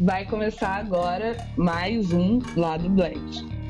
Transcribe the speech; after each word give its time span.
Vai 0.00 0.24
começar 0.24 0.76
agora 0.76 1.36
mais 1.56 2.12
um 2.12 2.38
Lado 2.56 2.88
Black. 2.88 3.61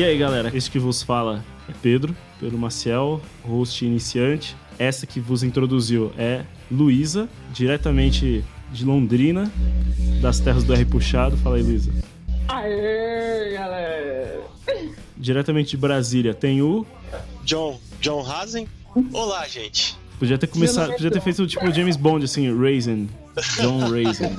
E 0.00 0.02
aí, 0.02 0.16
galera, 0.16 0.50
este 0.54 0.70
que 0.70 0.78
vos 0.78 1.02
fala 1.02 1.44
é 1.68 1.74
Pedro, 1.82 2.16
Pedro 2.40 2.56
Maciel, 2.56 3.20
host 3.44 3.84
iniciante. 3.84 4.56
Essa 4.78 5.06
que 5.06 5.20
vos 5.20 5.42
introduziu 5.42 6.10
é 6.16 6.42
Luísa, 6.70 7.28
diretamente 7.52 8.42
de 8.72 8.82
Londrina, 8.82 9.52
das 10.22 10.40
terras 10.40 10.64
do 10.64 10.72
R 10.72 10.86
Puxado. 10.86 11.36
Fala 11.36 11.56
aí, 11.56 11.62
Luísa. 11.62 11.92
Aê, 12.48 13.52
galera! 13.52 14.40
Diretamente 15.18 15.72
de 15.72 15.76
Brasília 15.76 16.32
tem 16.32 16.62
o. 16.62 16.86
John, 17.44 17.78
John 18.00 18.26
Hazen. 18.26 18.66
Olá, 19.12 19.46
gente. 19.46 19.98
Podia 20.18 20.38
ter 20.38 20.46
começado, 20.46 20.92
podia 20.92 21.10
ter 21.10 21.20
feito 21.20 21.46
tipo 21.46 21.70
James 21.70 21.96
Bond, 21.96 22.24
assim, 22.24 22.50
Raisin. 22.58 23.06
John 23.60 23.80
Raisin. 23.80 24.30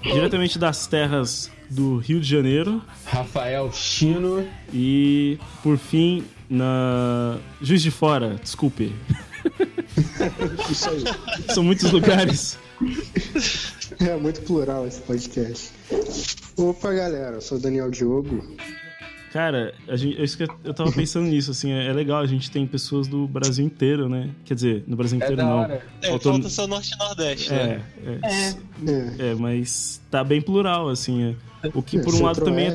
Diretamente 0.02 0.58
das 0.58 0.86
terras 0.86 1.50
do 1.70 1.98
Rio 1.98 2.20
de 2.20 2.28
Janeiro. 2.28 2.82
Rafael 3.06 3.70
Chino. 3.72 4.46
E, 4.72 5.38
por 5.62 5.76
fim, 5.78 6.24
na 6.48 7.38
Juiz 7.60 7.82
de 7.82 7.90
Fora, 7.90 8.36
desculpe. 8.42 8.92
Isso 10.70 10.88
aí. 10.90 11.04
São 11.54 11.62
muitos 11.62 11.90
lugares. 11.90 12.58
É 14.00 14.16
muito 14.16 14.40
plural 14.42 14.86
esse 14.86 15.00
podcast. 15.02 15.70
Opa, 16.56 16.92
galera, 16.92 17.36
eu 17.36 17.40
sou 17.40 17.58
o 17.58 17.60
Daniel 17.60 17.90
Diogo. 17.90 18.44
Cara, 19.32 19.74
a 19.86 19.94
gente, 19.94 20.18
é 20.18 20.24
isso 20.24 20.38
que 20.38 20.44
eu- 20.44 20.58
eu 20.64 20.72
tava 20.72 20.90
pensando 20.90 21.26
nisso, 21.26 21.50
assim, 21.50 21.70
é, 21.70 21.86
é 21.88 21.92
legal, 21.92 22.22
a 22.22 22.26
gente 22.26 22.50
tem 22.50 22.66
pessoas 22.66 23.06
do 23.06 23.28
Brasil 23.28 23.64
inteiro, 23.64 24.08
né? 24.08 24.30
Quer 24.44 24.54
dizer, 24.54 24.84
no 24.86 24.96
Brasil 24.96 25.16
É 25.16 25.18
inteiro 25.18 25.36
da 25.36 25.44
não. 25.44 25.56
hora. 25.58 25.86
É, 26.00 26.08
Faltou- 26.08 26.32
falta 26.32 26.48
só 26.48 26.66
Norte 26.66 26.94
e 26.94 26.98
Nordeste, 26.98 27.50
né? 27.52 27.82
É, 28.06 28.10
é, 28.10 28.54
É, 28.86 29.30
é, 29.30 29.34
mas 29.34 30.00
tá 30.10 30.22
bem 30.24 30.40
plural, 30.40 30.88
assim. 30.88 31.22
é. 31.22 31.34
O 31.74 31.82
que 31.82 31.98
por 31.98 32.14
um 32.14 32.22
lado 32.22 32.36
também 32.44 32.66
é. 32.66 32.70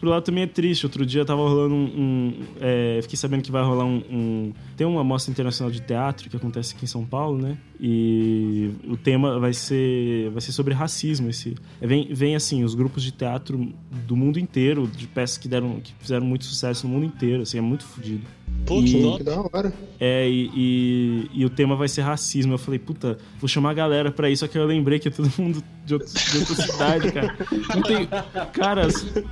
Por 0.00 0.08
lado 0.08 0.22
também 0.24 0.42
é 0.42 0.46
triste. 0.48 0.84
Outro 0.84 1.06
dia 1.06 1.24
tava 1.24 1.42
rolando 1.48 1.74
um. 1.76 1.84
um- 1.96 2.34
é, 2.60 2.98
fiquei 3.02 3.16
sabendo 3.16 3.40
que 3.42 3.52
vai 3.52 3.62
rolar 3.62 3.84
um, 3.84 4.02
um- 4.10 4.52
Tem 4.76 4.84
uma 4.84 5.04
mostra 5.04 5.30
internacional 5.30 5.70
de 5.70 5.80
teatro 5.80 6.28
que 6.28 6.36
acontece 6.36 6.74
aqui 6.74 6.84
em 6.84 6.88
São 6.88 7.04
Paulo, 7.04 7.40
né? 7.40 7.56
E 7.80 8.70
o 8.88 8.96
tema 8.96 9.38
vai 9.38 9.52
ser. 9.52 10.28
Vai 10.30 10.40
ser 10.40 10.50
sobre 10.50 10.74
racismo. 10.74 11.30
Esse, 11.30 11.54
é, 11.80 11.86
vem, 11.86 12.08
vem 12.12 12.34
assim, 12.34 12.64
os 12.64 12.74
grupos 12.74 13.00
de 13.02 13.12
teatro 13.12 13.72
do 14.06 14.16
mundo 14.16 14.40
inteiro, 14.40 14.88
de 14.88 15.06
peças 15.06 15.38
que 15.38 15.46
deram. 15.46 15.78
que 15.80 15.92
fizeram 16.00 16.26
muito 16.26 16.44
sucesso 16.46 16.88
no 16.88 16.94
mundo 16.94 17.06
inteiro, 17.06 17.42
assim, 17.42 17.58
é 17.58 17.60
muito 17.60 17.84
fodido. 17.84 18.22
Pô, 18.66 18.82
que 18.82 18.96
E- 18.96 19.02
top. 19.02 19.18
Que 19.18 19.24
da 19.24 19.40
hora. 19.40 19.72
É, 20.00 20.26
e, 20.28 20.50
e, 20.54 21.30
e 21.34 21.44
o 21.44 21.50
tema 21.50 21.76
vai 21.76 21.86
ser 21.86 22.00
racismo. 22.00 22.54
Eu 22.54 22.58
falei, 22.58 22.78
puta, 22.78 23.18
vou 23.38 23.46
chamar 23.46 23.70
a 23.70 23.74
galera 23.74 24.10
pra 24.10 24.30
isso, 24.30 24.40
só 24.40 24.50
que 24.50 24.56
eu 24.56 24.64
lembrei 24.64 24.98
que 24.98 25.08
é 25.08 25.10
todo 25.10 25.30
mundo 25.38 25.62
de, 25.84 25.92
outro, 25.94 26.08
de 26.08 26.38
outra 26.38 26.54
cidade, 26.66 27.12
cara. 27.12 27.36
Não 27.74 27.82
tem. 27.82 28.08
Cara, 28.54 28.88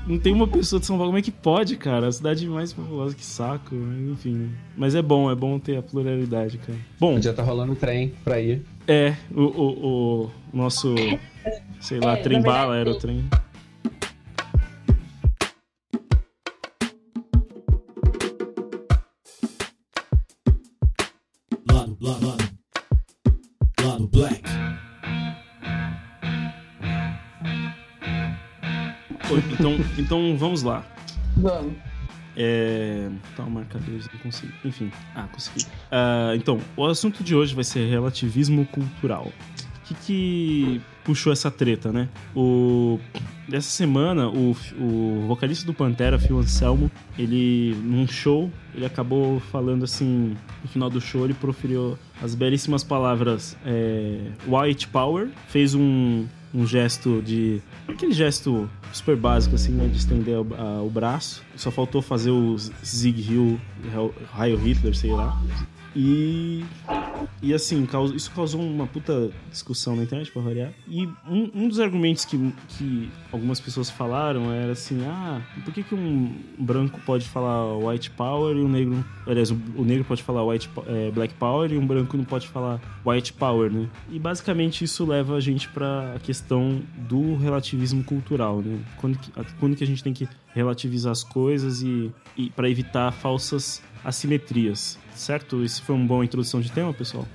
não 0.07 0.19
tem 0.19 0.35
uma 0.35 0.47
pessoa 0.47 0.79
de 0.79 0.85
São 0.87 0.97
Paulo. 0.97 1.11
Como 1.11 1.19
é 1.19 1.23
que 1.23 1.31
pode, 1.31 1.77
cara? 1.77 2.09
A 2.09 2.13
cidade 2.13 2.47
mais 2.47 2.73
populosa 2.75 3.15
que 3.15 3.25
saco, 3.25 3.75
enfim. 4.13 4.51
Mas 4.77 4.95
é 4.95 5.01
bom, 5.01 5.31
é 5.31 5.35
bom 5.35 5.59
ter 5.59 5.79
a 5.79 5.83
pluralidade, 5.83 6.59
cara. 6.59 6.79
Bom, 7.01 7.19
Já 7.21 7.33
tá 7.33 7.43
rolando 7.43 7.73
um 7.73 7.77
trem 7.77 8.13
pra 8.23 8.39
ir. 8.39 8.63
é, 8.87 9.17
o, 9.35 9.41
o, 9.43 10.25
o 10.25 10.31
nosso. 10.53 10.95
Sei 11.81 11.99
lá, 12.01 12.13
É, 12.19 12.23
trem-bala, 12.23 12.75
verdade, 12.75 12.89
aerotrem. 12.89 13.25
Lado, 13.31 13.43
Então, 30.03 30.37
vamos 30.37 30.63
lá. 30.63 30.85
Vamos. 31.37 31.75
É. 32.37 33.09
Tá, 33.37 33.45
o 33.45 33.51
marcador, 33.51 33.89
não 34.13 34.21
consigo. 34.21 34.53
Enfim. 34.65 34.91
Ah, 35.15 35.29
consegui. 35.33 35.67
Ah, 35.91 36.33
então, 36.35 36.59
o 36.77 36.85
assunto 36.87 37.23
de 37.23 37.35
hoje 37.35 37.55
vai 37.55 37.65
ser 37.65 37.89
relativismo 37.89 38.67
cultural. 38.67 39.27
O 39.27 39.85
que, 39.85 39.95
que 39.95 40.81
puxou 41.05 41.33
essa 41.33 41.51
treta, 41.51 41.93
né? 41.93 42.09
O. 42.35 42.99
Dessa 43.49 43.69
semana, 43.69 44.29
o, 44.29 44.57
o 44.79 45.27
vocalista 45.27 45.67
do 45.67 45.75
Pantera, 45.75 46.19
Phil 46.19 46.39
Anselmo, 46.39 46.91
ele, 47.19 47.77
num 47.83 48.07
show, 48.07 48.51
ele 48.75 48.87
acabou 48.87 49.41
falando 49.41 49.85
assim. 49.85 50.37
No 50.63 50.69
final 50.69 50.89
do 50.89 51.01
show, 51.01 51.25
ele 51.25 51.35
proferiu 51.35 51.99
as 52.23 52.35
belíssimas 52.35 52.83
palavras 52.83 53.57
é, 53.67 54.31
White 54.47 54.89
Power, 54.89 55.29
fez 55.49 55.75
um, 55.75 56.27
um 56.55 56.67
gesto 56.67 57.23
de. 57.23 57.61
aquele 57.89 58.13
gesto 58.13 58.69
super 58.93 59.17
básico, 59.17 59.55
assim, 59.55 59.73
né? 59.73 59.87
De 59.89 59.97
estender 59.99 60.39
o, 60.39 60.47
a- 60.55 60.83
o 60.83 60.91
braço. 60.91 61.43
Só 61.57 61.71
faltou 61.71 62.03
fazer 62.03 62.31
o 62.31 62.57
Zig 62.85 63.21
Hill, 63.33 63.59
Heil 64.39 64.57
Hitler, 64.59 64.95
sei 64.95 65.11
lá. 65.13 65.41
E. 65.97 66.65
E 67.43 67.53
assim, 67.53 67.87
isso 68.15 68.31
causou 68.31 68.61
uma 68.61 68.87
puta 68.87 69.31
discussão 69.51 69.97
na 69.97 70.03
internet, 70.03 70.31
pra 70.31 70.43
variar. 70.43 70.73
E 70.89 71.07
um, 71.29 71.51
um 71.55 71.69
dos 71.69 71.81
argumentos 71.81 72.25
que, 72.25 72.55
que 72.69 73.11
algumas 73.31 73.61
pessoas 73.61 73.91
falaram 73.91 74.53
era 74.53 74.73
assim: 74.73 75.05
ah, 75.07 75.41
por 75.65 75.73
que, 75.73 75.83
que 75.83 75.95
um 75.95 76.35
branco 76.59 77.01
pode 77.05 77.29
falar 77.29 77.77
white 77.77 78.11
power 78.11 78.57
e 78.57 78.61
um 78.61 78.69
negro. 78.69 79.05
Aliás, 79.27 79.51
o, 79.51 79.85
negro 79.85 80.05
pode 80.05 80.23
falar 80.23 80.45
white, 80.45 80.71
é, 80.87 81.11
black 81.11 81.35
power 81.35 81.73
e 81.73 81.77
um 81.77 81.87
branco 81.87 82.17
não 82.17 82.25
pode 82.25 82.49
falar 82.49 82.81
white 83.05 83.33
power, 83.33 83.71
né? 83.71 83.89
E 84.11 84.19
basicamente 84.19 84.85
isso 84.85 85.05
leva 85.05 85.37
a 85.37 85.41
gente 85.41 85.69
pra 85.69 86.17
questão 86.23 86.83
do 86.97 87.37
relativismo 87.37 88.03
cultural, 88.05 88.61
né? 88.61 88.81
Quando 88.99 89.19
que, 89.19 89.31
quando 89.59 89.77
que 89.77 89.85
a 89.85 89.87
gente 89.87 90.03
tem 90.03 90.13
que 90.13 90.29
relativizar 90.55 91.13
as 91.13 91.25
coisas 91.25 91.83
e, 91.83 92.11
e 92.37 92.51
para 92.51 92.69
evitar 92.69 93.11
falsas 93.13 93.83
assimetrias. 94.05 94.99
Certo? 95.15 95.63
Isso 95.65 95.83
foi 95.83 95.95
uma 95.95 96.07
boa 96.07 96.25
introdução 96.25 96.61
de 96.61 96.71
tema, 96.71 96.93
pessoal? 96.93 97.27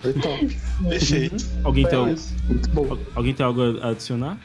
Foi 0.00 0.12
top. 0.12 0.58
Perfeito. 0.88 1.44
Alguém 1.62 1.86
tem, 1.86 2.16
alguém 3.14 3.34
tem 3.34 3.44
algo 3.44 3.78
a 3.80 3.88
adicionar? 3.90 4.38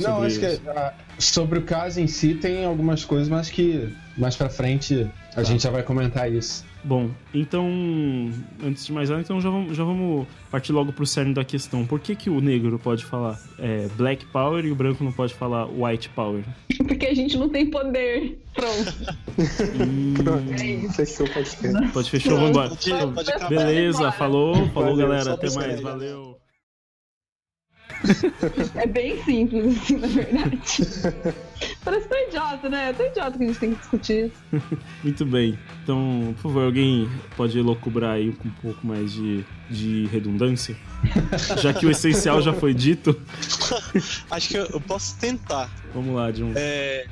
Não, 0.00 0.14
sobre 0.14 0.26
acho 0.26 0.38
que 0.40 0.46
isso? 0.46 0.62
ah, 0.70 0.94
sobre 1.18 1.58
o 1.58 1.62
caso 1.62 2.00
em 2.00 2.06
si 2.06 2.34
tem 2.34 2.64
algumas 2.64 3.04
coisas, 3.04 3.28
mas 3.28 3.50
que 3.50 3.92
mais 4.16 4.36
pra 4.36 4.48
frente 4.48 5.08
a 5.36 5.42
gente 5.42 5.62
já 5.62 5.70
vai 5.70 5.82
comentar 5.82 6.30
isso. 6.32 6.64
Bom, 6.84 7.10
então, 7.32 7.68
antes 8.62 8.84
de 8.84 8.92
mais 8.92 9.08
nada, 9.08 9.22
então 9.22 9.40
já 9.40 9.48
vamos, 9.48 9.76
já 9.76 9.84
vamos 9.84 10.26
partir 10.50 10.72
logo 10.72 10.92
pro 10.92 11.06
cerne 11.06 11.32
da 11.32 11.44
questão. 11.44 11.86
Por 11.86 12.00
que, 12.00 12.16
que 12.16 12.28
o 12.28 12.40
negro 12.40 12.78
pode 12.78 13.04
falar 13.04 13.40
é, 13.58 13.88
Black 13.96 14.26
Power 14.26 14.64
e 14.64 14.72
o 14.72 14.74
branco 14.74 15.04
não 15.04 15.12
pode 15.12 15.32
falar 15.34 15.66
White 15.66 16.08
Power? 16.10 16.42
Porque 16.86 17.06
a 17.06 17.14
gente 17.14 17.38
não 17.38 17.48
tem 17.48 17.70
poder. 17.70 18.40
Pronto. 18.52 19.16
Pronto. 20.22 20.92
Fechou 20.94 21.26
o 21.26 21.30
podcast. 21.30 21.92
Pode 21.92 22.10
fechar, 22.10 22.34
vamos 22.34 22.50
embora. 22.50 22.68
Pode. 22.70 23.48
Beleza, 23.48 24.12
falou, 24.12 24.54
falou 24.70 24.90
Valeu, 24.90 24.96
galera, 24.96 25.34
até 25.34 25.50
mais, 25.50 25.80
valeu. 25.80 26.41
É 28.74 28.86
bem 28.86 29.22
simples, 29.24 29.76
assim, 29.76 29.96
na 29.98 30.06
verdade. 30.08 30.82
Parece 31.84 32.08
tão 32.08 32.28
idiota, 32.28 32.68
né? 32.68 32.90
É 32.90 32.92
tão 32.92 33.06
idiota 33.06 33.38
que 33.38 33.44
a 33.44 33.46
gente 33.46 33.58
tem 33.58 33.74
que 33.74 33.80
discutir 33.80 34.26
isso. 34.26 34.62
Muito 35.02 35.24
bem. 35.24 35.58
Então, 35.82 36.34
por 36.36 36.42
favor, 36.42 36.64
alguém 36.64 37.08
pode 37.36 37.58
elocubrar 37.58 38.12
aí 38.12 38.32
com 38.32 38.48
um 38.48 38.52
pouco 38.52 38.86
mais 38.86 39.12
de, 39.12 39.44
de 39.70 40.06
redundância? 40.06 40.76
Já 41.60 41.72
que 41.72 41.86
o 41.86 41.90
essencial 41.90 42.40
já 42.40 42.52
foi 42.52 42.74
dito. 42.74 43.20
Acho 44.30 44.48
que 44.48 44.56
eu, 44.56 44.66
eu 44.66 44.80
posso 44.80 45.16
tentar. 45.18 45.70
Vamos 45.94 46.14
lá, 46.14 46.30
John. 46.30 46.52
É, 46.54 47.06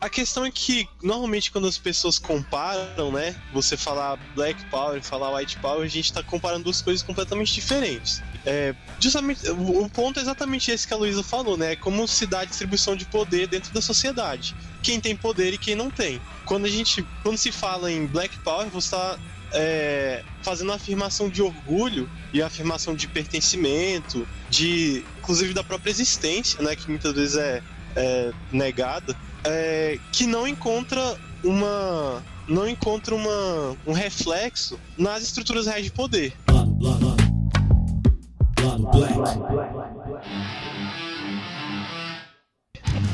a 0.00 0.08
questão 0.08 0.44
é 0.46 0.50
que, 0.50 0.88
normalmente, 1.02 1.50
quando 1.50 1.68
as 1.68 1.76
pessoas 1.76 2.18
comparam, 2.18 3.12
né? 3.12 3.36
Você 3.52 3.76
falar 3.76 4.18
Black 4.34 4.64
Power 4.66 4.98
e 4.98 5.02
falar 5.02 5.36
White 5.36 5.58
Power, 5.58 5.82
a 5.82 5.88
gente 5.88 6.12
tá 6.12 6.22
comparando 6.22 6.64
duas 6.64 6.80
coisas 6.80 7.02
completamente 7.02 7.52
diferentes. 7.52 8.22
É, 8.46 8.74
justamente, 8.98 9.48
o 9.50 9.88
ponto 9.90 10.18
é 10.18 10.22
exatamente 10.22 10.70
esse 10.70 10.88
que 10.88 10.94
a 10.94 10.96
Luísa 10.96 11.22
falou, 11.22 11.56
né? 11.56 11.76
Como 11.76 12.08
se 12.08 12.26
dá 12.26 12.40
a 12.40 12.44
distribuição 12.44 12.96
de 12.96 13.04
poder 13.04 13.46
dentro 13.46 13.72
da 13.74 13.82
sociedade. 13.82 14.56
Quem 14.82 14.98
tem 14.98 15.14
poder 15.14 15.52
e 15.52 15.58
quem 15.58 15.74
não 15.74 15.90
tem. 15.90 16.20
Quando 16.46 16.64
a 16.64 16.70
gente. 16.70 17.04
Quando 17.22 17.36
se 17.36 17.52
fala 17.52 17.92
em 17.92 18.06
Black 18.06 18.38
Power, 18.38 18.68
você 18.68 18.90
tá 18.92 19.18
é, 19.52 20.24
fazendo 20.42 20.68
uma 20.68 20.76
afirmação 20.76 21.28
de 21.28 21.42
orgulho 21.42 22.08
e 22.32 22.40
afirmação 22.40 22.94
de 22.94 23.06
pertencimento, 23.06 24.26
de 24.48 25.04
inclusive 25.18 25.52
da 25.52 25.64
própria 25.64 25.90
existência, 25.90 26.62
né, 26.62 26.74
que 26.76 26.88
muitas 26.88 27.12
vezes 27.12 27.36
é, 27.36 27.62
é 27.96 28.32
negada, 28.52 29.16
é, 29.44 29.98
que 30.12 30.26
não 30.26 30.46
encontra 30.46 31.18
uma 31.42 32.22
não 32.48 32.68
encontra 32.68 33.14
uma, 33.14 33.76
um 33.86 33.92
reflexo 33.92 34.78
nas 34.98 35.22
estruturas 35.22 35.66
reais 35.66 35.84
de 35.84 35.92
poder. 35.92 36.34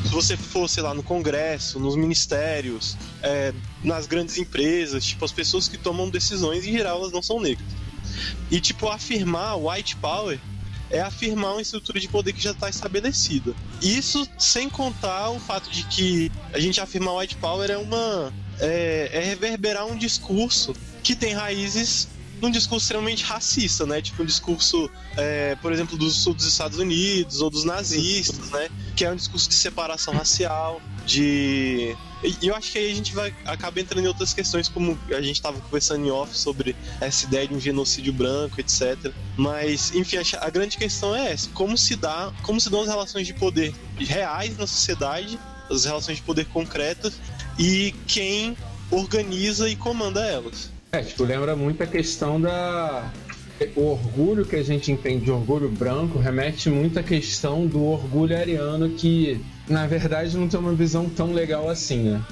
Se 0.05 0.11
você 0.11 0.37
for, 0.37 0.69
sei 0.69 0.82
lá, 0.82 0.94
no 0.94 1.02
Congresso, 1.02 1.78
nos 1.78 1.96
ministérios, 1.96 2.96
é, 3.23 3.52
nas 3.84 4.06
grandes 4.06 4.38
empresas, 4.38 5.05
tipo, 5.05 5.23
as 5.25 5.32
pessoas 5.32 5.69
que 5.69 5.76
tomam 5.76 6.08
decisões, 6.08 6.64
em 6.64 6.73
geral, 6.73 7.00
elas 7.00 7.12
não 7.12 7.23
são 7.23 7.38
negras. 7.38 7.69
E, 8.50 8.58
tipo, 8.58 8.88
afirmar 8.88 9.56
white 9.58 9.96
power 9.96 10.40
é 10.90 11.00
afirmar 11.00 11.52
uma 11.52 11.62
estrutura 11.62 12.00
de 12.00 12.08
poder 12.08 12.32
que 12.32 12.40
já 12.40 12.52
está 12.52 12.70
estabelecida. 12.70 13.55
Isso 13.81 14.26
sem 14.38 14.69
contar 14.69 15.31
o 15.31 15.38
fato 15.38 15.70
de 15.70 15.82
que 15.84 16.32
a 16.52 16.58
gente 16.58 16.81
afirmar 16.81 17.17
white 17.17 17.37
power 17.37 17.70
é 17.70 17.76
uma. 17.76 18.32
é, 18.61 19.11
é 19.12 19.20
reverberar 19.20 19.87
um 19.87 19.96
discurso 19.96 20.75
que 21.02 21.14
tem 21.14 21.34
raízes 21.34 22.08
num 22.40 22.50
discurso 22.50 22.84
extremamente 22.84 23.25
racista, 23.25 23.87
né? 23.87 24.00
Tipo 24.02 24.23
um 24.23 24.26
discurso, 24.26 24.90
é, 25.17 25.55
por 25.56 25.73
exemplo, 25.73 25.96
do 25.96 26.11
sul 26.11 26.34
dos 26.34 26.46
Estados 26.46 26.78
Unidos 26.78 27.40
ou 27.40 27.50
dos 27.50 27.64
nazistas, 27.64 28.50
né? 28.50 28.69
Que 28.94 29.05
é 29.05 29.11
um 29.11 29.17
discurso 29.17 29.49
de 29.49 29.55
separação 29.55 30.14
racial, 30.14 30.81
de 31.06 31.96
e 32.22 32.48
eu 32.48 32.54
acho 32.54 32.72
que 32.72 32.78
aí 32.78 32.90
a 32.90 32.94
gente 32.94 33.14
vai 33.14 33.34
acaba 33.44 33.80
entrando 33.80 34.04
em 34.04 34.08
outras 34.08 34.32
questões, 34.32 34.68
como 34.68 34.98
a 35.10 35.20
gente 35.20 35.36
estava 35.36 35.60
conversando 35.60 36.06
em 36.06 36.10
off 36.10 36.36
sobre 36.36 36.74
essa 37.00 37.26
ideia 37.26 37.46
de 37.46 37.54
um 37.54 37.60
genocídio 37.60 38.12
branco, 38.12 38.60
etc. 38.60 39.12
Mas, 39.36 39.94
enfim, 39.94 40.16
a, 40.16 40.46
a 40.46 40.50
grande 40.50 40.76
questão 40.76 41.14
é 41.14 41.32
essa: 41.32 41.48
como 41.50 41.76
se 41.76 41.96
dá, 41.96 42.32
como 42.42 42.60
se 42.60 42.70
dão 42.70 42.80
as 42.80 42.88
relações 42.88 43.26
de 43.26 43.34
poder 43.34 43.74
reais 43.98 44.56
na 44.56 44.66
sociedade, 44.66 45.38
as 45.70 45.84
relações 45.84 46.16
de 46.16 46.22
poder 46.22 46.46
concretas 46.46 47.14
e 47.58 47.94
quem 48.06 48.56
organiza 48.90 49.68
e 49.68 49.76
comanda 49.76 50.24
elas. 50.24 50.70
É, 50.92 51.02
tipo, 51.02 51.24
lembra 51.24 51.54
muito 51.54 51.82
a 51.82 51.86
questão 51.86 52.40
da. 52.40 53.12
O 53.75 53.93
orgulho 53.93 54.44
que 54.44 54.56
a 54.56 54.62
gente 54.62 54.93
entende 54.93 55.25
de 55.25 55.31
orgulho 55.31 55.69
branco 55.69 56.19
remete 56.19 56.69
muito 56.69 56.99
à 56.99 57.03
questão 57.03 57.67
do 57.67 57.82
orgulho 57.82 58.37
ariano 58.37 58.91
que, 58.91 59.41
na 59.69 59.87
verdade, 59.87 60.37
não 60.37 60.47
tem 60.47 60.61
uma 60.61 60.75
visão 60.75 61.08
tão 61.08 61.32
legal 61.32 61.69
assim, 61.69 62.11
né? 62.11 62.23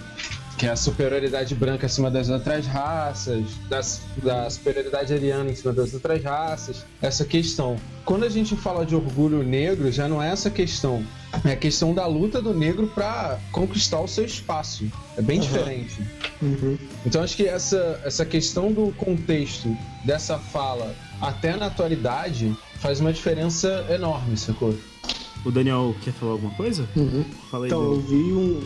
Que 0.59 0.67
é 0.67 0.71
a 0.71 0.77
superioridade 0.77 1.55
branca 1.55 1.87
acima 1.87 2.11
das 2.11 2.29
outras 2.29 2.67
raças, 2.67 3.45
das, 3.69 4.03
da 4.23 4.49
superioridade 4.51 5.13
ariana 5.13 5.51
em 5.51 5.55
cima 5.55 5.73
das 5.73 5.95
outras 5.95 6.23
raças, 6.23 6.85
essa 7.01 7.25
questão. 7.25 7.77
Quando 8.05 8.25
a 8.25 8.29
gente 8.29 8.55
fala 8.55 8.85
de 8.85 8.95
orgulho 8.95 9.43
negro, 9.43 9.91
já 9.91 10.07
não 10.07 10.23
é 10.23 10.31
essa 10.31 10.51
questão. 10.51 11.03
É 11.45 11.53
a 11.53 11.57
questão 11.57 11.93
da 11.93 12.07
luta 12.07 12.41
do 12.41 12.55
negro 12.55 12.87
para 12.87 13.41
conquistar 13.51 14.01
o 14.01 14.07
seu 14.07 14.25
espaço. 14.25 14.85
É 15.17 15.23
bem 15.23 15.41
diferente. 15.41 16.03
Então 17.05 17.23
acho 17.23 17.37
que 17.37 17.47
essa, 17.47 18.01
essa 18.05 18.25
questão 18.25 18.73
do 18.73 18.93
contexto 18.93 19.75
dessa 20.05 20.39
fala 20.39 20.95
até 21.21 21.57
na 21.57 21.67
atualidade 21.67 22.55
faz 22.81 23.01
uma 23.01 23.13
diferença 23.13 23.87
enorme, 23.91 24.37
sacou? 24.37 24.75
O 25.45 25.51
Daniel 25.51 25.95
quer 26.03 26.13
falar 26.13 26.33
alguma 26.33 26.53
coisa? 26.55 26.89
Uhum. 26.97 27.25
Fala 27.51 27.65
aí, 27.67 27.71
Então, 27.71 27.83
eu 27.83 28.01
Daniel. 28.01 28.09
vi, 28.09 28.33
um, 28.33 28.61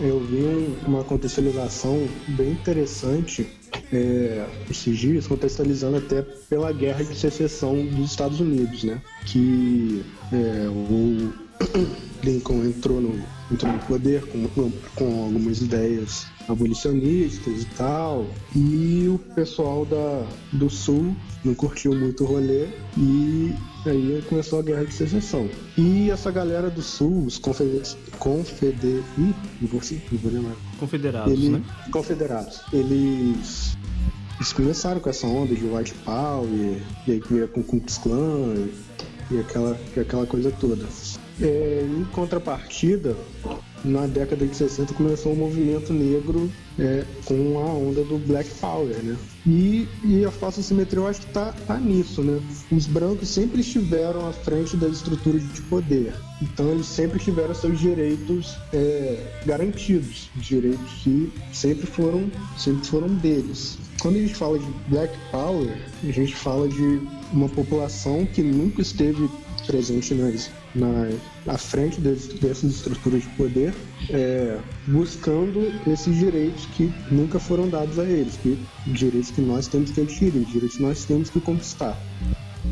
eu 0.00 0.20
vi 0.20 0.36
um- 0.42 0.76
uma 0.86 1.04
contextualização 1.04 2.06
bem 2.28 2.52
interessante 2.52 3.46
é, 3.92 4.46
esses 4.70 4.98
dias, 4.98 5.26
contextualizando 5.26 5.96
até 5.98 6.22
pela 6.22 6.72
guerra 6.72 7.04
de 7.04 7.14
secessão 7.14 7.84
dos 7.86 8.10
Estados 8.10 8.40
Unidos, 8.40 8.84
né? 8.84 9.00
Que 9.26 10.02
é, 10.32 10.66
o 10.68 11.32
Lincoln 12.24 12.64
entrou 12.64 13.00
no, 13.00 13.20
entrou 13.50 13.72
no 13.72 13.78
poder 13.80 14.24
com, 14.26 14.70
com 14.94 15.24
algumas 15.24 15.60
ideias 15.60 16.26
abolicionistas 16.48 17.62
e 17.62 17.66
tal, 17.76 18.26
e 18.56 19.06
o 19.08 19.18
pessoal 19.34 19.84
da, 19.84 20.26
do 20.52 20.70
Sul 20.70 21.14
não 21.44 21.54
curtiu 21.54 21.94
muito 21.94 22.24
o 22.24 22.26
rolê 22.26 22.68
e 22.96 23.54
aí 23.86 24.22
começou 24.28 24.58
a 24.58 24.62
guerra 24.62 24.84
de 24.84 24.92
secessão. 24.92 25.48
E 25.76 26.10
essa 26.10 26.30
galera 26.30 26.70
do 26.70 26.82
Sul, 26.82 27.24
os 27.26 27.38
confederados, 27.38 27.96
confeder... 28.18 29.02
Ih, 29.18 29.34
não 29.60 29.68
vou, 29.68 29.80
não 30.12 30.18
vou 30.18 30.32
lembrar. 30.32 30.56
Confederados, 30.78 31.32
Ele- 31.32 31.48
né? 31.50 31.62
Confederados. 31.90 32.60
Eles, 32.72 33.76
eles 34.36 34.52
começaram 34.52 35.00
com 35.00 35.10
essa 35.10 35.26
onda 35.26 35.54
de 35.54 35.64
white 35.64 35.94
power, 36.04 36.82
e 37.06 37.12
aí 37.12 37.22
veio 37.30 37.48
com 37.48 37.60
o 37.60 37.64
Ku 37.64 37.78
Klux 37.78 37.98
Klan 37.98 38.54
e, 39.30 39.34
e 39.34 39.40
aquela, 39.40 39.78
aquela 39.96 40.26
coisa 40.26 40.50
toda. 40.50 40.84
É, 41.40 41.86
em 41.88 42.04
contrapartida, 42.06 43.16
na 43.84 44.06
década 44.06 44.46
de 44.46 44.56
60 44.56 44.94
começou 44.94 45.32
um 45.32 45.36
movimento 45.36 45.92
negro 45.92 46.50
é, 46.78 47.04
com 47.24 47.58
a 47.58 47.64
onda 47.64 48.02
do 48.04 48.18
Black 48.18 48.48
Power, 48.60 48.96
né? 49.02 49.16
E, 49.46 49.88
e 50.04 50.24
a 50.24 50.30
falsa 50.30 50.62
simetria 50.62 51.00
eu 51.00 51.06
acho 51.06 51.20
que 51.20 51.32
tá, 51.32 51.52
tá 51.66 51.78
nisso, 51.78 52.22
né? 52.22 52.40
Os 52.70 52.86
brancos 52.86 53.28
sempre 53.28 53.60
estiveram 53.60 54.28
à 54.28 54.32
frente 54.32 54.76
das 54.76 54.96
estruturas 54.96 55.42
de 55.52 55.62
poder. 55.62 56.14
Então 56.40 56.70
eles 56.70 56.86
sempre 56.86 57.18
tiveram 57.18 57.54
seus 57.54 57.78
direitos 57.78 58.56
é, 58.72 59.40
garantidos, 59.44 60.30
direitos 60.36 60.92
que 61.02 61.32
sempre 61.52 61.86
foram, 61.86 62.30
sempre 62.56 62.86
foram 62.86 63.08
deles. 63.08 63.78
Quando 64.00 64.16
a 64.16 64.20
gente 64.20 64.34
fala 64.34 64.58
de 64.58 64.66
Black 64.88 65.12
Power, 65.32 65.76
a 66.04 66.12
gente 66.12 66.34
fala 66.34 66.68
de 66.68 67.00
uma 67.32 67.48
população 67.48 68.24
que 68.26 68.42
nunca 68.42 68.80
esteve 68.80 69.28
presente 69.66 70.14
nas, 70.14 70.50
na, 70.78 71.08
à 71.46 71.58
frente 71.58 72.00
des- 72.00 72.28
dessas 72.40 72.70
estruturas 72.76 73.22
de 73.22 73.28
poder, 73.30 73.74
é, 74.10 74.58
buscando 74.86 75.60
esses 75.90 76.16
direitos 76.16 76.66
que 76.66 76.92
nunca 77.10 77.38
foram 77.38 77.68
dados 77.68 77.98
a 77.98 78.04
eles, 78.04 78.36
que 78.36 78.58
direitos 78.86 79.30
que 79.30 79.40
nós 79.40 79.66
temos 79.68 79.90
que 79.90 80.00
adquirir, 80.00 80.44
direitos 80.44 80.76
que 80.76 80.82
nós 80.82 81.04
temos 81.04 81.30
que 81.30 81.40
conquistar. 81.40 81.98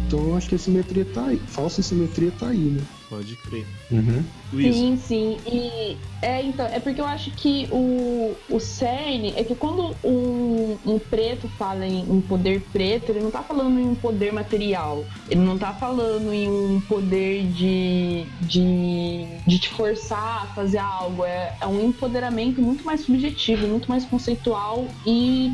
Então 0.06 0.36
acho 0.36 0.48
que 0.48 0.54
a 0.54 0.58
simetria 0.58 1.04
tá 1.04 1.26
aí, 1.26 1.40
falsa 1.48 1.82
simetria 1.82 2.30
tá 2.38 2.48
aí, 2.48 2.58
né? 2.58 2.80
Pode 3.08 3.36
crer. 3.36 3.64
Uhum. 3.90 4.25
Luiz, 4.52 4.75
Sim, 4.75 4.96
sim. 4.96 5.36
E 5.46 5.96
é, 6.22 6.42
então, 6.42 6.66
é 6.66 6.80
porque 6.80 7.00
eu 7.00 7.04
acho 7.04 7.30
que 7.30 7.68
o, 7.70 8.36
o 8.48 8.58
cerne 8.58 9.32
é 9.36 9.44
que 9.44 9.54
quando 9.54 9.94
um, 10.02 10.76
um 10.84 10.98
preto 10.98 11.48
fala 11.56 11.86
em 11.86 12.02
um 12.10 12.20
poder 12.20 12.60
preto, 12.72 13.12
ele 13.12 13.20
não 13.20 13.30
tá 13.30 13.42
falando 13.42 13.78
em 13.78 13.86
um 13.86 13.94
poder 13.94 14.32
material. 14.32 15.04
Ele 15.28 15.40
não 15.40 15.56
tá 15.56 15.72
falando 15.72 16.32
em 16.32 16.48
um 16.48 16.80
poder 16.80 17.46
de, 17.46 18.25
de, 18.40 19.26
de 19.46 19.58
te 19.58 19.68
forçar 19.68 20.44
a 20.44 20.46
fazer 20.54 20.78
algo. 20.78 21.25
É, 21.25 21.56
é 21.60 21.66
um 21.66 21.88
empoderamento 21.88 22.60
muito 22.60 22.84
mais 22.84 23.02
subjetivo, 23.02 23.68
muito 23.68 23.88
mais 23.88 24.04
conceitual 24.04 24.88
e 25.06 25.52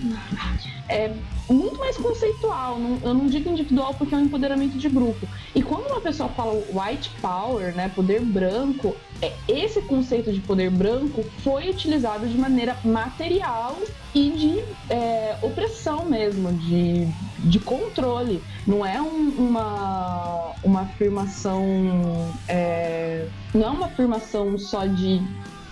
é 0.89 1.13
muito 1.49 1.79
mais 1.79 1.97
conceitual. 1.97 2.79
Não- 2.79 2.99
eu 3.03 3.15
não 3.15 3.27
digo 3.27 3.51
individual 3.51 3.95
porque 3.95 4.15
é 4.15 4.19
um 4.19 4.23
empoderamento 4.23 4.77
de 4.79 4.89
grupo. 4.89 5.27
E 5.55 5.63
quando 5.63 5.87
uma 5.87 6.01
pessoa 6.01 6.29
fala 6.31 6.53
white 6.73 7.11
power, 7.21 7.75
né, 7.75 7.91
poder 7.95 8.21
branco, 8.23 8.95
é, 9.21 9.33
esse 9.49 9.81
conceito 9.83 10.33
de 10.33 10.41
poder 10.41 10.71
branco 10.71 11.25
foi 11.45 11.69
utilizado 11.71 12.27
de 12.27 12.37
maneira 12.37 12.77
material 12.85 13.77
e 14.15 14.31
de 14.31 14.65
é, 14.91 15.37
opressão 15.43 16.05
mesmo, 16.05 16.53
de, 16.53 17.07
de 17.39 17.59
controle. 17.61 18.43
Não 18.67 18.85
é 18.85 19.01
um- 19.01 19.35
uma, 19.39 20.53
uma 20.63 20.81
afirmação. 20.83 21.65
é, 22.49 23.27
não 23.55 23.67
é 23.67 23.71
uma 23.71 23.87
afirmação 23.87 24.59
só 24.59 24.87
de 24.87 25.21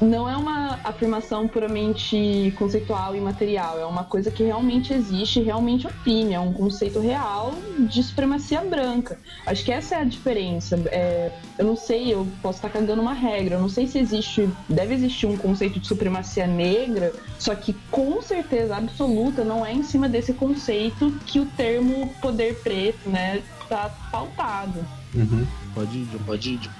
não 0.00 0.28
é 0.28 0.36
uma 0.36 0.78
afirmação 0.82 1.46
puramente 1.46 2.52
conceitual 2.56 3.14
e 3.14 3.20
material, 3.20 3.78
é 3.78 3.84
uma 3.84 4.04
coisa 4.04 4.30
que 4.30 4.42
realmente 4.42 4.92
existe, 4.92 5.40
realmente 5.40 5.86
opine, 5.86 6.34
é 6.34 6.40
um 6.40 6.52
conceito 6.52 6.98
real 7.00 7.54
de 7.78 8.02
supremacia 8.02 8.60
branca. 8.62 9.18
Acho 9.46 9.64
que 9.64 9.72
essa 9.72 9.96
é 9.96 9.98
a 10.00 10.04
diferença. 10.04 10.76
É, 10.86 11.30
eu 11.58 11.64
não 11.64 11.76
sei, 11.76 12.12
eu 12.12 12.26
posso 12.42 12.58
estar 12.58 12.70
cagando 12.70 13.02
uma 13.02 13.12
regra, 13.12 13.56
eu 13.56 13.60
não 13.60 13.68
sei 13.68 13.86
se 13.86 13.98
existe, 13.98 14.48
deve 14.68 14.94
existir 14.94 15.26
um 15.26 15.36
conceito 15.36 15.78
de 15.78 15.86
supremacia 15.86 16.46
negra, 16.46 17.12
só 17.38 17.54
que 17.54 17.74
com 17.90 18.22
certeza 18.22 18.76
absoluta 18.76 19.44
não 19.44 19.64
é 19.64 19.72
em 19.72 19.82
cima 19.82 20.08
desse 20.08 20.32
conceito 20.32 21.12
que 21.26 21.38
o 21.38 21.46
termo 21.46 22.08
poder 22.20 22.60
preto, 22.62 23.08
né, 23.08 23.42
tá 23.68 23.90
pautado. 24.10 24.84
Uhum. 25.14 25.46
Pode 25.74 25.98
ir. 25.98 26.08
Pode 26.24 26.50
ir. 26.54 26.79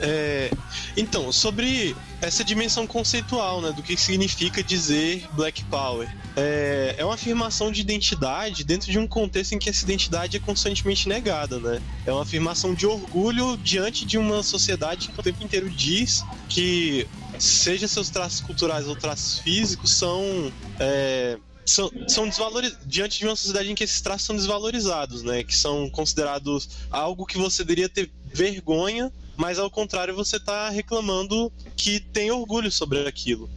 É, 0.00 0.50
então, 0.96 1.30
sobre 1.30 1.94
essa 2.22 2.42
dimensão 2.42 2.86
conceitual, 2.86 3.60
né, 3.60 3.70
do 3.72 3.82
que 3.82 3.96
significa 3.96 4.62
dizer 4.62 5.26
Black 5.32 5.62
Power. 5.64 6.08
É, 6.36 6.94
é 6.98 7.04
uma 7.04 7.14
afirmação 7.14 7.70
de 7.70 7.80
identidade 7.80 8.64
dentro 8.64 8.90
de 8.90 8.98
um 8.98 9.06
contexto 9.06 9.52
em 9.52 9.58
que 9.58 9.68
essa 9.68 9.84
identidade 9.84 10.36
é 10.36 10.40
constantemente 10.40 11.08
negada, 11.08 11.58
né? 11.58 11.82
É 12.06 12.12
uma 12.12 12.22
afirmação 12.22 12.74
de 12.74 12.86
orgulho 12.86 13.56
diante 13.58 14.06
de 14.06 14.16
uma 14.16 14.42
sociedade 14.42 15.08
que 15.08 15.20
o 15.20 15.22
tempo 15.22 15.42
inteiro 15.44 15.68
diz 15.68 16.24
que, 16.48 17.06
seja 17.38 17.86
seus 17.86 18.08
traços 18.10 18.40
culturais 18.40 18.86
ou 18.86 18.96
traços 18.96 19.38
físicos, 19.40 19.92
são. 19.92 20.52
É, 20.78 21.38
são, 21.66 21.90
são 22.08 22.28
desvalorizados 22.28 22.84
diante 22.86 23.18
de 23.18 23.26
uma 23.26 23.36
sociedade 23.36 23.70
em 23.70 23.74
que 23.74 23.84
esses 23.84 24.00
traços 24.00 24.26
são 24.26 24.34
desvalorizados, 24.34 25.22
né? 25.22 25.44
Que 25.44 25.56
são 25.56 25.88
considerados 25.90 26.68
algo 26.90 27.26
que 27.26 27.38
você 27.38 27.62
deveria 27.62 27.88
ter 27.88 28.10
vergonha, 28.32 29.12
mas 29.40 29.58
ao 29.58 29.70
contrário 29.70 30.14
você 30.14 30.36
está 30.36 30.68
reclamando 30.68 31.50
que 31.74 31.98
tem 31.98 32.30
orgulho 32.30 32.70
sobre 32.70 33.08
aquilo. 33.08 33.48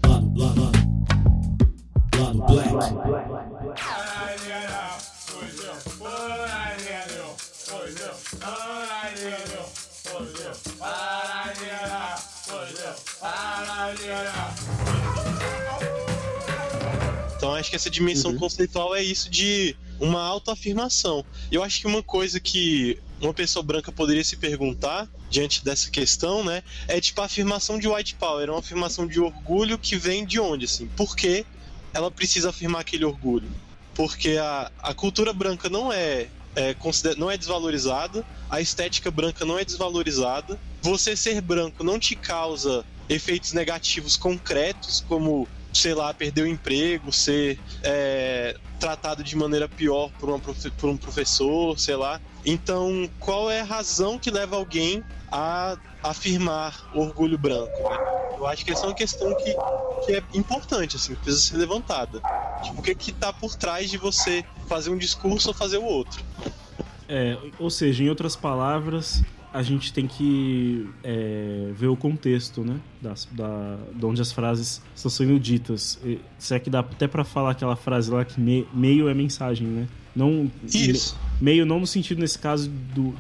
Então 17.36 17.54
acho 17.56 17.70
que 17.70 17.76
essa 17.76 17.90
dimensão 17.90 18.32
Uhum. 18.32 18.38
conceitual 18.38 18.96
é 18.96 19.04
isso 19.04 19.30
de 19.30 19.76
uma 20.00 20.22
autoafirmação. 20.22 21.26
Eu 21.52 21.62
acho 21.62 21.82
que 21.82 21.88
uma 21.88 22.02
coisa 22.02 22.40
que 22.40 22.98
uma 23.28 23.34
pessoa 23.34 23.64
branca 23.64 23.92
poderia 23.92 24.24
se 24.24 24.38
perguntar 24.38 25.08
diante 25.30 25.64
dessa 25.64 25.90
questão, 25.90 26.44
né, 26.44 26.64
é 26.88 27.00
tipo 27.02 27.22
a 27.22 27.26
afirmação 27.26 27.80
de 27.80 27.88
white 27.88 28.16
power, 28.16 28.48
é 28.48 28.52
uma 28.52 28.60
afirmação 28.60 29.08
de 29.08 29.20
orgulho 29.20 29.78
que 29.78 29.96
vem 29.96 30.26
de 30.26 30.40
onde, 30.40 30.66
assim? 30.66 30.88
Por 30.96 31.16
que 31.16 31.46
ela 31.94 32.12
precisa 32.12 32.50
afirmar 32.50 32.82
aquele 32.82 33.06
orgulho? 33.06 33.50
Porque 33.96 34.38
a, 34.38 34.72
a 34.80 34.94
cultura 34.94 35.34
branca 35.34 35.70
não 35.70 35.92
é, 35.92 36.28
é 36.56 36.76
não 37.18 37.30
é 37.30 37.38
desvalorizada, 37.38 38.26
a 38.50 38.62
estética 38.62 39.10
branca 39.10 39.46
não 39.46 39.58
é 39.58 39.66
desvalorizada. 39.66 40.60
Você 40.82 41.16
ser 41.16 41.42
branco 41.42 41.84
não 41.84 42.00
te 42.00 42.16
causa 42.16 42.86
efeitos 43.10 43.54
negativos 43.54 44.16
concretos, 44.16 45.04
como, 45.08 45.48
sei 45.74 45.94
lá, 45.94 46.14
perder 46.14 46.44
o 46.44 46.48
emprego, 46.48 47.12
ser 47.12 47.60
é, 47.82 48.56
tratado 48.80 49.24
de 49.24 49.36
maneira 49.36 49.68
pior 49.68 50.12
por, 50.20 50.30
uma 50.30 50.40
por 50.40 50.90
um 50.90 50.98
professor, 50.98 51.78
sei 51.80 51.96
lá. 51.96 52.20
Então, 52.46 53.10
qual 53.20 53.50
é 53.50 53.62
a 53.62 53.64
razão 53.64 54.20
que 54.20 54.30
leva 54.30 54.56
alguém 54.56 55.04
a 55.32 55.78
afirmar 56.04 56.92
orgulho 56.94 57.38
branco? 57.38 57.90
né? 57.90 57.98
Eu 58.38 58.48
acho 58.48 58.66
que 58.66 58.72
essa 58.72 58.86
é 58.86 58.90
uma 58.90 58.96
questão 58.96 59.34
que, 59.36 59.56
que 60.06 60.12
é 60.12 60.24
importante, 60.34 60.98
assim, 60.98 61.16
precisa 61.16 61.42
ser 61.42 61.58
levantada. 61.58 62.22
Tipo, 62.62 62.80
o 62.80 62.84
que 62.84 62.94
que 62.94 63.12
tá 63.14 63.32
por 63.32 63.56
trás 63.56 63.90
de 63.90 63.98
você 63.98 64.44
fazer 64.68 64.90
um 64.90 64.98
discurso 64.98 65.48
ou 65.50 65.54
fazer 65.54 65.78
o 65.78 65.86
outro? 65.86 66.22
É, 67.08 67.38
ou 67.60 67.70
seja, 67.70 68.04
em 68.04 68.10
outras 68.10 68.36
palavras, 68.36 69.24
a 69.54 69.62
gente 69.62 69.94
tem 69.94 70.08
que 70.08 70.88
é, 71.04 71.72
ver 71.76 71.88
o 71.88 71.96
contexto, 71.96 72.62
né? 72.64 72.76
Das, 73.02 73.28
da, 73.32 73.78
de 73.94 74.04
onde 74.06 74.20
as 74.22 74.32
frases 74.32 74.82
estão 74.96 75.12
sendo 75.12 75.40
ditas. 75.40 76.00
E, 76.04 76.20
se 76.40 76.56
é 76.56 76.60
que 76.60 76.70
dá 76.70 76.80
até 76.80 77.08
pra 77.08 77.24
falar 77.24 77.52
aquela 77.52 77.76
frase 77.76 78.10
lá 78.10 78.26
que 78.26 78.42
me- 78.42 78.66
meio 78.74 79.08
é 79.08 79.14
mensagem, 79.14 79.68
né? 79.68 79.88
Não, 80.16 80.50
Isso. 80.66 81.16
meio 81.40 81.66
não 81.66 81.80
no 81.80 81.88
sentido, 81.88 82.20
nesse 82.20 82.38
caso, 82.40 82.70
do, 82.96 83.14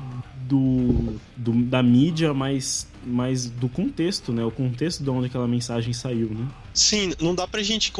do, 0.48 1.16
do- 1.38 1.64
da 1.66 1.82
mídia, 1.84 2.34
mas, 2.34 2.88
mas 3.06 3.48
do 3.50 3.70
contexto, 3.70 4.32
né? 4.34 4.44
O 4.44 4.52
contexto 4.52 5.04
de 5.04 5.10
onde 5.10 5.28
aquela 5.28 5.48
mensagem 5.48 5.94
saiu, 5.94 6.30
né? 6.30 6.48
Sim, 6.74 7.14
não 7.20 7.36
dá 7.36 7.48
pra 7.48 7.62
gente 7.62 7.94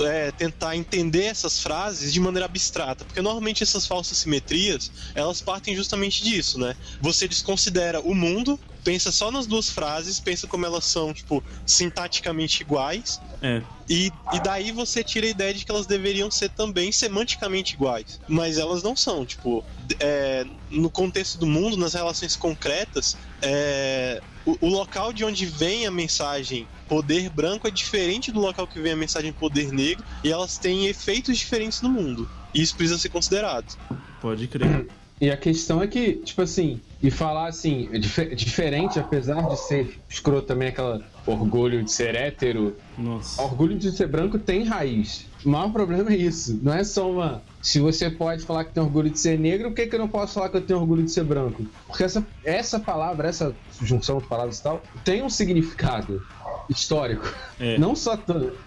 é, 0.00 0.30
tentar 0.30 0.76
entender 0.76 1.24
essas 1.24 1.58
frases 1.58 2.12
de 2.12 2.20
maneira 2.20 2.46
abstrata, 2.46 3.04
porque 3.04 3.20
normalmente 3.20 3.62
essas 3.62 3.86
falsas 3.86 4.18
simetrias, 4.18 4.92
elas 5.16 5.40
partem 5.40 5.74
justamente 5.74 6.22
disso, 6.22 6.58
né? 6.58 6.76
Você 7.00 7.26
desconsidera 7.26 8.00
o 8.00 8.14
mundo, 8.14 8.58
pensa 8.84 9.12
só 9.12 9.30
nas 9.30 9.46
duas 9.46 9.68
frases, 9.70 10.20
pensa 10.20 10.46
como 10.46 10.66
elas 10.66 10.84
são, 10.84 11.12
tipo, 11.12 11.42
sintaticamente 11.64 12.62
iguais, 12.62 13.20
É, 13.42 13.62
e, 13.88 14.12
e 14.32 14.40
daí 14.40 14.70
você 14.70 15.02
tira 15.02 15.26
a 15.26 15.30
ideia 15.30 15.52
de 15.52 15.64
que 15.64 15.70
elas 15.70 15.86
deveriam 15.86 16.30
ser 16.30 16.50
também 16.50 16.92
semanticamente 16.92 17.74
iguais. 17.74 18.20
Mas 18.28 18.58
elas 18.58 18.82
não 18.82 18.94
são, 18.94 19.26
tipo, 19.26 19.64
é, 19.98 20.46
no 20.70 20.90
contexto 20.90 21.38
do 21.38 21.46
mundo, 21.46 21.76
nas 21.76 21.94
relações 21.94 22.36
concretas, 22.36 23.16
é, 23.42 24.22
o, 24.44 24.56
o 24.60 24.68
local 24.68 25.12
de 25.12 25.24
onde 25.24 25.44
vem 25.46 25.86
a 25.86 25.90
mensagem 25.90 26.68
poder 26.88 27.30
branco 27.30 27.66
é 27.66 27.70
diferente 27.70 28.30
do 28.30 28.40
local 28.40 28.66
que 28.66 28.80
vem 28.80 28.92
a 28.92 28.96
mensagem 28.96 29.32
poder 29.32 29.72
negro, 29.72 30.04
e 30.22 30.30
elas 30.30 30.58
têm 30.58 30.86
efeitos 30.86 31.36
diferentes 31.38 31.80
no 31.80 31.88
mundo. 31.88 32.28
E 32.54 32.60
isso 32.62 32.76
precisa 32.76 32.98
ser 32.98 33.08
considerado. 33.08 33.76
pode 34.20 34.46
crer. 34.46 34.86
E 35.20 35.30
a 35.30 35.36
questão 35.36 35.82
é 35.82 35.86
que, 35.86 36.14
tipo 36.14 36.40
assim, 36.40 36.80
e 37.02 37.10
falar 37.10 37.48
assim, 37.48 37.90
é 37.92 37.98
dife- 37.98 38.34
diferente, 38.34 38.98
apesar 38.98 39.42
de 39.48 39.56
ser 39.58 39.98
escroto 40.08 40.46
também 40.46 40.68
aquela 40.68 41.02
orgulho 41.26 41.82
de 41.84 41.92
ser 41.92 42.14
hétero, 42.14 42.74
Nossa. 42.96 43.42
orgulho 43.42 43.78
de 43.78 43.92
ser 43.92 44.06
branco 44.08 44.38
tem 44.38 44.64
raiz. 44.64 45.26
O 45.44 45.50
maior 45.50 45.70
problema 45.72 46.10
é 46.10 46.16
isso. 46.16 46.58
Não 46.62 46.72
é 46.72 46.82
só 46.84 47.10
uma. 47.10 47.42
Se 47.60 47.78
você 47.80 48.08
pode 48.10 48.44
falar 48.44 48.64
que 48.64 48.72
tem 48.72 48.82
orgulho 48.82 49.10
de 49.10 49.18
ser 49.18 49.38
negro, 49.38 49.68
por 49.68 49.76
que, 49.76 49.86
que 49.86 49.94
eu 49.94 49.98
não 50.00 50.08
posso 50.08 50.32
falar 50.34 50.48
que 50.48 50.56
eu 50.56 50.62
tenho 50.62 50.80
orgulho 50.80 51.02
de 51.02 51.10
ser 51.10 51.24
branco? 51.24 51.66
Porque 51.86 52.02
essa, 52.04 52.26
essa 52.42 52.80
palavra, 52.80 53.28
essa 53.28 53.54
junção 53.82 54.18
de 54.18 54.26
palavras 54.26 54.58
e 54.58 54.62
tal, 54.62 54.82
tem 55.04 55.22
um 55.22 55.28
significado 55.28 56.22
histórico. 56.68 57.26
É. 57.58 57.76
Não 57.78 57.94
só. 57.94 58.18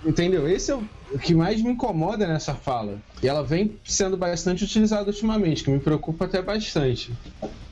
Entendeu? 0.06 0.48
Esse 0.48 0.72
é 0.72 0.76
o, 0.76 0.84
o 1.14 1.20
que 1.20 1.34
mais 1.34 1.62
me 1.62 1.72
incomoda 1.72 2.28
nessa 2.28 2.56
fala. 2.56 3.02
E 3.22 3.28
ela 3.28 3.44
vem 3.44 3.78
sendo 3.86 4.18
bastante 4.18 4.64
utilizada 4.64 5.10
ultimamente, 5.10 5.64
que 5.64 5.70
me 5.70 5.80
preocupa 5.80 6.26
até 6.26 6.42
bastante. 6.42 7.14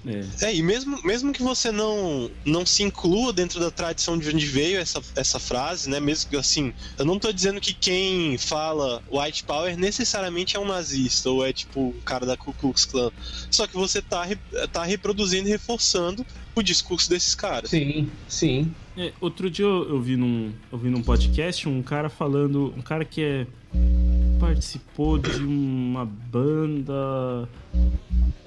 É. 0.03 0.47
É, 0.47 0.55
e 0.55 0.63
mesmo, 0.63 0.99
mesmo 1.03 1.31
que 1.31 1.43
você 1.43 1.71
não, 1.71 2.29
não 2.43 2.65
se 2.65 2.81
inclua 2.81 3.31
dentro 3.31 3.59
da 3.59 3.69
tradição 3.69 4.17
de 4.17 4.29
onde 4.29 4.47
veio 4.47 4.79
essa, 4.79 4.99
essa 5.15 5.39
frase, 5.39 5.89
né? 5.89 5.99
Mesmo 5.99 6.27
que 6.29 6.35
assim, 6.35 6.73
eu 6.97 7.05
não 7.05 7.19
tô 7.19 7.31
dizendo 7.31 7.61
que 7.61 7.73
quem 7.73 8.35
fala 8.37 9.03
white 9.11 9.43
power 9.43 9.77
necessariamente 9.77 10.57
é 10.57 10.59
um 10.59 10.65
nazista 10.65 11.29
ou 11.29 11.45
é 11.45 11.53
tipo 11.53 11.89
o 11.89 12.01
cara 12.01 12.25
da 12.25 12.35
Ku 12.35 12.51
Klux 12.53 12.85
Klan. 12.85 13.11
Só 13.51 13.67
que 13.67 13.75
você 13.75 14.01
tá, 14.01 14.23
re- 14.23 14.39
tá 14.71 14.83
reproduzindo 14.83 15.47
e 15.47 15.51
reforçando 15.51 16.25
o 16.55 16.63
discurso 16.63 17.07
desses 17.09 17.35
caras. 17.35 17.69
Sim, 17.69 18.11
sim. 18.27 18.73
É, 18.97 19.13
outro 19.21 19.49
dia 19.49 19.65
eu, 19.65 19.89
eu 19.89 20.01
vi 20.01 20.17
num, 20.17 20.51
eu 20.71 20.77
vi 20.77 20.89
num 20.89 21.01
podcast 21.01 21.67
um 21.67 21.81
cara 21.81 22.09
falando. 22.09 22.73
Um 22.77 22.81
cara 22.81 23.05
que 23.05 23.21
é. 23.21 23.47
participou 24.39 25.17
de 25.17 25.43
uma 25.43 26.05
banda. 26.05 27.47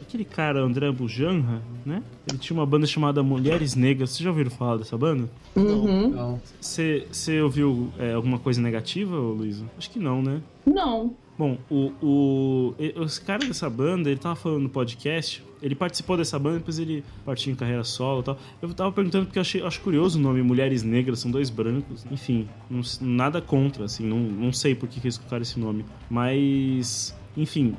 Aquele 0.00 0.24
cara, 0.24 0.60
André 0.60 0.92
Bujanra, 0.92 1.62
né? 1.84 2.02
Ele 2.28 2.38
tinha 2.38 2.56
uma 2.56 2.66
banda 2.66 2.86
chamada 2.86 3.22
Mulheres 3.22 3.74
Negras. 3.74 4.10
Vocês 4.10 4.20
já 4.20 4.30
ouviram 4.30 4.50
falar 4.50 4.76
dessa 4.76 4.96
banda? 4.96 5.28
Uhum. 5.56 6.10
Não. 6.10 6.40
Você 6.60 7.06
você 7.10 7.40
ouviu 7.40 7.90
é, 7.98 8.12
alguma 8.12 8.38
coisa 8.38 8.60
negativa, 8.60 9.16
Luísa? 9.16 9.64
Acho 9.78 9.90
que 9.90 9.98
não, 9.98 10.22
né? 10.22 10.40
Não. 10.66 11.16
Bom, 11.36 11.58
o, 11.68 11.92
o, 12.00 12.74
esse 12.78 13.20
cara 13.20 13.44
dessa 13.44 13.68
banda, 13.68 14.08
ele 14.08 14.20
tava 14.20 14.36
falando 14.36 14.62
no 14.62 14.68
podcast, 14.68 15.42
ele 15.60 15.74
participou 15.74 16.16
dessa 16.16 16.38
banda, 16.38 16.58
depois 16.58 16.78
ele 16.78 17.02
partiu 17.24 17.52
em 17.52 17.56
carreira 17.56 17.82
solo 17.82 18.20
e 18.20 18.24
tal. 18.24 18.38
Eu 18.62 18.72
tava 18.72 18.92
perguntando 18.92 19.26
porque 19.26 19.38
eu 19.38 19.40
achei, 19.40 19.62
acho 19.62 19.80
curioso 19.80 20.18
o 20.18 20.22
nome 20.22 20.42
Mulheres 20.42 20.84
Negras, 20.84 21.18
são 21.18 21.30
dois 21.30 21.50
brancos. 21.50 22.06
Enfim, 22.10 22.48
não 22.70 22.82
nada 23.00 23.40
contra, 23.40 23.84
assim, 23.84 24.06
não, 24.06 24.18
não 24.18 24.52
sei 24.52 24.76
por 24.76 24.88
que, 24.88 25.00
que 25.00 25.06
eles 25.06 25.18
colocaram 25.18 25.42
esse 25.42 25.58
nome. 25.58 25.84
Mas, 26.08 27.16
enfim, 27.36 27.74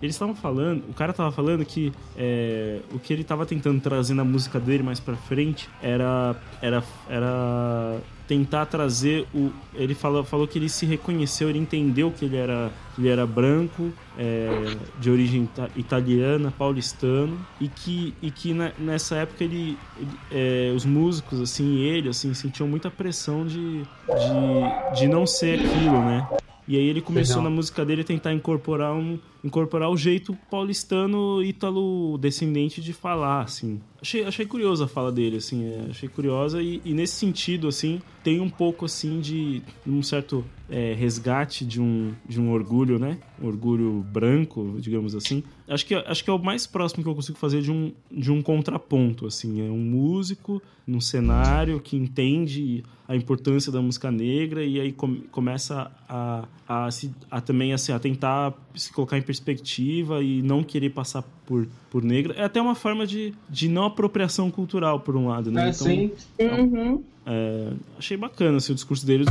eles 0.00 0.14
estavam 0.14 0.34
falando, 0.34 0.84
o 0.88 0.94
cara 0.94 1.12
tava 1.12 1.32
falando 1.32 1.64
que 1.64 1.92
é, 2.16 2.80
o 2.92 2.98
que 2.98 3.12
ele 3.12 3.24
tava 3.24 3.44
tentando 3.44 3.80
trazer 3.80 4.14
na 4.14 4.24
música 4.24 4.60
dele 4.60 4.82
mais 4.82 5.00
pra 5.00 5.16
frente 5.16 5.68
era, 5.82 6.36
era, 6.62 6.82
era 7.08 8.00
tentar 8.28 8.66
trazer 8.66 9.26
o. 9.34 9.50
Ele 9.74 9.94
falou, 9.94 10.22
falou 10.22 10.46
que 10.46 10.58
ele 10.58 10.68
se 10.68 10.84
reconheceu, 10.86 11.48
ele 11.48 11.58
entendeu 11.58 12.10
que 12.12 12.26
ele 12.26 12.36
era, 12.36 12.70
que 12.94 13.00
ele 13.00 13.08
era 13.08 13.26
branco, 13.26 13.90
é, 14.18 14.76
de 15.00 15.10
origem 15.10 15.44
ita- 15.44 15.70
italiana, 15.74 16.52
paulistano, 16.56 17.38
e 17.60 17.68
que, 17.68 18.14
e 18.22 18.30
que 18.30 18.52
na- 18.52 18.72
nessa 18.78 19.16
época 19.16 19.42
ele, 19.42 19.76
ele, 19.98 20.10
é, 20.30 20.72
os 20.76 20.84
músicos, 20.84 21.40
assim, 21.40 21.78
ele, 21.78 22.08
assim, 22.10 22.32
sentiam 22.34 22.68
muita 22.68 22.90
pressão 22.90 23.46
de, 23.46 23.82
de, 23.82 25.00
de 25.00 25.08
não 25.08 25.26
ser 25.26 25.58
aquilo, 25.60 26.02
né? 26.04 26.28
E 26.68 26.76
aí 26.76 26.86
ele 26.86 27.00
começou 27.00 27.36
Legal. 27.36 27.50
na 27.50 27.56
música 27.56 27.82
dele 27.82 28.02
a 28.02 28.04
tentar 28.04 28.30
incorporar 28.34 28.92
um 28.92 29.18
incorporar 29.42 29.90
o 29.90 29.96
jeito 29.96 30.36
paulistano 30.50 31.42
ítalo 31.42 32.18
descendente 32.18 32.80
de 32.80 32.92
falar, 32.92 33.42
assim. 33.42 33.80
Achei, 34.00 34.24
achei 34.24 34.46
curiosa 34.46 34.84
a 34.84 34.88
fala 34.88 35.10
dele, 35.10 35.38
assim, 35.38 35.64
é, 35.64 35.86
achei 35.90 36.08
curiosa 36.08 36.62
e, 36.62 36.80
e 36.84 36.92
nesse 36.94 37.14
sentido, 37.14 37.66
assim, 37.68 38.00
tem 38.22 38.40
um 38.40 38.48
pouco, 38.48 38.84
assim, 38.84 39.20
de 39.20 39.62
um 39.86 40.02
certo 40.02 40.44
é, 40.70 40.92
resgate 40.94 41.64
de 41.64 41.80
um, 41.80 42.12
de 42.28 42.40
um 42.40 42.52
orgulho, 42.52 42.98
né? 42.98 43.18
Um 43.42 43.46
orgulho 43.46 44.04
branco, 44.12 44.76
digamos 44.78 45.14
assim. 45.14 45.42
Acho 45.66 45.84
que, 45.86 45.94
acho 45.94 46.22
que 46.22 46.30
é 46.30 46.32
o 46.32 46.38
mais 46.38 46.66
próximo 46.66 47.02
que 47.02 47.08
eu 47.08 47.14
consigo 47.14 47.38
fazer 47.38 47.60
de 47.62 47.72
um, 47.72 47.92
de 48.10 48.30
um 48.30 48.40
contraponto, 48.42 49.26
assim. 49.26 49.66
É 49.66 49.70
um 49.70 49.78
músico 49.78 50.62
num 50.86 51.00
cenário 51.00 51.80
que 51.80 51.96
entende 51.96 52.84
a 53.08 53.16
importância 53.16 53.72
da 53.72 53.80
música 53.80 54.10
negra 54.10 54.62
e 54.64 54.78
aí 54.80 54.92
com- 54.92 55.22
começa 55.32 55.90
a, 56.08 56.46
a, 56.68 56.90
se, 56.90 57.10
a 57.30 57.40
também 57.40 57.72
assim, 57.72 57.90
a 57.92 57.98
tentar 57.98 58.52
se 58.78 58.92
colocar 58.92 59.18
em 59.18 59.22
perspectiva 59.22 60.22
e 60.22 60.42
não 60.42 60.62
querer 60.62 60.90
passar 60.90 61.22
por, 61.44 61.66
por 61.90 62.02
negra. 62.02 62.34
É 62.34 62.44
até 62.44 62.60
uma 62.60 62.74
forma 62.74 63.06
de, 63.06 63.34
de 63.48 63.68
não 63.68 63.84
apropriação 63.84 64.50
cultural, 64.50 65.00
por 65.00 65.16
um 65.16 65.28
lado, 65.28 65.50
né? 65.50 65.68
É, 65.68 65.72
sim. 65.72 66.12
Uhum. 66.38 67.02
é, 67.26 67.72
achei 67.98 68.16
bacana 68.16 68.58
assim, 68.58 68.72
o 68.72 68.74
discurso 68.74 69.04
dele. 69.04 69.24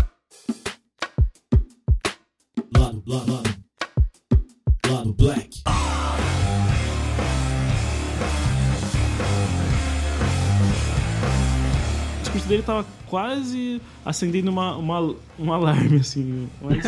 Lado, 2.77 3.03
lado, 3.05 3.31
lado. 3.31 3.57
Lado 4.89 5.13
Black. 5.13 5.61
O 12.19 12.23
discurso 12.23 12.47
dele 12.47 12.63
tava 12.63 12.85
quase 13.07 13.81
acendendo 14.05 14.51
uma, 14.51 14.75
uma, 14.75 15.15
um 15.39 15.51
alarme, 15.51 15.99
assim. 15.99 16.47
Mas, 16.61 16.85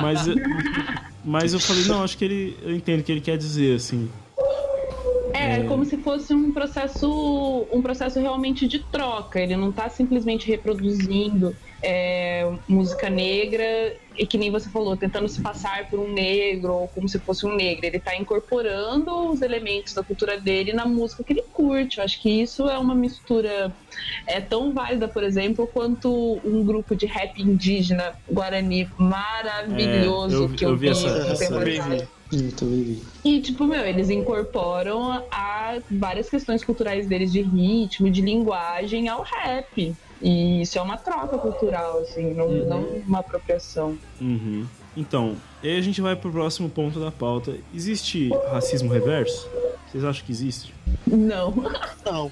mas, 0.00 0.26
mas 1.24 1.52
eu 1.52 1.60
falei, 1.60 1.84
não, 1.84 2.02
acho 2.02 2.16
que 2.18 2.24
ele. 2.24 2.58
Eu 2.62 2.74
entendo 2.74 3.00
o 3.00 3.02
que 3.02 3.12
ele 3.12 3.20
quer 3.20 3.36
dizer, 3.36 3.76
assim. 3.76 4.08
É, 5.42 5.60
É. 5.60 5.64
como 5.64 5.84
se 5.84 5.96
fosse 5.98 6.32
um 6.34 6.52
processo, 6.52 7.68
um 7.72 7.82
processo 7.82 8.20
realmente 8.20 8.66
de 8.68 8.78
troca. 8.78 9.40
Ele 9.40 9.56
não 9.56 9.72
tá 9.72 9.88
simplesmente 9.88 10.46
reproduzindo 10.48 11.56
é, 11.84 12.48
música 12.68 13.10
negra 13.10 13.64
e 14.16 14.24
que 14.24 14.38
nem 14.38 14.52
você 14.52 14.70
falou, 14.70 14.96
tentando 14.96 15.28
se 15.28 15.40
passar 15.42 15.88
por 15.90 15.98
um 15.98 16.12
negro 16.12 16.72
ou 16.72 16.86
como 16.88 17.08
se 17.08 17.18
fosse 17.18 17.44
um 17.44 17.56
negro. 17.56 17.84
Ele 17.84 17.98
tá 17.98 18.14
incorporando 18.16 19.10
os 19.32 19.42
elementos 19.42 19.92
da 19.94 20.02
cultura 20.04 20.38
dele 20.40 20.72
na 20.72 20.86
música 20.86 21.24
que 21.24 21.32
ele 21.32 21.42
curte. 21.52 21.98
Eu 21.98 22.04
acho 22.04 22.20
que 22.22 22.30
isso 22.30 22.68
é 22.68 22.78
uma 22.78 22.94
mistura 22.94 23.74
é 24.28 24.40
tão 24.40 24.72
válida, 24.72 25.08
por 25.08 25.24
exemplo, 25.24 25.66
quanto 25.66 26.40
um 26.44 26.64
grupo 26.64 26.94
de 26.94 27.06
rap 27.06 27.42
indígena 27.42 28.14
guarani 28.30 28.88
maravilhoso 28.96 30.42
É, 30.42 30.44
eu- 30.44 30.48
que 30.56 30.64
eu 30.64 30.70
eu, 30.70 30.76
vi 30.76 30.88
essa- 30.90 31.08
essa- 31.08 31.58
Eu 32.32 32.50
também 32.52 32.82
vi. 32.82 33.02
E, 33.24 33.40
tipo, 33.40 33.64
meu, 33.66 33.84
eles 33.84 34.08
incorporam 34.08 35.22
a 35.30 35.78
várias 35.90 36.30
questões 36.30 36.64
culturais 36.64 37.06
deles 37.06 37.30
de 37.30 37.42
ritmo, 37.42 38.08
de 38.10 38.22
linguagem 38.22 39.08
ao 39.08 39.22
rap. 39.22 39.94
E 40.20 40.62
isso 40.62 40.78
é 40.78 40.82
uma 40.82 40.96
troca 40.96 41.36
cultural, 41.36 41.98
assim, 41.98 42.32
não, 42.32 42.46
Uhum. 42.46 42.68
não 42.68 42.82
uma 43.06 43.18
apropriação. 43.18 43.98
Uhum. 44.20 44.64
Então, 44.96 45.36
aí 45.62 45.76
a 45.76 45.80
gente 45.80 46.00
vai 46.00 46.14
pro 46.16 46.30
próximo 46.30 46.68
ponto 46.70 47.00
da 47.00 47.10
pauta. 47.10 47.56
Existe 47.74 48.30
racismo 48.50 48.90
reverso? 48.92 49.48
Vocês 49.90 50.04
acham 50.04 50.24
que 50.24 50.32
existe? 50.32 50.72
Não. 51.06 51.52
Não. 52.06 52.30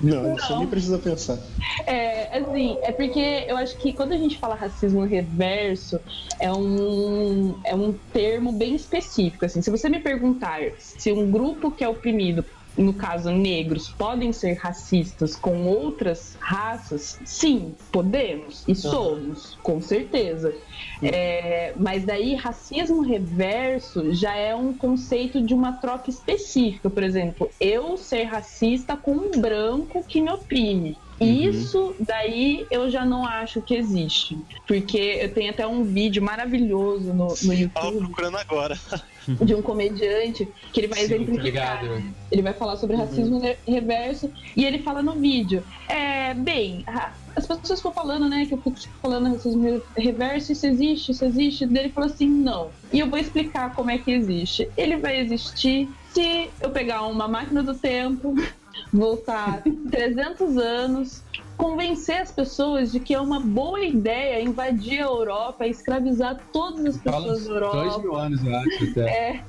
Não, 0.00 0.36
você 0.36 0.56
nem 0.56 0.66
precisa 0.66 0.98
pensar. 0.98 1.38
É, 1.86 2.38
assim, 2.38 2.78
é 2.82 2.92
porque 2.92 3.46
eu 3.48 3.56
acho 3.56 3.78
que 3.78 3.92
quando 3.94 4.12
a 4.12 4.16
gente 4.16 4.38
fala 4.38 4.54
racismo 4.54 5.04
reverso, 5.04 5.98
é 6.40 6.52
um, 6.52 7.60
é 7.64 7.74
um 7.74 7.92
termo 8.12 8.52
bem 8.52 8.74
específico. 8.74 9.44
Assim, 9.44 9.62
se 9.62 9.70
você 9.70 9.88
me 9.88 10.00
perguntar 10.00 10.60
se 10.78 11.12
um 11.12 11.30
grupo 11.30 11.74
que 11.74 11.82
é 11.82 11.88
oprimido, 11.88 12.44
no 12.76 12.94
caso 12.94 13.30
negros, 13.30 13.88
podem 13.88 14.32
ser 14.32 14.54
racistas 14.54 15.34
com 15.34 15.64
outras 15.66 16.36
raças, 16.42 17.18
sim, 17.24 17.74
podemos 17.90 18.64
e 18.68 18.74
somos, 18.74 19.58
com 19.62 19.80
certeza. 19.80 20.52
É, 21.02 21.74
mas 21.78 22.04
daí 22.06 22.34
racismo 22.34 23.02
reverso 23.02 24.12
já 24.12 24.34
é 24.36 24.54
um 24.54 24.76
conceito 24.76 25.44
de 25.44 25.54
uma 25.54 25.78
troca 25.80 26.10
específica. 26.10 26.90
Por 26.90 27.02
exemplo, 27.02 27.54
eu 27.60 27.96
ser 27.96 28.24
racista 28.24 28.96
com 28.96 29.12
um 29.14 29.40
branco 29.40 30.04
que 30.06 30.20
me 30.20 30.30
oprime. 30.30 31.00
Isso 31.20 31.96
daí 32.06 32.66
eu 32.70 32.90
já 32.90 33.04
não 33.04 33.24
acho 33.24 33.62
que 33.62 33.74
existe. 33.74 34.36
Porque 34.66 34.98
eu 34.98 35.32
tenho 35.32 35.50
até 35.50 35.66
um 35.66 35.84
vídeo 35.84 36.22
maravilhoso 36.22 37.12
no, 37.14 37.28
no 37.28 37.34
Tava 37.34 37.54
YouTube 37.54 37.98
procurando 37.98 38.36
agora. 38.36 38.78
de 39.44 39.54
um 39.54 39.62
comediante 39.62 40.46
que 40.72 40.80
ele 40.80 40.86
vai 40.88 41.00
Sim, 41.00 41.04
exemplificar. 41.14 41.82
Ele 42.30 42.42
vai 42.42 42.52
falar 42.54 42.76
sobre 42.76 42.96
racismo 42.96 43.40
re- 43.40 43.58
reverso 43.66 44.30
e 44.56 44.64
ele 44.64 44.82
fala 44.82 45.02
no 45.02 45.18
vídeo. 45.18 45.64
É, 45.88 46.32
bem, 46.34 46.84
as 47.34 47.46
pessoas 47.46 47.80
ficam 47.80 47.92
falando, 47.92 48.28
né, 48.28 48.46
que 48.46 48.54
eu 48.54 48.58
fico 48.58 48.76
falando 49.02 49.28
racismo 49.32 49.62
re- 49.62 49.82
reverso, 49.96 50.52
isso 50.52 50.66
existe, 50.66 51.10
isso 51.12 51.24
existe. 51.24 51.66
Daí 51.66 51.84
ele 51.84 51.92
falou 51.92 52.08
assim, 52.10 52.28
não. 52.28 52.72
E 52.92 53.00
eu 53.00 53.10
vou 53.10 53.18
explicar 53.18 53.74
como 53.74 53.90
é 53.90 53.98
que 53.98 54.10
existe. 54.12 54.70
Ele 54.76 54.96
vai 54.98 55.18
existir 55.20 55.88
se 56.04 56.50
eu 56.62 56.70
pegar 56.70 57.02
uma 57.06 57.26
máquina 57.26 57.62
do 57.62 57.74
tempo, 57.78 58.34
voltar 58.92 59.62
300 59.90 60.56
anos, 60.56 61.22
convencer 61.56 62.20
as 62.20 62.30
pessoas 62.30 62.92
de 62.92 63.00
que 63.00 63.14
é 63.14 63.20
uma 63.20 63.40
boa 63.40 63.82
ideia 63.82 64.42
invadir 64.42 65.00
a 65.00 65.06
Europa 65.06 65.66
e 65.66 65.70
escravizar 65.70 66.38
todas 66.52 66.84
as 66.86 66.96
pessoas 66.98 67.46
da 67.46 67.60
dois 67.60 67.84
Europa. 67.86 68.00
mil 68.00 68.16
anos, 68.16 68.44
eu 68.44 68.56
acho, 68.56 68.90
até. 68.90 69.44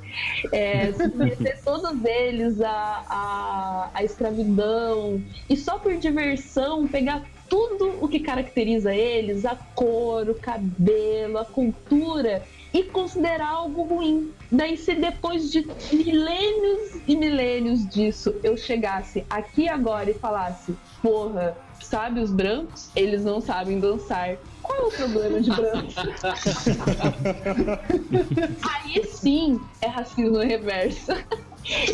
é, 0.51 0.93
submeter 0.93 1.61
todos 1.63 2.05
eles 2.05 2.61
à, 2.61 3.03
à, 3.09 3.89
à 3.93 4.03
escravidão. 4.03 5.21
E 5.49 5.57
só 5.57 5.77
por 5.77 5.95
diversão 5.97 6.87
pegar 6.87 7.25
tudo 7.49 7.95
o 8.01 8.07
que 8.07 8.19
caracteriza 8.19 8.93
eles, 8.93 9.45
a 9.45 9.55
cor, 9.55 10.29
o 10.29 10.35
cabelo, 10.35 11.37
a 11.37 11.45
cultura 11.45 12.43
e 12.77 12.83
considerar 12.83 13.49
algo 13.49 13.83
ruim. 13.83 14.31
Daí 14.51 14.77
se 14.77 14.93
depois 14.93 15.51
de 15.51 15.67
milênios 15.91 17.01
e 17.07 17.15
milênios 17.15 17.87
disso 17.87 18.35
eu 18.43 18.55
chegasse 18.55 19.25
aqui 19.29 19.67
agora 19.67 20.11
e 20.11 20.13
falasse, 20.13 20.77
porra, 21.01 21.57
sabe 21.81 22.19
os 22.19 22.31
brancos? 22.31 22.91
Eles 22.95 23.25
não 23.25 23.41
sabem 23.41 23.79
dançar. 23.79 24.37
Qual 24.61 24.79
é 24.79 24.83
o 24.83 24.91
problema 24.91 25.41
de 25.41 25.49
brancos? 25.49 25.95
Aí 28.85 29.03
sim 29.05 29.59
é 29.81 29.87
racismo 29.87 30.37
reverso. 30.37 31.13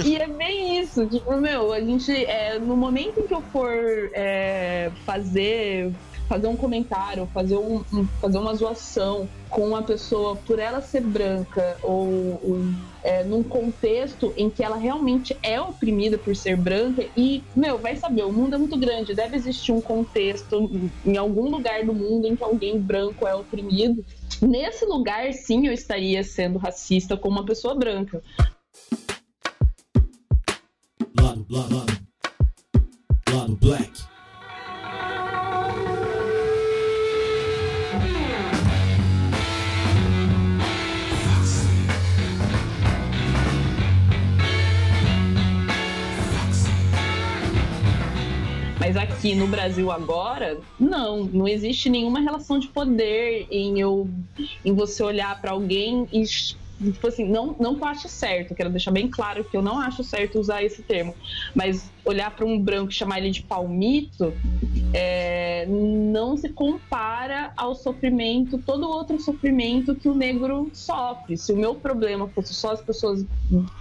E 0.06 0.18
é 0.18 0.28
bem 0.28 0.82
isso, 0.82 1.08
tipo, 1.08 1.36
meu, 1.38 1.74
a 1.74 1.80
gente, 1.80 2.12
é, 2.12 2.60
no 2.60 2.76
momento 2.76 3.22
em 3.22 3.28
que 3.28 3.34
eu 3.34 3.42
for 3.42 3.72
é, 4.14 4.92
fazer, 5.04 5.92
fazer 6.34 6.48
um 6.48 6.58
comentário, 6.58 7.30
fazer, 7.32 7.58
um, 7.58 7.84
fazer 8.20 8.40
uma 8.40 8.56
zoação 8.56 9.30
com 9.52 9.68
uma 9.68 9.84
pessoa 9.84 10.36
por 10.36 10.58
ela 10.58 10.82
ser 10.82 11.02
branca 11.02 11.78
ou, 11.84 12.08
ou, 12.44 12.60
é, 13.04 13.24
num 13.24 13.44
contexto 13.44 14.34
em 14.36 14.50
que 14.50 14.64
ela 14.64 14.76
realmente 14.76 15.38
é 15.44 15.62
oprimida 15.62 16.18
por 16.18 16.36
ser 16.36 16.58
branca 16.58 17.06
e, 17.16 17.44
meu, 17.56 17.78
vai 17.78 17.96
saber, 17.98 18.24
o 18.24 18.34
mundo 18.34 18.56
é 18.56 18.58
muito 18.58 18.76
grande, 18.80 19.14
deve 19.14 19.36
existir 19.36 19.72
um 19.72 19.80
contexto 19.80 20.72
em 21.06 21.18
algum 21.18 21.52
lugar 21.52 21.86
do 21.86 21.94
mundo 21.94 22.26
em 22.26 22.36
que 22.36 22.44
alguém 22.44 22.80
branco 22.80 23.28
é 23.28 23.36
oprimido. 23.36 24.04
Nesse 24.42 24.86
lugar, 24.86 25.32
sim, 25.34 25.68
eu 25.68 25.74
estaria 25.74 26.24
sendo 26.24 26.58
racista 26.58 27.16
com 27.16 27.30
uma 27.30 27.46
pessoa 27.46 27.76
branca. 27.76 28.24
Lado, 31.16 31.46
lado, 31.48 31.76
lado. 31.76 32.04
Lado 33.32 33.56
Black. 33.58 34.13
Mas 48.86 48.98
aqui 48.98 49.34
no 49.34 49.48
Brasil 49.48 49.90
agora, 49.90 50.60
não, 50.78 51.24
não 51.24 51.48
existe 51.48 51.90
nenhuma 51.90 52.20
relação 52.20 52.60
de 52.60 52.68
poder 52.68 53.48
em 53.50 53.80
eu 53.80 54.10
em 54.66 54.74
você 54.74 55.02
olhar 55.02 55.40
para 55.40 55.52
alguém 55.52 56.06
e 56.12 56.26
tipo 56.92 57.08
assim, 57.08 57.24
não, 57.24 57.56
não 57.58 57.76
que 57.76 57.82
eu 57.82 57.88
ache 57.88 58.10
certo, 58.10 58.54
quero 58.54 58.70
deixar 58.70 58.92
bem 58.92 59.08
claro 59.08 59.46
que 59.46 59.56
eu 59.56 59.62
não 59.62 59.80
acho 59.80 60.04
certo 60.04 60.38
usar 60.38 60.64
esse 60.64 60.84
termo, 60.84 61.16
mas 61.56 61.90
olhar 62.04 62.36
para 62.36 62.46
um 62.46 62.60
branco 62.60 62.92
e 62.92 62.94
chamar 62.94 63.20
ele 63.20 63.32
de 63.32 63.44
palmito 63.44 64.34
é, 64.94 65.66
não 65.66 66.36
se 66.36 66.50
compara 66.50 67.54
ao 67.56 67.76
sofrimento, 67.76 68.58
todo 68.58 68.90
outro 68.90 69.18
sofrimento 69.18 69.96
que 69.96 70.10
o 70.10 70.14
negro 70.14 70.70
sofre. 70.74 71.38
Se 71.38 71.54
o 71.54 71.58
meu 71.58 71.76
problema 71.76 72.28
fosse 72.28 72.54
só 72.54 72.74
as 72.74 72.82
pessoas 72.82 73.26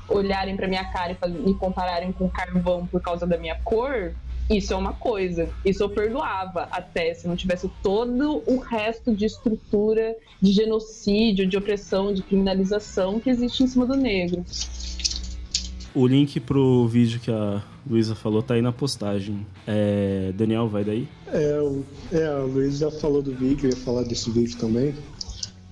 olharem 0.09 0.57
para 0.57 0.69
minha 0.69 0.85
cara 0.93 1.19
e 1.27 1.29
me 1.29 1.55
compararem 1.55 2.12
com 2.12 2.31
carvão 2.31 2.87
por 2.87 3.03
causa 3.03 3.27
da 3.27 3.37
minha 3.37 3.57
cor, 3.65 4.15
isso 4.57 4.73
é 4.73 4.77
uma 4.77 4.93
coisa. 4.93 5.49
Isso 5.65 5.83
eu 5.83 5.88
perdoava 5.88 6.69
até 6.71 7.15
se 7.15 7.27
não 7.27 7.37
tivesse 7.37 7.71
todo 7.83 8.43
o 8.47 8.59
resto 8.59 9.15
de 9.15 9.25
estrutura 9.25 10.15
de 10.41 10.53
genocídio, 10.53 11.47
de 11.47 11.57
opressão, 11.57 12.12
de 12.12 12.23
criminalização 12.23 13.19
que 13.21 13.31
existe 13.31 13.62
em 13.62 13.67
cima 13.67 13.87
do 13.87 13.97
negro. 13.97 14.45
O 15.95 16.07
link 16.07 16.41
pro 16.41 16.87
vídeo 16.88 17.21
que 17.21 17.31
a 17.31 17.62
Luísa 17.88 18.15
falou 18.15 18.43
tá 18.43 18.55
aí 18.55 18.62
na 18.62 18.73
postagem. 18.73 19.47
É, 19.67 20.33
Daniel, 20.35 20.67
vai 20.69 20.85
daí? 20.85 21.07
É, 21.33 21.61
o- 21.61 21.85
é, 22.11 22.27
a 22.27 22.38
Luiz 22.38 22.79
já 22.79 22.91
falou 22.91 23.21
do 23.21 23.35
vídeo, 23.35 23.67
eu 23.67 23.71
ia 23.71 23.77
falar 23.77 24.03
desse 24.05 24.31
vídeo 24.31 24.57
também. 24.59 24.95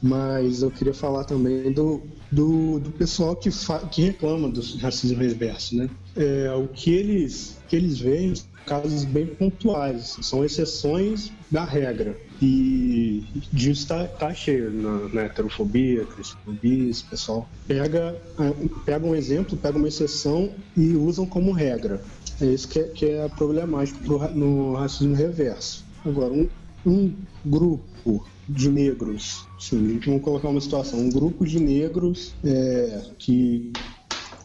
Mas 0.03 0.63
eu 0.63 0.71
queria 0.71 0.95
falar 0.95 1.25
também 1.25 1.71
do, 1.73 2.03
do, 2.33 2.79
do 2.81 2.91
pessoal 2.91 3.37
que, 3.37 3.51
fa- 3.51 3.81
que 3.87 4.03
reclama 4.03 4.49
do 4.49 4.61
racismo 4.79 5.19
reverso, 5.19 5.77
né? 5.77 5.91
É, 6.17 6.53
o 6.53 6.67
que 6.69 6.93
eles, 6.93 7.59
que 7.69 7.77
eles 7.77 7.99
veem 7.99 8.35
casos 8.67 9.05
bem 9.05 9.27
pontuais, 9.27 10.17
são 10.23 10.45
exceções 10.45 11.33
da 11.51 11.65
regra. 11.65 12.17
E 12.41 13.25
disso 13.53 13.89
tá, 13.89 14.07
tá 14.07 14.33
cheio 14.33 14.71
na, 14.73 15.09
na 15.09 15.21
heterofobia, 15.23 16.05
cristofobia, 16.07 16.91
esse 16.91 17.05
pessoal 17.05 17.49
pega, 17.67 18.21
ah, 18.39 18.53
pega 18.85 19.07
um 19.07 19.15
exemplo, 19.15 19.57
pega 19.57 19.77
uma 19.77 19.89
exceção 19.89 20.55
e 20.77 20.95
usam 20.97 21.27
como 21.27 21.53
regra. 21.53 22.01
É 22.41 22.47
isso 22.47 22.69
que 22.69 22.79
é, 22.79 22.85
que 22.85 23.07
é 23.07 23.29
problemático 23.29 23.99
pro 24.05 24.17
ra- 24.17 24.31
no 24.31 24.75
racismo 24.75 25.15
reverso. 25.15 25.85
Agora, 26.05 26.33
um, 26.33 26.49
um 26.87 27.15
grupo 27.45 28.27
de 28.49 28.69
negros, 28.71 29.47
sim, 29.59 30.01
vamos 30.05 30.23
colocar 30.23 30.49
uma 30.49 30.61
situação, 30.61 30.99
um 30.99 31.11
grupo 31.11 31.45
de 31.47 31.61
negros 31.61 32.35
é, 32.45 33.03
que 33.19 33.73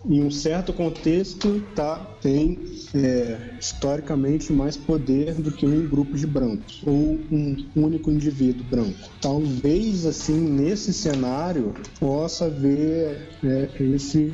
em 0.09 0.23
um 0.23 0.31
certo 0.31 0.71
contexto 0.73 1.61
tá, 1.75 1.97
tem 2.21 2.59
é, 2.93 3.57
historicamente 3.59 4.53
mais 4.53 4.77
poder 4.77 5.35
do 5.35 5.51
que 5.51 5.65
um 5.65 5.87
grupo 5.87 6.15
de 6.15 6.27
brancos 6.27 6.81
ou 6.85 7.19
um 7.31 7.71
único 7.75 8.11
indivíduo 8.11 8.65
branco. 8.65 9.09
Talvez 9.21 10.05
assim 10.05 10.39
nesse 10.39 10.93
cenário 10.93 11.73
possa 11.99 12.45
haver 12.45 13.29
é, 13.43 13.83
esse 13.83 14.33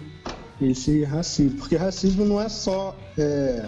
esse 0.62 1.04
racismo, 1.04 1.58
porque 1.58 1.76
racismo 1.76 2.24
não 2.24 2.40
é 2.40 2.48
só 2.48 2.96
é, 3.18 3.68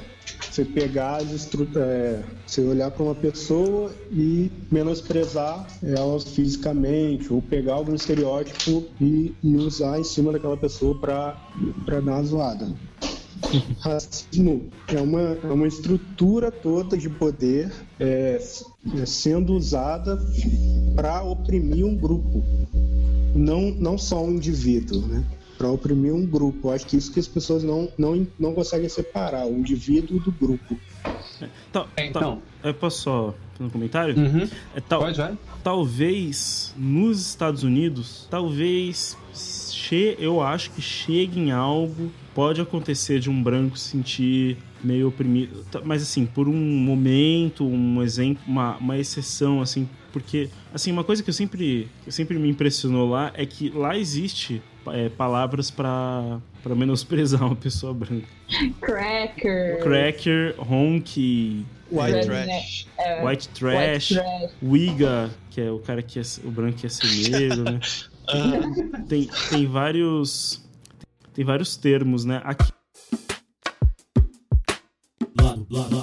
você 0.50 0.64
pegar 0.64 1.18
as 1.18 1.32
estru- 1.32 1.68
é, 1.76 2.24
você 2.46 2.62
olhar 2.62 2.92
para 2.92 3.04
uma 3.04 3.16
pessoa 3.16 3.92
e 4.12 4.52
menosprezar 4.72 5.68
ela 5.82 6.20
fisicamente 6.20 7.34
ou 7.34 7.42
pegar 7.42 7.74
algum 7.74 7.96
estereótipo 7.96 8.86
e, 9.02 9.36
e 9.44 9.56
usar 9.56 10.00
em 10.00 10.04
cima 10.04 10.32
daquela 10.32 10.58
pessoa 10.58 11.00
para 11.00 11.42
para 11.86 12.00
dar 12.02 12.14
uma 12.14 12.24
zoada. 12.24 12.68
Racismo 13.82 14.70
é 14.88 15.00
uma, 15.00 15.22
é 15.22 15.52
uma 15.52 15.68
estrutura 15.68 16.52
toda 16.52 16.98
de 16.98 17.10
poder 17.10 17.72
é, 18.00 18.40
é, 18.96 19.06
sendo 19.06 19.54
usada 19.54 20.18
para 20.96 21.24
oprimir 21.24 21.86
um 21.86 21.96
grupo, 21.96 22.44
não, 23.36 23.72
não 23.72 23.98
só 23.98 24.24
um 24.24 24.32
indivíduo, 24.32 25.02
né? 25.08 25.26
Para 25.58 25.70
oprimir 25.70 26.14
um 26.14 26.26
grupo. 26.26 26.68
Eu 26.70 26.72
acho 26.74 26.86
que 26.88 26.98
isso 26.98 27.12
que 27.12 27.20
as 27.20 27.28
pessoas 27.28 27.64
não, 27.64 27.90
não, 27.98 28.28
não 28.40 28.54
conseguem 28.54 28.90
separar, 28.90 29.46
o 29.46 29.58
indivíduo 29.58 30.20
do 30.20 30.32
grupo. 30.32 30.78
Tá, 31.72 31.88
É, 31.96 32.10
tá- 32.10 32.20
então. 32.20 32.42
eu 32.64 32.74
posso 32.74 33.02
só 33.02 33.36
fazer 33.54 33.64
um 33.68 33.70
comentário? 33.70 34.16
Uhum. 34.18 34.48
É, 34.76 34.80
tal- 34.82 35.02
Pode, 35.02 35.18
vai. 35.18 35.38
talvez 35.64 36.74
nos 36.78 37.20
Estados 37.30 37.64
Unidos, 37.64 38.28
talvez 38.30 39.18
che 39.34 40.16
eu 40.20 40.42
acho 40.42 40.72
que 40.72 40.82
chegue 40.82 41.40
em 41.40 41.52
algo, 41.52 42.12
pode 42.34 42.62
acontecer 42.62 43.20
de 43.20 43.30
um 43.30 43.44
branco 43.44 43.78
se 43.78 43.90
sentir 43.90 44.58
meio 44.84 45.08
oprimido, 45.10 45.64
Tá, 45.72 45.82
mas 45.84 46.02
assim, 46.02 46.26
por 46.26 46.48
um 46.48 46.54
momento, 46.56 47.66
um 47.66 48.02
exemplo, 48.02 48.42
uma, 48.48 48.76
uma 48.78 48.98
exceção 48.98 49.62
assim, 49.62 49.88
porque 50.12 50.50
assim, 50.74 50.92
uma 50.92 51.04
coisa 51.04 51.22
que 51.24 51.30
eu 51.30 51.34
sempre 51.34 51.88
que 52.04 52.12
sempre 52.12 52.38
me 52.40 52.50
impressionou 52.50 53.10
lá 53.10 53.32
é 53.36 53.46
que 53.46 53.70
lá 53.70 53.98
existe 53.98 54.62
é, 54.88 55.10
palavras 55.10 55.70
para 55.72 56.40
para 56.62 56.76
menosprezar 56.76 57.44
uma 57.44 57.56
pessoa 57.56 57.94
branca. 57.94 58.28
Cracker. 58.80 59.84
Cracker, 59.84 60.56
honky, 60.60 61.66
White 61.92 62.28
Redneck. 62.28 62.46
trash. 62.46 62.88
é, 62.98 63.26
white 63.26 63.50
trash, 63.50 64.12
white 64.12 64.14
trash. 64.14 64.54
Wiga, 64.64 65.30
que 65.50 65.62
é 65.62 65.70
o 65.72 65.80
cara 65.80 66.02
que 66.02 66.20
é 66.20 66.22
o 66.44 66.52
branco 66.52 66.78
que 66.78 66.86
é 66.86 66.90
ser 66.90 67.30
negro, 67.30 67.64
né? 67.64 67.80
tem, 69.10 69.30
tem 69.50 69.66
vários 69.68 70.64
tem 71.34 71.44
vários 71.44 71.76
termos, 71.76 72.24
né? 72.26 72.42
Aqui 72.44 72.72
Lado, 75.42 75.68
lado, 75.70 75.96
lado. 75.98 76.03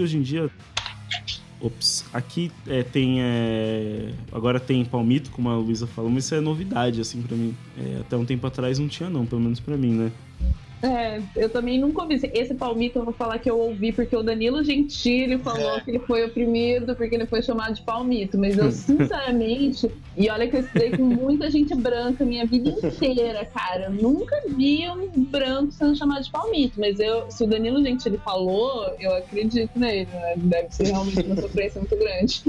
Hoje 0.00 0.16
em 0.16 0.22
dia 0.22 0.50
Ops, 1.64 2.04
aqui 2.12 2.52
é, 2.66 2.82
tem 2.82 3.22
é, 3.22 4.12
agora 4.30 4.60
tem 4.60 4.84
palmito, 4.84 5.30
como 5.30 5.48
a 5.48 5.56
Luísa 5.56 5.86
falou, 5.86 6.10
mas 6.10 6.24
isso 6.24 6.34
é 6.34 6.40
novidade 6.40 7.00
assim 7.00 7.22
pra 7.22 7.34
mim. 7.34 7.56
É, 7.78 8.00
até 8.00 8.16
um 8.16 8.24
tempo 8.24 8.46
atrás 8.46 8.78
não 8.78 8.86
tinha 8.86 9.08
não, 9.08 9.24
pelo 9.24 9.40
menos 9.40 9.60
pra 9.60 9.74
mim, 9.74 9.92
né? 9.92 10.12
É, 10.84 11.18
eu 11.34 11.48
também 11.48 11.78
nunca 11.80 12.02
ouvi. 12.02 12.20
Esse 12.34 12.52
palmito 12.52 12.98
eu 12.98 13.04
vou 13.06 13.14
falar 13.14 13.38
que 13.38 13.50
eu 13.50 13.58
ouvi 13.58 13.90
porque 13.90 14.14
o 14.14 14.22
Danilo 14.22 14.62
Gentili 14.62 15.38
falou 15.38 15.78
É. 15.78 15.80
que 15.80 15.90
ele 15.90 15.98
foi 16.00 16.26
oprimido 16.26 16.94
porque 16.94 17.14
ele 17.14 17.24
foi 17.24 17.40
chamado 17.40 17.74
de 17.74 17.80
palmito. 17.80 18.36
Mas 18.36 18.58
eu, 18.58 18.70
sinceramente, 18.72 19.90
e 20.14 20.28
olha 20.28 20.46
que 20.46 20.56
eu 20.56 20.60
estudei 20.60 20.90
com 20.90 21.02
muita 21.02 21.50
gente 21.50 21.74
branca 21.74 22.22
minha 22.24 22.44
vida 22.44 22.68
inteira, 22.68 23.46
cara. 23.46 23.84
Eu 23.84 23.92
nunca 23.92 24.36
vi 24.54 24.86
um 24.90 25.24
branco 25.24 25.72
sendo 25.72 25.96
chamado 25.96 26.22
de 26.22 26.30
palmito. 26.30 26.78
Mas 26.78 27.00
eu, 27.00 27.30
se 27.30 27.44
o 27.44 27.46
Danilo 27.46 27.82
Gentili 27.82 28.18
falou, 28.18 28.94
eu 29.00 29.14
acredito 29.16 29.70
nele. 29.78 30.06
Né? 30.12 30.34
Deve 30.36 30.74
ser 30.74 30.88
realmente 30.88 31.20
uma 31.22 31.36
sofrência 31.40 31.80
muito 31.80 31.96
grande. 31.96 32.42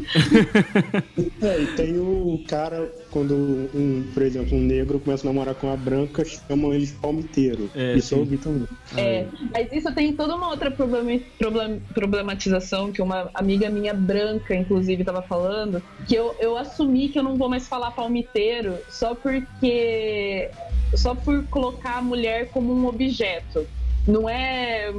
É, 1.42 1.62
e 1.62 1.68
tem 1.76 1.98
o 1.98 2.42
cara, 2.48 2.92
quando, 3.12 3.34
um, 3.74 4.04
por 4.14 4.24
exemplo, 4.24 4.58
um 4.58 4.62
negro 4.62 5.00
começa 5.00 5.26
a 5.26 5.32
namorar 5.32 5.56
com 5.56 5.68
uma 5.68 5.78
branca, 5.78 6.26
chamam 6.26 6.74
ele 6.74 6.86
de 6.86 6.94
palmiteiro. 6.94 7.70
É, 7.74 7.96
Isso 7.96 8.10
sim. 8.10 8.25
Eu 8.26 8.52
ouvi 8.52 8.68
também. 8.90 9.06
É, 9.06 9.30
mas 9.54 9.72
isso 9.72 9.94
tem 9.94 10.16
toda 10.16 10.36
uma 10.36 10.50
outra 10.50 10.72
problem- 10.72 11.20
problem- 11.38 11.82
problematização 11.94 12.92
que 12.92 13.02
uma 13.02 13.30
amiga 13.34 13.70
minha 13.70 13.94
branca, 13.94 14.56
inclusive, 14.56 15.02
estava 15.02 15.22
falando, 15.22 15.82
que 16.08 16.16
eu, 16.16 16.36
eu 16.40 16.58
assumi 16.58 17.10
que 17.10 17.20
eu 17.20 17.24
não 17.24 17.38
vou 17.38 17.50
mais 17.50 17.68
falar 17.68 17.92
palmiteiro 17.92 18.80
só 18.88 19.16
porque. 19.16 20.50
só 20.96 21.16
por 21.16 21.48
colocar 21.50 21.98
a 21.98 22.02
mulher 22.02 22.50
como 22.52 22.74
um 22.74 22.86
objeto. 22.88 23.68
Não 24.08 24.30
é. 24.30 24.92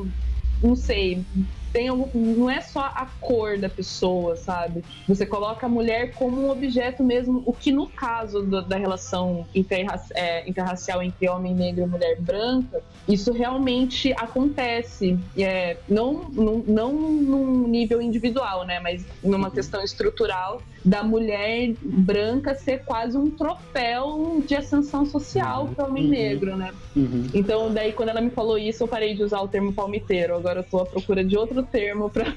não 0.63 0.75
sei. 0.75 1.25
Tem 1.73 1.89
algum, 1.89 2.35
não 2.37 2.49
é 2.51 2.61
só 2.61 2.81
a 2.95 3.07
cor 3.21 3.59
da 3.59 3.69
pessoa, 3.69 4.35
sabe? 4.37 4.83
Você 5.07 5.27
coloca 5.27 5.67
a 5.67 5.69
mulher 5.69 6.15
como 6.15 6.41
um 6.47 6.51
objeto 6.51 7.05
mesmo, 7.05 7.43
o 7.45 7.53
que 7.53 7.71
no 7.71 7.87
caso 7.89 8.43
do- 8.43 8.63
da 8.67 8.77
relação 8.77 9.47
interra- 9.55 10.01
é, 10.15 10.49
interracial 10.49 11.03
entre 11.03 11.29
homem 11.29 11.55
negro 11.55 11.85
e 11.85 11.87
mulher 11.87 12.21
branca, 12.21 12.83
isso 13.09 13.33
realmente 13.33 14.13
acontece. 14.19 15.19
É, 15.37 15.77
não, 15.89 16.29
não, 16.31 16.59
não 16.67 16.93
num 16.93 17.69
nível 17.69 18.01
individual, 18.01 18.65
né? 18.65 18.81
Mas 18.81 19.07
numa 19.23 19.51
questão 19.51 19.83
estrutural 19.83 20.63
da 20.85 21.03
mulher 21.03 21.75
branca 21.83 22.55
ser 22.55 22.79
quase 22.85 23.19
um 23.19 23.31
troféu 23.31 24.43
de 24.47 24.55
ascensão 24.55 25.05
social 25.05 25.69
para 25.75 25.85
o 25.85 25.89
homem 25.91 26.05
Uhum. 26.05 26.11
negro, 26.11 26.57
né? 26.57 26.73
Uhum. 26.95 27.23
Então, 27.35 27.73
daí, 27.73 27.93
quando 27.93 28.11
ela 28.11 28.21
me 28.21 28.31
falou 28.31 28.57
isso, 28.57 28.85
eu 28.85 28.89
parei 28.89 29.15
de 29.15 29.23
usar 29.23 29.41
o 29.41 29.49
termo 29.49 29.73
palmiteiro. 29.73 30.37
Agora 30.37 30.61
eu 30.61 30.65
tô 30.65 30.79
à 30.79 30.87
procura 30.87 31.25
de 31.25 31.37
outro 31.37 31.63
termo 31.67 32.09
para 32.09 32.35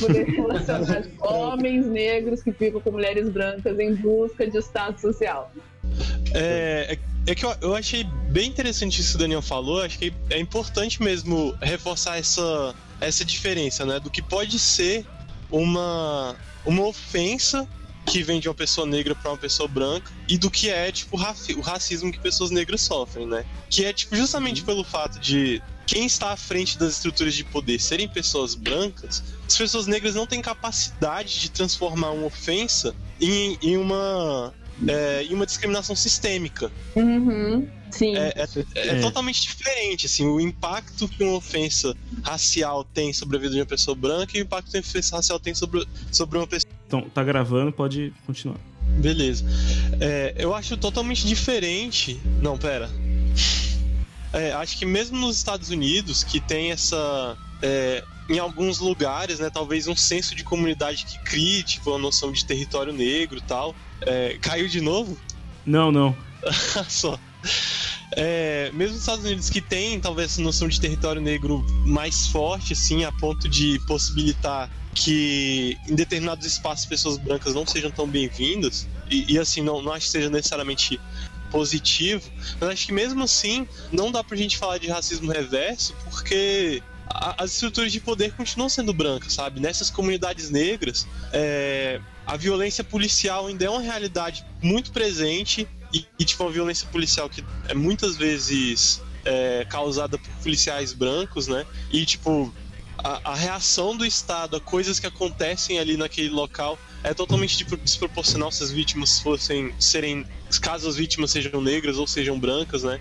poder 0.00 0.24
relacionar 0.32 1.04
homens 1.20 1.86
negros 1.86 2.42
que 2.42 2.52
ficam 2.52 2.80
com 2.80 2.90
mulheres 2.90 3.28
brancas 3.28 3.78
em 3.78 3.94
busca 3.94 4.46
de 4.46 4.58
status 4.58 5.00
social. 5.00 5.52
É, 6.34 6.96
é, 7.26 7.30
é 7.30 7.34
que 7.34 7.44
eu, 7.44 7.54
eu 7.60 7.76
achei 7.76 8.04
bem 8.30 8.48
interessante 8.48 9.00
isso 9.00 9.10
que 9.10 9.16
o 9.16 9.18
Daniel 9.20 9.42
falou. 9.42 9.82
Acho 9.82 9.98
que 9.98 10.12
é 10.30 10.38
importante 10.38 11.02
mesmo 11.02 11.54
reforçar 11.60 12.18
essa, 12.18 12.74
essa 13.00 13.24
diferença, 13.24 13.84
né? 13.84 14.00
Do 14.00 14.10
que 14.10 14.22
pode 14.22 14.58
ser 14.58 15.04
uma, 15.50 16.34
uma 16.64 16.86
ofensa 16.86 17.68
que 18.06 18.22
vem 18.22 18.40
de 18.40 18.48
uma 18.48 18.54
pessoa 18.54 18.86
negra 18.86 19.14
para 19.14 19.30
uma 19.30 19.36
pessoa 19.36 19.68
branca 19.68 20.10
e 20.28 20.36
do 20.36 20.50
que 20.50 20.68
é, 20.68 20.90
tipo, 20.90 21.16
o 21.16 21.60
racismo 21.60 22.10
que 22.10 22.18
pessoas 22.18 22.50
negras 22.50 22.80
sofrem, 22.80 23.26
né? 23.26 23.44
Que 23.70 23.84
é, 23.84 23.92
tipo, 23.92 24.16
justamente 24.16 24.62
pelo 24.64 24.82
fato 24.82 25.20
de 25.20 25.62
quem 25.86 26.06
está 26.06 26.32
à 26.32 26.36
frente 26.36 26.78
das 26.78 26.94
estruturas 26.94 27.34
de 27.34 27.44
poder 27.44 27.78
serem 27.80 28.08
pessoas 28.08 28.54
brancas, 28.54 29.22
as 29.46 29.56
pessoas 29.56 29.86
negras 29.86 30.14
não 30.14 30.26
têm 30.26 30.40
capacidade 30.40 31.40
de 31.40 31.50
transformar 31.50 32.10
uma 32.10 32.26
ofensa 32.26 32.94
em, 33.20 33.58
em 33.62 33.76
uma 33.76 34.52
é, 34.88 35.24
em 35.24 35.34
uma 35.34 35.44
discriminação 35.46 35.94
sistêmica. 35.94 36.72
Uhum. 36.96 37.68
Sim. 37.90 38.16
É, 38.16 38.32
é- 38.36 38.64
é 38.74 38.88
É. 38.96 39.00
totalmente 39.00 39.42
diferente, 39.42 40.06
assim, 40.06 40.24
o 40.26 40.40
impacto 40.40 41.06
que 41.06 41.22
uma 41.22 41.34
ofensa 41.36 41.94
racial 42.22 42.82
tem 42.82 43.12
sobre 43.12 43.36
a 43.36 43.40
vida 43.40 43.52
de 43.52 43.60
uma 43.60 43.66
pessoa 43.66 43.94
branca 43.94 44.36
e 44.36 44.40
o 44.40 44.42
impacto 44.44 44.70
que 44.70 44.78
uma 44.78 44.80
ofensa 44.80 45.16
racial 45.16 45.38
tem 45.38 45.54
sobre, 45.54 45.86
sobre 46.10 46.38
uma 46.38 46.46
pessoa. 46.46 46.72
Então, 46.86 47.02
tá 47.10 47.22
gravando, 47.22 47.70
pode 47.70 48.12
continuar. 48.26 48.56
Beleza. 48.98 49.44
É, 50.00 50.34
eu 50.38 50.54
acho 50.54 50.76
totalmente 50.78 51.26
diferente. 51.26 52.18
Não, 52.40 52.56
pera. 52.58 52.90
É, 54.32 54.52
acho 54.52 54.78
que 54.78 54.86
mesmo 54.86 55.18
nos 55.18 55.36
Estados 55.36 55.70
Unidos, 55.70 56.24
que 56.24 56.40
tem 56.40 56.72
essa. 56.72 57.36
é, 57.60 58.04
em 58.28 58.38
alguns 58.38 58.78
lugares, 58.78 59.40
né, 59.40 59.50
talvez 59.50 59.86
um 59.86 59.96
senso 59.96 60.34
de 60.34 60.42
comunidade 60.42 61.04
que 61.04 61.18
crie, 61.18 61.62
tipo, 61.62 61.94
a 61.94 61.98
noção 61.98 62.32
de 62.32 62.44
território 62.44 62.92
negro 62.92 63.38
e 63.38 63.42
tal. 63.42 63.74
É, 64.00 64.38
caiu 64.40 64.68
de 64.68 64.80
novo? 64.80 65.18
Não, 65.66 65.92
não. 65.92 66.16
Só. 66.88 67.18
É, 68.14 68.70
mesmo 68.72 68.94
nos 68.94 69.02
Estados 69.02 69.24
Unidos 69.24 69.48
que 69.48 69.60
tem 69.60 69.98
talvez 69.98 70.32
essa 70.32 70.42
noção 70.42 70.68
de 70.68 70.80
território 70.80 71.20
negro 71.20 71.64
mais 71.86 72.26
forte, 72.26 72.74
assim, 72.74 73.04
a 73.04 73.12
ponto 73.12 73.48
de 73.48 73.80
possibilitar 73.86 74.70
que 74.94 75.78
em 75.88 75.94
determinados 75.94 76.46
espaços 76.46 76.84
pessoas 76.84 77.16
brancas 77.16 77.54
não 77.54 77.66
sejam 77.66 77.90
tão 77.90 78.06
bem-vindas, 78.06 78.86
e, 79.10 79.34
e, 79.34 79.38
assim, 79.38 79.62
não, 79.62 79.82
não 79.82 79.92
acho 79.92 80.06
que 80.06 80.12
seja 80.12 80.30
necessariamente 80.30 81.00
positivo, 81.52 82.28
mas 82.58 82.70
acho 82.70 82.86
que 82.86 82.92
mesmo 82.92 83.22
assim 83.22 83.68
não 83.92 84.10
dá 84.10 84.24
pra 84.24 84.36
gente 84.36 84.56
falar 84.56 84.78
de 84.78 84.88
racismo 84.88 85.30
reverso, 85.30 85.94
porque 86.04 86.82
a- 87.06 87.34
as 87.44 87.52
estruturas 87.52 87.92
de 87.92 88.00
poder 88.00 88.32
continuam 88.32 88.70
sendo 88.70 88.92
brancas, 88.94 89.34
sabe? 89.34 89.60
Nessas 89.60 89.90
comunidades 89.90 90.48
negras, 90.50 91.06
é, 91.32 92.00
a 92.26 92.36
violência 92.36 92.82
policial 92.82 93.46
ainda 93.46 93.66
é 93.66 93.70
uma 93.70 93.82
realidade 93.82 94.44
muito 94.62 94.90
presente 94.92 95.68
e, 95.92 96.06
e, 96.18 96.24
tipo, 96.24 96.42
uma 96.42 96.50
violência 96.50 96.88
policial 96.88 97.28
que 97.28 97.44
é 97.68 97.74
muitas 97.74 98.16
vezes 98.16 99.02
é, 99.24 99.66
causada 99.68 100.16
por 100.16 100.30
policiais 100.42 100.92
brancos, 100.94 101.46
né? 101.48 101.66
E, 101.92 102.06
tipo, 102.06 102.52
a, 103.04 103.32
a 103.32 103.34
reação 103.34 103.94
do 103.96 104.06
Estado 104.06 104.56
a 104.56 104.60
coisas 104.60 104.98
que 104.98 105.06
acontecem 105.06 105.78
ali 105.78 105.96
naquele 105.98 106.30
local 106.30 106.78
é 107.04 107.12
totalmente 107.12 107.64
desproporcional 107.76 108.50
se 108.52 108.62
as 108.62 108.70
vítimas 108.70 109.18
fossem 109.18 109.74
serem 109.78 110.26
caso 110.60 110.88
as 110.88 110.96
vítimas 110.96 111.30
sejam 111.30 111.60
negras 111.60 111.98
ou 111.98 112.06
sejam 112.06 112.38
brancas, 112.38 112.82
né? 112.82 113.00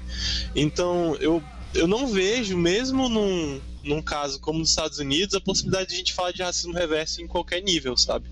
Então 0.55 1.15
eu, 1.17 1.43
eu 1.73 1.87
não 1.87 2.07
vejo 2.07 2.57
mesmo 2.57 3.07
num, 3.07 3.61
num 3.83 4.01
caso 4.01 4.39
como 4.39 4.59
nos 4.59 4.69
Estados 4.69 4.99
Unidos 4.99 5.35
a 5.35 5.41
possibilidade 5.41 5.89
de 5.89 5.95
a 5.95 5.97
gente 5.97 6.13
falar 6.13 6.31
de 6.31 6.41
racismo 6.41 6.73
reverso 6.73 7.21
em 7.21 7.27
qualquer 7.27 7.61
nível, 7.61 7.95
sabe? 7.95 8.29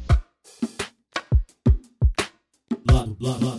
Lado, 2.90 3.16
lado, 3.20 3.46
lado. 3.46 3.59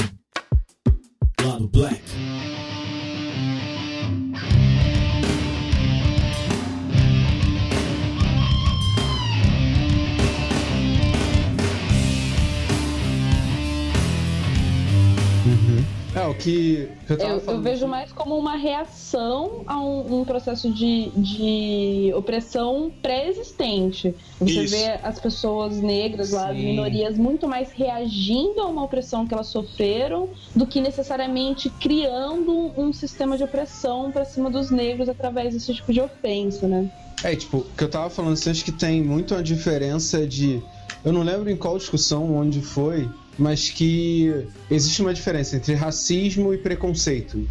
Que, 16.40 16.88
eu 17.09 17.16
Eu, 17.16 17.38
eu 17.38 17.61
vejo 17.61 17.87
mais 17.87 18.12
como 18.12 18.37
uma 18.37 18.57
reação 18.57 19.62
a 19.66 19.81
um, 19.81 20.20
um 20.20 20.24
processo 20.24 20.72
de, 20.72 21.11
de 21.16 22.12
opressão 22.14 22.92
pré-existente. 23.03 24.14
Você 24.38 24.62
Isso. 24.62 24.74
vê 24.76 24.98
as 25.03 25.18
pessoas 25.18 25.81
negras 25.81 26.31
lá, 26.31 26.50
as 26.50 26.57
minorias, 26.57 27.18
muito 27.18 27.46
mais 27.46 27.72
reagindo 27.72 28.61
a 28.61 28.66
uma 28.66 28.85
opressão 28.85 29.26
que 29.26 29.35
elas 29.35 29.48
sofreram 29.48 30.31
do 30.55 30.66
que 30.66 30.81
necessariamente 30.81 31.70
criando 31.70 32.72
um 32.76 32.92
sistema 32.92 33.37
de 33.37 33.44
opressão 33.44 34.11
pra 34.11 34.24
cima 34.24 34.50
dos 34.50 34.70
negros 34.70 35.09
através 35.09 35.55
desse 35.55 35.74
tipo 35.74 35.92
de 35.92 36.00
ofensa, 36.00 36.66
né? 36.66 36.88
É, 37.22 37.37
tipo, 37.37 37.59
o 37.59 37.64
que 37.76 37.85
eu 37.85 37.90
tava 37.90 38.09
falando 38.09 38.33
assim, 38.33 38.50
acho 38.50 38.64
que 38.64 38.72
tem 38.72 39.03
muito 39.03 39.35
a 39.35 39.42
diferença 39.42 40.26
de. 40.26 40.62
Eu 41.05 41.12
não 41.12 41.22
lembro 41.22 41.50
em 41.50 41.57
qual 41.57 41.76
discussão, 41.76 42.35
onde 42.35 42.61
foi, 42.61 43.11
mas 43.40 43.70
que 43.70 44.46
existe 44.70 45.00
uma 45.00 45.14
diferença 45.14 45.57
entre 45.57 45.74
racismo 45.74 46.53
e 46.53 46.59
preconceito. 46.59 47.48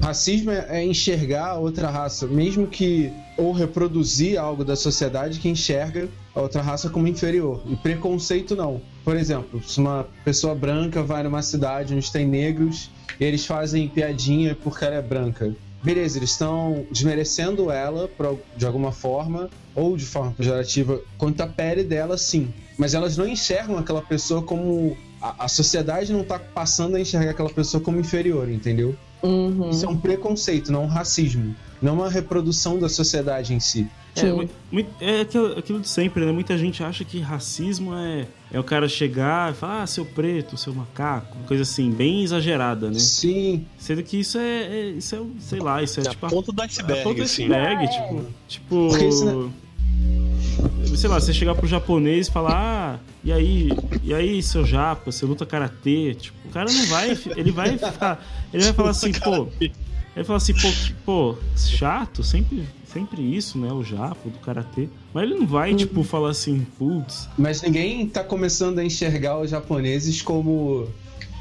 Racismo 0.00 0.50
é 0.50 0.66
é 0.68 0.84
enxergar 0.84 1.48
a 1.48 1.58
outra 1.58 1.90
raça, 1.90 2.26
mesmo 2.26 2.66
que. 2.66 3.12
ou 3.36 3.52
reproduzir 3.52 4.38
algo 4.38 4.64
da 4.64 4.76
sociedade 4.76 5.40
que 5.40 5.48
enxerga 5.48 6.08
a 6.34 6.40
outra 6.40 6.62
raça 6.62 6.88
como 6.88 7.08
inferior. 7.08 7.60
E 7.66 7.76
preconceito 7.76 8.54
não. 8.54 8.80
Por 9.04 9.16
exemplo, 9.16 9.62
se 9.62 9.78
uma 9.78 10.06
pessoa 10.24 10.54
branca 10.54 11.02
vai 11.02 11.22
numa 11.22 11.42
cidade 11.42 11.94
onde 11.94 12.10
tem 12.10 12.26
negros 12.26 12.90
e 13.18 13.24
eles 13.24 13.44
fazem 13.44 13.88
piadinha 13.88 14.54
porque 14.54 14.84
ela 14.84 14.94
é 14.94 15.02
branca. 15.02 15.54
Beleza, 15.82 16.18
eles 16.18 16.30
estão 16.32 16.84
desmerecendo 16.90 17.70
ela 17.70 18.06
por- 18.08 18.38
de 18.56 18.66
alguma 18.66 18.92
forma, 18.92 19.48
ou 19.74 19.96
de 19.96 20.04
forma 20.04 20.32
pejorativa, 20.32 21.00
quanto 21.16 21.40
à 21.40 21.46
pele 21.46 21.82
dela, 21.82 22.18
sim. 22.18 22.52
Mas 22.78 22.92
elas 22.94 23.16
não 23.16 23.26
enxergam 23.26 23.78
aquela 23.78 24.02
pessoa 24.02 24.42
como. 24.42 24.96
A, 25.22 25.44
a 25.44 25.48
sociedade 25.48 26.12
não 26.12 26.24
tá 26.24 26.38
passando 26.38 26.96
a 26.96 27.00
enxergar 27.00 27.30
aquela 27.30 27.50
pessoa 27.50 27.82
como 27.82 27.98
inferior, 28.00 28.50
entendeu? 28.50 28.94
Uhum. 29.22 29.68
Isso 29.70 29.84
é 29.84 29.88
um 29.88 29.96
preconceito, 29.98 30.72
não 30.72 30.84
um 30.84 30.88
racismo. 30.88 31.54
Não 31.80 31.94
uma 31.94 32.08
reprodução 32.10 32.78
da 32.78 32.88
sociedade 32.88 33.54
em 33.54 33.60
si. 33.60 33.86
É, 34.16 35.18
é 35.18 35.20
aquilo, 35.22 35.58
aquilo 35.58 35.80
de 35.80 35.88
sempre, 35.88 36.24
né? 36.24 36.32
Muita 36.32 36.56
gente 36.58 36.82
acha 36.82 37.04
que 37.04 37.20
racismo 37.20 37.94
é, 37.94 38.26
é 38.52 38.58
o 38.58 38.64
cara 38.64 38.88
chegar 38.88 39.52
e 39.52 39.54
falar, 39.54 39.82
ah, 39.82 39.86
seu 39.86 40.04
preto, 40.04 40.56
seu 40.56 40.74
macaco, 40.74 41.36
coisa 41.46 41.62
assim, 41.62 41.90
bem 41.90 42.22
exagerada, 42.24 42.88
né? 42.90 42.98
Sim, 42.98 43.64
Sendo 43.78 44.02
que 44.02 44.18
isso 44.18 44.36
é, 44.38 44.62
é- 44.62 44.90
isso 44.90 45.14
é, 45.14 45.20
sei 45.40 45.60
lá, 45.60 45.82
isso 45.82 46.00
é, 46.00 46.04
É 46.04 46.06
a 46.08 46.10
tipo 46.10 46.28
ponta 46.28 46.52
do 46.52 46.60
a 46.60 46.64
iceberg, 46.64 47.02
ponta 47.02 47.16
do 47.16 47.22
assim. 47.22 47.44
iceberg, 47.44 47.84
É. 47.84 47.86
tipo, 47.88 48.24
tipo, 48.48 48.88
Porque 48.88 49.04
isso, 49.06 49.52
sei 50.96 51.08
lá, 51.08 51.20
você 51.20 51.32
chegar 51.32 51.54
pro 51.54 51.66
japonês 51.66 52.26
e 52.28 52.30
falar, 52.30 52.52
ah, 52.54 52.98
e 53.24 53.32
aí, 53.32 53.68
e 54.02 54.12
aí, 54.12 54.42
seu 54.42 54.64
japa, 54.66 55.10
você 55.12 55.24
luta 55.24 55.46
karatê, 55.46 56.14
tipo, 56.14 56.36
o 56.48 56.50
cara 56.50 56.70
não 56.70 56.86
vai, 56.86 57.16
ele 57.36 57.52
vai 57.52 57.78
ficar, 57.78 58.24
ele 58.52 58.64
vai 58.64 58.72
falar 58.72 58.90
assim, 58.90 59.12
pô, 59.12 59.48
ele 59.60 60.24
fala 60.24 60.36
assim, 60.38 60.52
pô, 60.54 60.68
que- 60.68 60.92
pô, 61.06 61.36
chato, 61.56 62.22
sempre, 62.24 62.64
sempre 62.92 63.22
isso, 63.22 63.58
né, 63.58 63.72
o 63.72 63.82
japo 63.82 64.28
do 64.28 64.38
karatê. 64.38 64.88
Mas 65.12 65.24
ele 65.24 65.34
não 65.34 65.46
vai, 65.46 65.74
tipo, 65.74 66.02
falar 66.02 66.30
assim, 66.30 66.66
putz, 66.78 67.28
mas 67.36 67.62
ninguém 67.62 68.06
tá 68.08 68.22
começando 68.22 68.78
a 68.78 68.84
enxergar 68.84 69.38
os 69.38 69.50
japoneses 69.50 70.20
como 70.22 70.88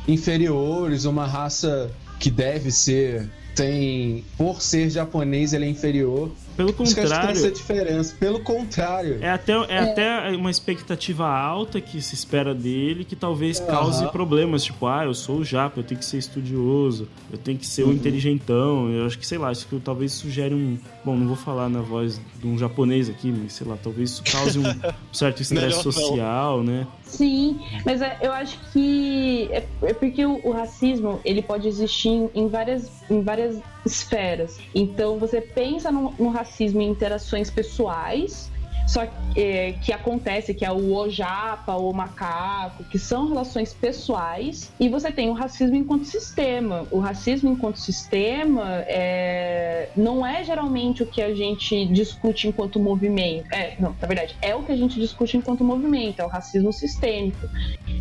inferiores, 0.07 1.05
uma 1.05 1.25
raça 1.25 1.91
que 2.19 2.29
deve 2.29 2.71
ser. 2.71 3.29
Tem. 3.55 4.23
Por 4.37 4.61
ser 4.61 4.89
japonês, 4.89 5.53
ele 5.53 5.65
é 5.65 5.69
inferior. 5.69 6.31
Pelo 6.59 6.71
Acho 6.71 6.75
que 6.75 6.83
acho 6.83 6.93
que 6.93 7.09
tem 7.21 7.29
essa 7.29 7.31
contrário, 7.31 7.51
diferença. 7.53 8.15
Pelo 8.19 8.39
contrário. 8.41 9.17
é 9.21 9.29
até, 9.29 9.53
é 9.53 9.79
até 9.79 10.29
uma 10.35 10.51
expectativa 10.51 11.25
alta 11.25 11.79
que 11.79 12.01
se 12.01 12.13
espera 12.15 12.53
dele 12.53 13.05
que 13.05 13.15
talvez 13.15 13.61
cause 13.61 14.03
Aham. 14.03 14.11
problemas, 14.11 14.63
tipo, 14.65 14.85
ah, 14.85 15.05
eu 15.05 15.13
sou 15.13 15.37
o 15.37 15.45
japa, 15.45 15.79
eu 15.79 15.83
tenho 15.85 15.99
que 15.99 16.05
ser 16.05 16.17
estudioso, 16.17 17.07
eu 17.31 17.37
tenho 17.37 17.57
que 17.57 17.65
ser 17.65 17.83
o 17.83 17.87
Uhum. 17.87 17.93
inteligentão, 17.93 18.89
eu 18.91 19.05
acho 19.05 19.17
que, 19.17 19.25
sei 19.25 19.37
lá, 19.37 19.51
isso 19.53 19.65
que 19.67 19.79
talvez 19.79 20.11
sugere 20.11 20.53
um... 20.53 20.77
Bom, 21.05 21.15
não 21.15 21.27
vou 21.27 21.35
falar 21.37 21.69
na 21.69 21.79
voz 21.81 22.19
de 22.35 22.45
um 22.45 22.57
japonês 22.57 23.09
aqui, 23.09 23.31
mas, 23.31 23.53
sei 23.53 23.65
lá, 23.65 23.77
talvez 23.81 24.11
isso 24.11 24.23
cause 24.29 24.59
um 24.59 24.63
certo 25.13 25.41
estresse 25.41 25.81
social, 25.81 26.61
né? 26.61 26.85
Sim, 27.03 27.61
mas 27.85 28.01
é- 28.01 28.17
eu 28.21 28.33
acho 28.33 28.59
que 28.73 29.47
é, 29.51 29.65
é 29.83 29.93
porque 29.93 30.25
o, 30.25 30.41
o 30.43 30.51
racismo 30.51 31.19
ele 31.23 31.41
pode 31.41 31.67
existir 31.69 32.29
em 32.35 32.47
várias, 32.49 32.91
em 33.09 33.21
várias 33.23 33.59
esferas. 33.85 34.59
Então 34.73 35.17
você 35.17 35.41
pensa 35.41 35.91
no, 35.91 36.13
no 36.19 36.29
racismo 36.29 36.81
em 36.81 36.89
interações 36.89 37.49
pessoais, 37.49 38.51
só 38.89 39.05
que, 39.05 39.39
é, 39.39 39.73
que 39.73 39.93
acontece, 39.93 40.51
que 40.51 40.65
é 40.65 40.71
o 40.71 40.95
ojapa, 40.95 41.75
o 41.75 41.93
macaco, 41.93 42.83
que 42.85 42.97
são 42.97 43.27
relações 43.27 43.71
pessoais, 43.71 44.71
e 44.79 44.89
você 44.89 45.11
tem 45.11 45.29
o 45.29 45.33
racismo 45.33 45.75
enquanto 45.75 46.05
sistema. 46.05 46.87
O 46.89 46.97
racismo 46.97 47.51
enquanto 47.51 47.77
sistema 47.77 48.83
é, 48.87 49.89
não 49.95 50.25
é 50.25 50.43
geralmente 50.43 51.03
o 51.03 51.05
que 51.05 51.21
a 51.21 51.35
gente 51.35 51.85
discute 51.85 52.47
enquanto 52.47 52.79
movimento. 52.79 53.53
É, 53.53 53.75
não, 53.79 53.95
na 54.01 54.07
verdade, 54.07 54.35
é 54.41 54.55
o 54.55 54.63
que 54.63 54.71
a 54.71 54.75
gente 54.75 54.99
discute 54.99 55.37
enquanto 55.37 55.63
movimento, 55.63 56.19
é 56.19 56.25
o 56.25 56.27
racismo 56.27 56.73
sistêmico. 56.73 57.47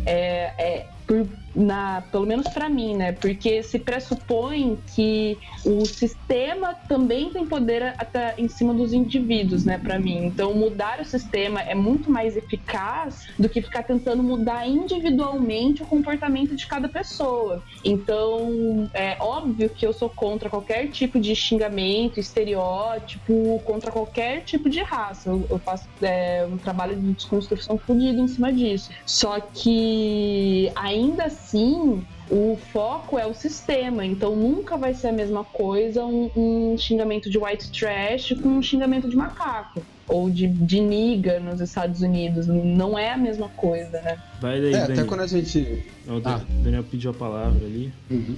É, 0.07 0.53
é, 0.57 0.87
por 1.09 1.27
na, 1.55 2.01
pelo 2.11 2.25
menos 2.25 2.47
para 2.47 2.69
mim, 2.69 2.95
né? 2.95 3.11
Porque 3.11 3.63
se 3.63 3.79
pressupõe 3.79 4.77
que 4.95 5.37
o 5.65 5.85
sistema 5.85 6.73
também 6.87 7.29
tem 7.31 7.45
poder 7.45 7.95
até 7.97 8.35
em 8.37 8.47
cima 8.47 8.73
dos 8.73 8.93
indivíduos, 8.93 9.65
né? 9.65 9.77
Para 9.77 9.99
mim, 9.99 10.25
então 10.25 10.53
mudar 10.53 10.99
o 11.01 11.05
sistema 11.05 11.61
é 11.61 11.75
muito 11.75 12.09
mais 12.09 12.37
eficaz 12.37 13.27
do 13.37 13.49
que 13.49 13.61
ficar 13.61 13.83
tentando 13.83 14.23
mudar 14.23 14.67
individualmente 14.67 15.83
o 15.83 15.85
comportamento 15.85 16.55
de 16.55 16.67
cada 16.67 16.87
pessoa. 16.87 17.63
Então, 17.83 18.89
é 18.93 19.17
óbvio 19.19 19.69
que 19.69 19.85
eu 19.85 19.93
sou 19.93 20.09
contra 20.09 20.49
qualquer 20.49 20.87
tipo 20.89 21.19
de 21.19 21.35
xingamento, 21.35 22.19
estereótipo, 22.19 23.61
contra 23.65 23.91
qualquer 23.91 24.43
tipo 24.43 24.69
de 24.69 24.81
raça. 24.81 25.29
Eu, 25.29 25.45
eu 25.49 25.59
faço 25.59 25.87
é, 26.01 26.47
um 26.49 26.57
trabalho 26.57 26.95
de 26.95 27.13
desconstrução 27.13 27.77
fodido 27.77 28.21
em 28.21 28.27
cima 28.27 28.53
disso. 28.53 28.91
Só 29.05 29.39
que 29.39 30.71
ainda 30.75 30.98
assim 31.19 32.03
o 32.29 32.57
foco 32.71 33.17
é 33.17 33.25
o 33.25 33.33
sistema, 33.33 34.05
então 34.05 34.35
nunca 34.35 34.77
vai 34.77 34.93
ser 34.93 35.07
a 35.07 35.11
mesma 35.11 35.43
coisa 35.43 36.05
um, 36.05 36.29
um 36.35 36.77
xingamento 36.77 37.29
de 37.29 37.37
white 37.39 37.71
trash 37.71 38.33
com 38.41 38.49
um 38.49 38.61
xingamento 38.61 39.09
de 39.09 39.15
macaco 39.15 39.81
ou 40.07 40.29
de, 40.29 40.47
de 40.47 40.79
niga 40.79 41.39
nos 41.39 41.59
Estados 41.61 42.01
Unidos. 42.01 42.47
Não 42.47 42.97
é 42.97 43.11
a 43.11 43.17
mesma 43.17 43.47
coisa, 43.49 44.01
né? 44.01 44.17
Vai 44.41 44.59
daí, 44.61 44.69
É, 44.73 44.77
Daniel. 44.79 44.93
até 44.99 45.03
quando 45.07 45.21
a 45.21 45.27
gente. 45.27 45.83
O 46.07 46.21
Ah. 46.25 46.41
Daniel 46.63 46.83
pediu 46.83 47.11
a 47.11 47.13
palavra 47.13 47.63
ali. 47.65 47.91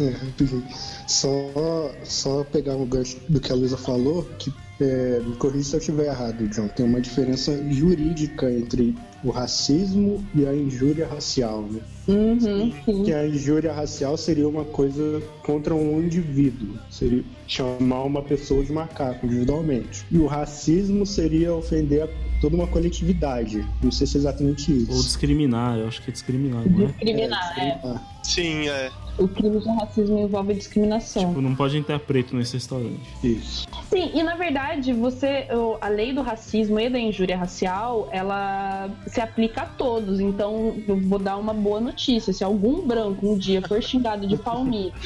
É, 0.00 0.10
rapidinho. 0.10 0.64
Só, 1.06 1.90
só 2.04 2.44
pegar 2.44 2.74
um 2.76 2.84
gancho 2.86 3.16
do 3.28 3.40
que 3.40 3.52
a 3.52 3.54
Luísa 3.54 3.76
falou, 3.76 4.24
que 4.38 4.52
é, 4.80 5.20
me 5.24 5.36
corrija 5.36 5.64
se 5.64 5.76
eu 5.76 5.80
estiver 5.80 6.06
errado, 6.06 6.48
John. 6.48 6.68
Tem 6.68 6.84
uma 6.84 7.00
diferença 7.00 7.52
jurídica 7.70 8.50
entre 8.50 8.94
o 9.22 9.30
racismo 9.30 10.24
e 10.34 10.46
a 10.46 10.54
injúria 10.54 11.06
racial, 11.06 11.62
né? 11.62 11.80
Uhum, 12.06 12.72
sim. 12.84 13.02
Que 13.04 13.12
a 13.14 13.26
injúria 13.26 13.72
racial 13.72 14.16
seria 14.16 14.46
uma 14.46 14.64
coisa 14.64 15.22
contra 15.42 15.74
um 15.74 16.02
indivíduo, 16.02 16.78
seria 16.90 17.24
chamar 17.46 18.02
uma 18.04 18.20
pessoa 18.22 18.62
de 18.62 18.72
macaco 18.72 19.24
individualmente. 19.24 20.04
E 20.10 20.18
o 20.18 20.26
racismo 20.26 21.06
seria 21.06 21.54
ofender 21.54 22.02
a 22.02 22.08
toda 22.40 22.56
uma 22.56 22.66
coletividade. 22.66 23.66
Não 23.82 23.90
sei 23.90 24.06
se 24.06 24.18
é 24.18 24.20
exatamente 24.20 24.70
Ou 24.70 24.78
isso. 24.78 25.02
discriminar, 25.04 25.78
eu 25.78 25.88
acho 25.88 26.02
que 26.02 26.10
é 26.10 26.12
discriminar, 26.12 26.68
não 26.68 26.84
é? 26.84 26.86
Discriminar, 26.86 27.58
é. 27.58 27.80
Ah, 27.82 28.00
Sim, 28.22 28.68
é. 28.68 28.90
O 29.18 29.28
crime 29.28 29.60
de 29.60 29.68
racismo 29.68 30.18
envolve 30.18 30.54
discriminação. 30.54 31.28
Tipo, 31.28 31.40
não 31.40 31.54
pode 31.54 31.76
entrar 31.76 31.98
preto 32.00 32.34
nesse 32.36 32.54
restaurante. 32.54 33.00
isso. 33.22 33.66
Sim, 33.90 34.10
e 34.14 34.22
na 34.22 34.34
verdade, 34.34 34.92
você, 34.92 35.46
o- 35.52 35.76
a 35.80 35.88
lei 35.88 36.12
do 36.12 36.20
racismo 36.22 36.80
e 36.80 36.88
da 36.90 36.98
injúria 36.98 37.36
racial, 37.36 38.08
ela 38.10 38.90
se 39.06 39.20
aplica 39.20 39.62
a 39.62 39.66
todos. 39.66 40.18
Então, 40.20 40.74
eu 40.88 41.00
vou 41.00 41.18
dar 41.18 41.36
uma 41.36 41.54
boa 41.54 41.80
notícia. 41.80 42.32
Se 42.32 42.42
algum 42.42 42.86
branco 42.86 43.26
um 43.32 43.38
dia 43.38 43.62
for 43.62 43.80
xingado 43.82 44.26
de 44.26 44.36
palmito 44.36 44.96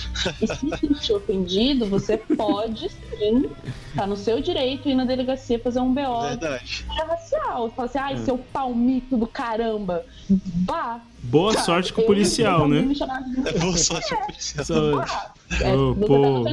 e 0.41 0.47
se 0.47 0.77
sentir 0.79 1.13
ofendido, 1.13 1.87
você 1.87 2.17
pode 2.17 2.89
sim, 2.89 3.51
tá 3.95 4.07
no 4.07 4.17
seu 4.17 4.41
direito 4.41 4.89
ir 4.89 4.95
na 4.95 5.05
delegacia 5.05 5.59
fazer 5.59 5.81
um 5.81 5.93
BO 5.93 6.23
Verdade. 6.23 6.85
de 6.89 7.01
racial. 7.03 7.71
Fala 7.71 7.89
assim, 7.89 7.99
ai, 7.99 8.15
É. 8.15 8.17
seu 8.19 8.39
palmito 8.39 9.17
do 9.17 9.27
caramba. 9.27 10.05
Bah! 10.31 11.01
Boa 11.21 11.53
Cara, 11.53 11.65
sorte 11.65 11.93
com 11.93 12.01
o 12.01 12.05
eu- 12.05 12.07
policial, 12.07 12.61
eu 12.63 12.69
né? 12.69 12.81
me 12.83 12.95
chamava 12.95 13.25
de- 13.25 13.49
É 13.49 13.53
boa 13.59 13.77
sorte 13.77 14.15
ao 14.15 14.21
policial. 14.23 14.65
Só- 14.65 14.97
Bah! 14.97 15.33
É, 15.61 15.73
você 15.75 16.07
pô. 16.07 16.45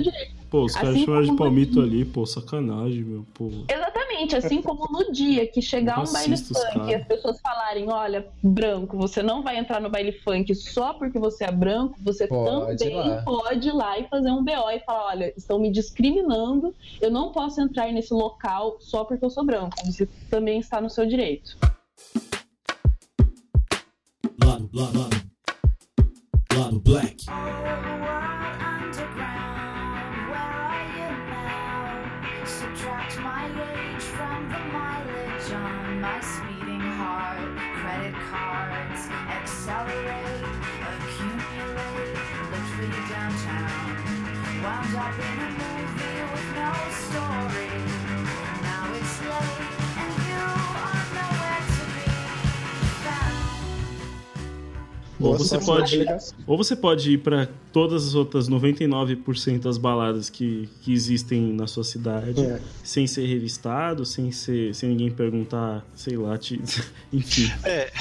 No. 0.56 0.62
Pô, 0.62 0.66
os 0.66 0.74
caras 0.74 0.90
Assim 0.92 1.06
chamaram 1.06 1.22
de 1.24 1.28
como 1.30 1.40
palmito 1.40 1.76
bandido. 1.76 1.96
ali, 1.96 2.06
pô, 2.06 2.26
sacanagem, 2.26 3.04
meu, 3.04 3.26
pô. 3.34 3.50
Exatamente, 3.70 4.36
assim 4.36 4.62
como 4.62 4.88
no 4.92 5.12
dia 5.12 5.46
que 5.48 5.62
chegar 5.62 6.02
um 6.02 6.12
baile 6.12 6.38
funk 6.38 6.90
e 6.90 6.96
as 6.96 7.06
pessoas 7.08 7.40
falarem, 7.42 7.90
olha, 7.92 8.28
branco, 8.42 8.98
você 8.98 9.22
não 9.22 9.44
vai 9.44 9.58
entrar 9.58 9.82
no 9.82 9.90
baile 9.90 10.12
funk 10.12 10.54
só 10.56 10.94
porque 10.94 11.20
você 11.20 11.44
é 11.46 11.52
branco, 11.52 11.96
você 12.02 12.28
Pode 12.28 12.84
ir 12.84 12.90
também 12.92 13.10
lá. 13.10 13.22
pode 13.24 13.68
ir 13.68 13.72
lá 13.74 14.00
e 14.00 14.08
fazer 14.08 14.32
um 14.32 14.44
BO 14.44 14.70
e 14.72 14.80
falar, 14.82 15.08
olha, 15.08 15.34
estão 15.36 15.60
me 15.60 15.72
discriminando, 15.72 16.74
eu 17.02 17.12
não 17.12 17.32
posso 17.32 17.60
entrar 17.62 17.92
nesse 17.92 18.14
local 18.14 18.78
só 18.80 19.04
porque 19.04 19.24
eu 19.26 19.30
sou 19.30 19.46
branco. 19.46 19.76
Você 19.86 20.08
também 20.30 20.60
está 20.60 20.80
no 20.82 20.90
seu 20.90 21.06
direito. 21.06 21.58
Lado, 24.44 24.70
lado, 24.74 25.00
lado. 25.00 25.26
Lado 26.58 26.80
Black. 26.80 27.26
Subtract 32.86 33.20
my 33.22 33.46
age 33.48 34.04
from 34.04 34.48
the 34.48 34.60
mileage 34.72 35.52
on 35.54 36.02
my 36.02 36.22
speeding 36.22 36.82
heart. 36.82 37.40
Credit 37.82 38.14
cards 38.30 39.10
accelerate, 39.28 40.46
accumulate. 40.86 42.14
Looked 42.52 42.72
for 42.78 42.86
downtown. 43.10 43.90
Wound 44.62 44.96
up 45.02 45.18
in 45.18 45.38
a 45.42 45.50
movie 45.58 46.22
with 46.30 46.50
no 46.54 46.74
story. 46.94 47.75
Ou 55.20 55.38
você 55.38 55.58
na 55.58 55.64
pode, 55.66 55.92
delegacia. 55.92 56.36
ou 56.46 56.58
você 56.58 56.76
pode 56.76 57.12
ir 57.14 57.18
pra 57.20 57.48
todas 57.72 58.06
as 58.08 58.16
outras 58.16 58.50
99% 58.50 59.60
das 59.60 59.78
baladas 59.78 60.30
que, 60.30 60.68
que 60.82 60.92
existem 60.94 61.42
na 61.54 61.68
sua 61.68 61.84
cidade, 61.84 62.42
É. 62.42 62.60
sem 62.84 63.08
ser 63.08 63.26
revistado, 63.26 64.06
sem 64.06 64.32
ser, 64.32 64.74
sem 64.76 64.90
ninguém 64.90 65.10
perguntar, 65.12 65.86
sei 65.96 66.18
lá, 66.18 66.38
te... 66.38 66.62
enfim. 67.14 67.52
É. 67.64 67.92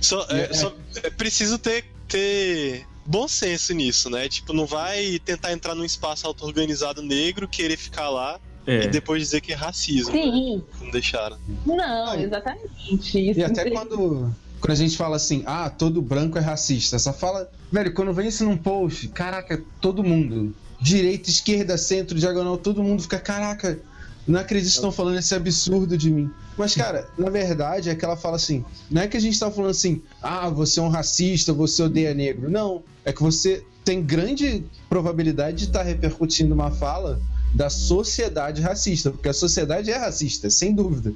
Só, 0.00 0.26
é, 0.30 0.52
só 0.52 0.74
é 1.02 1.10
preciso 1.10 1.58
ter, 1.58 1.84
ter 2.08 2.84
bom 3.06 3.28
senso 3.28 3.72
nisso, 3.74 4.08
né? 4.10 4.28
Tipo, 4.28 4.52
não 4.52 4.66
vai 4.66 5.18
tentar 5.24 5.52
entrar 5.52 5.74
num 5.74 5.84
espaço 5.84 6.26
auto-organizado 6.26 7.02
negro, 7.02 7.46
querer 7.46 7.76
ficar 7.76 8.08
lá 8.10 8.40
É. 8.66 8.84
e 8.84 8.88
depois 8.88 9.22
dizer 9.22 9.40
que 9.40 9.52
é 9.52 9.54
racismo. 9.56 10.12
Né? 10.14 10.22
Sim, 10.22 10.62
Não 10.80 10.90
deixaram. 10.90 11.36
não, 11.66 12.14
exatamente. 12.18 13.30
Isso 13.30 13.38
E 13.40 13.44
até 13.44 13.70
quando, 13.70 14.34
quando 14.62 14.70
a 14.70 14.76
gente 14.76 14.96
fala 14.96 15.16
assim, 15.16 15.42
ah, 15.44 15.68
todo 15.68 16.00
branco 16.00 16.38
é 16.38 16.40
racista, 16.40 16.96
só 16.96 17.12
fala. 17.12 17.50
Velho, 17.70 17.92
quando 17.92 18.12
vem 18.12 18.28
isso 18.28 18.44
num 18.44 18.56
post, 18.56 19.08
caraca, 19.08 19.60
todo 19.80 20.04
mundo. 20.04 20.54
Direita, 20.80 21.28
esquerda, 21.28 21.76
centro, 21.76 22.16
diagonal, 22.16 22.56
todo 22.56 22.82
mundo 22.82 23.02
fica, 23.02 23.18
caraca, 23.18 23.80
não 24.26 24.38
acredito 24.38 24.70
que 24.70 24.76
estão 24.76 24.92
falando 24.92 25.18
esse 25.18 25.34
absurdo 25.34 25.98
de 25.98 26.12
mim. 26.12 26.30
Mas, 26.56 26.76
cara, 26.76 27.08
na 27.18 27.28
verdade 27.28 27.90
é 27.90 27.94
que 27.94 28.04
ela 28.04 28.16
fala 28.16 28.36
assim: 28.36 28.64
não 28.88 29.02
é 29.02 29.08
que 29.08 29.16
a 29.16 29.20
gente 29.20 29.36
tá 29.36 29.50
falando 29.50 29.72
assim, 29.72 30.00
ah, 30.22 30.48
você 30.48 30.78
é 30.78 30.82
um 30.82 30.88
racista, 30.88 31.52
você 31.52 31.82
odeia 31.82 32.14
negro. 32.14 32.48
Não. 32.48 32.84
É 33.04 33.12
que 33.12 33.20
você 33.20 33.64
tem 33.84 34.00
grande 34.00 34.64
probabilidade 34.88 35.56
de 35.56 35.64
estar 35.64 35.82
repercutindo 35.82 36.54
uma 36.54 36.70
fala 36.70 37.20
da 37.52 37.68
sociedade 37.68 38.62
racista, 38.62 39.10
porque 39.10 39.28
a 39.28 39.34
sociedade 39.34 39.90
é 39.90 39.96
racista, 39.96 40.48
sem 40.48 40.72
dúvida. 40.72 41.12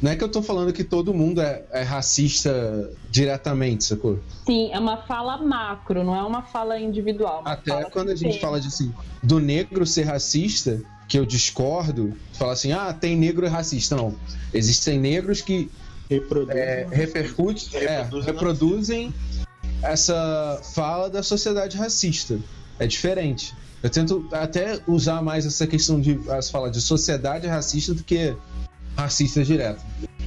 Não 0.00 0.10
é 0.10 0.16
que 0.16 0.24
eu 0.24 0.28
tô 0.28 0.42
falando 0.42 0.72
que 0.72 0.82
todo 0.82 1.12
mundo 1.12 1.40
é, 1.42 1.62
é 1.70 1.82
racista 1.82 2.90
diretamente, 3.10 3.84
sacou? 3.84 4.18
Sim, 4.46 4.70
é 4.72 4.78
uma 4.78 4.96
fala 4.98 5.36
macro, 5.38 6.02
não 6.02 6.16
é 6.16 6.22
uma 6.22 6.42
fala 6.42 6.78
individual. 6.80 7.42
uma 7.42 7.52
Até 7.52 7.72
fala 7.72 7.90
quando 7.90 8.08
a 8.08 8.14
gente 8.14 8.32
sistêmica. 8.32 8.46
fala 8.46 8.60
de 8.60 8.68
assim, 8.68 8.94
do 9.22 9.38
negro 9.38 9.84
ser 9.86 10.04
racista, 10.04 10.80
que 11.06 11.18
eu 11.18 11.26
discordo, 11.26 12.14
fala 12.32 12.52
assim, 12.52 12.72
ah, 12.72 12.92
tem 12.92 13.16
negro 13.16 13.46
racista. 13.48 13.94
Não. 13.96 14.14
Existem 14.54 14.98
negros 14.98 15.42
que 15.42 15.70
Reproduz. 16.08 16.56
é, 16.56 16.86
repercute, 16.90 17.76
é, 17.76 18.02
Reproduzem 18.02 18.32
reproduzem 18.32 19.14
essa 19.82 20.60
fala 20.74 21.10
da 21.10 21.22
sociedade 21.22 21.76
racista. 21.76 22.38
É 22.78 22.86
diferente. 22.86 23.54
Eu 23.82 23.88
tento 23.88 24.28
até 24.32 24.80
usar 24.86 25.22
mais 25.22 25.46
essa 25.46 25.66
questão 25.66 26.00
de 26.00 26.20
as 26.28 26.50
falas 26.50 26.72
de 26.72 26.80
sociedade 26.80 27.46
racista 27.46 27.94
do 27.94 28.02
que 28.04 28.34
racista 29.00 29.44
direto. 29.44 29.82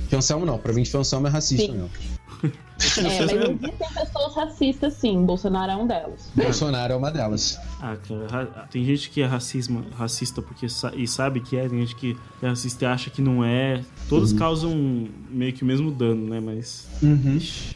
Fiancelmo 0.09 0.45
não, 0.45 0.57
pra 0.57 0.73
mim 0.73 0.85
Fiancelmo 0.85 1.27
é 1.27 1.29
racista 1.29 1.65
Sim. 1.65 1.71
mesmo. 1.73 1.89
É, 2.43 3.01
mas 3.01 3.31
existem 3.31 3.73
pessoas 3.95 4.35
racistas, 4.35 4.93
sim. 4.95 5.25
Bolsonaro 5.25 5.71
é 5.71 5.75
um 5.77 5.87
delas. 5.87 6.29
Bolsonaro 6.35 6.93
é 6.93 6.95
uma 6.95 7.09
delas. 7.11 7.57
Ah, 7.81 7.95
cara, 8.07 8.27
ra- 8.29 8.67
tem 8.69 8.83
gente 8.83 9.09
que 9.09 9.21
é 9.21 9.25
racismo, 9.25 9.85
racista 9.95 10.41
porque 10.41 10.67
sa- 10.67 10.91
e 10.95 11.07
sabe 11.07 11.39
que 11.39 11.55
é, 11.55 11.67
tem 11.69 11.79
gente 11.79 11.95
que 11.95 12.17
é 12.41 12.47
racista 12.47 12.83
e 12.83 12.87
acha 12.87 13.09
que 13.09 13.21
não 13.21 13.43
é. 13.45 13.81
Todos 14.09 14.33
causam 14.33 15.07
meio 15.29 15.53
que 15.53 15.63
o 15.63 15.65
mesmo 15.65 15.89
dano, 15.91 16.27
né? 16.29 16.39
Mas. 16.41 16.87
Uhum. 17.01 17.37
Ixi. 17.37 17.75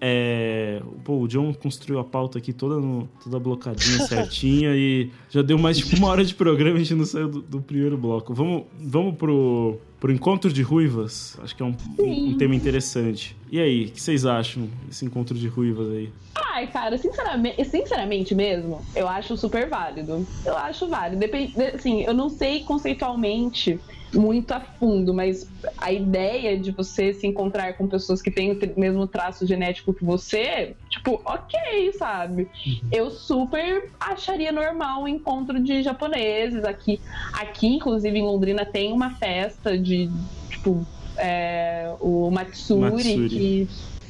É, 0.00 0.80
pô, 1.04 1.18
o 1.20 1.28
John 1.28 1.52
construiu 1.54 1.98
a 1.98 2.04
pauta 2.04 2.38
aqui 2.38 2.52
toda, 2.52 2.76
no- 2.76 3.08
toda 3.22 3.38
blocadinha, 3.38 3.98
certinha 4.06 4.74
e 4.74 5.10
já 5.30 5.42
deu 5.42 5.58
mais 5.58 5.78
de 5.78 5.94
uma 5.96 6.08
hora 6.08 6.24
de 6.24 6.34
programa 6.34 6.78
e 6.78 6.82
a 6.82 6.84
gente 6.84 6.94
não 6.96 7.04
saiu 7.04 7.28
do, 7.28 7.42
do 7.42 7.60
primeiro 7.60 7.96
bloco. 7.96 8.32
Vamos, 8.34 8.64
vamos 8.80 9.16
pro, 9.16 9.78
pro 10.00 10.12
encontro 10.12 10.52
de 10.52 10.62
ruivas. 10.62 11.38
Acho 11.42 11.54
que 11.56 11.62
é 11.62 11.66
um, 11.66 11.74
um 11.98 12.36
tema 12.36 12.54
interessante. 12.54 13.36
E 13.50 13.60
aí, 13.60 13.86
o 13.86 13.90
que 13.90 14.00
vocês 14.00 14.24
acham 14.24 14.68
desse 14.86 15.04
encontro 15.04 15.36
de 15.38 15.46
ruivas 15.48 15.90
aí? 15.92 16.10
Ai, 16.34 16.66
cara, 16.66 16.96
sinceramente, 16.98 17.64
sinceramente 17.64 18.34
mesmo, 18.34 18.80
eu 18.94 19.06
acho 19.08 19.36
super 19.36 19.68
válido. 19.68 20.26
Eu 20.44 20.56
acho 20.56 20.88
válido. 20.88 21.18
Depende, 21.20 21.54
assim, 21.74 22.02
eu 22.02 22.14
não 22.14 22.28
sei 22.30 22.60
conceitualmente 22.60 23.78
muito 24.14 24.52
a 24.52 24.60
fundo, 24.60 25.14
mas 25.14 25.48
a 25.78 25.92
ideia 25.92 26.58
de 26.58 26.70
você 26.70 27.12
se 27.12 27.26
encontrar 27.26 27.74
com 27.74 27.86
pessoas 27.86 28.20
que 28.20 28.30
têm 28.30 28.52
o 28.52 28.80
mesmo 28.80 29.06
traço 29.06 29.46
genético 29.46 29.94
que 29.94 30.04
você, 30.04 30.74
tipo, 30.88 31.20
ok, 31.24 31.92
sabe? 31.98 32.48
Eu 32.90 33.10
super 33.10 33.90
acharia 33.98 34.52
normal 34.52 35.04
o 35.04 35.08
encontro 35.08 35.60
de 35.60 35.82
japoneses 35.82 36.64
aqui. 36.64 37.00
Aqui, 37.32 37.66
inclusive, 37.66 38.18
em 38.18 38.22
Londrina, 38.22 38.64
tem 38.64 38.92
uma 38.92 39.10
festa 39.10 39.78
de, 39.78 40.10
tipo, 40.50 40.86
é, 41.16 41.94
o 42.00 42.30
Matsuri, 42.30 42.80
Matsuri. 42.90 43.28
que 43.28 43.68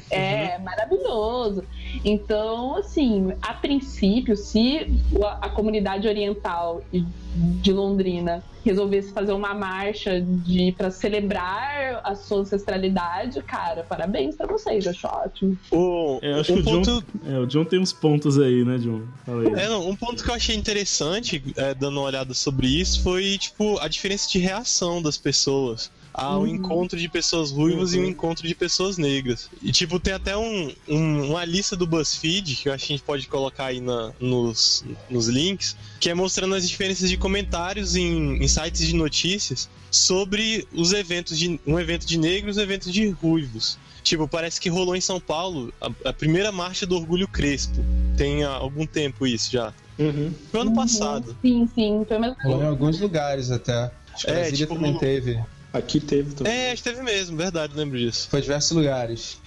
é 0.09 0.57
maravilhoso. 0.59 1.63
Então, 2.03 2.75
assim, 2.77 3.33
a 3.41 3.53
princípio, 3.53 4.35
se 4.35 4.87
a, 5.23 5.45
a 5.45 5.49
comunidade 5.49 6.07
oriental 6.07 6.81
de 6.93 7.71
Londrina 7.71 8.43
resolvesse 8.63 9.11
fazer 9.11 9.33
uma 9.33 9.53
marcha 9.53 10.21
de 10.21 10.71
para 10.77 10.89
celebrar 10.89 11.99
a 12.03 12.15
sua 12.15 12.39
ancestralidade, 12.39 13.41
cara, 13.43 13.83
parabéns 13.83 14.35
pra 14.35 14.47
vocês, 14.47 14.87
acho 14.87 15.05
ótimo. 15.07 15.57
O, 15.69 16.19
É, 16.21 16.31
eu 16.31 16.39
acho 16.39 16.53
um 16.53 16.55
que 16.55 16.61
o 16.61 16.63
John, 16.63 16.83
ponto, 16.83 17.05
é, 17.25 17.39
o 17.39 17.45
John 17.45 17.65
tem 17.65 17.79
uns 17.79 17.91
pontos 17.91 18.39
aí, 18.39 18.63
né, 18.63 18.77
John? 18.77 19.01
Fala 19.25 19.41
aí. 19.41 19.63
é, 19.63 19.67
não, 19.67 19.89
um 19.89 19.95
ponto 19.95 20.23
que 20.23 20.29
eu 20.29 20.35
achei 20.35 20.55
interessante, 20.55 21.43
é, 21.57 21.73
dando 21.73 21.97
uma 21.97 22.05
olhada 22.05 22.33
sobre 22.33 22.67
isso, 22.67 23.03
foi 23.03 23.37
tipo 23.37 23.77
a 23.79 23.87
diferença 23.87 24.29
de 24.29 24.39
reação 24.39 25.01
das 25.01 25.17
pessoas 25.17 25.91
ao 26.13 26.41
Uhum. 26.41 26.47
encontro 26.47 26.99
de 26.99 27.09
pessoas 27.09 27.49
ruivas 27.51 27.93
e 27.93 27.99
o 27.99 28.05
encontro 28.07 28.47
de 28.47 28.53
pessoas 28.53 28.97
negras. 28.97 29.49
E 29.61 29.71
tipo, 29.71 29.99
tem 29.99 30.13
até 30.13 30.37
um, 30.37 30.71
um- 30.87 31.31
uma 31.31 31.43
lista 31.43 31.75
do 31.75 31.87
BuzzFeed, 31.87 32.55
que 32.55 32.69
eu 32.69 32.73
acho 32.73 32.85
que 32.85 32.93
a 32.93 32.95
gente 32.97 33.05
pode 33.05 33.27
colocar 33.27 33.65
aí 33.65 33.81
na- 33.81 34.11
nos, 34.19 34.85
nos 35.09 35.27
links, 35.27 35.75
que 35.99 36.09
é 36.09 36.13
mostrando 36.13 36.53
as 36.55 36.67
diferenças 36.69 37.09
de 37.09 37.17
comentários 37.17 37.95
em, 37.95 38.35
em 38.43 38.47
sites 38.47 38.85
de 38.85 38.93
notícias 38.95 39.67
sobre 39.89 40.67
os 40.73 40.93
eventos 40.93 41.37
de 41.37 41.59
um 41.65 41.79
evento 41.79 42.05
de 42.05 42.17
negros 42.17 42.57
e 42.57 42.59
um 42.59 42.63
evento 42.63 42.91
de 42.91 43.09
ruivos. 43.09 43.77
Tipo, 44.03 44.27
parece 44.27 44.59
que 44.59 44.69
rolou 44.69 44.95
em 44.95 45.01
São 45.01 45.19
Paulo 45.19 45.73
a, 45.81 46.09
a 46.09 46.13
primeira 46.13 46.51
marcha 46.51 46.85
do 46.85 46.95
Orgulho 46.95 47.27
Crespo. 47.27 47.77
Tem 48.17 48.43
há 48.43 48.49
algum 48.51 48.85
tempo 48.85 49.25
isso 49.25 49.49
já. 49.51 49.73
Uhum. 49.97 50.33
Foi 50.51 50.61
ano 50.61 50.73
passado. 50.75 51.35
Sim, 51.41 51.69
sim, 51.73 52.05
foi 52.07 52.19
mesmo. 52.19 52.35
Rolou 52.43 52.63
em 52.63 52.67
alguns 52.67 52.99
lugares 52.99 53.49
até. 53.49 53.91
Acho 54.13 54.25
que 54.25 54.31
É, 54.31 54.33
Brasília 54.35 54.57
tipo, 54.57 54.75
também 54.75 54.97
teve. 54.97 55.39
Aqui 55.73 55.99
teve 55.99 56.35
também. 56.35 56.53
É, 56.53 56.71
acho 56.71 56.83
que 56.83 56.89
teve 56.89 57.01
mesmo, 57.01 57.35
verdade, 57.35 57.75
lembro 57.75 57.97
disso. 57.97 58.27
Foi 58.29 58.39
em 58.39 58.43
diversos 58.43 58.71
lugares. 58.77 59.37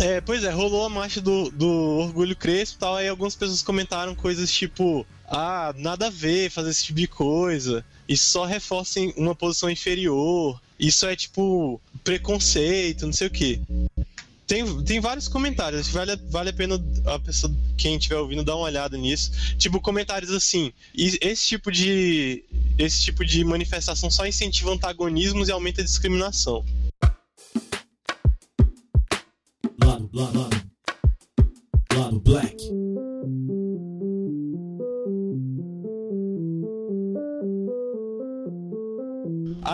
É, 0.00 0.20
pois 0.20 0.42
é, 0.42 0.50
rolou 0.50 0.84
a 0.84 0.88
marcha 0.88 1.20
do, 1.20 1.48
do 1.52 1.68
Orgulho 1.68 2.34
Crespo 2.34 2.76
e 2.76 2.80
tal, 2.80 2.96
aí 2.96 3.06
algumas 3.06 3.36
pessoas 3.36 3.62
comentaram 3.62 4.12
coisas 4.12 4.50
tipo, 4.50 5.06
ah, 5.28 5.72
nada 5.76 6.08
a 6.08 6.10
ver 6.10 6.50
fazer 6.50 6.70
esse 6.70 6.86
tipo 6.86 6.98
de 6.98 7.06
coisa, 7.06 7.84
isso 8.08 8.30
só 8.30 8.44
reforça 8.44 8.98
em 8.98 9.14
uma 9.16 9.34
posição 9.34 9.70
inferior, 9.70 10.60
isso 10.76 11.06
é 11.06 11.14
tipo 11.14 11.80
preconceito, 12.02 13.06
não 13.06 13.12
sei 13.12 13.28
o 13.28 13.30
quê. 13.30 13.60
Tem, 14.46 14.84
tem 14.84 15.00
vários 15.00 15.26
comentários, 15.26 15.88
vale, 15.88 16.14
vale 16.30 16.50
a 16.50 16.52
pena 16.52 16.80
a 17.06 17.18
pessoa, 17.18 17.52
quem 17.76 17.96
estiver 17.96 18.16
ouvindo, 18.16 18.44
dar 18.44 18.54
uma 18.54 18.66
olhada 18.66 18.96
nisso. 18.96 19.32
Tipo, 19.58 19.80
comentários 19.80 20.30
assim, 20.30 20.72
"E 20.94 21.18
esse 21.20 21.46
tipo 21.46 21.72
de. 21.72 22.44
Esse 22.78 23.02
tipo 23.02 23.24
de 23.24 23.44
manifestação 23.44 24.10
só 24.10 24.26
incentiva 24.26 24.70
antagonismos 24.70 25.48
e 25.48 25.52
aumenta 25.52 25.80
a 25.80 25.84
discriminação. 25.84 26.64
Lado, 29.82 30.08
lado, 30.12 30.38
lado. 30.38 30.66
Lado 31.92 32.20
Black. 32.20 32.56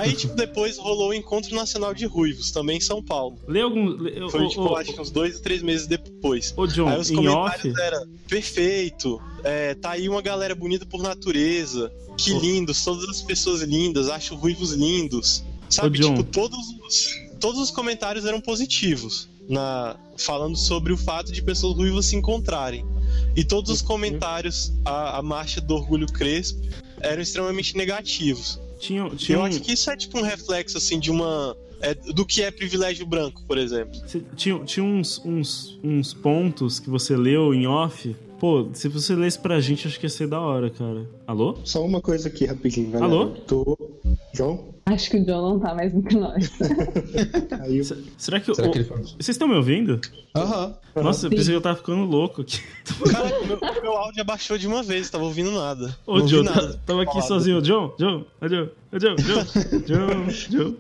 Aí, 0.03 0.15
tipo, 0.15 0.35
depois 0.35 0.79
rolou 0.79 1.11
o 1.11 1.15
Encontro 1.15 1.55
Nacional 1.55 1.95
de 1.95 2.07
Ruivos, 2.07 2.51
também 2.51 2.79
em 2.79 2.81
São 2.81 3.03
Paulo. 3.03 3.39
Lê 3.47 3.61
algum. 3.61 3.87
Lê, 3.89 4.29
Foi, 4.31 4.45
ô, 4.45 4.49
tipo, 4.49 4.63
ô, 4.63 4.77
acho 4.77 4.93
que 4.93 5.01
uns 5.01 5.11
dois, 5.11 5.41
três 5.41 5.63
meses 5.63 5.87
depois. 5.87 6.53
ô, 6.57 6.67
John, 6.67 6.89
Aí 6.89 6.99
os 6.99 7.11
comentários 7.11 7.75
off. 7.75 7.81
eram 7.81 8.09
perfeito, 8.29 9.21
é, 9.45 9.75
tá 9.75 9.93
aí 9.93 10.09
uma 10.09 10.21
galera 10.21 10.55
bonita 10.55 10.85
por 10.85 11.03
natureza, 11.03 11.93
que 12.17 12.33
Ô. 12.33 12.41
lindos, 12.41 12.85
todas 12.85 13.09
as 13.09 13.23
pessoas 13.23 13.63
lindas, 13.63 14.09
acho 14.09 14.35
ruivos 14.35 14.73
lindos. 14.73 15.45
Sabe, 15.69 16.01
tipo, 16.01 16.23
todos 16.25 16.59
os, 16.85 17.15
todos 17.41 17.61
os 17.61 17.71
comentários 17.71 18.27
eram 18.27 18.41
positivos, 18.41 19.29
na, 19.49 19.97
falando 20.19 20.57
sobre 20.57 20.93
o 20.93 20.97
fato 20.97 21.33
de 21.33 21.43
pessoas 21.43 21.77
ruivas 21.77 22.07
se 22.07 22.17
encontrarem. 22.17 22.85
E 23.37 23.45
todos 23.45 23.71
os 23.71 23.83
comentários, 23.83 24.73
a, 24.85 25.19
a 25.19 25.23
marcha 25.23 25.61
do 25.61 25.75
Orgulho 25.75 26.07
Crespo, 26.07 26.61
eram 27.01 27.23
extremamente 27.23 27.77
negativos. 27.77 28.61
Tinha, 28.83 29.09
tinha, 29.11 29.39
Eu 29.39 29.43
um, 29.43 29.45
acho 29.47 29.61
que 29.61 29.73
isso 29.73 29.89
é 29.89 29.97
tipo 29.97 30.19
um 30.19 30.23
reflexo, 30.23 30.77
assim, 30.77 30.99
de 30.99 31.09
uma... 31.11 31.57
é, 31.81 31.95
do 31.95 32.27
que 32.27 32.43
é 32.43 32.51
privilégio 32.51 33.07
branco, 33.07 33.41
por 33.47 33.57
exemplo. 33.57 33.95
cê- 34.09 34.23
tinha, 34.35 34.59
tinha 34.65 34.85
uns, 34.85 35.21
uns, 35.25 35.79
uns 35.85 36.13
pontos 36.13 36.81
que 36.81 36.91
você 36.91 37.17
leu 37.17 37.55
em 37.55 37.65
off. 37.67 38.17
Pô, 38.41 38.69
se 38.75 38.89
você 38.89 39.15
lesse 39.15 39.39
pra 39.39 39.61
gente, 39.61 39.87
acho 39.87 40.01
que 40.01 40.07
ia 40.07 40.11
ser 40.11 40.27
da 40.27 40.41
hora, 40.41 40.69
cara. 40.69 41.09
Alô? 41.29 41.57
Só 41.63 41.85
uma 41.87 42.01
coisa 42.01 42.27
aqui 42.29 42.45
rapidinho, 42.45 42.91
galera. 42.91 43.13
Alô? 43.13 43.27
Tô... 43.47 43.79
João? 44.35 44.72
Acho 44.85 45.11
que 45.11 45.17
o 45.19 45.25
John 45.25 45.43
não 45.53 45.61
tá 45.61 45.75
mais 45.75 45.95
entre 45.95 46.19
nós. 46.19 46.51
Se- 47.87 48.05
Será 48.19 48.41
que. 48.41 48.53
Será 48.55 48.69
o- 48.69 48.73
que 48.73 48.79
ele 48.79 48.85
falou? 48.85 49.05
Vocês 49.05 49.29
estão 49.29 49.47
me 49.47 49.55
ouvindo? 49.55 50.01
Aham. 50.35 50.75
Nossa, 50.97 51.27
eu 51.27 51.31
pensei 51.31 51.47
que 51.47 51.53
eu 51.57 51.61
tava 51.61 51.77
ficando 51.77 52.05
louco 52.05 52.43
aqui. 52.43 52.61
Cara, 53.11 53.41
o 53.41 53.47
meu, 53.47 53.59
meu 53.83 53.93
áudio 53.93 54.21
abaixou 54.23 54.59
de 54.59 54.67
uma 54.67 54.83
vez, 54.83 55.09
tava 55.09 55.25
ouvindo 55.25 55.51
nada. 55.53 55.97
Ô, 56.07 56.19
Não 56.19 56.27
John, 56.27 56.43
nada. 56.43 56.73
tá- 56.75 56.79
tava 56.87 57.03
aqui 57.03 57.13
falado. 57.13 57.29
sozinho. 57.29 57.63
John, 57.63 57.95
John, 57.99 58.25
ô, 58.41 58.49
John, 58.49 58.69
ô, 58.93 58.99
John, 58.99 59.15
John, 59.17 59.45
John, 59.87 60.27
John. 60.51 60.75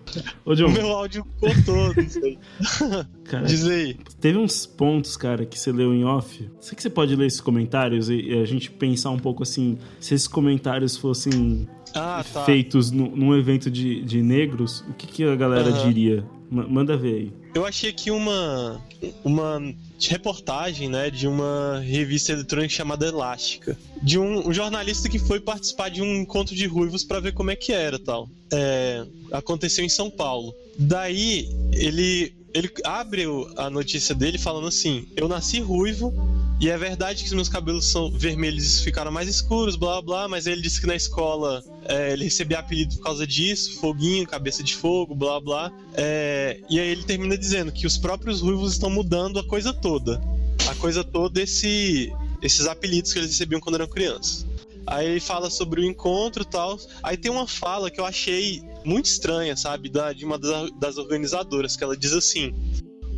Ô, 0.45 0.51
O 0.51 0.55
John, 0.57 0.69
meu 0.71 0.89
áudio 0.89 1.25
cortou, 1.41 1.95
não 1.95 2.09
sei. 2.09 2.39
cara, 3.25 3.47
Diz 3.47 3.65
aí. 3.67 3.97
teve 4.21 4.37
uns 4.37 4.67
pontos, 4.67 5.17
cara, 5.17 5.47
que 5.47 5.59
você 5.59 5.71
leu 5.73 5.95
em 5.95 6.05
off. 6.05 6.49
Será 6.61 6.77
que 6.77 6.83
você 6.83 6.91
pode 6.91 7.15
ler 7.17 7.27
esses 7.27 7.41
comentários 7.41 8.11
e, 8.11 8.17
e 8.21 8.43
a 8.43 8.45
gente 8.45 8.71
pensar 8.71 9.11
um 9.11 9.19
pouco 9.19 9.43
assim, 9.45 9.79
se 10.01 10.13
esses 10.15 10.27
comentários 10.29 10.97
fossem 10.97 11.69
Ah, 11.95 12.25
tá. 12.33 12.45
feitos 12.45 12.91
nu- 12.91 13.15
num 13.15 13.37
evento 13.37 13.71
de, 13.71 14.03
de 14.03 14.23
negros, 14.23 14.85
o 14.89 14.95
que, 14.95 15.07
que 15.07 15.25
a 15.25 15.35
galera 15.37 15.71
Aham. 15.71 15.87
diria? 15.89 16.25
Ma- 16.51 16.67
manda 16.67 16.97
ver 16.97 17.15
aí. 17.15 17.33
Eu 17.55 17.67
achei 17.67 17.91
aqui 17.91 18.11
uma, 18.11 18.81
uma 19.23 19.61
reportagem, 20.09 20.89
né, 20.89 21.11
de 21.11 21.27
uma 21.29 21.81
revista 21.85 22.33
eletrônica 22.33 22.73
chamada 22.73 23.07
Elástica. 23.07 23.77
De 24.03 24.19
um, 24.19 24.49
um 24.49 24.53
jornalista 24.53 25.09
que 25.09 25.19
foi 25.19 25.39
participar 25.41 25.91
de 25.91 26.01
um 26.03 26.23
encontro 26.23 26.55
de 26.55 26.67
ruivos 26.67 27.05
pra 27.05 27.21
ver 27.21 27.33
como 27.33 27.51
é 27.51 27.57
que 27.57 27.73
era 27.73 27.99
tal. 27.99 28.29
É, 28.53 29.05
aconteceu 29.31 29.85
em 29.85 29.89
São 29.89 30.11
Paulo. 30.11 30.55
Daí, 30.79 31.49
ele, 31.73 32.35
ele 32.55 32.71
abre 32.85 33.25
a 33.57 33.69
notícia 33.69 34.15
dele 34.15 34.39
falando 34.39 34.67
assim: 34.67 35.07
Eu 35.17 35.29
nasci 35.29 35.61
ruivo. 35.61 36.13
E 36.61 36.71
é 36.71 36.79
verdade 36.79 37.23
que 37.23 37.29
os 37.29 37.35
meus 37.35 37.49
cabelos 37.49 37.87
são 37.87 38.11
vermelhos 38.11 38.81
ficaram 38.81 39.11
mais 39.11 39.29
escuros, 39.29 39.75
blá 39.75 40.01
blá, 40.01 40.29
mas 40.29 40.47
ele 40.47 40.63
disse 40.63 40.81
que 40.81 40.87
na 40.87 40.95
escola 40.95 41.63
é, 41.85 42.13
ele 42.13 42.25
recebia 42.25 42.61
apelido 42.61 42.95
por 42.97 43.03
causa 43.03 43.27
disso, 43.27 43.81
foguinho, 43.81 44.27
cabeça 44.27 44.63
de 44.63 44.77
fogo, 44.77 45.15
blá 45.15 45.41
blá. 45.41 45.73
É, 45.95 46.61
e 46.71 46.79
aí 46.79 46.89
ele 46.89 47.03
termina 47.03 47.37
dizendo 47.37 47.73
que 47.73 47.87
os 47.87 47.99
próprios 47.99 48.41
ruivos 48.41 48.73
estão 48.73 48.89
mudando 48.89 49.39
a 49.39 49.45
coisa 49.45 49.73
toda. 49.73 50.21
A 50.69 50.75
coisa 50.77 51.03
toda, 51.03 51.43
esse, 51.43 52.13
esses 52.41 52.67
apelidos 52.67 53.13
que 53.13 53.19
eles 53.19 53.31
recebiam 53.31 53.61
quando 53.61 53.75
eram 53.75 53.89
crianças. 53.89 54.47
Aí 54.87 55.07
ele 55.07 55.21
fala 55.21 55.51
sobre 55.51 55.81
o 55.81 55.85
encontro 55.85 56.43
e 56.43 56.47
tal. 56.47 56.79
Aí 57.03 57.17
tem 57.17 57.31
uma 57.31 57.47
fala 57.47 57.91
que 57.91 58.01
eu 58.01 58.05
achei 58.05 58.63
muito 58.85 59.07
estranha, 59.07 59.57
sabe? 59.57 59.89
Da, 59.89 60.13
de 60.13 60.25
uma 60.25 60.39
das, 60.39 60.71
das 60.79 60.97
organizadoras, 60.97 61.77
que 61.77 61.85
ela 61.85 61.97
diz 61.97 62.13
assim: 62.13 62.55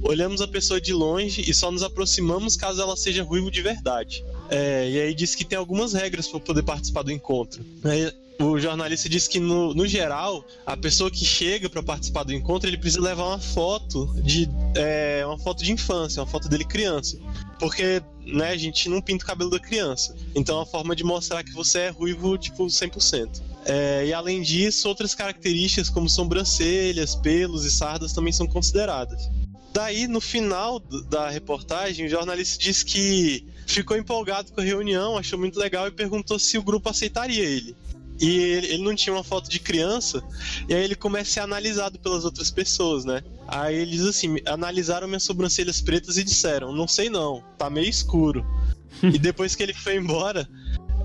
Olhamos 0.04 0.42
a 0.42 0.46
pessoa 0.46 0.78
de 0.78 0.92
longe 0.92 1.42
e 1.48 1.54
só 1.54 1.70
nos 1.70 1.82
aproximamos 1.82 2.56
caso 2.56 2.80
ela 2.80 2.94
seja 2.94 3.22
ruivo 3.22 3.50
de 3.50 3.62
verdade. 3.62 4.22
É, 4.50 4.90
e 4.90 5.00
aí 5.00 5.14
diz 5.14 5.34
que 5.34 5.44
tem 5.44 5.56
algumas 5.56 5.94
regras 5.94 6.28
para 6.28 6.38
poder 6.40 6.62
participar 6.62 7.02
do 7.02 7.10
encontro. 7.10 7.64
Aí, 7.82 8.12
o 8.38 8.58
jornalista 8.58 9.08
diz 9.08 9.26
que, 9.26 9.40
no, 9.40 9.72
no 9.72 9.86
geral, 9.86 10.44
a 10.66 10.76
pessoa 10.76 11.10
que 11.10 11.24
chega 11.24 11.70
para 11.70 11.82
participar 11.82 12.24
do 12.24 12.34
encontro, 12.34 12.68
ele 12.68 12.76
precisa 12.76 13.02
levar 13.02 13.24
uma 13.24 13.38
foto 13.38 14.12
de 14.22 14.48
é, 14.74 15.24
uma 15.24 15.38
foto 15.38 15.64
de 15.64 15.72
infância, 15.72 16.20
uma 16.20 16.28
foto 16.28 16.48
dele 16.50 16.64
criança. 16.64 17.18
Porque, 17.58 18.02
né, 18.26 18.50
a 18.50 18.56
gente 18.56 18.90
não 18.90 19.00
pinta 19.00 19.24
o 19.24 19.26
cabelo 19.26 19.50
da 19.50 19.58
criança. 19.58 20.14
Então 20.34 20.56
é 20.56 20.58
uma 20.58 20.66
forma 20.66 20.94
de 20.94 21.02
mostrar 21.02 21.42
que 21.42 21.52
você 21.52 21.78
é 21.78 21.88
ruivo, 21.88 22.36
tipo, 22.36 22.66
100%. 22.66 23.40
É, 23.64 24.04
e 24.06 24.12
além 24.12 24.42
disso, 24.42 24.86
outras 24.86 25.14
características 25.14 25.88
como 25.88 26.10
sobrancelhas, 26.10 27.14
pelos 27.14 27.64
e 27.64 27.70
sardas 27.70 28.12
também 28.12 28.32
são 28.32 28.46
consideradas. 28.46 29.30
Daí, 29.74 30.06
no 30.06 30.20
final 30.20 30.78
da 30.78 31.28
reportagem, 31.28 32.06
o 32.06 32.08
jornalista 32.08 32.62
disse 32.62 32.84
que 32.84 33.44
ficou 33.66 33.96
empolgado 33.96 34.52
com 34.52 34.60
a 34.60 34.64
reunião, 34.64 35.18
achou 35.18 35.36
muito 35.36 35.58
legal 35.58 35.88
e 35.88 35.90
perguntou 35.90 36.38
se 36.38 36.56
o 36.56 36.62
grupo 36.62 36.88
aceitaria 36.88 37.42
ele. 37.42 37.74
E 38.20 38.38
ele, 38.38 38.66
ele 38.68 38.84
não 38.84 38.94
tinha 38.94 39.12
uma 39.12 39.24
foto 39.24 39.50
de 39.50 39.58
criança, 39.58 40.22
e 40.68 40.74
aí 40.74 40.84
ele 40.84 40.94
começa 40.94 41.28
a 41.28 41.32
ser 41.34 41.40
analisado 41.40 41.98
pelas 41.98 42.24
outras 42.24 42.52
pessoas, 42.52 43.04
né? 43.04 43.20
Aí 43.48 43.74
ele 43.74 43.90
diz 43.90 44.06
assim: 44.06 44.36
analisaram 44.46 45.08
minhas 45.08 45.24
sobrancelhas 45.24 45.80
pretas 45.80 46.16
e 46.18 46.22
disseram: 46.22 46.72
não 46.72 46.86
sei 46.86 47.10
não, 47.10 47.42
tá 47.58 47.68
meio 47.68 47.88
escuro. 47.88 48.46
e 49.02 49.18
depois 49.18 49.56
que 49.56 49.62
ele 49.64 49.74
foi 49.74 49.96
embora, 49.96 50.48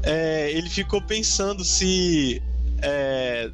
é, 0.04 0.52
ele 0.52 0.70
ficou 0.70 1.02
pensando 1.02 1.66
se 1.66 2.40
é, 2.84 3.50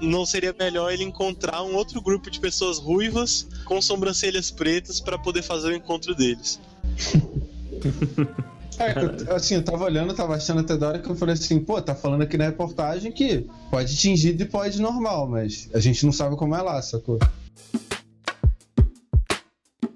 não 0.00 0.24
seria 0.26 0.54
melhor 0.58 0.92
ele 0.92 1.04
encontrar 1.04 1.62
um 1.62 1.74
outro 1.74 2.00
grupo 2.00 2.30
de 2.30 2.40
pessoas 2.40 2.78
ruivas 2.78 3.46
com 3.64 3.80
sobrancelhas 3.82 4.50
pretas 4.50 5.00
para 5.00 5.18
poder 5.18 5.42
fazer 5.42 5.68
o 5.68 5.76
encontro 5.76 6.14
deles. 6.14 6.58
É, 8.78 8.94
eu- 9.28 9.36
assim, 9.36 9.54
eu 9.56 9.62
tava 9.64 9.84
olhando, 9.84 10.10
eu 10.10 10.16
tava 10.16 10.34
achando 10.34 10.60
até 10.60 10.76
da 10.76 10.88
hora 10.88 10.98
que 10.98 11.08
eu 11.10 11.14
falei 11.14 11.34
assim, 11.34 11.60
pô, 11.60 11.80
tá 11.82 11.94
falando 11.94 12.22
aqui 12.22 12.36
na 12.38 12.44
reportagem 12.44 13.12
que 13.12 13.46
pode 13.70 13.94
tingido 13.96 14.42
e 14.42 14.46
pode 14.46 14.80
normal, 14.80 15.28
mas 15.28 15.68
a 15.74 15.80
gente 15.80 16.04
não 16.06 16.12
sabe 16.12 16.34
como 16.36 16.54
é 16.54 16.62
lá, 16.62 16.80
sacou? 16.80 17.18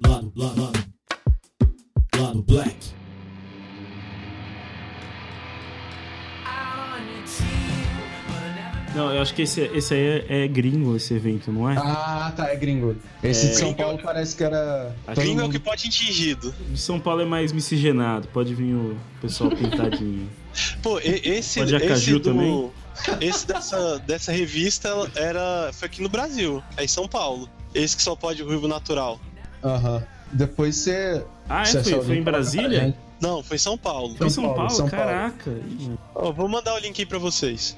Lado, 0.07 0.32
lado, 0.36 0.61
lado. 0.62 0.84
Lado 2.16 2.42
Black. 2.42 2.93
Não, 8.95 9.12
eu 9.12 9.20
acho 9.22 9.34
que 9.34 9.42
esse, 9.42 9.61
esse 9.61 9.92
aí 9.95 10.24
é, 10.28 10.45
é 10.45 10.49
gringo, 10.49 10.95
esse 10.97 11.12
evento, 11.14 11.51
não 11.51 11.68
é? 11.68 11.74
Ah, 11.76 12.32
tá, 12.36 12.49
é 12.49 12.57
gringo. 12.57 12.97
Esse 13.22 13.47
É. 13.47 13.49
de 13.51 13.55
São 13.57 13.72
Gringo- 13.72 13.82
Paulo 13.82 13.99
parece 14.03 14.36
que 14.36 14.45
era. 14.45 14.95
Gringo 15.16 15.40
é 15.40 15.45
o 15.45 15.51
que 15.51 15.59
pode 15.59 15.88
tingido. 15.88 16.55
De 16.70 16.78
São 16.80 17.01
Paulo 17.01 17.22
é 17.22 17.24
mais 17.24 17.53
miscigenado, 17.53 18.28
pode 18.28 18.55
vir 18.55 18.74
o 18.74 18.97
pessoal 19.20 19.51
pintadinho. 19.51 20.28
Pô, 20.82 21.01
e- 21.01 21.20
esse, 21.24 21.59
Pode 21.59 21.74
esse 21.74 22.12
do, 22.12 22.20
também? 22.20 22.70
Esse 23.20 23.45
dessa, 23.45 23.99
dessa 24.07 24.30
revista 24.30 24.88
era, 25.16 25.70
foi 25.72 25.86
aqui 25.86 26.01
no 26.01 26.09
Brasil, 26.09 26.62
é 26.76 26.84
em 26.84 26.88
São 26.88 27.09
Paulo. 27.09 27.49
Esse 27.74 27.97
que 27.97 28.03
só 28.05 28.14
pode 28.14 28.40
o 28.40 28.47
ruivo 28.47 28.68
natural. 28.68 29.18
Aham. 29.64 30.01
Depois 30.32 30.76
você. 30.76 31.24
Ah, 31.49 31.62
é? 31.62 31.64
você 31.66 31.82
Foi, 31.82 32.05
foi 32.05 32.16
em 32.18 32.22
Brasília? 32.22 32.95
Não, 33.24 33.42
foi 33.42 33.56
em 33.56 33.58
São 33.58 33.76
Paulo. 33.78 34.14
Foi 34.16 34.26
em 34.26 34.30
São 34.30 34.44
São 34.44 34.54
Paulo? 34.54 34.68
Paulo, 34.68 34.70
São 34.70 34.88
Paulo. 34.88 35.06
Caraca. 35.06 35.50
Ih, 35.50 35.92
Ó, 36.14 36.30
vou 36.30 36.46
mandar 36.46 36.74
o 36.74 36.78
link 36.78 37.00
aí 37.00 37.06
pra 37.06 37.18
vocês. 37.18 37.74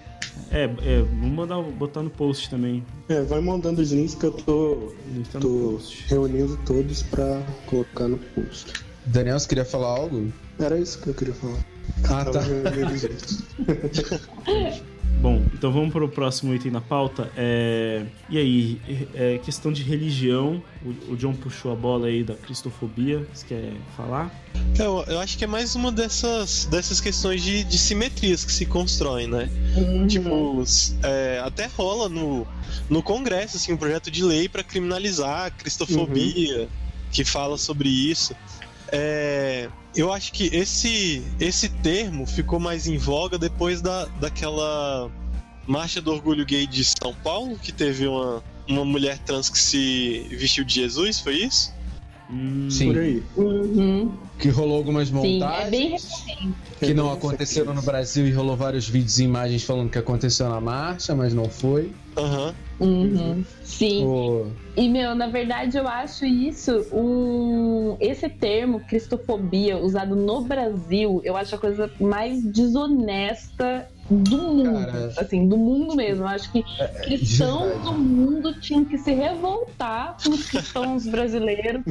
É, 0.51 0.64
é, 0.64 1.03
vamos 1.03 1.30
mandar, 1.30 1.62
botar 1.62 2.03
no 2.03 2.11
post 2.11 2.51
também. 2.51 2.84
É, 3.09 3.22
vai 3.22 3.40
mandando 3.40 3.80
os 3.80 3.92
links 3.92 4.16
que 4.16 4.24
eu 4.24 4.32
tô, 4.32 4.92
tá 5.32 5.38
tô 5.38 5.78
reunindo 6.09 6.59
todos 6.66 7.05
pra 7.05 7.40
colocar 7.66 8.09
no 8.09 8.18
post. 8.18 8.72
Daniel, 9.07 9.38
você 9.38 9.49
queria 9.49 9.64
falar 9.64 9.86
algo? 9.86 10.32
Era 10.59 10.76
isso 10.78 11.01
que 11.01 11.11
eu 11.11 11.14
queria 11.14 11.34
falar. 11.34 11.64
Ah, 12.11 12.24
tá. 12.24 12.40
Bom, 15.21 15.43
então 15.53 15.73
vamos 15.73 15.93
para 15.93 16.05
o 16.05 16.09
próximo 16.09 16.55
item 16.55 16.71
na 16.71 16.81
pauta. 16.81 17.33
É... 17.37 18.05
E 18.29 18.37
aí, 18.39 18.81
é 19.15 19.39
questão 19.39 19.73
de 19.73 19.83
religião. 19.83 20.63
O, 20.85 21.13
o 21.13 21.17
John 21.17 21.33
puxou 21.35 21.73
a 21.73 21.75
bola 21.75 22.07
aí 22.09 22.23
da 22.23 22.35
cristofobia. 22.35 23.27
Você 23.33 23.47
quer 23.47 23.73
falar? 23.97 24.31
Eu, 24.79 25.03
eu 25.09 25.19
acho 25.21 25.39
que 25.39 25.45
é 25.45 25.47
mais 25.47 25.75
uma 25.75 25.91
dessas, 25.91 26.67
dessas 26.67 27.01
questões 27.01 27.43
de, 27.43 27.65
de 27.65 27.79
simetrias 27.79 28.45
que 28.45 28.53
se 28.53 28.67
constroem, 28.67 29.27
né? 29.27 29.49
Tipo, 30.07 30.61
s- 30.63 30.95
é, 31.03 31.41
até 31.43 31.67
rola 31.67 32.09
no, 32.09 32.47
no 32.91 33.03
Congresso 33.03 33.57
assim, 33.57 33.73
um 33.73 33.77
projeto 33.77 34.11
de 34.11 34.23
lei 34.23 34.49
pra 34.49 34.63
criminalizar 34.63 35.47
a 35.47 35.51
cristofobia, 35.51 36.69
que 37.11 37.25
fala 37.25 37.57
sobre 37.57 37.89
isso. 37.89 38.35
É, 38.93 39.68
eu 39.95 40.12
acho 40.12 40.32
que 40.32 40.47
esse, 40.55 41.22
esse 41.41 41.68
termo 41.68 42.26
ficou 42.26 42.61
mais 42.61 42.87
em 42.87 42.99
voga 42.99 43.39
depois 43.39 43.80
da, 43.80 44.05
daquela 44.20 45.11
Marcha 45.66 46.01
do 46.01 46.12
Orgulho 46.12 46.45
Gay 46.45 46.66
de 46.66 46.84
São 46.84 47.14
Paulo, 47.14 47.59
que 47.59 47.72
teve 47.72 48.07
uma, 48.07 48.43
uma 48.68 48.84
mulher 48.84 49.18
trans 49.18 49.51
que 49.51 49.59
se 49.59 50.26
vestiu 50.30 50.64
de 50.64 50.74
Jesus, 50.74 51.20
foi 51.20 51.37
isso? 51.37 51.74
Hum, 52.31 52.68
Sim. 52.70 52.87
Por 52.93 52.99
aí. 52.99 53.22
Uhum. 53.37 54.12
Que 54.39 54.49
rolou 54.49 54.77
algumas 54.77 55.09
Sim, 55.09 55.14
montagens 55.14 55.66
é 55.66 55.70
bem 55.70 55.91
recente. 55.91 56.57
que 56.81 56.93
não 56.93 57.11
aconteceram 57.12 57.72
no 57.72 57.83
Brasil 57.83 58.27
e 58.27 58.33
rolou 58.33 58.57
vários 58.57 58.89
vídeos 58.89 59.18
e 59.18 59.24
imagens 59.24 59.62
falando 59.62 59.91
que 59.91 59.99
aconteceu 59.99 60.49
na 60.49 60.61
marcha, 60.61 61.14
mas 61.14 61.33
não 61.33 61.49
foi. 61.49 61.93
Aham. 62.16 62.55
Uhum. 62.79 63.43
Sim. 63.62 64.05
O- 64.05 64.51
E, 64.77 64.87
meu, 64.89 65.14
na 65.14 65.29
verdade, 65.29 65.79
eu 65.79 65.89
acho 65.89 66.27
isso 66.27 66.85
um. 66.93 67.97
Esse 68.01 68.29
termo, 68.29 68.81
cristofobia, 68.81 69.79
usado 69.79 70.14
no 70.14 70.43
Brasil, 70.43 71.22
eu 71.24 71.35
acho 71.37 71.55
a 71.55 71.59
coisa 71.59 71.91
mais 71.99 72.43
desonesta 72.53 73.87
do 74.11 74.37
mundo. 74.39 74.87
Cara. 74.87 75.13
Assim, 75.19 75.49
do 75.49 75.57
mundo 75.57 75.95
mesmo. 75.95 76.25
Eu 76.25 76.29
acho 76.29 76.51
que 76.53 76.63
cristãos 77.03 77.65
verdade. 77.65 77.85
do 77.85 77.93
mundo 77.93 78.61
tinham 78.61 78.85
que 78.85 78.99
se 78.99 79.13
revoltar 79.13 80.17
com 80.23 80.31
os 80.31 80.49
cristãos 80.49 81.07
brasileiros 81.09 81.83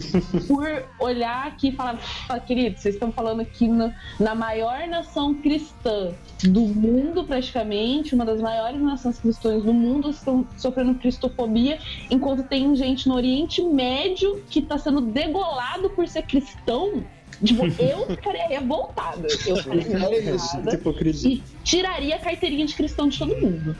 por 0.47 0.83
olhar 0.99 1.47
aqui 1.47 1.69
e 1.69 1.71
falar, 1.71 1.99
"Ah, 2.29 2.39
querido, 2.39 2.77
vocês 2.77 2.95
estão 2.95 3.11
falando 3.11 3.41
aqui 3.41 3.67
na, 3.67 3.93
na 4.19 4.35
maior 4.35 4.87
nação 4.87 5.33
cristã 5.35 6.13
do 6.43 6.61
mundo, 6.61 7.23
praticamente, 7.23 8.13
uma 8.13 8.25
das 8.25 8.39
maiores 8.41 8.81
nações 8.81 9.19
cristãs 9.19 9.63
do 9.63 9.73
mundo, 9.73 10.09
estão 10.09 10.45
sofrendo 10.57 10.95
cristofobia, 10.95 11.79
enquanto 12.09 12.43
tem 12.43 12.75
gente 12.75 13.07
no 13.07 13.15
Oriente 13.15 13.61
Médio 13.61 14.43
que 14.49 14.59
está 14.59 14.77
sendo 14.77 15.01
degolado 15.01 15.89
por 15.91 16.07
ser 16.07 16.23
cristão. 16.23 17.03
Tipo, 17.43 17.65
eu 17.81 18.07
ficaria 18.07 18.47
revoltada. 18.47 19.27
Eu 19.45 19.57
ficaria 19.57 19.81
É 19.81 20.35
isso, 20.35 20.55
revoltada 20.55 20.75
Hipocrisia. 20.75 21.31
e 21.31 21.43
tiraria 21.63 22.15
a 22.15 22.19
carteirinha 22.19 22.65
de 22.65 22.73
cristão 22.73 23.07
de 23.07 23.17
todo 23.17 23.35
mundo. 23.35 23.75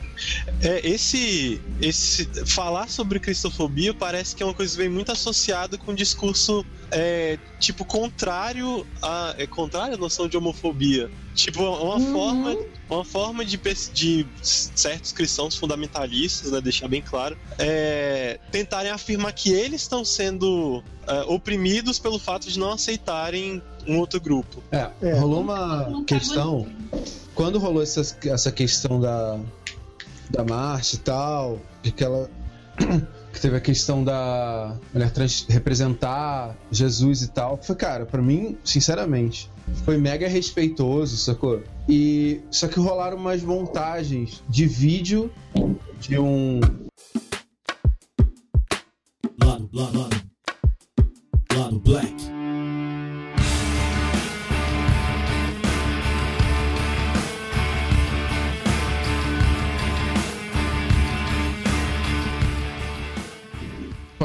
É, 0.62 0.88
esse, 0.88 1.62
esse. 1.82 2.26
Falar 2.45 2.89
sobre 2.89 3.20
cristofobia 3.20 3.93
parece 3.93 4.36
que 4.36 4.43
é 4.43 4.45
uma 4.45 4.53
coisa 4.53 4.72
que 4.74 4.78
vem 4.78 4.89
muito 4.89 5.12
associada 5.12 5.78
com 5.78 5.91
um 5.91 5.95
discurso 5.95 6.66
é, 6.92 7.38
tipo 7.60 7.84
contrário 7.86 8.86
a. 9.02 9.36
É 9.38 9.48
contrário 9.48 9.96
à 9.96 9.98
noção 9.98 10.28
de 10.28 10.38
homofobia. 10.38 11.10
Tipo, 11.34 11.64
uma 11.64 11.96
Uhum. 11.96 12.12
forma. 12.14 12.56
Uma 12.88 13.04
forma 13.04 13.44
de, 13.44 13.58
de 13.94 14.28
certos 14.44 15.12
cristãos 15.12 15.56
fundamentalistas, 15.56 16.52
né, 16.52 16.62
deixar 16.62 16.88
bem 16.88 17.02
claro, 17.02 17.36
é, 17.58 18.40
tentarem 18.52 18.92
afirmar 18.92 19.34
que 19.34 19.52
eles 19.52 19.82
estão 19.82 20.06
sendo 20.06 20.84
é, 21.08 21.22
oprimidos 21.24 21.98
pelo 21.98 22.20
fato 22.20 22.48
de 22.48 22.60
não 22.60 22.72
aceitarem 22.74 23.60
um 23.88 23.98
outro 23.98 24.22
grupo. 24.22 24.62
É, 24.72 24.88
É. 25.02 25.14
rolou 25.20 25.42
uma 25.42 26.04
questão. 26.06 26.68
Quando 27.34 27.58
rolou 27.58 27.82
essa, 27.82 28.02
essa 28.28 28.52
questão 28.52 29.00
da, 29.02 29.40
da 30.30 30.44
marcha 30.44 30.96
e 30.96 31.00
tal, 31.00 31.60
de 31.82 31.92
que 31.92 32.04
ela. 32.04 32.30
Que 33.36 33.42
teve 33.42 33.58
a 33.58 33.60
questão 33.60 34.02
da 34.02 34.78
mulher 34.94 35.12
trans 35.12 35.46
representar 35.50 36.56
Jesus 36.72 37.22
e 37.22 37.28
tal. 37.28 37.60
Foi, 37.62 37.76
cara, 37.76 38.06
pra 38.06 38.22
mim, 38.22 38.58
sinceramente, 38.64 39.52
foi 39.84 39.98
mega 39.98 40.28
respeitoso, 40.28 41.18
sacou? 41.18 41.62
E 41.88 42.40
só 42.50 42.70
que 42.70 42.80
rolaram 42.80 43.18
umas 43.18 43.44
montagens 43.44 44.42
de 44.48 44.66
vídeo 44.66 45.30
de 46.00 46.18
um 46.18 46.62
Lado, 49.44 49.70
lado, 49.74 50.00
lado. 50.00 50.22
Lado 51.54 51.80
Black. 51.80 52.35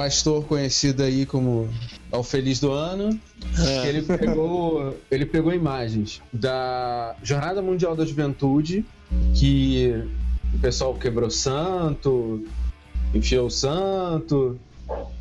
Pastor 0.00 0.46
conhecido 0.46 1.02
aí 1.02 1.26
como 1.26 1.68
ao 2.10 2.24
Feliz 2.24 2.58
do 2.58 2.72
Ano. 2.72 3.20
É. 3.58 3.86
Ele 3.86 4.00
pegou, 4.00 4.96
ele 5.10 5.26
pegou 5.26 5.52
imagens 5.52 6.22
da 6.32 7.14
Jornada 7.22 7.60
Mundial 7.60 7.94
da 7.94 8.06
Juventude, 8.06 8.82
que 9.34 9.92
o 10.54 10.58
pessoal 10.58 10.94
quebrou 10.94 11.28
santo, 11.28 12.42
enfiou 13.14 13.48
o 13.48 13.50
santo, 13.50 14.58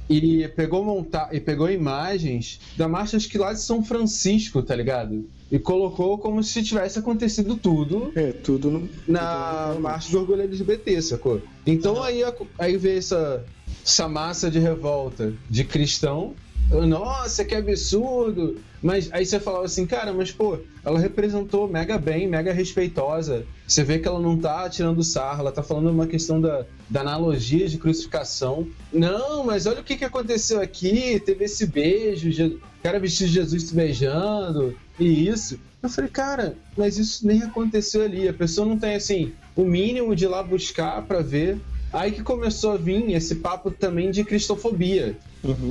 e 0.10 0.48
pegou 0.56 0.84
montar 0.84 1.30
e 1.34 1.42
pegou 1.42 1.70
imagens 1.70 2.62
da 2.78 2.88
marcha 2.88 3.18
acho 3.18 3.28
que 3.28 3.38
lá 3.38 3.52
de 3.52 3.60
São 3.60 3.84
Francisco, 3.84 4.64
tá 4.64 4.76
ligado? 4.76 5.28
E 5.52 5.60
colocou 5.60 6.18
como 6.18 6.42
se 6.42 6.64
tivesse 6.64 6.98
acontecido 6.98 7.56
tudo 7.58 8.12
É, 8.16 8.32
tudo 8.32 8.72
no. 8.72 8.90
na 9.08 9.76
marcha 9.80 10.10
do 10.10 10.20
orgulho 10.20 10.44
LGBT, 10.44 11.02
sacou? 11.02 11.42
Então 11.66 12.02
aí, 12.02 12.22
aí 12.58 12.78
vê 12.78 12.98
essa, 12.98 13.44
essa 13.84 14.08
massa 14.08 14.50
de 14.50 14.60
revolta 14.60 15.34
de 15.50 15.64
cristão. 15.64 16.36
Nossa, 16.70 17.44
que 17.44 17.56
absurdo! 17.56 18.60
Mas 18.82 19.10
aí 19.12 19.26
você 19.26 19.40
falava 19.40 19.66
assim, 19.66 19.86
cara, 19.86 20.14
mas 20.14 20.32
pô, 20.32 20.60
ela 20.86 21.00
representou 21.00 21.68
mega 21.68 21.98
bem, 21.98 22.28
mega 22.28 22.54
respeitosa. 22.54 23.44
Você 23.68 23.84
vê 23.84 24.00
que 24.00 24.08
ela 24.08 24.20
não 24.20 24.38
tá 24.38 24.70
tirando 24.70 25.04
sarro, 25.04 25.42
ela 25.42 25.52
tá 25.52 25.62
falando 25.62 25.90
uma 25.90 26.08
questão 26.08 26.40
da, 26.40 26.66
da 26.90 27.02
analogia 27.02 27.68
de 27.68 27.78
crucificação. 27.78 28.68
Não, 28.94 29.44
mas 29.44 29.66
olha 29.66 29.82
o 29.82 29.84
que, 29.84 29.98
que 29.98 30.06
aconteceu 30.06 30.62
aqui, 30.62 31.20
teve 31.26 31.46
esse 31.46 31.66
beijo, 31.66 32.30
o 32.30 32.60
cara 32.82 33.00
vestido 33.00 33.28
de 33.28 33.34
Jesus 33.34 33.64
se 33.64 33.76
beijando, 33.76 34.78
e 35.00 35.28
isso. 35.28 35.60
Eu 35.82 35.90
falei, 35.90 36.10
cara, 36.10 36.56
mas 36.78 36.98
isso 36.98 37.26
nem 37.26 37.42
aconteceu 37.42 38.04
ali. 38.04 38.28
A 38.28 38.34
pessoa 38.34 38.68
não 38.68 38.78
tem 38.78 38.96
assim 38.96 39.34
o 39.56 39.64
mínimo 39.64 40.16
de 40.16 40.26
ir 40.26 40.28
lá 40.28 40.44
buscar 40.44 41.02
pra 41.04 41.22
ver 41.22 41.58
Aí 41.92 42.12
que 42.12 42.22
começou 42.22 42.74
a 42.74 42.78
vir 42.78 43.12
esse 43.12 43.36
papo 43.36 43.72
também 43.72 44.12
de 44.12 44.24
cristofobia. 44.24 45.18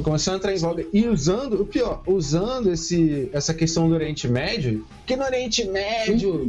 Começou 0.03 0.33
a 0.33 0.37
entrar 0.37 0.53
em 0.53 0.59
voga. 0.59 0.85
E 0.93 1.07
usando, 1.07 1.61
o 1.61 1.67
pior, 1.67 2.03
usando 2.07 2.73
esse, 2.73 3.29
essa 3.33 3.53
questão 3.53 3.89
do 3.89 3.95
Oriente 3.95 4.27
Médio, 4.27 4.87
que 5.07 5.15
no 5.15 5.25
Oriente 5.25 5.65
Médio 5.65 6.49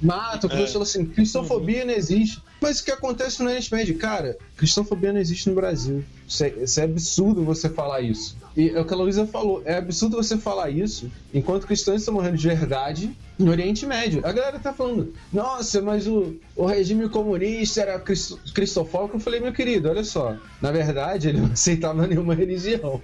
mata, 0.00 0.46
o 0.46 0.52
É. 0.52 0.66
Falou 0.66 0.82
assim, 0.82 1.04
cristofobia 1.04 1.84
não 1.84 1.92
existe. 1.92 2.42
Mas 2.60 2.80
o 2.80 2.84
que 2.84 2.90
acontece 2.90 3.42
no 3.42 3.48
Oriente 3.48 3.72
Médio? 3.72 3.98
Cara, 3.98 4.38
cristofobia 4.56 5.12
não 5.12 5.20
existe 5.20 5.48
no 5.48 5.54
Brasil. 5.54 6.02
Isso 6.26 6.44
é, 6.44 6.48
isso 6.48 6.80
é 6.80 6.84
absurdo 6.84 7.44
você 7.44 7.68
falar 7.68 8.00
isso. 8.00 8.36
E 8.56 8.70
é 8.70 8.80
o 8.80 8.84
que 8.84 8.94
a 8.94 8.96
Luísa 8.96 9.26
falou, 9.26 9.62
é 9.64 9.76
absurdo 9.76 10.16
você 10.16 10.38
falar 10.38 10.70
isso 10.70 11.10
enquanto 11.32 11.66
cristãos 11.66 12.00
estão 12.00 12.14
morrendo 12.14 12.36
de 12.36 12.46
verdade 12.46 13.10
no 13.36 13.50
Oriente 13.50 13.84
Médio. 13.84 14.20
A 14.24 14.30
galera 14.30 14.60
tá 14.60 14.72
falando, 14.72 15.12
nossa, 15.32 15.82
mas 15.82 16.06
o, 16.06 16.36
o 16.54 16.64
regime 16.64 17.08
comunista 17.08 17.80
era 17.80 17.98
cristo- 17.98 18.38
cristofóbico. 18.54 19.16
Eu 19.16 19.20
falei, 19.20 19.40
meu 19.40 19.52
querido, 19.52 19.88
olha 19.88 20.04
só, 20.04 20.36
na 20.62 20.70
verdade 20.70 21.28
ele 21.30 21.40
não 21.40 21.52
aceitava 21.52 22.06
nenhuma 22.06 22.32
religião. 22.34 23.02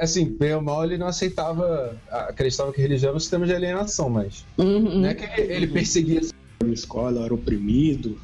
Assim, 0.00 0.36
bem 0.36 0.54
ou 0.54 0.62
mal, 0.62 0.82
ele 0.84 0.98
não 0.98 1.06
aceitava, 1.06 1.96
acreditava 2.10 2.72
que 2.72 2.80
religião 2.80 3.10
era 3.10 3.16
um 3.16 3.20
sistema 3.20 3.46
de 3.46 3.54
alienação, 3.54 4.10
mas 4.10 4.44
Uhum. 4.58 5.00
não 5.00 5.08
é 5.08 5.14
que 5.14 5.40
ele, 5.40 5.52
ele 5.52 5.66
perseguia 5.68 6.20
Na 6.64 6.72
escola 6.72 7.24
era 7.24 7.32
oprimido, 7.34 8.18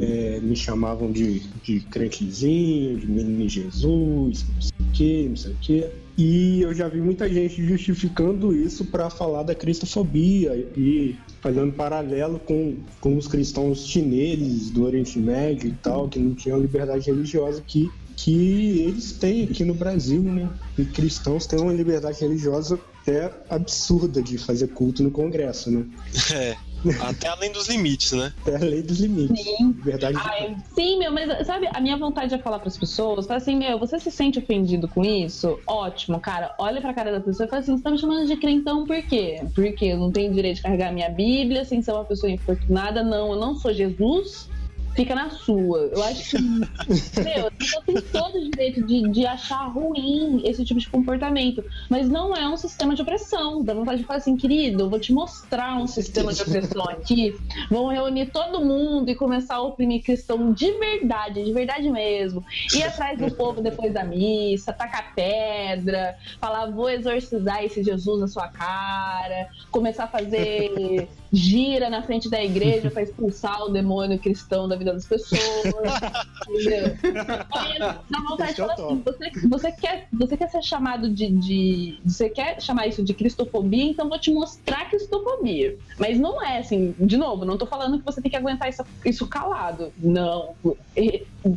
é, 0.00 0.40
me 0.40 0.54
chamavam 0.54 1.10
de, 1.10 1.40
de 1.62 1.80
crentezinho, 1.80 2.98
de 2.98 3.06
menino 3.06 3.48
Jesus, 3.48 4.44
não 4.54 4.62
sei 4.62 4.72
o 4.78 4.92
que, 4.92 5.28
não 5.28 5.36
sei 5.36 5.52
o 5.52 5.56
que. 5.60 5.86
E 6.18 6.60
eu 6.60 6.74
já 6.74 6.86
vi 6.86 7.00
muita 7.00 7.28
gente 7.28 7.64
justificando 7.66 8.54
isso 8.54 8.84
para 8.84 9.08
falar 9.08 9.42
da 9.42 9.54
cristofobia 9.54 10.54
e 10.76 11.16
fazendo 11.40 11.72
paralelo 11.72 12.38
com, 12.38 12.76
com 13.00 13.16
os 13.16 13.26
cristãos 13.26 13.86
chineses 13.86 14.70
do 14.70 14.84
Oriente 14.84 15.18
Médio 15.18 15.70
e 15.70 15.72
tal, 15.82 16.08
que 16.08 16.18
não 16.18 16.34
tinham 16.34 16.60
liberdade 16.60 17.06
religiosa 17.06 17.62
que, 17.66 17.90
que 18.16 18.80
eles 18.80 19.12
têm 19.12 19.44
aqui 19.44 19.64
no 19.64 19.72
Brasil, 19.72 20.22
né? 20.22 20.50
E 20.76 20.84
cristãos 20.84 21.46
têm 21.46 21.58
uma 21.58 21.72
liberdade 21.72 22.20
religiosa 22.20 22.78
é 23.06 23.32
absurda 23.48 24.22
de 24.22 24.36
fazer 24.36 24.68
culto 24.68 25.02
no 25.02 25.10
Congresso, 25.10 25.70
né? 25.70 25.86
É. 26.32 26.56
Até 27.00 27.28
além 27.28 27.52
dos 27.52 27.68
limites, 27.68 28.12
né? 28.12 28.32
É 28.46 28.56
a 28.56 28.58
lei 28.58 28.82
dos 28.82 29.00
limites. 29.00 29.42
Sim. 29.42 29.72
Verdade. 29.82 30.18
Ai, 30.18 30.56
sim, 30.74 30.98
meu, 30.98 31.12
mas 31.12 31.46
sabe, 31.46 31.68
a 31.72 31.80
minha 31.80 31.96
vontade 31.96 32.34
é 32.34 32.38
falar 32.38 32.58
pras 32.58 32.78
pessoas, 32.78 33.26
falar 33.26 33.38
assim, 33.38 33.56
meu, 33.56 33.78
você 33.78 33.98
se 33.98 34.10
sente 34.10 34.38
ofendido 34.38 34.88
com 34.88 35.04
isso? 35.04 35.62
Ótimo, 35.66 36.20
cara, 36.20 36.54
olha 36.58 36.80
pra 36.80 36.94
cara 36.94 37.12
da 37.12 37.20
pessoa 37.20 37.46
e 37.46 37.50
fala 37.50 37.62
assim, 37.62 37.76
você 37.76 37.82
tá 37.82 37.90
me 37.90 37.98
chamando 37.98 38.26
de 38.26 38.36
crentão 38.36 38.86
por 38.86 39.02
quê? 39.06 39.40
Porque 39.54 39.86
eu 39.86 39.98
não 39.98 40.10
tenho 40.10 40.32
direito 40.32 40.56
de 40.56 40.62
carregar 40.62 40.92
minha 40.92 41.10
Bíblia 41.10 41.64
sem 41.64 41.82
ser 41.82 41.92
uma 41.92 42.04
pessoa 42.04 42.30
infortunada, 42.30 43.02
não, 43.02 43.32
eu 43.32 43.38
não 43.38 43.54
sou 43.56 43.72
Jesus. 43.72 44.50
Fica 44.94 45.14
na 45.14 45.30
sua. 45.30 45.90
Eu 45.92 46.02
acho 46.02 46.36
que. 46.36 46.42
meu, 47.22 47.46
a 47.46 47.50
pessoa 47.50 47.82
tem 47.86 48.00
todo 48.00 48.36
o 48.36 48.50
direito 48.50 48.82
de, 48.84 49.08
de 49.10 49.26
achar 49.26 49.66
ruim 49.68 50.42
esse 50.44 50.64
tipo 50.64 50.80
de 50.80 50.88
comportamento. 50.88 51.64
Mas 51.88 52.08
não 52.08 52.34
é 52.36 52.48
um 52.48 52.56
sistema 52.56 52.94
de 52.94 53.02
opressão. 53.02 53.62
Dá 53.62 53.72
vontade 53.72 54.00
de 54.00 54.06
falar 54.06 54.18
assim, 54.18 54.36
querido, 54.36 54.90
vou 54.90 54.98
te 54.98 55.12
mostrar 55.12 55.76
um 55.76 55.86
sistema 55.86 56.32
de 56.32 56.42
opressão 56.42 56.84
aqui. 56.84 57.36
Vão 57.70 57.88
reunir 57.88 58.26
todo 58.26 58.64
mundo 58.64 59.08
e 59.08 59.14
começar 59.14 59.56
a 59.56 59.62
oprimir 59.62 60.02
cristão 60.02 60.52
de 60.52 60.72
verdade, 60.72 61.44
de 61.44 61.52
verdade 61.52 61.88
mesmo. 61.88 62.44
Ir 62.74 62.82
atrás 62.82 63.18
do 63.18 63.30
povo 63.34 63.60
depois 63.62 63.92
da 63.92 64.04
missa, 64.04 64.72
tacar 64.72 65.14
pedra, 65.14 66.16
falar, 66.40 66.70
vou 66.70 66.88
exorcizar 66.90 67.64
esse 67.64 67.82
Jesus 67.82 68.20
na 68.20 68.28
sua 68.28 68.48
cara, 68.48 69.48
começar 69.70 70.04
a 70.04 70.08
fazer 70.08 71.08
gira 71.32 71.88
na 71.88 72.02
frente 72.02 72.28
da 72.28 72.42
igreja 72.42 72.90
pra 72.90 73.02
expulsar 73.02 73.62
o 73.64 73.68
demônio 73.68 74.18
cristão 74.18 74.68
da 74.68 74.76
vida 74.76 74.92
das 74.92 75.06
pessoas. 75.06 75.40
entendeu? 76.48 76.96
Aí 77.52 77.78
dá 77.78 78.20
vontade 78.28 78.50
de 78.50 78.56
falar 78.56 78.74
assim, 78.74 79.02
você, 79.04 79.30
você, 79.48 79.72
quer, 79.72 80.08
você 80.12 80.36
quer 80.36 80.48
ser 80.48 80.62
chamado 80.62 81.08
de, 81.08 81.30
de. 81.30 81.98
Você 82.04 82.28
quer 82.28 82.60
chamar 82.60 82.86
isso 82.86 83.02
de 83.02 83.14
cristofobia, 83.14 83.84
então 83.84 84.08
vou 84.08 84.18
te 84.18 84.32
mostrar 84.32 84.88
cristofobia. 84.90 85.76
Mas 85.98 86.18
não 86.18 86.42
é 86.42 86.58
assim, 86.58 86.94
de 86.98 87.16
novo, 87.16 87.44
não 87.44 87.56
tô 87.56 87.66
falando 87.66 87.98
que 87.98 88.04
você 88.04 88.20
tem 88.20 88.30
que 88.30 88.36
aguentar 88.36 88.68
isso, 88.68 88.84
isso 89.04 89.26
calado. 89.26 89.92
Não. 89.98 90.54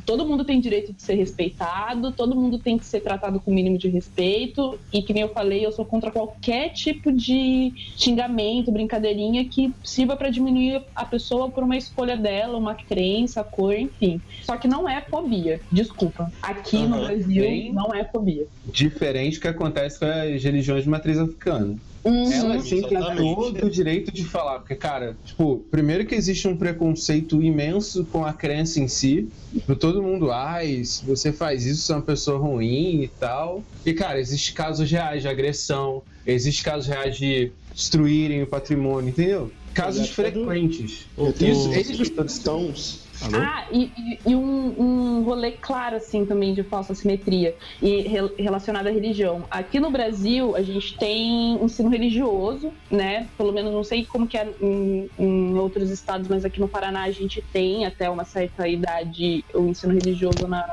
Todo 0.06 0.26
mundo 0.26 0.46
tem 0.46 0.60
direito 0.62 0.94
de 0.94 1.02
ser 1.02 1.16
respeitado, 1.16 2.12
todo 2.14 2.36
mundo 2.36 2.58
tem 2.60 2.78
que 2.78 2.86
ser 2.86 3.02
tratado 3.02 3.40
com 3.42 3.52
o 3.52 3.54
mínimo 3.54 3.78
de 3.78 3.90
respeito. 3.90 4.80
E 4.94 5.02
que 5.02 5.14
nem 5.14 5.24
eu 5.24 5.30
falei, 5.30 5.66
eu 5.66 5.72
sou 5.72 5.86
contra 5.86 6.10
qualquer 6.12 6.70
tipo 6.70 7.12
de 7.12 7.74
xingamento, 7.98 8.72
brincadeirinha 8.72 9.44
que 9.50 9.74
sirva 9.84 10.16
pra 10.16 10.30
diminuir 10.30 10.82
a 10.96 11.06
pessoa 11.06 11.52
por 11.52 11.64
uma 11.64 11.76
escolha 11.76 12.16
dela, 12.16 12.58
uma 12.58 12.76
crença, 12.76 13.44
cor, 13.44 13.74
enfim. 13.74 14.22
Só 14.44 14.56
que 14.58 14.68
não 14.68 14.88
é 14.88 15.02
fobia, 15.10 15.60
desculpa. 15.72 16.32
Aqui 16.42 16.78
no 16.88 16.96
Aham, 16.96 17.06
Brasil 17.08 17.44
bem- 17.44 17.74
não 17.74 17.94
é 17.94 18.06
fobia. 18.06 18.48
diferente 18.66 19.36
do 19.38 19.42
que 19.42 19.48
acontece 19.48 20.00
com 20.00 20.06
as 20.06 20.44
religiões 20.44 20.84
de 20.84 20.90
matriz 20.90 21.18
africana. 21.18 21.78
Uhum. 22.06 22.32
Ela 22.34 22.60
sim 22.60 22.82
tem 22.82 22.97
exatamente. 22.97 23.36
todo 23.36 23.66
o 23.66 23.70
direito 23.70 24.14
de 24.14 24.26
falar, 24.26 24.60
porque, 24.60 24.76
cara, 24.76 25.18
tipo, 25.24 25.60
primeiro 25.72 26.06
que 26.06 26.14
existe 26.16 26.47
um 26.47 26.58
preconceito 26.58 27.41
imenso 27.41 28.06
com 28.06 28.26
a 28.26 28.34
crença 28.34 28.80
em 28.82 28.88
si, 28.89 29.30
tipo, 29.54 29.76
todo 29.76 30.04
mundo, 30.04 30.30
ai, 30.32 30.84
se 30.84 31.06
você 31.06 31.32
faz 31.32 31.66
isso, 31.66 31.84
você 31.84 31.93
é 31.93 31.95
uma 31.95 32.01
pessoa 32.01 32.38
ruim 32.38 33.04
e 33.04 33.08
tal. 33.08 33.64
E, 33.86 33.93
cara, 33.93 34.20
existem 34.20 34.54
casos 34.54 34.89
reais 34.91 35.22
de 35.22 35.30
agressão, 35.30 36.04
existem 36.26 36.64
casos 36.64 36.88
reais 36.88 37.16
de 37.16 37.54
destruírem 37.74 38.43
o 38.43 38.47
patrimônio, 38.47 39.10
entendeu? 39.10 39.51
Casos 39.74 40.10
frequentes. 40.10 41.08
O- 41.18 41.30
Isso, 41.30 41.72
esses 41.74 42.10
cristãos. 42.10 43.03
Alô? 43.22 43.39
Ah, 43.39 43.68
e, 43.72 43.91
e- 44.26 44.36
um, 44.36 45.20
um 45.20 45.24
rolê 45.24 45.53
claro, 45.53 45.95
assim, 45.95 46.26
também 46.26 46.53
de 46.53 46.64
falsa 46.64 46.93
simetria 46.93 47.55
e 47.82 48.01
rel- 48.01 48.36
relacionado 48.38 48.88
à 48.88 48.91
religião. 48.91 49.47
Aqui 49.49 49.80
no 49.80 49.91
Brasil, 49.91 50.55
a 50.55 50.61
gente 50.61 50.97
tem 50.97 51.64
ensino 51.64 51.89
religioso, 51.89 52.78
né? 52.91 53.30
Pelo 53.38 53.53
menos 53.53 53.72
não 53.74 53.84
sei 53.84 54.05
como 54.05 54.28
que 54.28 54.38
é 54.38 54.53
em, 54.61 55.09
em 55.18 55.57
outros 55.57 55.89
estados, 55.89 56.28
mas 56.28 56.43
aqui 56.43 56.59
no 56.59 56.70
Paraná 56.70 57.03
a 57.03 57.11
gente 57.11 57.41
tem 57.51 57.86
até 57.86 58.09
uma 58.09 58.26
certa 58.26 58.68
idade 58.68 59.45
o 59.55 59.68
ensino 59.70 59.93
religioso 59.93 60.47
na, 60.47 60.64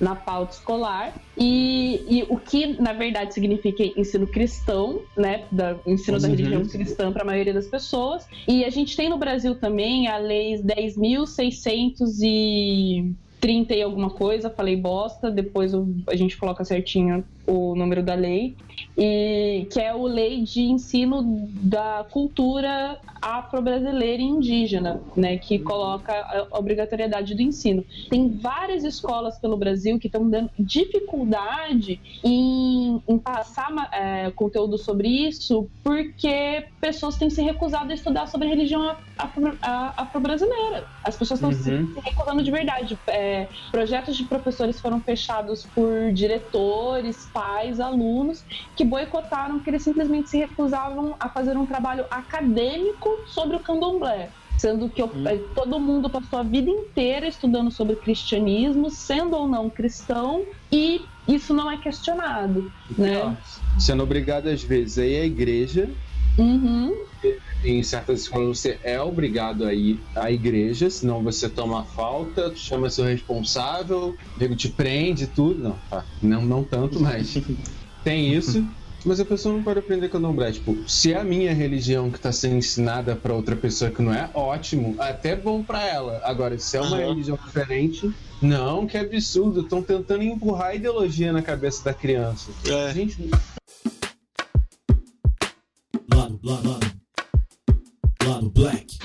na 0.00 0.14
pauta 0.14 0.54
escolar. 0.54 1.20
E, 1.36 2.18
e 2.18 2.22
o 2.28 2.38
que, 2.38 2.80
na 2.80 2.92
verdade, 2.92 3.32
significa 3.34 3.82
ensino 3.96 4.26
cristão, 4.26 5.00
né? 5.16 5.46
Da, 5.52 5.80
ensino 5.86 6.18
da 6.18 6.28
Uhum. 6.28 6.34
religião 6.34 6.64
cristã 6.66 7.12
para 7.12 7.22
a 7.22 7.26
maioria 7.26 7.54
das 7.54 7.68
pessoas. 7.68 8.24
E 8.48 8.64
a 8.64 8.70
gente 8.70 8.96
tem 8.96 9.08
no 9.08 9.18
Brasil 9.18 9.58
também 9.58 10.08
a 10.08 10.18
Lei 10.18 10.60
10.630 10.62 12.04
e 12.22 13.12
alguma 13.84 14.10
coisa, 14.10 14.50
falei 14.50 14.76
bosta, 14.76 15.30
depois 15.30 15.72
a 15.74 16.16
gente 16.16 16.36
coloca 16.36 16.64
certinho 16.64 17.24
o 17.46 17.74
número 17.74 18.02
da 18.02 18.14
lei, 18.14 18.56
e 18.96 19.66
que 19.72 19.80
é 19.80 19.94
o 19.94 20.06
lei 20.06 20.42
de 20.42 20.60
ensino 20.62 21.48
da 21.62 22.04
cultura 22.10 22.98
afro-brasileira 23.22 24.22
e 24.22 24.26
indígena, 24.26 25.00
né, 25.16 25.38
que 25.38 25.58
coloca 25.58 26.12
a 26.12 26.58
obrigatoriedade 26.58 27.34
do 27.34 27.40
ensino. 27.42 27.84
Tem 28.10 28.28
várias 28.38 28.84
escolas 28.84 29.40
pelo 29.40 29.56
Brasil 29.56 29.98
que 29.98 30.06
estão 30.08 30.28
dando 30.28 30.50
dificuldade 30.58 32.00
em, 32.24 33.00
em 33.08 33.18
passar 33.18 33.68
é, 33.92 34.30
conteúdo 34.32 34.76
sobre 34.78 35.08
isso, 35.08 35.68
porque 35.82 36.66
pessoas 36.80 37.16
têm 37.16 37.30
se 37.30 37.42
recusado 37.42 37.90
a 37.90 37.94
estudar 37.94 38.26
sobre 38.26 38.46
a 38.46 38.50
religião 38.50 38.94
afro- 39.18 39.58
afro-brasileira. 39.62 40.86
As 41.02 41.16
pessoas 41.16 41.40
estão 41.40 41.52
se 41.52 41.68
Uhum. 41.72 41.92
se 41.94 42.00
recusando 42.00 42.42
de 42.42 42.50
verdade. 42.50 42.98
É, 43.08 43.27
projetos 43.70 44.16
de 44.16 44.24
professores 44.24 44.80
foram 44.80 45.00
fechados 45.02 45.68
por 45.74 46.12
diretores, 46.12 47.30
pais, 47.32 47.80
alunos, 47.80 48.44
que 48.76 48.84
boicotaram, 48.84 49.62
que 49.62 49.70
eles 49.70 49.84
simplesmente 49.84 50.28
se 50.28 50.38
recusavam 50.38 51.16
a 51.20 51.28
fazer 51.30 51.56
um 51.56 51.66
trabalho 51.66 52.04
acadêmico 52.10 53.08
sobre 53.26 53.56
o 53.56 53.62
candomblé. 53.62 54.32
Sendo 54.56 54.90
que 54.90 55.00
eu- 55.00 55.12
eh, 55.26 55.38
todo 55.54 55.78
mundo 55.78 56.10
passou 56.10 56.40
a 56.40 56.42
vida 56.42 56.68
inteira 56.68 57.28
estudando 57.28 57.70
sobre 57.70 57.94
cristianismo, 57.96 58.90
sendo 58.90 59.36
ou 59.36 59.48
não 59.48 59.70
cristão, 59.70 60.46
e 60.72 61.06
isso 61.28 61.54
não 61.54 61.70
é 61.70 61.76
questionado, 61.78 62.72
né? 62.96 63.38
Sendo 63.78 64.02
obrigado 64.02 64.48
às 64.48 64.62
vezes 64.62 64.98
aí 64.98 65.16
a 65.16 65.24
igreja 65.24 65.94
Uhum. 66.38 66.92
Em 67.64 67.82
certas 67.82 68.22
escolas 68.22 68.58
você 68.58 68.78
é 68.82 69.00
obrigado 69.00 69.64
a 69.64 69.74
ir 69.74 70.00
à 70.14 70.30
igreja, 70.30 70.88
senão 70.90 71.22
você 71.22 71.48
toma 71.48 71.84
falta, 71.84 72.54
chama 72.54 72.90
seu 72.90 73.04
responsável, 73.04 74.16
o 74.36 74.38
nego 74.38 74.54
te 74.54 74.68
prende 74.68 75.26
tudo. 75.26 75.62
Não, 75.62 75.78
tá. 75.90 76.04
não, 76.22 76.42
não 76.42 76.64
tanto, 76.64 77.00
mas 77.00 77.38
tem 78.04 78.32
isso. 78.32 78.64
Mas 79.04 79.20
a 79.20 79.24
pessoa 79.24 79.54
não 79.54 79.62
pode 79.62 79.78
aprender 79.78 80.08
candomblé. 80.08 80.50
Tipo, 80.50 80.76
se 80.88 81.12
é 81.12 81.20
a 81.20 81.24
minha 81.24 81.54
religião 81.54 82.10
que 82.10 82.18
tá 82.18 82.32
sendo 82.32 82.56
ensinada 82.56 83.14
pra 83.14 83.32
outra 83.32 83.54
pessoa 83.54 83.90
que 83.92 84.02
não 84.02 84.12
é, 84.12 84.28
ótimo, 84.34 84.96
até 84.98 85.36
bom 85.36 85.62
pra 85.62 85.86
ela. 85.86 86.20
Agora, 86.24 86.58
se 86.58 86.76
é 86.76 86.80
uma 86.80 86.96
Aham. 86.96 87.08
religião 87.10 87.38
diferente, 87.42 88.12
não, 88.42 88.86
que 88.86 88.98
absurdo. 88.98 89.60
Estão 89.60 89.82
tentando 89.82 90.24
empurrar 90.24 90.68
a 90.68 90.74
ideologia 90.74 91.32
na 91.32 91.42
cabeça 91.42 91.84
da 91.84 91.94
criança. 91.94 92.50
É. 92.66 92.92
Gente, 92.92 93.30
lado, 96.12 96.40
lado. 96.42 96.97
Black. 98.58 98.98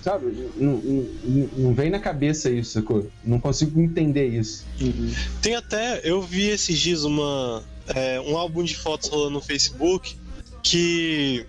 sabe? 0.00 0.50
Não, 0.56 0.76
não, 0.76 1.48
não, 1.56 1.74
vem 1.74 1.88
na 1.88 1.98
cabeça 1.98 2.50
isso, 2.50 2.72
sacou? 2.72 3.10
Não 3.24 3.40
consigo 3.40 3.80
entender 3.80 4.26
isso. 4.26 4.66
Uhum. 4.80 5.12
Tem 5.40 5.54
até, 5.54 6.00
eu 6.04 6.20
vi 6.20 6.48
esses 6.48 6.78
dias 6.78 7.04
uma, 7.04 7.62
é, 7.86 8.20
um 8.20 8.36
álbum 8.36 8.62
de 8.62 8.76
fotos 8.76 9.08
rolando 9.08 9.30
no 9.30 9.40
Facebook 9.40 10.16
que 10.62 11.46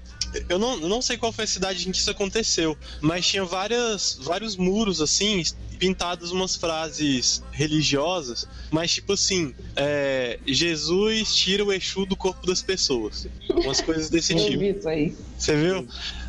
eu 0.50 0.60
não, 0.60 0.74
eu 0.82 0.90
não 0.90 1.02
sei 1.02 1.18
qual 1.18 1.32
foi 1.32 1.46
a 1.46 1.48
cidade 1.48 1.88
em 1.88 1.92
que 1.92 1.98
isso 1.98 2.12
aconteceu, 2.12 2.78
mas 3.02 3.28
tinha 3.28 3.46
várias, 3.46 4.18
vários 4.22 4.56
muros 4.56 5.02
assim 5.02 5.44
pintadas 5.78 6.32
umas 6.32 6.56
frases 6.56 7.44
religiosas, 7.52 8.48
mas 8.72 8.94
tipo 8.94 9.14
assim, 9.14 9.54
é, 9.76 10.40
Jesus 10.46 11.36
tira 11.36 11.66
o 11.66 11.74
Exu 11.74 12.06
do 12.06 12.16
corpo 12.16 12.48
das 12.48 12.62
pessoas, 12.62 13.28
umas 13.50 13.82
coisas 13.82 14.10
desse 14.10 14.36
tipo. 14.36 14.64
isso 14.64 14.88
aí. 14.88 15.16
Você 15.38 15.56
viu? 15.56 15.88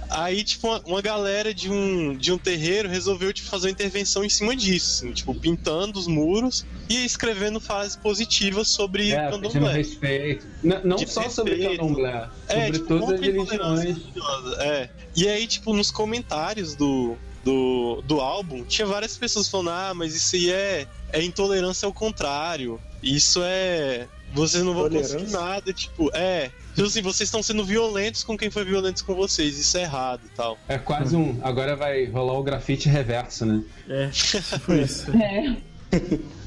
Aí, 0.09 0.45
tipo, 0.45 0.69
uma, 0.69 0.81
uma 0.87 1.03
galera 1.03 1.53
de 1.53 1.71
um, 1.71 2.17
de 2.17 2.33
um 2.33 2.39
terreiro 2.39 2.89
resolveu 2.89 3.33
tipo, 3.33 3.49
fazer 3.49 3.67
uma 3.67 3.73
intervenção 3.73 4.25
em 4.25 4.29
cima 4.29 4.55
disso, 4.55 5.05
assim, 5.05 5.13
tipo, 5.13 5.35
pintando 5.35 5.99
os 5.99 6.07
muros 6.07 6.65
e 6.89 7.05
escrevendo 7.05 7.61
frases 7.61 7.97
positivas 7.97 8.69
sobre 8.69 9.11
É, 9.13 9.31
candomblé. 9.31 9.73
respeito. 9.73 10.47
Não 10.63 10.97
De 10.97 11.07
só 11.11 11.29
sobre 11.29 11.57
respeito. 11.57 11.81
candomblé, 11.81 12.29
É, 12.49 12.55
sobre 12.67 12.73
tipo, 12.79 12.87
todas 12.87 13.11
as 13.15 13.21
religiões. 13.21 13.81
religiosa, 13.83 14.63
É. 14.63 14.91
E 15.17 15.29
aí, 15.29 15.47
tipo, 15.47 15.75
nos 15.75 15.91
comentários 15.91 16.75
do, 16.77 17.17
do, 17.45 18.03
do 18.07 18.21
álbum, 18.21 18.65
tinha 18.65 18.87
várias 18.87 19.17
pessoas 19.17 19.49
falando, 19.49 19.71
ah, 19.71 19.93
mas 19.95 20.15
isso 20.15 20.37
aí 20.37 20.51
é, 20.51 20.87
é 21.13 21.23
intolerância 21.23 21.87
ao 21.87 21.93
contrário. 21.93 22.81
Isso 23.03 23.41
é. 23.43 24.07
Vocês 24.35 24.63
não 24.63 24.75
vão 24.75 24.91
conseguir 24.91 25.31
nada, 25.31 25.73
tipo, 25.73 26.11
é. 26.15 26.51
Tipo 26.77 26.89
assim, 26.89 27.01
vocês 27.01 27.27
estão 27.27 27.43
sendo 27.43 27.65
violentos 27.65 28.23
com 28.23 28.37
quem 28.37 28.51
foi 28.51 28.63
violento 28.63 29.03
com 29.03 29.15
vocês, 29.15 29.59
isso 29.59 29.79
é 29.79 29.83
errado 29.85 30.21
e 30.27 30.29
tal. 30.29 30.59
É 30.69 30.77
quase 30.77 31.17
um. 31.17 31.41
Agora 31.43 31.75
vai 31.75 32.05
rolar 32.05 32.35
o 32.39 32.43
grafite 32.43 32.87
reverso, 32.87 33.47
né? 33.47 33.65
É, 33.89 34.09
tipo 34.11 34.75
isso. 34.75 35.07
É. 35.17 35.57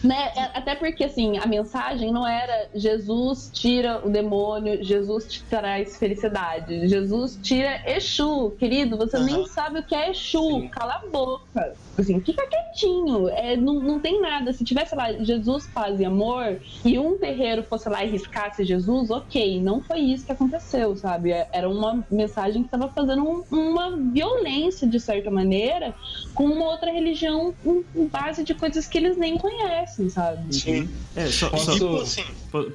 né? 0.04 0.32
é- 0.36 0.58
Até 0.58 0.76
porque 0.76 1.04
assim, 1.06 1.40
a 1.40 1.48
mensagem 1.48 2.12
não 2.12 2.28
era 2.28 2.70
Jesus 2.76 3.50
tira 3.52 4.06
o 4.06 4.10
demônio, 4.10 4.84
Jesus 4.84 5.26
te 5.26 5.42
traz 5.44 5.98
felicidade. 5.98 6.88
Jesus 6.88 7.40
tira 7.42 7.82
Exu, 7.90 8.52
querido, 8.60 8.98
você 8.98 9.18
nem 9.18 9.48
sabe 9.48 9.80
o 9.80 9.84
que 9.84 9.96
é 9.96 10.12
Exu, 10.12 10.70
cala 10.70 11.02
a 11.04 11.08
boca. 11.08 11.74
Assim, 12.00 12.20
fica 12.22 12.46
quietinho. 12.48 13.28
É, 13.30 13.56
não, 13.58 13.76
não 13.82 14.00
tem 14.00 14.22
nada. 14.22 14.54
Se 14.54 14.64
tivesse 14.64 14.96
lá 14.96 15.12
Jesus, 15.14 15.68
paz 15.74 16.00
e 16.00 16.06
amor, 16.06 16.58
e 16.86 16.98
um 16.98 17.18
terreiro 17.18 17.64
fosse 17.64 17.90
lá 17.90 18.04
e 18.04 18.10
riscasse 18.10 18.64
Jesus, 18.64 19.10
ok. 19.10 19.62
Não 19.62 19.82
foi 19.82 20.00
isso 20.00 20.26
que 20.26 20.32
aconteceu, 20.32 20.96
sabe? 20.96 21.32
É- 21.32 21.48
Era 21.52 21.70
uma 21.70 22.06
mensagem 22.10 22.62
que 22.64 22.68
estava 22.68 22.88
fazendo 22.90 23.24
um- 23.24 23.44
uma 23.52 23.96
violência, 23.98 24.88
de 24.88 25.00
certa 25.00 25.30
maneira, 25.32 25.94
com 26.34 26.46
uma 26.46 26.66
outra 26.66 26.92
religião 26.92 27.54
em 27.66 27.80
em 27.96 28.08
base 28.08 28.44
de 28.44 28.54
coisas 28.54 28.88
que 28.88 28.98
eles 28.98 29.18
nem 29.18 29.38
conhecem, 29.38 30.10
sabe? 30.10 30.54
Sim. 30.56 30.90
É, 31.16 31.26
só, 31.28 31.50
Posso- 31.50 31.66
só- 31.66 31.74
Tipo 31.74 31.96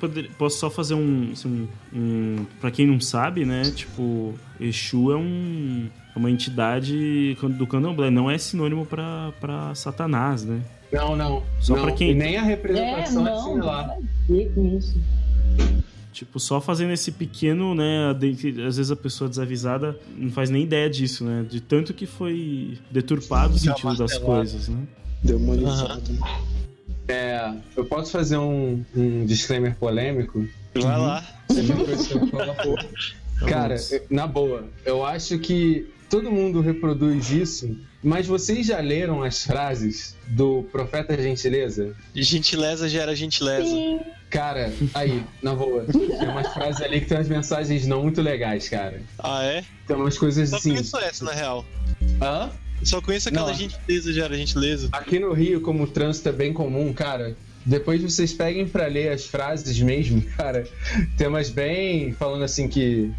assim, 0.06 0.28
posso 0.38 0.58
só 0.58 0.70
fazer 0.70 0.94
um, 0.94 1.30
assim, 1.32 1.68
um, 1.92 1.98
um. 2.40 2.46
Pra 2.60 2.70
quem 2.70 2.86
não 2.86 3.00
sabe, 3.00 3.44
né? 3.44 3.62
Tipo, 3.74 4.34
Exu 4.60 5.12
é 5.12 5.16
um. 5.16 5.88
É 6.14 6.18
uma 6.18 6.30
entidade 6.30 7.36
do 7.58 7.66
candomblé, 7.66 8.10
não 8.10 8.30
é 8.30 8.38
sinônimo 8.38 8.86
pra, 8.86 9.32
pra 9.40 9.74
Satanás, 9.74 10.44
né? 10.44 10.60
Não, 10.92 11.16
não. 11.16 11.42
Só 11.60 11.74
não. 11.74 11.82
pra 11.82 11.92
quem- 11.92 12.10
E 12.10 12.14
nem 12.14 12.36
a 12.36 12.42
É, 12.42 12.44
representação 12.44 13.26
é, 13.26 13.30
não, 13.30 13.42
similar. 13.42 13.88
nada 13.88 14.00
a 14.00 14.32
ver 14.32 14.52
com 14.54 14.76
isso. 14.76 14.96
Tipo, 16.12 16.38
só 16.38 16.60
fazendo 16.60 16.92
esse 16.92 17.10
pequeno, 17.10 17.74
né? 17.74 18.10
Às 18.66 18.76
vezes 18.76 18.92
a 18.92 18.96
pessoa 18.96 19.28
desavisada 19.28 19.98
não 20.16 20.30
faz 20.30 20.48
nem 20.48 20.62
ideia 20.62 20.88
disso, 20.88 21.24
né? 21.24 21.44
De 21.50 21.60
tanto 21.60 21.92
que 21.92 22.06
foi 22.06 22.78
deturpado 22.88 23.54
o 23.54 23.58
sentido 23.58 23.96
das 23.96 24.16
coisas, 24.18 24.68
né? 24.68 24.78
Demonizado. 25.20 26.02
É, 27.08 27.52
eu 27.76 27.84
posso 27.84 28.12
fazer 28.12 28.36
um, 28.38 28.84
um 28.94 29.26
disclaimer 29.26 29.74
polêmico? 29.74 30.46
vai 30.76 30.98
lá. 30.98 31.24
Cara, 33.48 33.76
na 34.08 34.26
boa, 34.26 34.64
eu 34.86 35.04
acho 35.04 35.38
que 35.38 35.92
todo 36.14 36.30
mundo 36.30 36.60
reproduz 36.60 37.28
isso, 37.32 37.76
mas 38.00 38.24
vocês 38.28 38.68
já 38.68 38.78
leram 38.78 39.24
as 39.24 39.42
frases 39.42 40.16
do 40.28 40.62
Profeta 40.70 41.20
Gentileza? 41.20 41.92
Gentileza 42.14 42.88
gera 42.88 43.16
gentileza. 43.16 43.66
Sim. 43.68 43.98
Cara, 44.30 44.72
aí, 44.94 45.24
na 45.42 45.56
boa, 45.56 45.84
tem 45.84 46.28
umas 46.28 46.54
frases 46.54 46.80
ali 46.82 47.00
que 47.00 47.06
tem 47.06 47.18
umas 47.18 47.28
mensagens 47.28 47.84
não 47.88 48.04
muito 48.04 48.22
legais, 48.22 48.68
cara. 48.68 49.02
Ah, 49.18 49.42
é? 49.42 49.64
Tem 49.88 49.96
umas 49.96 50.16
coisas 50.16 50.50
Só 50.50 50.56
assim. 50.58 50.70
conheço 50.70 50.96
essa, 50.98 51.24
na 51.24 51.32
real. 51.32 51.64
Hã? 52.22 52.48
Só 52.84 53.00
conheço 53.00 53.28
aquela 53.28 53.48
Não. 53.48 53.54
gentileza 53.58 54.12
gera 54.12 54.36
gentileza. 54.36 54.90
Aqui 54.92 55.18
no 55.18 55.32
Rio, 55.32 55.60
como 55.62 55.82
o 55.82 55.86
trânsito 55.88 56.28
é 56.28 56.32
bem 56.32 56.52
comum, 56.52 56.92
cara, 56.92 57.36
depois 57.66 58.00
vocês 58.00 58.32
peguem 58.32 58.68
pra 58.68 58.86
ler 58.86 59.10
as 59.10 59.26
frases 59.26 59.80
mesmo, 59.80 60.22
cara, 60.36 60.64
tem 61.16 61.26
umas 61.26 61.50
bem 61.50 62.12
falando 62.12 62.44
assim 62.44 62.68
que. 62.68 63.10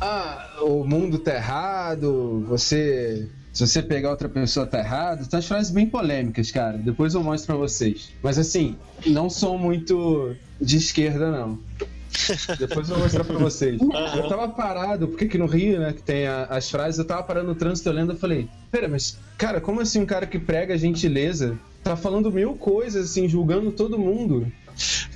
Ah, 0.00 0.58
o 0.62 0.84
mundo 0.84 1.18
tá 1.18 1.34
errado, 1.34 2.44
você. 2.48 3.28
Se 3.52 3.64
você 3.66 3.80
pegar 3.82 4.10
outra 4.10 4.28
pessoa 4.28 4.66
tá 4.66 4.80
errado, 4.80 5.28
tá 5.28 5.38
as 5.38 5.46
frases 5.46 5.70
bem 5.70 5.86
polêmicas, 5.86 6.50
cara. 6.50 6.76
Depois 6.76 7.14
eu 7.14 7.22
mostro 7.22 7.46
pra 7.46 7.56
vocês. 7.56 8.10
Mas 8.20 8.36
assim, 8.36 8.76
não 9.06 9.30
sou 9.30 9.56
muito 9.56 10.34
de 10.60 10.76
esquerda, 10.76 11.30
não. 11.30 11.58
Depois 12.58 12.88
eu 12.88 12.94
vou 12.96 13.04
mostrar 13.04 13.24
pra 13.24 13.36
vocês. 13.38 13.80
Eu 13.80 14.28
tava 14.28 14.48
parado, 14.48 15.06
porque 15.08 15.24
aqui 15.24 15.38
no 15.38 15.46
Rio, 15.46 15.78
né, 15.78 15.92
que 15.92 16.02
tem 16.02 16.26
a- 16.26 16.44
as 16.46 16.68
frases, 16.70 16.98
eu 16.98 17.04
tava 17.04 17.22
parando 17.22 17.48
no 17.48 17.54
trânsito 17.54 17.88
olhando 17.90 18.12
e 18.14 18.16
falei, 18.16 18.48
pera, 18.72 18.88
mas, 18.88 19.18
cara, 19.38 19.60
como 19.60 19.80
assim 19.80 20.00
um 20.00 20.06
cara 20.06 20.26
que 20.26 20.38
prega 20.38 20.76
gentileza 20.76 21.56
tá 21.82 21.94
falando 21.96 22.30
mil 22.32 22.54
coisas, 22.54 23.10
assim, 23.10 23.28
julgando 23.28 23.70
todo 23.70 23.98
mundo? 23.98 24.50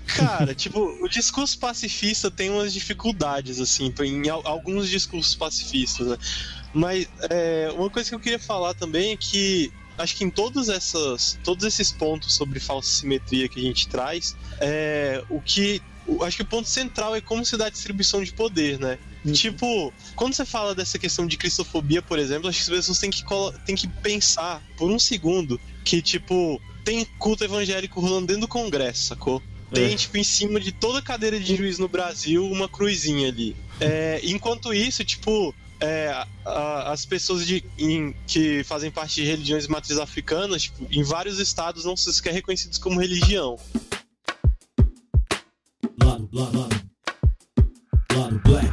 Cara, 0.06 0.54
tipo, 0.54 0.80
o 0.80 1.08
discurso 1.08 1.58
pacifista 1.58 2.30
tem 2.30 2.50
umas 2.50 2.72
dificuldades, 2.72 3.60
assim, 3.60 3.92
em 4.02 4.28
al- 4.28 4.46
alguns 4.46 4.88
discursos 4.88 5.34
pacifistas, 5.34 6.06
né? 6.06 6.16
Mas 6.72 7.06
é, 7.30 7.70
uma 7.72 7.90
coisa 7.90 8.08
que 8.08 8.14
eu 8.14 8.20
queria 8.20 8.38
falar 8.38 8.74
também 8.74 9.12
é 9.12 9.16
que 9.16 9.72
acho 9.96 10.16
que 10.16 10.24
em 10.24 10.30
todos, 10.30 10.68
essas, 10.68 11.38
todos 11.42 11.64
esses 11.64 11.92
pontos 11.92 12.34
sobre 12.34 12.60
falsa 12.60 12.90
simetria 12.90 13.48
que 13.48 13.58
a 13.58 13.62
gente 13.62 13.88
traz, 13.88 14.36
é, 14.60 15.22
o 15.28 15.40
que. 15.40 15.82
Acho 16.22 16.38
que 16.38 16.42
o 16.42 16.46
ponto 16.46 16.66
central 16.66 17.14
é 17.14 17.20
como 17.20 17.44
se 17.44 17.54
dá 17.58 17.66
a 17.66 17.70
distribuição 17.70 18.24
de 18.24 18.32
poder, 18.32 18.78
né? 18.78 18.98
Tipo, 19.34 19.92
quando 20.16 20.32
você 20.34 20.46
fala 20.46 20.74
dessa 20.74 20.98
questão 20.98 21.26
de 21.26 21.36
cristofobia, 21.36 22.00
por 22.00 22.18
exemplo, 22.18 22.48
acho 22.48 22.64
que 22.64 22.70
as 22.70 22.76
pessoas 22.78 22.98
têm 22.98 23.10
que, 23.10 23.22
têm 23.66 23.76
que 23.76 23.88
pensar 24.00 24.62
por 24.78 24.90
um 24.90 24.98
segundo 24.98 25.60
que, 25.84 26.00
tipo, 26.00 26.58
tem 26.82 27.04
culto 27.18 27.44
evangélico 27.44 28.00
rolando 28.00 28.26
dentro 28.28 28.42
do 28.42 28.48
Congresso, 28.48 29.04
sacou? 29.08 29.42
Tem, 29.72 29.94
tipo, 29.96 30.16
em 30.16 30.24
cima 30.24 30.58
de 30.58 30.72
toda 30.72 31.02
cadeira 31.02 31.38
de 31.38 31.54
juiz 31.56 31.78
no 31.78 31.88
Brasil, 31.88 32.44
uma 32.50 32.68
cruzinha 32.68 33.28
ali. 33.28 33.54
É, 33.80 34.20
enquanto 34.24 34.72
isso, 34.72 35.04
tipo, 35.04 35.54
é, 35.80 36.08
a- 36.44 36.90
as 36.92 37.04
pessoas 37.04 37.46
de, 37.46 37.62
em- 37.78 38.14
que 38.26 38.64
fazem 38.64 38.90
parte 38.90 39.16
de 39.16 39.24
religiões 39.24 39.64
de 39.64 39.70
matriz 39.70 39.98
africanas, 39.98 40.62
tipo, 40.62 40.86
em 40.90 41.02
vários 41.02 41.38
estados 41.38 41.84
não 41.84 41.96
se 41.96 42.12
sequer 42.12 42.32
reconhecidos 42.32 42.78
como 42.78 42.98
religião. 43.00 43.58
Lado, 46.02 46.28
lado, 46.32 46.58
lado. 46.58 46.88
Lado 48.14 48.40
Black. 48.44 48.68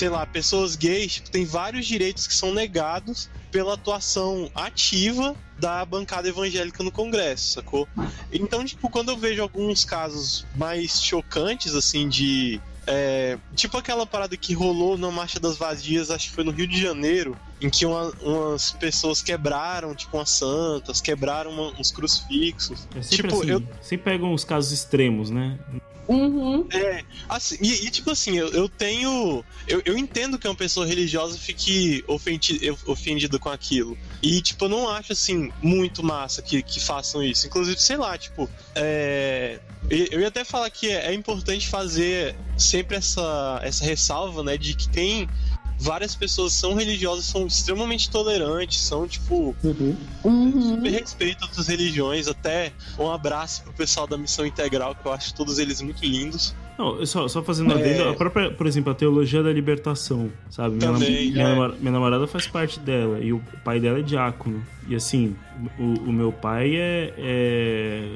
Sei 0.00 0.08
lá, 0.08 0.24
pessoas 0.24 0.76
gays 0.76 1.12
tipo, 1.16 1.30
têm 1.30 1.44
vários 1.44 1.86
direitos 1.86 2.26
que 2.26 2.34
são 2.34 2.54
negados 2.54 3.28
pela 3.52 3.74
atuação 3.74 4.50
ativa 4.54 5.36
da 5.58 5.84
bancada 5.84 6.26
evangélica 6.26 6.82
no 6.82 6.90
Congresso, 6.90 7.52
sacou? 7.52 7.86
Então, 8.32 8.64
tipo, 8.64 8.88
quando 8.88 9.10
eu 9.10 9.18
vejo 9.18 9.42
alguns 9.42 9.84
casos 9.84 10.46
mais 10.56 11.02
chocantes, 11.02 11.74
assim, 11.74 12.08
de. 12.08 12.58
é, 12.86 13.36
tipo 13.54 13.76
aquela 13.76 14.06
parada 14.06 14.36
que 14.38 14.54
rolou 14.54 14.96
na 14.96 15.10
Marcha 15.10 15.38
das 15.38 15.58
Vadias, 15.58 16.10
acho 16.10 16.30
que 16.30 16.34
foi 16.34 16.44
no 16.44 16.50
Rio 16.50 16.66
de 16.66 16.80
Janeiro, 16.80 17.36
em 17.60 17.68
que 17.68 17.84
uma- 17.84 18.10
umas 18.22 18.72
pessoas 18.72 19.20
quebraram, 19.20 19.94
tipo, 19.94 20.16
umas 20.16 20.30
santas, 20.30 20.98
quebraram 21.02 21.50
uma- 21.50 21.78
uns 21.78 21.92
crucifixos. 21.92 22.88
É 22.96 23.02
sempre 23.02 23.16
Tipo, 23.28 23.42
assim, 23.42 23.50
eu- 23.50 23.62
sempre 23.82 24.04
pegam 24.12 24.32
os 24.32 24.44
casos 24.44 24.72
extremos, 24.72 25.28
né? 25.28 25.58
Uhum. 26.10 26.66
É, 26.72 27.04
assim, 27.28 27.56
e, 27.60 27.86
e, 27.86 27.90
tipo 27.90 28.10
assim, 28.10 28.36
eu, 28.36 28.48
eu 28.48 28.68
tenho. 28.68 29.44
Eu, 29.68 29.80
eu 29.84 29.96
entendo 29.96 30.40
que 30.40 30.48
uma 30.48 30.56
pessoa 30.56 30.84
religiosa 30.84 31.38
fique 31.38 32.02
ofendi, 32.08 32.58
ofendida 32.84 33.38
com 33.38 33.48
aquilo. 33.48 33.96
E, 34.20 34.42
tipo, 34.42 34.64
eu 34.64 34.68
não 34.68 34.88
acho, 34.88 35.12
assim, 35.12 35.52
muito 35.62 36.02
massa 36.02 36.42
que, 36.42 36.64
que 36.64 36.80
façam 36.80 37.22
isso. 37.22 37.46
Inclusive, 37.46 37.80
sei 37.80 37.96
lá, 37.96 38.18
tipo, 38.18 38.50
é. 38.74 39.60
Eu 39.88 40.06
eu 40.10 40.20
ia 40.20 40.28
até 40.28 40.44
falar 40.44 40.68
que 40.70 40.88
é, 40.88 41.06
é 41.06 41.14
importante 41.14 41.68
fazer 41.68 42.36
sempre 42.56 42.96
essa, 42.96 43.60
essa 43.62 43.84
ressalva, 43.84 44.42
né, 44.42 44.58
de 44.58 44.74
que 44.74 44.88
tem 44.88 45.28
várias 45.80 46.14
pessoas 46.14 46.52
são 46.52 46.74
religiosas, 46.74 47.24
são 47.24 47.46
extremamente 47.46 48.10
tolerantes, 48.10 48.80
são, 48.80 49.08
tipo, 49.08 49.56
Uhum. 49.64 49.96
super 50.62 50.90
respeito 50.90 51.42
a 51.42 51.46
outras 51.46 51.66
religiões. 51.68 52.28
Até 52.28 52.72
um 52.98 53.10
abraço 53.10 53.62
pro 53.62 53.72
pessoal 53.72 54.06
da 54.06 54.16
Missão 54.18 54.44
Integral, 54.44 54.94
que 54.94 55.06
eu 55.06 55.12
acho 55.12 55.34
todos 55.34 55.58
eles 55.58 55.80
muito 55.80 56.04
lindos. 56.04 56.54
Não, 56.78 57.04
só, 57.04 57.28
só 57.28 57.42
fazendo 57.42 57.72
É. 57.72 57.74
adendo, 57.74 58.08
a 58.08 58.14
própria, 58.14 58.50
por 58.50 58.66
exemplo, 58.66 58.90
a 58.90 58.94
teologia 58.94 59.42
da 59.42 59.52
libertação, 59.52 60.30
sabe? 60.50 60.76
Minha, 60.76 60.92
Também, 60.92 61.30
minha, 61.30 61.44
é. 61.44 61.48
namora- 61.48 61.74
minha 61.78 61.92
namorada 61.92 62.26
faz 62.26 62.46
parte 62.46 62.80
dela 62.80 63.18
e 63.20 63.32
o 63.34 63.42
pai 63.64 63.78
dela 63.78 63.98
é 63.98 64.02
diácono. 64.02 64.64
E 64.88 64.94
assim, 64.94 65.36
o, 65.78 66.08
o 66.08 66.12
meu 66.12 66.32
pai 66.32 66.76
é, 66.76 67.14
é 67.18 68.08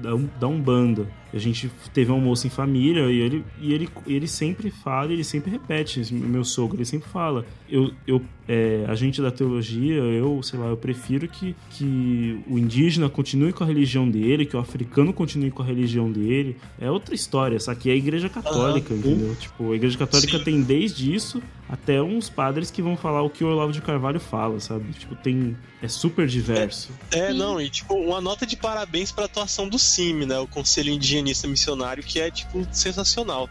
da, 0.00 0.10
da 0.38 0.46
Umbanda. 0.46 1.06
A 1.32 1.38
gente 1.38 1.70
teve 1.94 2.10
um 2.10 2.16
almoço 2.16 2.46
em 2.46 2.50
família 2.50 3.02
e 3.02 3.20
ele, 3.20 3.44
e 3.60 3.72
ele, 3.72 3.88
ele 4.06 4.26
sempre 4.26 4.68
fala, 4.68 5.12
ele 5.12 5.22
sempre 5.22 5.50
repete, 5.50 6.12
meu 6.12 6.42
sogro, 6.42 6.76
ele 6.76 6.84
sempre 6.84 7.08
fala. 7.08 7.46
Eu, 7.68 7.92
eu, 8.04 8.20
é, 8.48 8.84
a 8.88 8.96
gente 8.96 9.22
da 9.22 9.30
teologia, 9.30 9.94
eu, 9.94 10.42
sei 10.42 10.58
lá, 10.58 10.66
eu 10.66 10.76
prefiro 10.76 11.28
que, 11.28 11.54
que 11.70 12.40
o 12.48 12.58
indígena 12.58 13.08
continue 13.08 13.52
com 13.52 13.62
a 13.62 13.66
religião 13.66 14.10
dele, 14.10 14.44
que 14.44 14.56
o 14.56 14.58
africano 14.58 15.12
continue 15.12 15.52
com 15.52 15.62
a 15.62 15.64
religião 15.64 16.10
dele. 16.10 16.56
É 16.80 16.90
outra 16.90 17.14
história, 17.14 17.60
só 17.60 17.74
que 17.76 17.88
é 17.88 17.92
a 17.92 17.96
igreja 17.96 18.28
católica, 18.28 18.92
entendeu? 18.92 19.36
Tipo, 19.36 19.72
a 19.72 19.76
igreja 19.76 19.96
católica 19.96 20.38
Sim. 20.38 20.44
tem 20.44 20.62
desde 20.62 21.14
isso 21.14 21.40
até 21.68 22.02
uns 22.02 22.28
padres 22.28 22.72
que 22.72 22.82
vão 22.82 22.96
falar 22.96 23.22
o 23.22 23.30
que 23.30 23.44
o 23.44 23.48
Olavo 23.48 23.70
de 23.72 23.80
Carvalho 23.80 24.18
fala, 24.18 24.58
sabe? 24.58 24.92
Tipo, 24.94 25.14
tem. 25.14 25.56
É 25.82 25.88
super 25.88 26.26
diverso. 26.26 26.90
É, 27.10 27.30
Sim. 27.30 27.38
não, 27.38 27.60
e 27.60 27.70
tipo, 27.70 27.94
uma 27.94 28.20
nota 28.20 28.46
de 28.46 28.56
parabéns 28.56 29.10
pra 29.10 29.24
atuação 29.24 29.68
do 29.68 29.78
CIMI, 29.78 30.26
né? 30.26 30.38
O 30.38 30.46
Conselho 30.46 30.92
Indigenista 30.92 31.48
Missionário, 31.48 32.02
que 32.02 32.20
é, 32.20 32.30
tipo, 32.30 32.66
sensacional. 32.70 33.48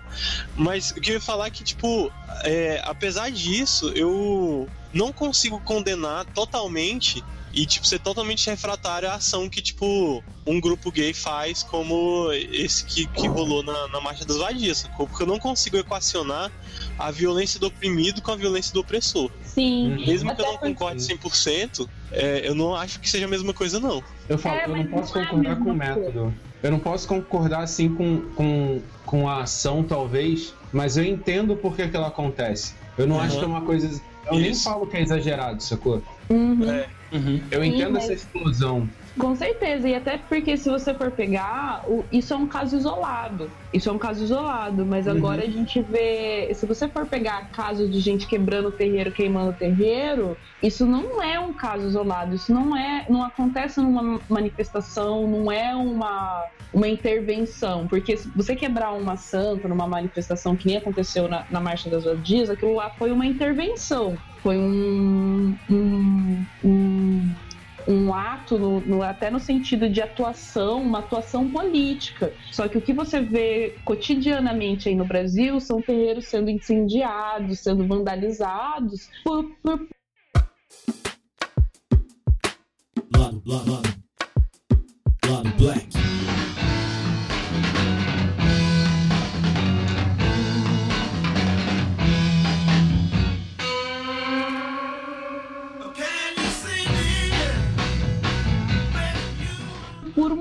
Mas 0.55 0.91
o 0.91 0.95
que 0.95 1.09
eu 1.09 1.15
ia 1.15 1.21
falar 1.21 1.47
é 1.47 1.49
que, 1.49 1.63
tipo, 1.63 2.11
é, 2.43 2.81
apesar 2.85 3.31
disso, 3.31 3.91
eu 3.95 4.69
não 4.93 5.11
consigo 5.11 5.59
condenar 5.61 6.25
totalmente 6.25 7.23
e, 7.53 7.65
tipo, 7.65 7.85
ser 7.87 7.99
totalmente 7.99 8.49
refratário 8.49 9.09
à 9.09 9.15
ação 9.15 9.49
que, 9.49 9.61
tipo, 9.61 10.23
um 10.45 10.59
grupo 10.59 10.91
gay 10.91 11.13
faz, 11.13 11.63
como 11.63 12.29
esse 12.31 12.83
que, 12.85 13.07
que 13.07 13.27
rolou 13.27 13.63
na, 13.63 13.87
na 13.89 14.01
Marcha 14.01 14.25
das 14.25 14.37
Vadias, 14.37 14.79
sacou? 14.79 15.07
Porque 15.07 15.23
eu 15.23 15.27
não 15.27 15.39
consigo 15.39 15.77
equacionar 15.77 16.51
a 16.97 17.11
violência 17.11 17.59
do 17.59 17.67
oprimido 17.67 18.21
com 18.21 18.31
a 18.31 18.35
violência 18.35 18.73
do 18.73 18.79
opressor. 18.81 19.29
Sim. 19.43 19.95
Mesmo 20.05 20.33
que 20.35 20.41
eu 20.41 20.45
Até 20.45 20.53
não 20.53 20.57
concorde 20.57 21.01
100%, 21.01 21.87
é, 22.11 22.47
eu 22.47 22.55
não 22.55 22.75
acho 22.75 22.99
que 22.99 23.09
seja 23.09 23.25
a 23.25 23.29
mesma 23.29 23.53
coisa, 23.53 23.79
não. 23.79 24.03
Eu 24.27 24.37
falo, 24.37 24.57
É, 24.59 24.65
eu 24.65 24.75
não 24.75 24.85
posso 24.85 25.13
não 25.15 25.21
é 25.21 25.25
concordar 25.25 25.55
com 25.55 25.61
o 25.61 25.65
coisa. 25.65 25.77
método. 25.95 26.33
Eu 26.61 26.71
não 26.71 26.79
posso 26.79 27.07
concordar 27.07 27.63
assim 27.63 27.89
com, 27.93 28.19
com, 28.35 28.81
com 29.05 29.29
a 29.29 29.43
ação, 29.43 29.83
talvez, 29.83 30.53
mas 30.73 30.97
eu 30.97 31.05
entendo 31.05 31.55
por 31.55 31.75
que, 31.75 31.87
que 31.87 31.95
ela 31.95 32.07
acontece. 32.07 32.73
Eu 32.97 33.07
não 33.07 33.15
Uhum. 33.15 33.21
acho 33.21 33.37
que 33.37 33.43
é 33.43 33.47
uma 33.47 33.61
coisa. 33.61 34.01
Eu 34.29 34.37
nem 34.39 34.51
Isso. 34.51 34.63
falo 34.65 34.85
que 34.85 34.97
é 34.97 35.01
exagerado, 35.01 35.63
sacou? 35.63 36.03
Uhum. 36.29 36.83
Eu 37.11 37.63
Sim, 37.63 37.69
entendo 37.69 37.93
mas- 37.93 38.03
essa 38.03 38.13
explosão. 38.13 38.87
Com 39.17 39.35
certeza, 39.35 39.89
e 39.89 39.95
até 39.95 40.17
porque 40.17 40.55
se 40.55 40.69
você 40.69 40.93
for 40.93 41.11
pegar, 41.11 41.83
o- 41.87 42.05
isso 42.11 42.33
é 42.33 42.37
um 42.37 42.47
caso 42.47 42.77
isolado. 42.77 43.51
Isso 43.73 43.89
é 43.89 43.91
um 43.91 43.97
caso 43.97 44.23
isolado, 44.23 44.85
mas 44.85 45.07
Uhum. 45.07 45.13
agora 45.13 45.43
a 45.43 45.49
gente 45.49 45.81
vê. 45.81 46.53
Se 46.53 46.65
você 46.65 46.87
for 46.87 47.05
pegar 47.07 47.51
casos 47.51 47.91
de 47.91 47.99
gente 47.99 48.27
quebrando 48.27 48.69
o 48.69 48.71
terreiro, 48.71 49.11
queimando 49.11 49.49
o 49.49 49.53
terreiro, 49.53 50.37
isso 50.61 50.85
não 50.85 51.21
é 51.21 51.39
um 51.39 51.51
caso 51.53 51.87
isolado. 51.87 52.35
Isso 52.35 52.53
não 52.53 52.77
é. 52.77 53.05
não 53.09 53.23
acontece 53.23 53.81
numa 53.81 54.21
manifestação, 54.29 55.27
não 55.27 55.51
é 55.51 55.75
uma, 55.75 56.45
uma 56.71 56.87
intervenção. 56.87 57.87
Porque 57.87 58.15
se 58.17 58.31
você 58.35 58.55
quebrar 58.55 58.93
uma 58.93 59.17
santa 59.17 59.67
numa 59.67 59.87
manifestação 59.87 60.55
que 60.55 60.67
nem 60.67 60.77
aconteceu 60.77 61.27
na, 61.27 61.45
na 61.49 61.59
Marcha 61.59 61.89
das 61.89 62.05
Vadias, 62.05 62.49
aquilo 62.49 62.75
lá 62.75 62.89
foi 62.91 63.11
uma 63.11 63.25
intervenção. 63.25 64.15
Foi 64.41 64.57
um- 64.57 65.55
um- 65.69 66.45
um 66.63 67.29
um 67.87 68.13
ato, 68.13 68.59
no- 68.59 68.81
no- 68.81 69.01
até 69.01 69.31
no 69.31 69.39
sentido 69.39 69.89
de 69.89 69.99
atuação, 69.99 70.81
uma 70.83 70.99
atuação 70.99 71.49
política. 71.49 72.31
Só 72.51 72.67
que 72.67 72.77
o 72.77 72.81
que 72.81 72.93
você 72.93 73.19
vê 73.19 73.75
cotidianamente 73.83 74.87
aí 74.89 74.95
no 74.95 75.05
Brasil 75.05 75.59
são 75.59 75.81
terreiros 75.81 76.27
sendo 76.27 76.51
incendiados, 76.51 77.59
sendo 77.59 77.87
vandalizados 77.87 79.09
por, 79.23 79.43
por 79.63 79.87
Lado, 83.17 83.41
lado, 83.45 83.71
lado. 83.71 83.89
Black. 85.57 85.89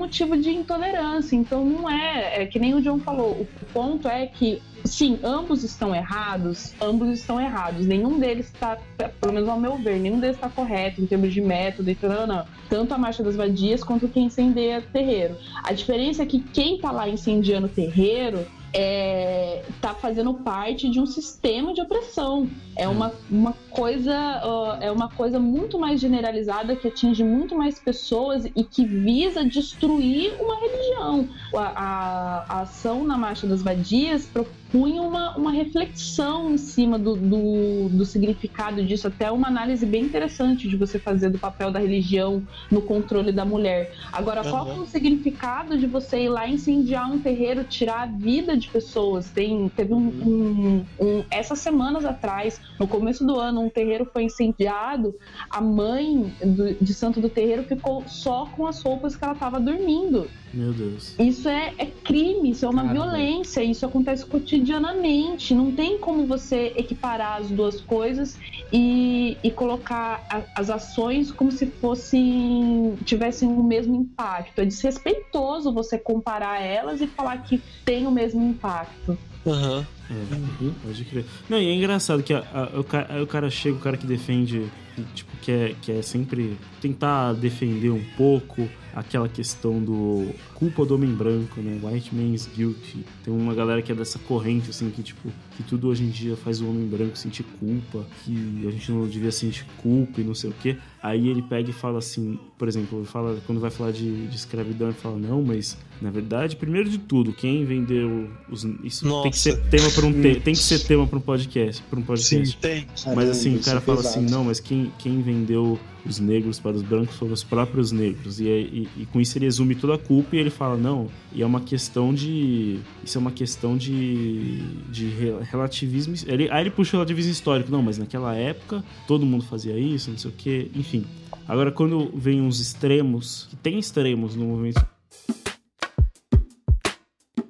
Motivo 0.09 0.35
de 0.35 0.49
intolerância. 0.49 1.35
Então 1.35 1.63
não 1.63 1.87
é, 1.87 2.41
é 2.41 2.45
que 2.47 2.57
nem 2.57 2.73
o 2.73 2.81
John 2.81 2.99
falou. 2.99 3.47
O 3.61 3.65
ponto 3.71 4.07
é 4.07 4.25
que 4.25 4.61
sim, 4.83 5.19
ambos 5.23 5.63
estão 5.63 5.93
errados, 5.93 6.73
ambos 6.81 7.09
estão 7.09 7.39
errados. 7.39 7.85
Nenhum 7.85 8.19
deles 8.19 8.47
está, 8.47 8.77
pelo 9.21 9.33
menos 9.33 9.47
ao 9.47 9.59
meu 9.59 9.77
ver, 9.77 9.99
nenhum 9.99 10.19
deles 10.19 10.35
está 10.35 10.49
correto 10.49 10.99
em 10.99 11.05
termos 11.05 11.31
de 11.31 11.41
método 11.41 11.91
e 11.91 11.95
tal, 11.95 12.25
não. 12.25 12.45
Tanto 12.67 12.93
a 12.93 12.97
marcha 12.97 13.23
das 13.23 13.35
vadias 13.35 13.83
quanto 13.83 14.07
quem 14.07 14.25
incendeia 14.25 14.81
terreiro. 14.81 15.37
A 15.63 15.71
diferença 15.71 16.23
é 16.23 16.25
que 16.25 16.39
quem 16.39 16.79
tá 16.79 16.91
lá 16.91 17.07
incendiando 17.07 17.69
terreiro 17.69 18.45
é, 18.73 19.63
tá 19.81 19.93
fazendo 19.93 20.33
parte 20.33 20.89
de 20.89 20.99
um 20.99 21.05
sistema 21.05 21.73
de 21.73 21.81
opressão. 21.81 22.49
É 22.75 22.87
uma, 22.87 23.11
uma 23.29 23.53
coisa 23.69 24.41
ó, 24.43 24.77
é 24.79 24.91
uma 24.91 25.09
coisa 25.09 25.39
muito 25.39 25.77
mais 25.79 25.99
generalizada 25.99 26.75
que 26.75 26.87
atinge 26.87 27.23
muito 27.23 27.55
mais 27.57 27.79
pessoas 27.79 28.45
e 28.45 28.63
que 28.63 28.85
visa 28.85 29.43
destruir 29.43 30.33
uma 30.39 30.55
religião. 30.59 31.27
A, 31.55 31.59
a- 31.61 32.45
a 32.49 32.61
ação 32.61 33.03
na 33.03 33.17
Marcha 33.17 33.45
das 33.47 33.61
Vadias 33.61 34.29
propunha 34.71 35.01
uma, 35.01 35.35
uma 35.35 35.51
reflexão 35.51 36.51
em 36.53 36.57
cima 36.57 36.97
do, 36.99 37.15
do, 37.15 37.89
do 37.91 38.05
significado 38.05 38.85
disso, 38.85 39.07
até 39.07 39.31
uma 39.31 39.47
análise 39.47 39.85
bem 39.85 40.03
interessante 40.05 40.67
de 40.67 40.77
você 40.77 40.99
fazer 40.99 41.29
do 41.31 41.39
papel 41.39 41.71
da 41.71 41.79
religião 41.79 42.43
no 42.71 42.81
controle 42.83 43.31
da 43.31 43.43
mulher. 43.43 43.91
Agora, 44.13 44.41
qual 44.43 44.63
Aham. 44.63 44.73
que 44.73 44.79
é 44.79 44.83
o 44.83 44.85
significado 44.85 45.77
de 45.77 45.87
você 45.87 46.23
ir 46.23 46.29
lá 46.29 46.47
incendiar 46.47 47.11
um 47.11 47.19
terreiro, 47.19 47.63
tirar 47.63 48.03
a 48.03 48.05
vida 48.05 48.55
de 48.55 48.69
pessoas? 48.69 49.31
Tem, 49.31 49.69
teve 49.69 49.93
um, 49.93 50.07
um- 50.07 50.85
um- 50.99 51.23
essas 51.31 51.59
semanas 51.59 52.05
atrás, 52.05 52.59
no 52.79 52.87
começo 52.87 53.25
do 53.25 53.39
ano, 53.39 53.61
um 53.61 53.69
terreiro 53.69 54.07
foi 54.13 54.23
incendiado. 54.23 55.15
A 55.49 55.61
mãe 55.61 56.35
do- 56.41 56.75
de 56.83 56.93
santo 56.93 57.19
do 57.19 57.29
terreiro 57.29 57.63
ficou 57.63 58.03
só 58.07 58.45
com 58.47 58.67
as 58.67 58.81
roupas 58.83 59.15
que 59.15 59.23
ela 59.23 59.33
estava 59.33 59.59
dormindo. 59.59 60.29
Meu 60.53 60.73
Deus. 60.73 61.15
Isso 61.19 61.47
é, 61.47 61.73
é 61.77 61.85
crime, 62.03 62.51
isso 62.51 62.65
é 62.65 62.69
uma 62.69 62.83
Caramba. 62.87 62.93
violência, 63.11 63.63
isso 63.63 63.85
acontece 63.85 64.25
cotidianamente. 64.25 65.53
Não 65.53 65.71
tem 65.75 65.99
como 65.99 66.25
você 66.25 66.73
equiparar 66.75 67.39
as 67.41 67.51
duas 67.51 67.81
coisas 67.81 68.37
e, 68.73 69.37
e 69.43 69.51
colocar 69.51 70.25
a- 70.29 70.43
as 70.55 70.69
ações 70.69 71.31
como 71.31 71.51
se 71.51 71.67
fossem 71.67 72.95
tivessem 73.05 73.47
o 73.47 73.63
mesmo 73.63 73.95
impacto. 73.95 74.59
É 74.59 74.65
desrespeitoso 74.65 75.73
você 75.73 75.97
comparar 75.97 76.61
elas 76.61 77.01
e 77.01 77.07
falar 77.07 77.37
que 77.43 77.61
tem 77.85 78.07
o 78.07 78.11
mesmo 78.11 78.43
impacto. 78.43 79.17
Aham. 79.45 79.85
É, 80.11 80.69
pode 80.85 81.05
crer. 81.05 81.25
Não, 81.49 81.59
e 81.59 81.67
é 81.67 81.73
engraçado 81.75 82.23
que 82.23 82.33
a- 82.33 82.43
a- 82.73 82.79
o, 82.79 82.83
ca- 82.83 83.05
aí 83.09 83.21
o 83.21 83.27
cara 83.27 83.49
chega, 83.49 83.75
o 83.75 83.79
cara 83.79 83.95
que 83.97 84.07
defende, 84.07 84.63
que, 84.95 85.03
tipo, 85.13 85.37
que 85.41 85.51
é, 85.51 85.75
que 85.81 85.91
é 85.91 86.01
sempre 86.01 86.57
tentar 86.81 87.33
defender 87.33 87.91
um 87.91 88.03
pouco 88.17 88.67
aquela 88.95 89.29
questão 89.29 89.79
do 89.81 90.29
culpa 90.55 90.83
do 90.83 90.95
homem 90.95 91.11
branco, 91.13 91.61
né? 91.61 91.79
White 91.81 92.13
man's 92.13 92.49
guilty. 92.53 93.05
Tem 93.23 93.31
uma 93.33 93.53
galera 93.53 93.81
que 93.83 93.91
é 93.91 93.95
dessa 93.95 94.17
corrente, 94.19 94.71
assim, 94.71 94.89
que, 94.89 95.03
tipo, 95.03 95.29
que 95.55 95.61
tudo 95.63 95.87
hoje 95.87 96.03
em 96.03 96.09
dia 96.09 96.35
faz 96.35 96.59
o 96.59 96.67
homem 96.67 96.87
branco 96.87 97.15
sentir 97.17 97.43
culpa, 97.59 98.05
que 98.25 98.65
a 98.67 98.71
gente 98.71 98.91
não 98.91 99.07
devia 99.07 99.31
sentir 99.31 99.63
culpa 99.77 100.19
e 100.19 100.23
não 100.23 100.33
sei 100.33 100.49
o 100.49 100.53
quê. 100.59 100.75
Aí 101.01 101.29
ele 101.29 101.41
pega 101.43 101.69
e 101.69 101.73
fala 101.73 101.99
assim, 101.99 102.37
por 102.57 102.67
exemplo, 102.67 103.05
fala, 103.05 103.39
quando 103.45 103.61
vai 103.61 103.69
falar 103.69 103.91
de, 103.91 104.27
de 104.27 104.35
escravidão, 104.35 104.87
ele 104.89 104.97
fala, 104.97 105.17
não, 105.17 105.41
mas 105.43 105.77
na 106.01 106.09
verdade, 106.09 106.55
primeiro 106.57 106.89
de 106.89 106.97
tudo, 106.97 107.31
quem 107.31 107.63
vendeu 107.65 108.29
os. 108.49 108.63
Isso 108.83 109.05
tem 109.21 109.31
que 109.31 109.37
Nossa. 109.37 109.37
ser 109.37 109.61
tema 109.69 109.89
para 109.99 110.07
um 110.07 110.13
te- 110.21 110.39
tem 110.39 110.53
que 110.53 110.59
ser 110.59 110.79
tema 110.79 111.05
para 111.07 111.17
um 111.17 111.21
podcast, 111.21 111.81
para 111.83 111.99
um 111.99 112.01
podcast. 112.03 112.57
Tem. 112.57 112.87
Mas 113.15 113.29
assim, 113.29 113.55
o 113.55 113.59
cara 113.59 113.77
é 113.77 113.81
fala 113.81 113.97
pesado. 113.97 114.19
assim, 114.19 114.29
não, 114.31 114.43
mas 114.45 114.59
quem, 114.59 114.91
quem 114.99 115.21
vendeu 115.21 115.79
os 116.05 116.17
negros 116.19 116.59
para 116.59 116.75
os 116.75 116.81
brancos 116.81 117.15
foram 117.17 117.33
os 117.33 117.43
próprios 117.43 117.91
negros. 117.91 118.39
E, 118.39 118.45
e, 118.45 118.87
e 118.97 119.05
com 119.07 119.19
isso 119.19 119.37
ele 119.37 119.45
exume 119.45 119.75
toda 119.75 119.95
a 119.95 119.97
culpa 119.97 120.35
e 120.35 120.39
ele 120.39 120.49
fala, 120.49 120.77
não, 120.77 121.07
e 121.33 121.41
é 121.41 121.45
uma 121.45 121.61
questão 121.61 122.13
de. 122.13 122.79
Isso 123.03 123.17
é 123.17 123.21
uma 123.21 123.31
questão 123.31 123.75
de. 123.77 124.59
de 124.91 125.05
re- 125.07 125.37
relativismo. 125.51 126.15
Ele, 126.27 126.49
aí 126.49 126.63
ele 126.63 126.71
puxa 126.71 126.91
o 126.91 126.99
relativismo 126.99 127.31
histórico, 127.31 127.71
não, 127.71 127.81
mas 127.81 127.97
naquela 127.97 128.35
época 128.35 128.83
todo 129.07 129.25
mundo 129.25 129.43
fazia 129.45 129.77
isso, 129.77 130.09
não 130.11 130.17
sei 130.17 130.31
o 130.31 130.33
quê, 130.33 130.71
enfim. 130.75 131.05
Agora, 131.47 131.71
quando 131.71 132.11
vem 132.15 132.41
uns 132.41 132.59
extremos, 132.59 133.47
que 133.49 133.55
tem 133.55 133.79
extremos 133.79 134.35
no 134.35 134.45
movimento 134.45 134.85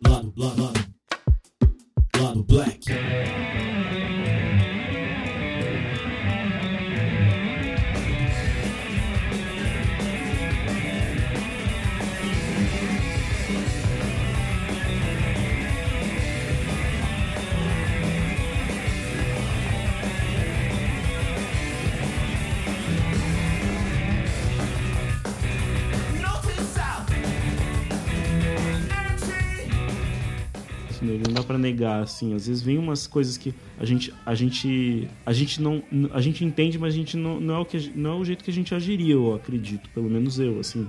Lado, 0.08 0.34
lado, 0.38 0.62
lado. 0.64 0.68
Lado 2.60 2.76
Black. 2.86 3.18
Pra 31.50 31.58
negar, 31.58 32.04
assim. 32.04 32.36
Às 32.36 32.45
vezes 32.45 32.62
vem 32.62 32.78
umas 32.78 33.08
coisas 33.08 33.36
que 33.36 33.56
a 33.80 33.86
gente, 33.86 34.14
a 34.26 34.36
gente, 34.36 35.08
a 35.26 35.32
gente 35.34 35.62
não, 35.62 35.82
a 36.12 36.20
gente 36.22 36.44
entende, 36.44 36.78
mas 36.78 36.94
a 36.94 36.98
gente 36.98 37.16
não, 37.16 37.40
não 37.40 37.56
é 37.56 37.60
o 37.60 37.66
que, 37.66 37.92
não 37.96 38.12
é 38.12 38.16
o 38.16 38.26
jeito 38.26 38.44
que 38.44 38.52
a 38.52 38.54
gente 38.54 38.76
agiria, 38.76 39.14
eu 39.14 39.34
acredito, 39.34 39.90
pelo 39.92 40.10
menos 40.10 40.38
eu, 40.40 40.60
assim. 40.60 40.88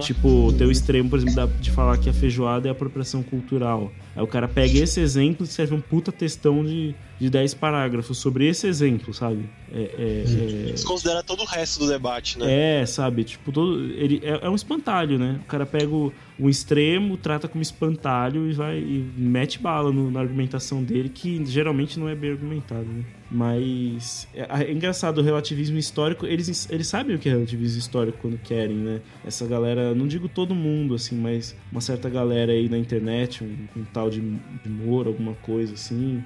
Tipo, 0.00 0.52
ter 0.58 0.66
o 0.66 0.70
extremo, 0.70 1.08
por 1.08 1.18
exemplo, 1.18 1.48
de 1.60 1.70
falar 1.70 1.96
que 1.96 2.10
a 2.10 2.12
feijoada 2.12 2.68
é 2.68 2.70
apropriação 2.70 3.22
cultural. 3.22 3.90
Aí 4.14 4.22
o 4.22 4.26
cara 4.26 4.46
pega 4.46 4.78
esse 4.78 5.00
exemplo 5.00 5.44
e 5.44 5.48
serve 5.48 5.74
um 5.74 5.80
puta 5.80 6.12
textão 6.12 6.62
de, 6.64 6.94
de 7.18 7.30
10 7.30 7.54
parágrafos 7.54 8.18
sobre 8.18 8.46
esse 8.46 8.66
exemplo, 8.66 9.14
sabe? 9.14 9.48
É, 9.72 9.80
é- 9.80 10.68
é- 10.68 10.72
Desconsidera 10.72 11.22
todo 11.22 11.40
o 11.42 11.46
resto 11.46 11.80
do 11.80 11.88
debate, 11.88 12.38
né? 12.38 12.80
é, 12.82 12.86
sabe? 12.86 13.24
Tipo, 13.24 13.50
todo, 13.52 13.80
ele 13.94 14.20
é, 14.22 14.40
é 14.46 14.50
um 14.50 14.54
espantalho, 14.54 15.18
né? 15.18 15.40
O 15.42 15.46
cara 15.46 15.64
pega 15.64 15.88
o, 15.88 16.12
um 16.38 16.48
extremo, 16.48 17.16
trata 17.16 17.48
como 17.48 17.62
espantalho 17.62 18.48
e 18.48 18.52
vai 18.52 18.78
e 18.78 19.04
mete 19.16 19.58
bala 19.58 19.90
no- 19.90 20.10
na 20.10 20.20
argumentação 20.20 20.82
dele, 20.82 21.08
que 21.08 21.42
geralmente 21.46 21.98
não 21.98 22.08
é 22.08 22.14
bem 22.24 22.32
argumentado, 22.32 22.84
né? 22.86 23.04
Mas 23.30 24.26
é, 24.34 24.64
é 24.64 24.72
engraçado 24.72 25.18
o 25.18 25.22
relativismo 25.22 25.76
histórico. 25.76 26.26
Eles, 26.26 26.68
eles 26.70 26.86
sabem 26.86 27.14
o 27.14 27.18
que 27.18 27.28
é 27.28 27.32
relativismo 27.32 27.78
histórico 27.78 28.18
quando 28.22 28.38
querem, 28.38 28.76
né? 28.76 29.00
Essa 29.24 29.46
galera, 29.46 29.94
não 29.94 30.06
digo 30.06 30.28
todo 30.28 30.54
mundo, 30.54 30.94
assim, 30.94 31.16
mas 31.16 31.54
uma 31.70 31.80
certa 31.80 32.08
galera 32.08 32.52
aí 32.52 32.68
na 32.68 32.78
internet, 32.78 33.44
um, 33.44 33.80
um 33.80 33.84
tal 33.84 34.08
de, 34.08 34.20
de 34.20 34.68
Moro, 34.68 35.10
alguma 35.10 35.34
coisa 35.34 35.74
assim. 35.74 36.22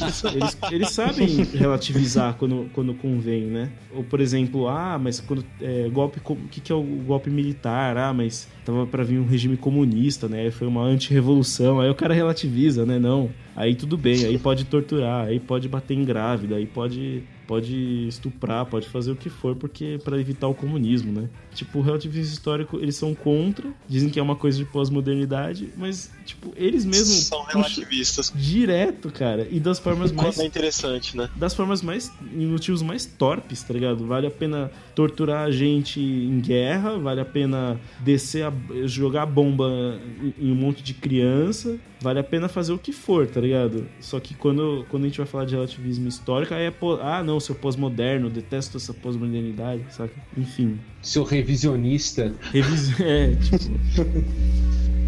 Eles, 0.00 0.24
eles- 0.24 0.58
eles 0.70 0.90
sabem 0.90 1.26
relativizar 1.54 2.34
quando, 2.34 2.70
quando 2.72 2.94
convém, 2.94 3.42
né? 3.46 3.70
Ou, 3.92 4.02
por 4.04 4.20
exemplo, 4.20 4.68
ah, 4.68 4.98
mas 4.98 5.20
quando 5.20 5.44
é, 5.60 5.88
golpe, 5.88 6.20
o 6.24 6.36
que, 6.48 6.60
que 6.60 6.72
é 6.72 6.74
o 6.74 6.82
golpe 6.82 7.28
militar? 7.28 7.96
Ah, 7.96 8.12
mas 8.14 8.48
tava 8.64 8.86
pra 8.86 9.02
vir 9.02 9.18
um 9.18 9.26
regime 9.26 9.56
comunista, 9.56 10.28
né? 10.28 10.50
Foi 10.50 10.66
uma 10.66 10.82
anti-revolução. 10.82 11.80
Aí 11.80 11.90
o 11.90 11.94
cara 11.94 12.14
relativiza, 12.14 12.86
né? 12.86 12.98
Não. 12.98 13.30
Aí 13.54 13.74
tudo 13.74 13.98
bem, 13.98 14.24
aí 14.24 14.38
pode 14.38 14.64
torturar, 14.64 15.26
aí 15.26 15.38
pode 15.38 15.68
bater 15.68 15.94
em 15.94 16.04
grávida, 16.04 16.56
aí 16.56 16.66
pode 16.66 17.22
pode 17.46 18.08
estuprar, 18.08 18.64
pode 18.64 18.88
fazer 18.88 19.10
o 19.10 19.16
que 19.16 19.28
for, 19.28 19.54
porque 19.54 19.98
para 20.02 20.18
evitar 20.18 20.48
o 20.48 20.54
comunismo, 20.54 21.12
né? 21.12 21.28
Tipo, 21.54 21.80
o 21.80 21.82
relativismo 21.82 22.32
histórico, 22.32 22.78
eles 22.78 22.96
são 22.96 23.14
contra, 23.14 23.70
dizem 23.86 24.08
que 24.08 24.18
é 24.18 24.22
uma 24.22 24.36
coisa 24.36 24.56
de 24.56 24.64
pós-modernidade, 24.64 25.68
mas 25.76 26.10
tipo, 26.24 26.52
eles 26.56 26.86
mesmos 26.86 27.24
São 27.24 27.44
relativistas. 27.44 28.32
direto, 28.34 29.10
cara, 29.10 29.46
e 29.50 29.60
das 29.60 29.78
formas 29.78 30.10
mais 30.12 30.38
é 30.38 30.46
interessante, 30.46 31.14
né? 31.14 31.28
das 31.36 31.52
formas 31.52 31.82
mais 31.82 32.10
em 32.32 32.46
motivos 32.46 32.80
mais 32.80 33.04
torpes, 33.04 33.62
tá 33.62 33.74
ligado? 33.74 34.06
Vale 34.06 34.28
a 34.28 34.30
pena 34.30 34.70
torturar 34.94 35.46
a 35.46 35.50
gente 35.50 36.00
em 36.00 36.40
guerra, 36.40 36.98
vale 36.98 37.20
a 37.20 37.24
pena 37.24 37.80
descer 38.00 38.44
a, 38.44 38.52
jogar 38.86 39.26
bomba 39.26 39.98
em, 40.38 40.48
em 40.48 40.52
um 40.52 40.54
monte 40.54 40.82
de 40.82 40.94
criança, 40.94 41.78
vale 42.00 42.18
a 42.18 42.24
pena 42.24 42.48
fazer 42.48 42.72
o 42.72 42.78
que 42.78 42.92
for, 42.92 43.26
tá 43.26 43.40
ligado? 43.40 43.86
Só 44.00 44.20
que 44.20 44.34
quando, 44.34 44.84
quando 44.88 45.04
a 45.04 45.06
gente 45.06 45.18
vai 45.18 45.26
falar 45.26 45.44
de 45.44 45.54
relativismo 45.54 46.08
histórico, 46.08 46.54
aí 46.54 46.66
é 46.66 46.72
ah, 47.00 47.22
não, 47.22 47.38
seu 47.40 47.54
pós-moderno, 47.54 48.28
detesto 48.28 48.76
essa 48.76 48.92
pós-modernidade, 48.92 49.84
saca? 49.90 50.14
Enfim, 50.36 50.78
Seu 51.00 51.24
revisionista. 51.24 52.34
revis... 52.52 52.98
é, 53.00 53.34
tipo 53.36 53.82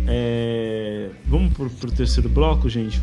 é, 0.07 1.11
vamos 1.27 1.53
pro, 1.55 1.71
pro 1.71 1.91
terceiro 1.91 2.29
bloco, 2.29 2.69
gente, 2.69 3.01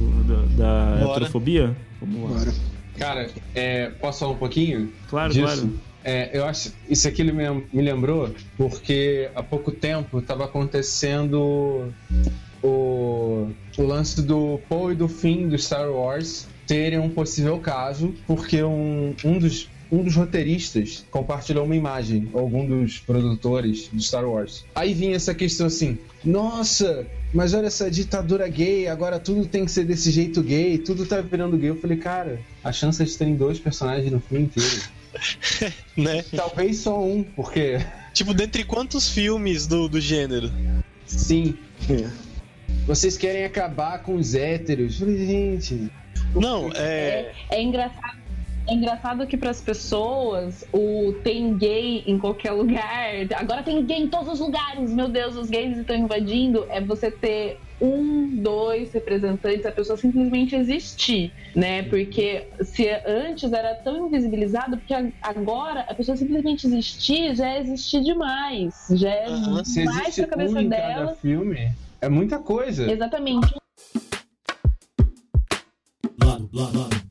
da, 0.58 0.96
da 0.96 1.12
heterofobia? 1.12 1.76
Vamos 2.00 2.32
lá. 2.32 2.40
Bora. 2.40 2.54
Cara, 2.98 3.30
é, 3.56 3.90
posso 3.90 4.20
falar 4.20 4.32
um 4.34 4.38
pouquinho? 4.38 4.92
Claro, 5.10 5.34
disso? 5.34 5.46
claro. 5.46 5.74
É, 6.04 6.32
eu 6.34 6.46
acho 6.46 6.74
isso 6.90 7.08
aqui 7.08 7.24
me, 7.24 7.64
me 7.72 7.82
lembrou 7.82 8.34
porque 8.58 9.30
há 9.36 9.44
pouco 9.44 9.72
tempo 9.72 10.20
estava 10.20 10.46
acontecendo 10.46 11.94
o, 12.64 13.48
o 13.78 13.84
lance 13.84 14.22
do 14.22 14.60
Paul 14.68 14.92
e 14.92 14.96
do 14.96 15.08
Finn 15.08 15.48
do 15.48 15.58
Star 15.58 15.90
Wars 15.92 16.48
terem 16.66 17.00
um 17.00 17.10
possível 17.10 17.60
caso 17.60 18.14
porque 18.26 18.64
um, 18.64 19.14
um 19.24 19.38
dos 19.38 19.70
um 19.92 20.04
dos 20.04 20.16
roteiristas 20.16 21.04
compartilhou 21.12 21.66
uma 21.66 21.76
imagem, 21.76 22.30
algum 22.34 22.66
dos 22.66 23.00
produtores 23.00 23.90
de 23.92 24.02
Star 24.02 24.26
Wars. 24.26 24.64
Aí 24.74 24.94
vinha 24.94 25.18
essa 25.18 25.36
questão 25.36 25.68
assim: 25.68 25.98
nossa, 26.24 27.06
mas 27.34 27.54
olha 27.54 27.68
essa 27.68 27.92
ditadura 27.92 28.48
gay, 28.48 28.88
agora 28.88 29.20
tudo 29.20 29.46
tem 29.46 29.66
que 29.66 29.72
ser 29.72 29.84
desse 29.84 30.10
jeito 30.10 30.42
gay, 30.42 30.78
tudo 30.78 31.06
tá 31.06 31.20
virando 31.20 31.58
gay. 31.58 31.72
Eu 31.72 31.76
falei, 31.76 31.98
cara, 31.98 32.40
a 32.64 32.72
chance 32.72 33.04
de 33.04 33.18
terem 33.18 33.36
dois 33.36 33.60
personagens 33.60 34.10
no 34.10 34.22
filme 34.22 34.46
inteiro. 34.46 34.82
né? 35.98 36.24
Talvez 36.36 36.80
só 36.80 37.02
um, 37.04 37.24
porque 37.24 37.80
Tipo, 38.14 38.34
dentre 38.34 38.64
quantos 38.64 39.10
filmes 39.10 39.68
do, 39.68 39.88
do 39.88 40.00
gênero? 40.02 40.52
sim, 41.06 41.58
É. 41.90 42.10
vocês 42.86 43.18
querem 43.18 43.44
acabar 43.46 44.02
com 44.04 44.16
os 44.16 44.36
héteros. 44.36 45.00
Falei, 45.00 45.26
gente. 45.26 45.92
Não, 46.36 46.70
é. 46.74 47.32
É 47.50 47.62
engraçado. 47.62 48.20
É 48.68 48.74
engraçado 48.74 49.26
que 49.26 49.36
para 49.36 49.50
as 49.50 49.60
pessoas 49.60 50.64
o 50.72 51.14
tem 51.24 51.58
gay 51.58 52.04
em 52.06 52.18
qualquer 52.20 52.52
lugar. 52.52 53.12
Agora 53.36 53.64
tem 53.64 53.84
gay 53.86 53.98
em 54.04 54.08
todos 54.08 54.34
os 54.34 54.40
lugares. 54.40 54.92
Meu 54.94 55.10
Deus, 55.10 55.36
os 55.36 55.50
gays 55.50 55.78
estão 55.78 55.96
invadindo. 55.96 56.66
É 56.70 56.80
você 56.80 57.10
ter 57.10 57.60
um, 57.82 58.36
dois 58.36 58.94
representantes, 58.94 59.66
a 59.66 59.72
pessoa 59.72 59.98
simplesmente 59.98 60.56
existir, 60.56 61.34
né? 61.56 61.84
Porque 61.84 62.48
se 62.62 62.88
antes 63.06 63.52
era 63.52 63.76
tão 63.76 64.08
invisibilizado, 64.08 64.78
porque 64.78 64.94
agora 65.22 65.82
a 65.82 65.94
pessoa 65.94 66.16
simplesmente 66.16 66.68
existir 66.68 67.36
já 67.36 67.50
é 67.50 67.60
existir 67.60 68.04
demais. 68.04 68.88
Já 68.92 69.10
é. 69.10 69.26
Se 69.66 69.84
mais 69.84 70.00
existe 70.02 70.22
pra 70.22 70.30
cabeça 70.30 70.60
um 70.60 70.70
dela. 70.70 70.94
cada 70.94 71.16
filme, 71.16 71.74
é 72.00 72.08
muita 72.08 72.38
coisa. 72.40 72.92
Exatamente. 72.92 73.54
Lado, 76.24 76.50
lado, 76.54 76.80
lado. 76.80 77.02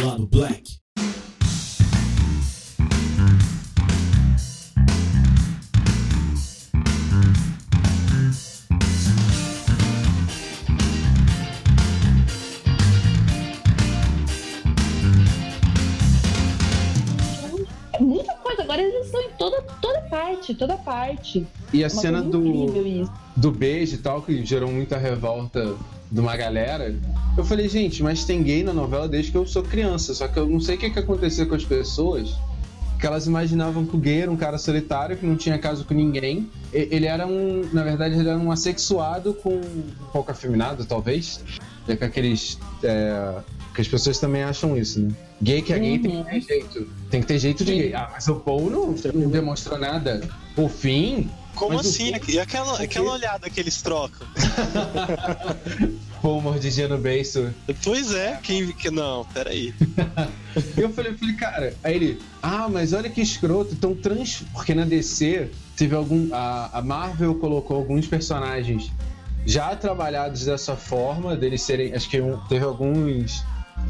Lado 0.00 0.26
Black. 0.26 0.77
Parte, 20.08 20.54
toda 20.54 20.76
parte. 20.76 21.46
E 21.72 21.84
a 21.84 21.86
É 21.86 21.90
uma 21.90 22.00
cena 22.00 22.22
do, 22.22 22.72
do 23.36 23.50
beijo 23.50 23.94
e 23.94 23.98
tal, 23.98 24.22
que 24.22 24.44
gerou 24.44 24.70
muita 24.70 24.98
revolta 24.98 25.74
de 26.10 26.20
uma 26.20 26.36
galera. 26.36 26.94
Eu 27.36 27.44
falei, 27.44 27.68
gente, 27.68 28.02
mas 28.02 28.24
tem 28.24 28.42
gay 28.42 28.64
na 28.64 28.72
novela 28.72 29.08
desde 29.08 29.30
que 29.30 29.36
eu 29.36 29.46
sou 29.46 29.62
criança. 29.62 30.14
Só 30.14 30.26
que 30.26 30.38
eu 30.38 30.48
não 30.48 30.60
sei 30.60 30.76
o 30.76 30.78
que, 30.78 30.90
que 30.90 30.98
aconteceu 30.98 31.46
com 31.46 31.54
as 31.54 31.64
pessoas. 31.64 32.34
Que 32.98 33.06
elas 33.06 33.26
imaginavam 33.28 33.86
que 33.86 33.94
o 33.94 33.98
gay 33.98 34.22
era 34.22 34.30
um 34.30 34.36
cara 34.36 34.58
solitário, 34.58 35.16
que 35.16 35.24
não 35.24 35.36
tinha 35.36 35.56
caso 35.56 35.84
com 35.84 35.94
ninguém. 35.94 36.50
Ele 36.72 37.06
era 37.06 37.26
um. 37.26 37.68
Na 37.72 37.84
verdade, 37.84 38.18
ele 38.18 38.28
era 38.28 38.38
um 38.38 38.50
assexuado 38.50 39.34
com 39.34 39.54
um 39.54 40.10
pouco 40.12 40.32
afeminado, 40.32 40.84
talvez. 40.84 41.44
Com 41.86 42.04
aqueles. 42.04 42.58
É, 42.82 43.34
que 43.78 43.82
as 43.82 43.86
pessoas 43.86 44.18
também 44.18 44.42
acham 44.42 44.76
isso, 44.76 44.98
né? 44.98 45.14
Gay 45.40 45.62
que 45.62 45.72
é 45.72 45.78
gay 45.78 46.00
tem 46.00 46.24
que 46.24 46.24
ter 46.24 46.40
jeito. 46.40 46.88
Tem 47.08 47.20
que 47.20 47.26
ter 47.28 47.38
jeito 47.38 47.64
de 47.64 47.74
gay. 47.76 47.94
Ah, 47.94 48.08
mas 48.12 48.26
o 48.26 48.34
Paul 48.34 48.68
não, 48.68 48.92
não 49.14 49.30
demonstrou 49.30 49.78
nada. 49.78 50.28
O 50.56 50.68
fim. 50.68 51.30
Como 51.54 51.78
assim? 51.78 52.10
quê? 52.18 52.32
E 52.32 52.40
aquela, 52.40 52.76
aquela 52.82 53.12
olhada 53.12 53.48
que 53.48 53.60
eles 53.60 53.80
trocam? 53.80 54.26
Paul 56.20 56.40
mordidinha 56.40 56.88
no 56.88 56.98
beiço. 56.98 57.54
Pois 57.84 58.12
é, 58.12 58.40
quem. 58.42 58.66
Que, 58.72 58.90
não, 58.90 59.24
peraí. 59.26 59.72
E 60.76 60.80
eu 60.82 60.90
falei, 60.92 61.14
falei, 61.14 61.36
cara, 61.36 61.74
aí 61.84 61.94
ele, 61.94 62.20
ah, 62.42 62.68
mas 62.68 62.92
olha 62.92 63.08
que 63.08 63.20
escroto, 63.20 63.74
então 63.74 63.94
trans. 63.94 64.42
Porque 64.52 64.74
na 64.74 64.84
DC 64.84 65.52
teve 65.76 65.94
algum. 65.94 66.34
A, 66.34 66.78
a 66.78 66.82
Marvel 66.82 67.36
colocou 67.36 67.76
alguns 67.76 68.08
personagens 68.08 68.90
já 69.46 69.76
trabalhados 69.76 70.46
dessa 70.46 70.74
forma, 70.74 71.36
deles 71.36 71.62
serem. 71.62 71.94
Acho 71.94 72.10
que 72.10 72.20
um- 72.20 72.38
teve 72.48 72.64
alguns 72.64 73.44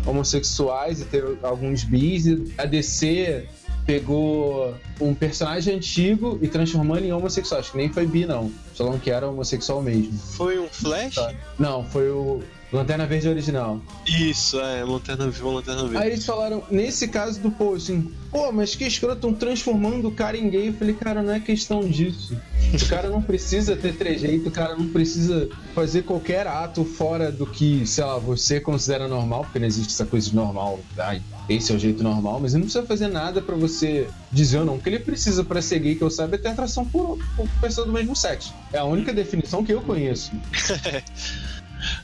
homossexuais 0.07 1.01
e 1.01 1.05
teve 1.05 1.39
alguns 1.43 1.85
bis. 1.85 2.27
A 2.57 2.65
DC 2.65 3.47
pegou 3.87 4.75
um 5.01 5.15
personagem 5.15 5.77
antigo 5.77 6.39
e 6.43 6.49
transformou 6.49 6.97
ele 6.97 7.09
em 7.09 7.13
homossexual. 7.13 7.61
Acho 7.61 7.73
que 7.73 7.79
nem 7.79 7.93
foi 7.93 8.07
bi, 8.07 8.27
não. 8.27 8.53
Falaram 8.79 8.99
que 8.99 9.11
era 9.11 9.29
homossexual 9.29 9.83
mesmo. 9.83 10.17
Foi 10.19 10.59
um 10.59 10.69
Flash? 10.69 11.17
Tá. 11.17 11.35
Não, 11.59 11.85
foi 11.85 12.09
o 12.11 12.41
Lanterna 12.73 13.07
Verde 13.07 13.29
original. 13.29 13.81
Isso, 14.07 14.61
é, 14.61 14.85
Lanterna 14.85 15.25
Lanterna 15.43 15.83
Verde. 15.83 15.97
Aí 15.97 16.11
eles 16.11 16.25
falaram, 16.25 16.63
nesse 16.71 17.09
caso 17.09 17.41
do 17.41 17.51
Paul, 17.51 17.75
assim, 17.75 18.13
pô, 18.31 18.53
mas 18.53 18.75
que 18.75 18.85
escroto, 18.85 19.17
estão 19.17 19.35
transformando 19.35 20.09
o 20.09 20.13
cara 20.13 20.37
em 20.37 20.51
gay. 20.51 20.69
Eu 20.69 20.75
falei, 20.75 20.95
cara, 20.95 21.23
não 21.23 21.33
é 21.33 21.41
questão 21.41 21.81
disso. 21.81 22.37
O 22.75 22.89
cara 22.89 23.09
não 23.09 23.23
precisa 23.23 23.75
ter 23.75 23.97
trejeito, 23.97 24.49
o 24.49 24.53
cara 24.53 24.77
não 24.77 24.89
precisa 24.89 25.49
fazer 25.75 26.03
qualquer 26.03 26.47
ato 26.47 26.85
fora 26.85 27.33
do 27.33 27.47
que, 27.47 27.87
sei 27.87 28.05
lá, 28.05 28.19
você 28.19 28.61
considera 28.61 29.09
normal, 29.09 29.45
porque 29.45 29.59
não 29.59 29.67
existe 29.67 29.95
essa 29.95 30.05
coisa 30.05 30.29
de 30.29 30.37
normal, 30.37 30.79
ai, 30.99 31.23
esse 31.49 31.73
é 31.73 31.75
o 31.75 31.79
jeito 31.79 32.03
normal, 32.03 32.39
mas 32.41 32.53
ele 32.53 32.61
não 32.61 32.67
precisa 32.67 32.87
fazer 32.87 33.09
nada 33.09 33.41
pra 33.41 33.57
você 33.57 34.07
dizer 34.33 34.59
ou 34.59 34.65
não. 34.65 34.77
O 34.77 34.81
que 34.81 34.89
ele 34.89 34.99
precisa 34.99 35.43
pra 35.45 35.61
ser 35.63 35.79
gay, 35.81 35.95
que 35.95 36.03
eu 36.03 36.11
saiba, 36.11 36.35
é 36.37 36.39
ter 36.39 36.49
atração 36.49 36.85
por, 36.85 37.19
por 37.37 37.49
pessoa 37.61 37.87
do 37.87 37.93
mesmo 37.93 38.15
sexo. 38.15 38.53
É 38.73 38.79
a 38.79 38.85
única 38.85 39.13
definição 39.13 39.65
que 39.65 39.73
eu 39.73 39.81
conheço. 39.81 40.33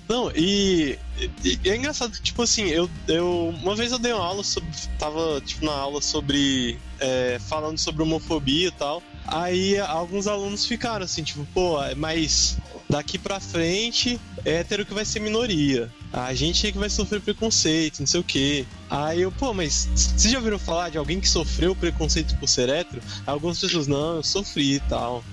Não, 0.09 0.31
e, 0.37 0.97
e- 1.45 1.59
é 1.69 1.77
engraçado, 1.77 2.13
tipo 2.23 2.43
assim, 2.43 2.67
eu, 2.69 2.89
eu. 3.09 3.53
Uma 3.63 3.75
vez 3.75 3.91
eu 3.91 3.99
dei 3.99 4.13
uma 4.13 4.25
aula 4.25 4.45
sobre. 4.45 4.69
Tava, 4.99 5.41
tipo, 5.45 5.65
na 5.65 5.73
aula 5.73 6.01
sobre. 6.01 6.79
é, 7.01 7.39
falando 7.49 7.79
sobre 7.79 8.03
homofobia 8.03 8.69
e 8.69 8.71
tal. 8.71 9.03
Aí 9.27 9.79
alguns 9.79 10.27
alunos 10.27 10.67
ficaram 10.67 11.05
assim, 11.05 11.23
tipo, 11.23 11.47
pô, 11.55 11.79
mas 11.97 12.59
daqui 12.89 13.19
pra 13.19 13.41
frente, 13.41 14.21
hétero 14.45 14.85
que 14.85 14.93
vai 14.95 15.05
ser 15.05 15.19
minoria. 15.21 15.91
A 16.13 16.33
gente 16.35 16.67
é 16.67 16.71
que 16.71 16.79
vai 16.79 16.91
sofrer 16.91 17.21
preconceito, 17.21 18.01
não 18.01 18.07
sei 18.07 18.21
o 18.21 18.25
quê. 18.25 18.67
Aí 18.95 19.23
eu, 19.23 19.33
pô, 19.33 19.53
mas 19.53 19.89
vocês 19.93 20.31
já 20.31 20.39
ouviram 20.39 20.57
falar 20.57 20.89
de 20.89 20.99
alguém 20.99 21.19
que 21.19 21.29
sofreu 21.29 21.75
preconceito 21.75 22.37
por 22.37 22.49
ser 22.49 22.69
hétero? 22.69 23.03
Algumas 23.27 23.59
pessoas, 23.59 23.89
não, 23.89 24.17
eu 24.17 24.23
sofri 24.23 24.75
e 24.75 24.81
tal. 24.81 25.25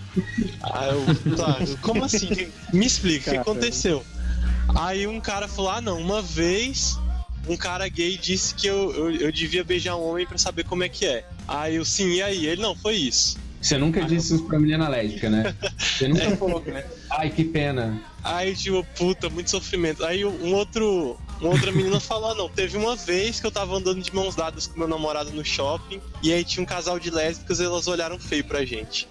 Aí 0.63 0.89
eu, 0.89 1.35
tá, 1.37 1.57
como 1.79 2.03
assim? 2.03 2.27
Me 2.73 2.87
explica, 2.87 3.29
o 3.29 3.33
que 3.33 3.39
aconteceu? 3.39 4.03
Aí 4.75 5.05
um 5.05 5.21
cara 5.21 5.47
falou: 5.47 5.69
ah, 5.69 5.79
não, 5.79 5.99
uma 5.99 6.23
vez 6.23 6.97
um 7.47 7.55
cara 7.55 7.87
gay 7.87 8.17
disse 8.17 8.55
que 8.55 8.65
eu, 8.65 8.91
eu, 8.95 9.11
eu 9.11 9.31
devia 9.31 9.63
beijar 9.63 9.95
um 9.95 10.09
homem 10.09 10.25
pra 10.25 10.39
saber 10.39 10.63
como 10.63 10.83
é 10.83 10.89
que 10.89 11.05
é. 11.05 11.23
Aí 11.47 11.75
eu, 11.75 11.85
sim, 11.85 12.13
e 12.13 12.21
aí? 12.23 12.47
Ele, 12.47 12.63
não, 12.63 12.75
foi 12.75 12.95
isso. 12.95 13.37
Você 13.61 13.77
nunca 13.77 14.03
disse 14.03 14.33
isso 14.33 14.43
pra 14.45 14.59
menina 14.59 14.89
lésbica, 14.89 15.29
né? 15.29 15.55
Você 15.77 16.07
nunca 16.07 16.35
falou, 16.35 16.63
né? 16.65 16.83
Ai, 17.11 17.29
que 17.29 17.43
pena. 17.43 18.01
Aí, 18.23 18.55
tipo, 18.55 18.83
puta, 18.97 19.29
muito 19.29 19.51
sofrimento. 19.51 20.03
Aí 20.03 20.25
um 20.25 20.55
outro. 20.55 21.15
Uma 21.41 21.49
outra 21.49 21.71
menina 21.71 21.99
falou: 21.99 22.31
"Ah, 22.31 22.35
não, 22.35 22.47
teve 22.47 22.77
uma 22.77 22.95
vez 22.95 23.39
que 23.39 23.47
eu 23.47 23.51
tava 23.51 23.75
andando 23.75 24.01
de 24.01 24.13
mãos 24.13 24.35
dadas 24.35 24.67
com 24.67 24.79
meu 24.79 24.87
namorado 24.87 25.31
no 25.31 25.43
shopping, 25.43 25.99
e 26.21 26.31
aí 26.31 26.43
tinha 26.43 26.63
um 26.63 26.65
casal 26.65 26.99
de 26.99 27.09
lésbicas 27.09 27.59
e 27.59 27.65
elas 27.65 27.87
olharam 27.87 28.19
feio 28.19 28.43
pra 28.43 28.63
gente. 28.63 29.07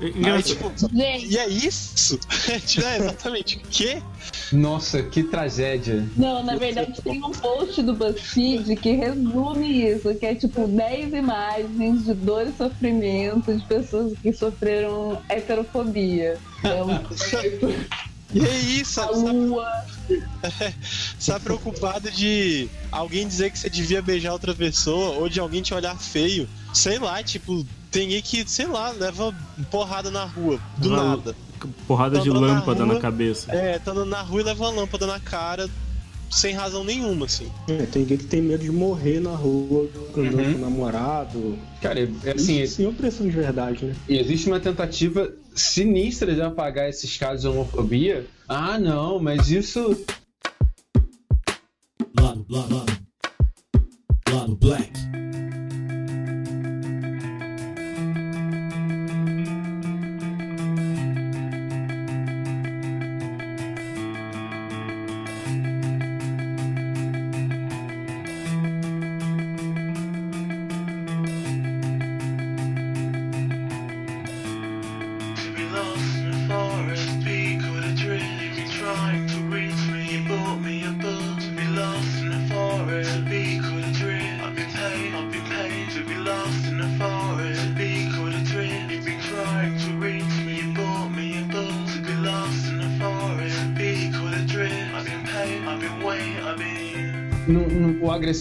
Aí, 0.00 0.42
tipo, 0.42 0.72
e 0.94 1.36
é 1.36 1.46
isso? 1.46 2.18
é, 2.82 2.96
exatamente. 2.96 3.58
O 3.58 3.60
quê? 3.70 4.02
Nossa, 4.50 5.02
que 5.02 5.22
tragédia. 5.22 6.08
não, 6.16 6.42
na 6.42 6.56
verdade 6.56 7.00
tem 7.02 7.22
um 7.22 7.30
post 7.30 7.82
do 7.82 7.92
BuzzFeed 7.92 8.76
que 8.76 8.92
resume 8.92 9.90
isso, 9.90 10.14
que 10.14 10.24
é 10.24 10.34
tipo 10.34 10.66
10 10.66 11.12
imagens 11.12 12.04
de 12.04 12.14
dor 12.14 12.46
e 12.46 12.52
sofrimento 12.52 13.54
de 13.54 13.62
pessoas 13.66 14.18
que 14.18 14.32
sofreram 14.32 15.20
heterofobia. 15.28 16.38
Então, 16.60 16.88
E 18.32 18.44
é 18.44 18.56
isso, 18.58 19.00
a 19.00 19.06
sabe? 19.08 19.30
lua. 19.30 19.66
Você 21.18 21.32
tá 21.32 21.40
preocupado 21.40 22.10
de 22.10 22.68
alguém 22.90 23.26
dizer 23.26 23.50
que 23.50 23.58
você 23.58 23.68
devia 23.70 24.00
beijar 24.02 24.32
outra 24.32 24.54
pessoa 24.54 25.16
ou 25.18 25.28
de 25.28 25.38
alguém 25.40 25.62
te 25.62 25.72
olhar 25.74 25.96
feio. 25.98 26.48
Sei 26.72 26.98
lá, 26.98 27.22
tipo, 27.22 27.64
tem 27.90 28.08
aí 28.14 28.22
que, 28.22 28.48
sei 28.48 28.66
lá, 28.66 28.90
leva 28.90 29.34
porrada 29.70 30.10
na 30.10 30.24
rua, 30.24 30.58
do 30.78 30.90
nada. 30.90 31.34
Porrada 31.86 32.16
Tá 32.16 32.22
de 32.22 32.30
andando 32.30 32.46
na 32.46 32.54
lâmpada 32.54 32.84
rua. 32.84 32.94
na 32.94 33.00
cabeça. 33.00 33.52
É, 33.52 33.78
tá 33.78 33.90
andando 33.92 34.08
na 34.10 34.22
rua 34.22 34.40
e 34.40 34.44
leva 34.44 34.64
uma 34.64 34.80
lâmpada 34.80 35.06
na 35.06 35.20
cara 35.20 35.68
sem 36.30 36.54
razão 36.54 36.84
nenhuma, 36.84 37.26
assim. 37.26 37.50
É, 37.68 37.84
tem 37.86 38.06
gente 38.06 38.24
que 38.24 38.30
tem 38.30 38.40
medo 38.40 38.62
de 38.62 38.70
morrer 38.70 39.20
na 39.20 39.30
rua, 39.34 39.88
andando 40.16 40.38
Uhum. 40.38 40.52
com 40.52 40.58
o 40.58 40.60
namorado. 40.60 41.58
Cara, 41.82 42.00
é 42.24 42.30
assim, 42.32 42.62
Isso 42.62 42.76
sim 42.76 42.84
é 42.84 42.88
opressão 42.88 43.26
de 43.26 43.32
verdade, 43.32 43.84
né? 43.84 43.94
E 44.08 44.16
existe 44.18 44.46
uma 44.46 44.60
tentativa 44.60 45.32
sinistra 45.54 46.32
de 46.34 46.40
apagar 46.40 46.88
esses 46.88 47.16
casos 47.16 47.42
de 47.42 47.48
homofobia. 47.48 48.26
Ah, 48.48 48.78
não, 48.78 49.18
mas 49.18 49.50
isso. 49.50 50.04
Lado, 52.18 52.46
lado, 52.48 52.74
lado. 52.76 53.00
Lado 54.32 54.56
Black. 54.56 54.90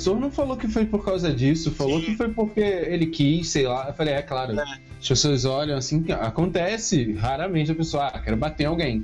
Não- 0.06 0.14
o 0.14 0.18
agressor 0.18 0.20
não 0.20 0.32
falou 0.32 0.58
que 0.58 0.68
foi 0.68 0.86
por 0.86 1.04
causa 1.04 1.34
disso, 1.34 1.72
falou 1.72 2.02
que 2.02 2.16
foi 2.16 2.30
porque 2.30 2.60
ele 2.62 3.08
quis, 3.08 3.50
sei 3.50 3.68
lá. 3.68 3.88
Eu 3.90 3.94
falei, 3.94 4.14
é 4.14 4.22
claro. 4.22 4.54
As 4.60 5.08
pessoas 5.08 5.46
olham 5.46 5.78
assim, 5.78 6.04
acontece. 6.12 7.14
Raramente 7.14 7.72
a 7.72 7.76
pessoa, 7.76 8.08
ah, 8.08 8.20
quero 8.20 8.38
bater 8.38 8.64
em 8.64 8.68
alguém. 8.68 9.04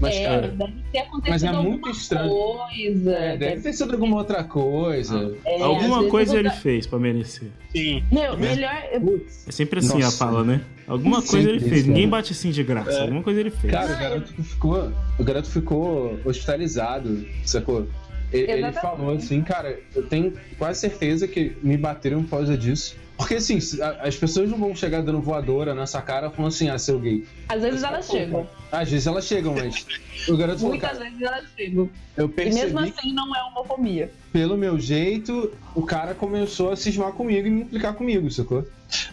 Mas, 0.00 0.16
é, 0.16 0.24
cara, 0.24 0.48
deve 0.48 0.72
ter 0.90 0.98
acontecido 1.00 1.30
mas 1.30 1.42
é 1.44 1.52
muito 1.52 1.66
alguma 1.66 1.90
estranho. 1.90 2.30
coisa. 2.30 3.10
é, 3.12 3.36
deve 3.36 3.60
ter 3.60 3.72
sido 3.74 3.92
alguma 3.92 4.16
outra 4.16 4.42
coisa. 4.42 5.36
É, 5.44 5.62
Alguma 5.62 6.04
coisa 6.08 6.38
ele 6.38 6.48
fez 6.48 6.86
pra 6.86 6.98
merecer. 6.98 7.50
Sim. 7.70 8.02
dar- 8.10 8.20
Meu, 8.22 8.38
melhor. 8.38 8.82
Putz. 8.98 9.46
É 9.46 9.52
sempre 9.52 9.80
assim 9.80 9.98
Nossa. 9.98 10.08
a 10.24 10.26
fala, 10.26 10.42
né? 10.42 10.62
Alguma 10.86 11.20
coisa 11.20 11.50
ele 11.50 11.60
fez. 11.60 11.86
Ninguém 11.86 12.08
bate 12.08 12.32
assim 12.32 12.50
de 12.50 12.62
graça. 12.64 13.02
Alguma 13.02 13.22
coisa 13.22 13.40
ele 13.40 13.50
fez. 13.50 13.70
Cara, 13.70 13.92
o 13.94 13.98
garoto 13.98 14.42
ficou. 14.42 14.92
O 15.18 15.22
garoto 15.22 15.50
ficou 15.50 16.18
hospitalizado, 16.24 17.26
sacou? 17.44 17.86
Ele, 18.32 18.52
Exatamente. 18.52 18.80
falou 18.80 19.14
assim, 19.16 19.42
cara, 19.42 19.78
eu 19.94 20.06
tenho 20.06 20.32
quase 20.58 20.80
certeza 20.80 21.26
que 21.26 21.56
me 21.62 21.76
bateram 21.76 22.22
por 22.22 22.30
causa 22.30 22.56
disso. 22.56 22.96
Porque 23.16 23.34
assim, 23.34 23.58
as 24.00 24.16
pessoas 24.16 24.48
não 24.48 24.56
vão 24.56 24.74
chegar 24.74 25.02
dando 25.02 25.20
voadora 25.20 25.74
na 25.74 25.86
sua 25.86 26.00
cara 26.00 26.30
falando 26.30 26.48
assim, 26.48 26.70
ah, 26.70 26.78
seu 26.78 26.98
gay. 26.98 27.22
Às 27.50 27.60
vezes 27.60 27.82
elas 27.82 28.06
chegam. 28.06 28.48
Às 28.72 28.90
vezes 28.90 29.06
elas 29.06 29.26
chegam, 29.26 29.54
mas. 29.54 29.84
O 30.26 30.36
garoto 30.38 30.64
Muitas 30.64 30.98
vezes 30.98 31.20
elas 31.20 31.44
chegam. 31.54 31.90
eu 32.16 32.26
E 32.26 32.28
percebi 32.30 32.64
mesmo 32.64 32.78
assim 32.78 33.12
não 33.12 33.36
é 33.36 33.42
homofobia. 33.44 34.10
pelo 34.32 34.56
meu 34.56 34.78
jeito, 34.80 35.52
o 35.74 35.82
cara 35.82 36.14
começou 36.14 36.70
a 36.72 36.76
cismar 36.76 37.12
comigo 37.12 37.46
e 37.46 37.50
me 37.50 37.60
implicar 37.62 37.92
comigo, 37.92 38.30
sacou? 38.30 38.66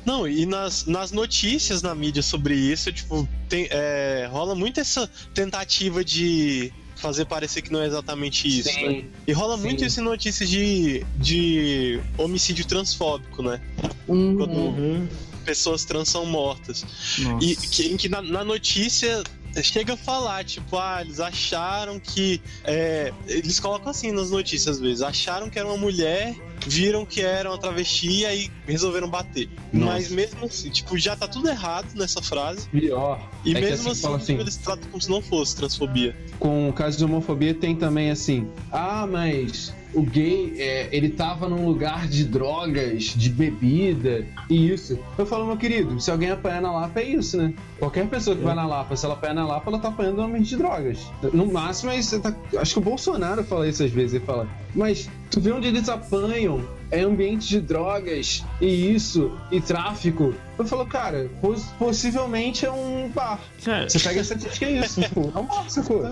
Não, 0.05 0.26
e 0.26 0.45
nas, 0.45 0.86
nas 0.86 1.11
notícias 1.11 1.82
na 1.82 1.93
mídia 1.93 2.24
sobre 2.24 2.55
isso, 2.55 2.91
tipo, 2.93 3.28
tem, 3.49 3.68
é, 3.70 4.26
rola 4.32 4.55
muito 4.55 4.80
essa 4.80 5.09
tentativa 5.34 6.01
de 6.03 6.72
fazer 6.97 7.25
parecer 7.25 7.61
que 7.61 7.71
não 7.71 7.81
é 7.81 7.87
exatamente 7.87 8.47
isso, 8.47 8.69
Sim. 8.69 8.87
né? 8.87 9.05
E 9.27 9.31
rola 9.31 9.57
Sim. 9.57 9.63
muito 9.63 9.85
isso 9.85 9.99
em 9.99 10.03
notícias 10.03 10.49
de, 10.49 11.05
de 11.15 11.99
homicídio 12.17 12.65
transfóbico, 12.65 13.41
né? 13.41 13.61
Uhum. 14.07 14.35
Quando 14.37 15.09
pessoas 15.45 15.85
trans 15.85 16.09
são 16.09 16.25
mortas. 16.25 16.85
Nossa. 17.19 17.45
E 17.45 17.55
que, 17.55 17.87
em 17.87 17.95
que 17.95 18.09
na, 18.09 18.21
na 18.21 18.43
notícia 18.43 19.23
chega 19.63 19.93
a 19.93 19.97
falar, 19.97 20.43
tipo, 20.43 20.77
ah, 20.77 21.01
eles 21.01 21.19
acharam 21.19 21.99
que. 21.99 22.41
é, 22.65 23.13
eles 23.27 23.59
colocam 23.59 23.89
assim 23.89 24.11
nas 24.11 24.29
notícias 24.29 24.75
às 24.75 24.81
vezes, 24.81 25.01
acharam 25.01 25.49
que 25.49 25.57
era 25.57 25.67
uma 25.67 25.77
mulher, 25.77 26.35
viram 26.65 27.05
que 27.05 27.21
era 27.21 27.49
uma 27.49 27.57
travesti 27.57 28.09
e 28.21 28.25
aí 28.25 28.51
resolveram 28.67 29.09
bater. 29.09 29.49
Nossa. 29.71 29.91
Mas 29.93 30.11
mesmo 30.11 30.45
assim, 30.45 30.69
tipo, 30.69 30.97
já 30.97 31.15
tá 31.15 31.27
tudo 31.27 31.49
errado 31.49 31.87
nessa 31.95 32.21
frase. 32.21 32.67
Pior. 32.69 33.19
E 33.45 33.55
É 33.55 33.61
mesmo 33.61 33.91
assim, 33.91 34.07
assim, 34.07 34.15
assim- 34.15 34.39
eles 34.39 34.57
tratam 34.57 34.89
como 34.89 35.01
se 35.01 35.09
não 35.09 35.21
fosse 35.21 35.55
transfobia. 35.55 36.15
com 36.39 36.69
o 36.69 36.73
caso 36.73 36.97
de 36.97 37.05
homofobia 37.05 37.53
tem 37.53 37.75
também 37.75 38.09
assim, 38.11 38.47
ah, 38.71 39.07
mas 39.09 39.73
o 39.93 40.01
gay, 40.03 40.53
é, 40.57 40.89
ele 40.91 41.09
tava 41.09 41.47
num 41.49 41.65
lugar 41.65 42.07
de 42.07 42.23
drogas, 42.25 43.03
de 43.15 43.29
bebida 43.29 44.25
e 44.49 44.69
isso. 44.71 44.99
Eu 45.17 45.25
falo, 45.25 45.47
meu 45.47 45.57
querido, 45.57 45.99
se 45.99 46.11
alguém 46.11 46.29
apanhar 46.29 46.61
na 46.61 46.71
Lapa 46.71 46.99
é 46.99 47.03
isso, 47.05 47.37
né? 47.37 47.53
Qualquer 47.79 48.07
pessoa 48.07 48.35
que 48.35 48.43
vai 48.43 48.53
na 48.53 48.67
Lapa, 48.67 48.95
se 48.95 49.05
ela 49.05 49.15
apanhar 49.15 49.33
na 49.35 49.47
Lapa, 49.47 49.69
ela 49.71 49.79
tá 49.79 49.87
apanhando 49.87 50.17
no 50.17 50.23
ambiente 50.23 50.49
de 50.49 50.57
drogas. 50.57 50.99
No 51.33 51.45
máximo, 51.51 51.89
aí 51.91 52.03
você 52.03 52.19
tá... 52.19 52.35
acho 52.57 52.73
que 52.73 52.79
o 52.79 52.83
Bolsonaro 52.83 53.43
fala 53.43 53.67
isso 53.67 53.83
às 53.83 53.91
vezes, 53.91 54.13
ele 54.15 54.25
fala, 54.25 54.47
mas 54.75 55.09
tu 55.32 55.39
vê 55.41 55.51
onde 55.51 55.67
eles 55.67 55.88
apanham, 55.89 56.61
é 56.89 57.01
ambiente 57.01 57.47
de 57.47 57.59
drogas, 57.61 58.43
e 58.61 58.93
isso, 58.93 59.38
e 59.51 59.59
tráfico. 59.59 60.34
Eu 60.57 60.65
falo, 60.65 60.86
cara, 60.86 61.30
pos- 61.41 61.65
possivelmente 61.78 62.65
é 62.65 62.71
um 62.71 63.09
bar. 63.09 63.39
Cara, 63.63 63.89
Você 63.89 63.99
pega 63.99 64.19
a 64.19 64.21
estatística 64.21 64.65
é 64.65 64.71
isso, 64.80 65.01
tipo, 65.03 65.32
é 65.36 65.39
um 65.39 65.45
bar, 65.45 65.69
sacou? 65.69 66.03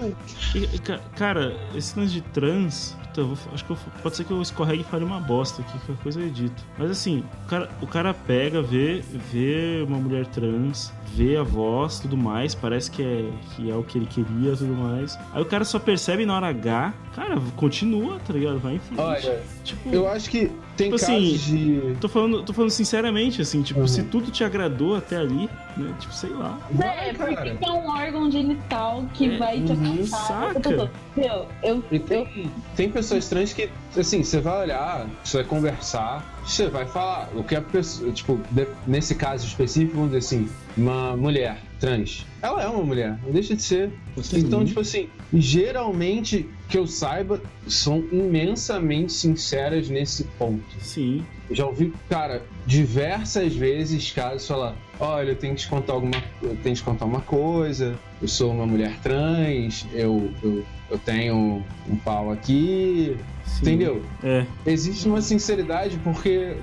Ca- 0.84 1.00
Cara, 1.16 1.56
esse 1.76 1.98
lance 1.98 2.14
de 2.14 2.22
trans, 2.22 2.96
puta, 3.16 3.24
vou- 3.24 3.38
acho 3.54 3.66
que 3.66 3.72
eu- 3.72 3.78
pode 4.04 4.16
ser 4.16 4.24
que 4.26 4.32
eu 4.32 4.42
escorregue 4.42 4.82
e 4.82 4.84
fale 4.84 5.04
uma 5.04 5.20
bosta 5.20 5.62
aqui, 5.62 5.78
qualquer 5.80 6.04
coisa 6.04 6.20
eu 6.20 6.28
edito. 6.28 6.64
Mas 6.78 6.92
assim, 6.92 7.24
o 7.46 7.48
cara, 7.48 7.70
o 7.82 7.88
cara 7.88 8.14
pega, 8.14 8.62
vê, 8.62 9.02
vê 9.32 9.84
uma 9.88 9.98
mulher 9.98 10.26
trans, 10.28 10.92
vê 11.14 11.38
a 11.38 11.44
voz, 11.44 12.00
tudo 12.00 12.18
mais, 12.18 12.54
parece 12.54 12.92
que 12.92 13.02
é, 13.02 13.30
que 13.56 13.72
é 13.72 13.76
o 13.76 13.84
que 13.84 13.98
ele 13.98 14.06
queria, 14.06 14.56
tudo 14.56 14.74
mais. 14.74 15.18
Aí 15.34 15.42
o 15.42 15.46
cara 15.46 15.64
só 15.64 15.80
percebe 15.80 16.26
na 16.26 16.36
hora 16.36 16.48
H 16.48 16.94
cara, 17.16 17.40
continua, 17.56 18.20
tá 18.28 18.34
ligado? 18.34 18.60
Vai 18.60 18.76
em 18.76 18.80
frente. 18.80 19.00
Olha, 19.00 19.42
tipo, 19.64 19.90
eu 19.90 20.08
acho 20.08 20.30
que 20.30 20.52
tem 20.76 20.90
Tipo 20.92 21.00
casos 21.06 21.36
assim, 21.36 21.38
de. 21.38 21.96
tô 22.02 22.08
falando, 22.10 22.44
tô 22.44 22.54
falando 22.54 22.70
sinceramente, 22.72 23.42
assim, 23.42 23.62
tipo, 23.62 23.80
Uhum. 23.82 23.88
se 23.88 24.04
tudo 24.04 24.30
te 24.32 24.44
agradou 24.44 24.96
até 24.96 25.18
ali, 25.18 25.50
né? 25.78 25.94
Tipo, 26.00 26.14
sei 26.14 26.30
lá. 26.32 26.60
É, 26.72 26.74
Vai, 26.76 27.14
porque 27.14 27.36
cara. 27.36 27.58
é 27.62 27.72
um 27.72 27.90
órgão 27.90 28.30
genital 28.32 29.06
que 29.14 29.26
É, 29.34 29.38
vai 29.38 29.62
te 29.62 29.72
uhum, 29.72 29.92
afetar. 30.04 30.06
saca. 30.54 30.70
Eu 30.70 30.78
tô- 30.88 30.90
Meu, 31.16 31.48
eu, 31.64 31.84
E 31.92 32.00
tem, 32.00 32.52
tem 32.76 32.90
pessoas 32.90 33.28
trans 33.30 33.54
que, 33.54 33.70
assim, 33.98 34.24
você 34.24 34.40
vai 34.40 34.64
olhar, 34.64 35.08
você 35.24 35.38
vai 35.38 35.46
conversar, 35.46 36.26
você 36.46 36.68
vai 36.68 36.86
falar. 36.86 37.30
O 37.36 37.44
que 37.44 37.56
a 37.56 37.62
pessoa, 37.62 38.12
tipo, 38.12 38.40
nesse 38.86 39.16
caso 39.16 39.46
específico, 39.48 39.96
vamos 39.96 40.10
dizer 40.12 40.20
assim, 40.20 40.50
uma 40.78 41.16
mulher 41.16 41.58
trans, 41.80 42.26
ela 42.42 42.62
é 42.64 42.68
uma 42.68 42.84
mulher, 42.84 43.20
não 43.24 43.32
deixa 43.32 43.56
de 43.56 43.62
ser. 43.62 43.92
Então, 44.34 44.64
tipo 44.66 44.80
assim, 44.80 45.10
geralmente, 45.34 46.50
que 46.70 46.78
eu 46.78 46.88
saiba, 46.88 47.42
são 47.68 48.04
imensamente 48.12 49.14
sinceras 49.14 49.90
nesse 49.90 50.24
ponto. 50.38 50.64
Sim. 50.80 51.24
Eu 51.50 51.56
já 51.56 51.66
ouvi, 51.66 51.94
cara, 52.10 52.44
diversas 52.66 53.56
vezes 53.56 54.12
casos 54.12 54.48
falar: 54.48 54.76
olha, 55.00 55.32
eu 55.32 55.36
tenho 55.36 55.56
que 55.56 55.62
te 55.62 55.68
contar 55.68 55.94
alguma, 55.94 56.22
eu 56.42 56.56
tenho 56.64 56.76
que 56.76 56.82
te 56.82 56.84
contar 56.84 57.06
uma 57.06 57.22
coisa. 57.22 57.98
Eu 58.22 58.28
sou 58.28 58.52
uma 58.52 58.66
mulher 58.66 58.98
trans, 59.02 59.86
eu, 59.94 60.32
eu, 60.42 60.66
eu 60.90 60.98
tenho 60.98 61.64
um 61.90 61.96
pau 61.98 62.32
aqui, 62.32 63.18
sim. 63.46 63.62
entendeu? 63.62 64.04
É. 64.24 64.46
Existe 64.66 65.08
uma 65.08 65.22
sinceridade 65.22 65.98
porque 66.04 66.56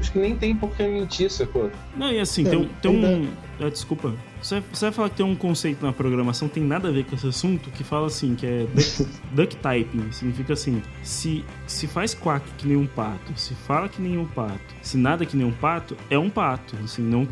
acho 0.00 0.12
que 0.12 0.18
nem 0.18 0.36
tem 0.36 0.54
por 0.54 0.70
que 0.76 0.82
mentir, 0.82 1.30
sacou? 1.30 1.70
Não, 1.96 2.12
e 2.12 2.20
assim, 2.20 2.46
É, 2.46 2.50
tem, 2.50 2.58
um- 2.58 2.68
tem 2.82 2.90
um. 2.90 3.24
Ah, 3.24 3.49
desculpa. 3.68 4.14
Você 4.42 4.54
vai, 4.60 4.64
você 4.72 4.84
vai 4.86 4.92
falar 4.92 5.10
que 5.10 5.16
tem 5.16 5.26
um 5.26 5.36
conceito 5.36 5.84
na 5.84 5.92
programação, 5.92 6.48
tem 6.48 6.62
nada 6.62 6.88
a 6.88 6.90
ver 6.90 7.04
com 7.04 7.14
esse 7.14 7.26
assunto, 7.26 7.70
que 7.70 7.84
fala 7.84 8.06
assim, 8.06 8.34
que 8.34 8.46
é 8.46 8.66
duck, 8.72 9.06
duck 9.34 9.56
typing. 9.56 10.10
Significa 10.12 10.54
assim, 10.54 10.80
se, 11.02 11.44
se 11.66 11.86
faz 11.86 12.14
quack 12.14 12.44
que 12.56 12.66
nem 12.66 12.76
um 12.76 12.86
pato, 12.86 13.32
se 13.36 13.54
fala 13.54 13.88
que 13.88 14.00
nem 14.00 14.16
um 14.16 14.24
pato, 14.24 14.58
se 14.80 14.96
nada 14.96 15.26
que 15.26 15.36
nem 15.36 15.46
um 15.46 15.52
pato, 15.52 15.96
é 16.08 16.18
um 16.18 16.30
pato. 16.30 16.74
Assim, 16.82 17.02
não. 17.02 17.28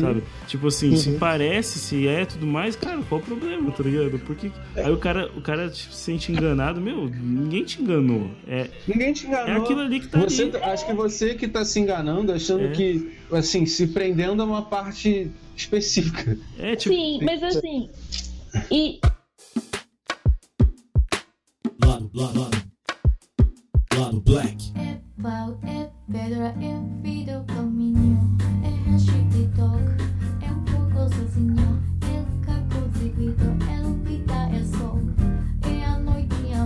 Sabe? 0.00 0.22
Tipo 0.46 0.66
assim, 0.68 0.96
se 0.96 1.10
Uhum. 1.10 1.18
parece, 1.18 1.78
se 1.78 2.08
é 2.08 2.24
tudo 2.24 2.46
mais, 2.46 2.74
cara, 2.74 3.00
qual 3.08 3.20
o 3.20 3.24
problema, 3.24 3.70
tá 3.70 3.82
ligado? 3.84 4.18
Porque 4.20 4.50
aí 4.74 4.90
o 4.90 4.96
cara, 4.96 5.30
o 5.36 5.40
cara 5.40 5.68
tipo, 5.70 5.92
se 5.94 6.00
sente 6.08 6.32
enganado, 6.32 6.80
meu, 6.80 7.08
ninguém 7.08 7.62
te 7.64 7.80
enganou. 7.80 8.30
É, 8.46 8.68
Ninguém 8.86 9.12
te 9.12 9.26
enganou. 9.26 9.48
é 9.54 9.56
aquilo 9.58 9.80
ali 9.80 10.00
que 10.00 10.08
tá 10.08 10.18
Você, 10.20 10.42
ali. 10.44 10.56
acho 10.56 10.86
que 10.86 10.92
você 10.94 11.34
que 11.34 11.46
tá 11.46 11.64
se 11.64 11.78
enganando, 11.78 12.32
achando 12.32 12.64
É. 12.64 12.68
que, 12.68 13.12
assim, 13.32 13.66
se 13.66 13.86
prendendo 13.88 14.42
a 14.42 14.44
uma 14.44 14.62
parte 14.62 15.30
específica. 15.56 16.38
É 16.58 16.76
tipo. 16.76 16.94
sim, 16.94 17.20
mas 17.22 17.42
assim. 17.42 17.90
E 18.70 19.00
Lado, 21.84 22.10
lado, 22.14 22.40
lado. 22.40 22.58
Lado 23.98 24.20
Black. 24.20 24.72
É 24.78 25.00
pau, 25.20 25.58
é 25.64 25.88
pedra, 26.10 26.54
é 26.60 27.02
vida, 27.02 27.32
é 27.32 27.38
o 27.38 27.44
caminho. 27.44 28.36
É 28.62 28.90
hashtag 28.90 29.28
TikTok, 29.30 29.82
é 30.42 30.50
um 30.50 30.64
pouco 30.64 31.14
sozinho. 31.14 31.82
É 32.02 32.46
caco 32.46 32.88
de 32.98 33.08
grito, 33.10 33.44
é 33.68 34.08
vida, 34.08 34.34
é 34.54 34.64
sol. 34.64 35.00
É 35.68 35.84
a 35.84 35.98
noite, 35.98 36.52
é 36.52 36.56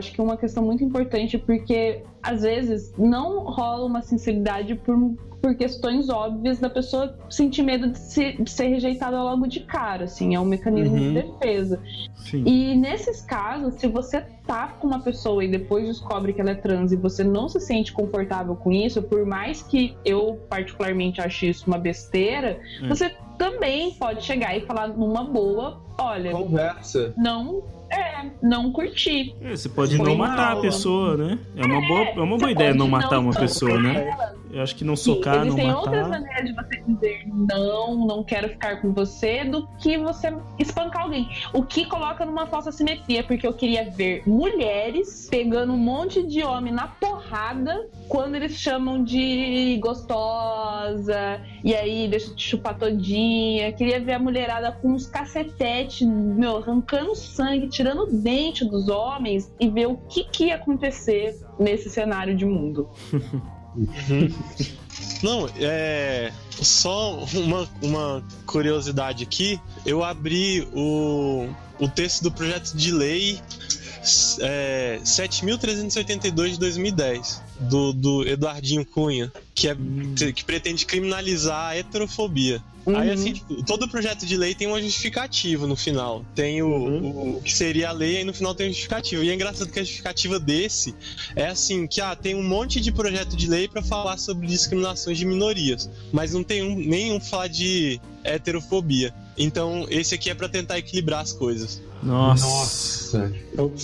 acho 0.00 0.12
que 0.12 0.20
é 0.20 0.24
uma 0.24 0.36
questão 0.36 0.64
muito 0.64 0.82
importante 0.82 1.38
porque 1.38 2.02
às 2.22 2.42
vezes 2.42 2.92
não 2.98 3.40
rola 3.44 3.84
uma 3.86 4.00
sinceridade 4.02 4.74
por, 4.74 4.96
por 5.40 5.54
questões 5.54 6.08
óbvias 6.08 6.58
da 6.58 6.68
pessoa 6.68 7.16
sentir 7.30 7.62
medo 7.62 7.88
de, 7.90 7.98
se- 7.98 8.32
de 8.42 8.50
ser 8.50 8.66
rejeitada 8.68 9.22
logo 9.22 9.46
de 9.46 9.60
cara, 9.60 10.04
assim, 10.04 10.34
é 10.34 10.40
um 10.40 10.44
mecanismo 10.44 10.96
Uhum. 10.96 11.14
de 11.14 11.22
defesa. 11.22 11.80
Sim. 12.16 12.42
E 12.46 12.74
nesses 12.76 13.20
casos, 13.22 13.74
se 13.74 13.86
você 13.86 14.20
tá 14.46 14.68
com 14.80 14.86
uma 14.86 15.00
pessoa 15.00 15.44
e 15.44 15.48
depois 15.48 15.86
descobre 15.86 16.32
que 16.32 16.40
ela 16.40 16.50
é 16.50 16.54
trans 16.54 16.92
e 16.92 16.96
você 16.96 17.22
não 17.22 17.48
se 17.48 17.60
sente 17.60 17.92
confortável 17.92 18.56
com 18.56 18.72
isso, 18.72 19.02
por 19.02 19.24
mais 19.24 19.62
que 19.62 19.94
eu 20.04 20.38
particularmente 20.48 21.20
ache 21.20 21.48
isso 21.50 21.66
uma 21.66 21.78
besteira, 21.78 22.58
É. 22.82 22.88
você 22.88 23.10
também 23.38 23.92
pode 23.92 24.22
chegar 24.24 24.54
e 24.56 24.60
falar 24.62 24.88
numa 24.88 25.24
boa, 25.24 25.80
olha, 25.98 26.30
Conversa. 26.32 27.14
não 27.16 27.62
é, 27.90 28.30
não 28.42 28.70
curti. 28.72 29.34
É, 29.40 29.56
você 29.56 29.68
pode 29.68 29.96
Foi 29.96 30.06
não 30.06 30.14
uma 30.14 30.28
matar 30.28 30.52
a 30.52 30.60
pessoa, 30.60 31.16
né? 31.16 31.38
É 31.56 31.64
uma 31.64 31.80
boa, 31.86 32.00
é 32.00 32.20
uma 32.20 32.38
boa 32.38 32.50
ideia 32.50 32.70
não 32.70 32.86
não 32.86 32.88
matar 32.88 33.18
uma 33.18 33.32
socar 33.32 33.48
pessoa, 33.48 33.80
né? 33.80 34.08
ela. 34.08 34.34
Eu 34.52 34.62
acho 34.62 34.74
que 34.74 34.84
não 34.84 34.96
Sim, 34.96 35.14
socar, 35.14 35.36
não 35.36 35.46
existem 35.46 35.72
outras 35.72 36.08
matar. 36.08 36.20
maneiras 36.20 36.44
de 36.44 36.54
você 36.54 36.82
dizer 36.86 37.26
não, 37.26 38.06
não 38.06 38.24
quero 38.24 38.48
ficar 38.48 38.80
com 38.80 38.92
você, 38.92 39.44
do 39.44 39.66
que 39.78 39.96
você 39.96 40.32
espancar 40.58 41.02
alguém. 41.02 41.28
O 41.52 41.62
que 41.62 41.86
coloca 41.86 42.24
numa 42.24 42.46
falsa 42.46 42.72
simetria, 42.72 43.22
porque 43.22 43.46
eu 43.46 43.52
queria 43.52 43.88
ver 43.90 44.22
mulheres 44.26 45.28
pegando 45.30 45.72
um 45.72 45.78
monte 45.78 46.26
de 46.26 46.42
homem 46.42 46.72
na 46.72 46.88
porrada 46.88 47.88
quando 48.08 48.34
eles 48.34 48.52
chamam 48.52 49.04
de 49.04 49.78
gostosa, 49.80 51.40
e 51.62 51.74
aí 51.74 52.08
deixa 52.08 52.30
eu 52.30 52.36
te 52.36 52.48
chupar 52.48 52.76
todinha. 52.76 53.72
Queria 53.72 54.00
ver 54.00 54.14
a 54.14 54.18
mulherada 54.18 54.72
com 54.72 54.88
uns 54.88 55.06
cacetetes, 55.06 56.06
meu, 56.06 56.56
arrancando 56.56 57.14
sangue, 57.14 57.68
tirando 57.68 58.02
o 58.02 58.06
dente 58.06 58.64
dos 58.64 58.88
homens 58.88 59.52
e 59.60 59.68
ver 59.68 59.86
o 59.86 59.96
que, 59.96 60.24
que 60.24 60.46
ia 60.46 60.56
acontecer 60.56 61.38
nesse 61.58 61.88
cenário 61.88 62.36
de 62.36 62.44
mundo. 62.44 62.88
Não, 65.22 65.48
é. 65.58 66.32
Só 66.50 67.24
uma, 67.34 67.68
uma 67.80 68.24
curiosidade 68.46 69.24
aqui. 69.24 69.60
Eu 69.86 70.04
abri 70.04 70.68
o, 70.74 71.48
o 71.78 71.88
texto 71.88 72.22
do 72.22 72.30
projeto 72.30 72.74
de 72.74 72.92
lei 72.92 73.40
é, 74.40 75.00
7.382 75.02 76.50
de 76.52 76.58
2010, 76.58 77.42
do, 77.60 77.92
do 77.92 78.26
Eduardinho 78.26 78.84
Cunha, 78.84 79.32
que, 79.54 79.68
é, 79.68 79.76
que 80.34 80.44
pretende 80.44 80.86
criminalizar 80.86 81.70
a 81.70 81.76
heterofobia. 81.76 82.62
Aí, 82.86 83.08
Uhum. 83.08 83.12
assim, 83.12 83.32
tipo, 83.34 83.62
todo 83.64 83.86
projeto 83.88 84.24
de 84.24 84.36
lei 84.36 84.54
tem 84.54 84.66
uma 84.66 84.80
justificativa 84.80 85.66
no 85.66 85.76
final. 85.76 86.24
Tem 86.34 86.62
o, 86.62 86.66
o, 86.68 87.36
o 87.36 87.42
que 87.42 87.52
seria 87.52 87.90
a 87.90 87.92
lei, 87.92 88.16
aí 88.16 88.24
no 88.24 88.32
final 88.32 88.54
tem 88.54 88.66
a 88.66 88.68
justificativa. 88.70 89.22
E 89.22 89.28
é 89.28 89.34
engraçado 89.34 89.70
que 89.70 89.78
a 89.78 89.82
justificativa 89.82 90.40
desse 90.40 90.94
é 91.36 91.46
assim: 91.46 91.86
que 91.86 92.00
ah, 92.00 92.16
tem 92.16 92.34
um 92.34 92.42
monte 92.42 92.80
de 92.80 92.90
projeto 92.90 93.36
de 93.36 93.46
lei 93.48 93.68
pra 93.68 93.82
falar 93.82 94.16
sobre 94.16 94.46
discriminações 94.46 95.18
de 95.18 95.26
minorias, 95.26 95.90
mas 96.10 96.32
não 96.32 96.42
tem 96.42 96.62
um, 96.62 96.74
nenhum 96.74 97.20
falar 97.20 97.48
de 97.48 98.00
heterofobia. 98.24 99.12
Então, 99.36 99.86
esse 99.90 100.14
aqui 100.14 100.30
é 100.30 100.34
pra 100.34 100.48
tentar 100.48 100.78
equilibrar 100.78 101.20
as 101.20 101.32
coisas. 101.32 101.80
Nossa. 102.02 102.46
Nossa. 102.46 103.32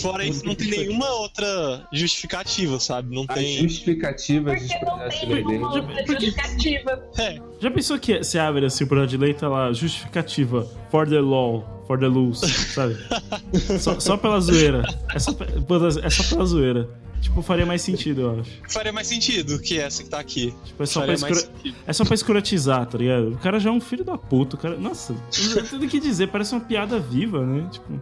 Fora 0.00 0.24
isso, 0.24 0.44
não 0.46 0.54
tem 0.54 0.70
nenhuma 0.70 1.08
outra 1.16 1.86
justificativa, 1.92 2.78
sabe? 2.80 3.14
Não 3.14 3.26
tem. 3.26 3.58
justificativas 3.58 4.60
dos 4.62 4.72
Porque 4.72 4.84
não 4.84 5.08
de 5.08 5.20
tem 5.20 5.28
lei 5.34 5.44
dele. 5.44 5.58
uma 5.58 5.74
outra 5.74 6.06
justificativa. 6.06 7.02
É, 7.18 7.38
Já 7.60 7.70
pensou 7.70 7.98
que 7.98 8.18
você 8.18 8.38
abre 8.38 8.64
assim 8.66 8.84
o 8.84 8.86
projeto 8.86 9.10
de 9.10 9.16
lei 9.16 9.30
e 9.30 9.34
tá 9.34 9.48
lá, 9.48 9.72
justificativa 9.72 10.66
for 10.90 11.08
the 11.08 11.20
law, 11.20 11.84
for 11.86 11.98
the 11.98 12.06
rules, 12.06 12.40
sabe? 12.40 12.96
só, 13.80 13.98
só 14.00 14.16
pela 14.16 14.40
zoeira. 14.40 14.82
É 15.14 15.18
só, 15.18 15.32
é 16.02 16.10
só 16.10 16.22
pela 16.24 16.46
zoeira. 16.46 16.88
Tipo, 17.20 17.42
faria 17.42 17.66
mais 17.66 17.82
sentido, 17.82 18.20
eu 18.22 18.40
acho. 18.40 18.50
faria 18.68 18.92
mais 18.92 19.06
sentido 19.08 19.58
que 19.58 19.78
essa 19.78 20.02
que 20.02 20.08
tá 20.08 20.18
aqui. 20.20 20.54
Tipo, 20.64 20.82
é 20.82 20.86
só, 20.86 21.04
pra 21.04 21.16
Faria 21.18 21.34
sentido. 21.36 21.76
é 21.86 21.92
só 21.92 22.04
pra 22.04 22.14
escrotizar, 22.14 22.86
tá 22.86 22.96
ligado? 22.98 23.32
O 23.32 23.38
cara 23.38 23.58
já 23.58 23.68
é 23.68 23.72
um 23.72 23.80
filho 23.80 24.04
da 24.04 24.16
puta. 24.16 24.54
O 24.56 24.58
cara... 24.58 24.76
Nossa, 24.76 25.12
não 25.12 25.78
tem 25.80 25.86
o 25.86 25.90
que 25.90 25.98
dizer, 26.00 26.28
parece 26.28 26.54
uma 26.54 26.60
piada 26.60 26.98
viva, 27.00 27.44
né? 27.44 27.66
Tipo, 27.70 28.00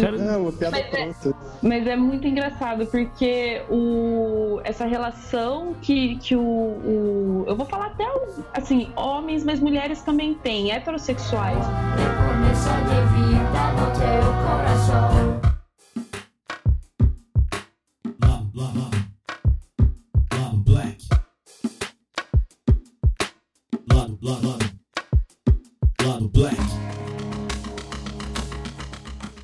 cara... 0.00 0.16
É, 0.16 0.36
uma 0.36 0.52
piada 0.52 0.76
Mas 0.76 0.86
é- 0.86 1.04
pronta. 1.12 1.36
Mas 1.62 1.86
é 1.86 1.96
muito 1.96 2.26
engraçado 2.26 2.84
porque 2.86 3.62
o, 3.70 4.60
essa 4.64 4.84
relação 4.86 5.74
que, 5.80 6.16
que 6.16 6.34
o, 6.34 6.40
o- 6.42 7.44
Eu 7.46 7.54
vou 7.56 7.66
falar 7.66 7.86
até 7.86 8.04
o- 8.04 8.42
assim, 8.52 8.90
homens, 8.96 9.44
mas 9.44 9.60
mulheres 9.60 10.00
também 10.02 10.34
têm, 10.34 10.72
heterossexuais. 10.72 11.58
É 11.58 12.32
começo 12.32 12.68
de 12.88 13.00
vida 13.14 13.72
no 13.72 13.86
teu 13.92 14.32
coração. 14.44 15.31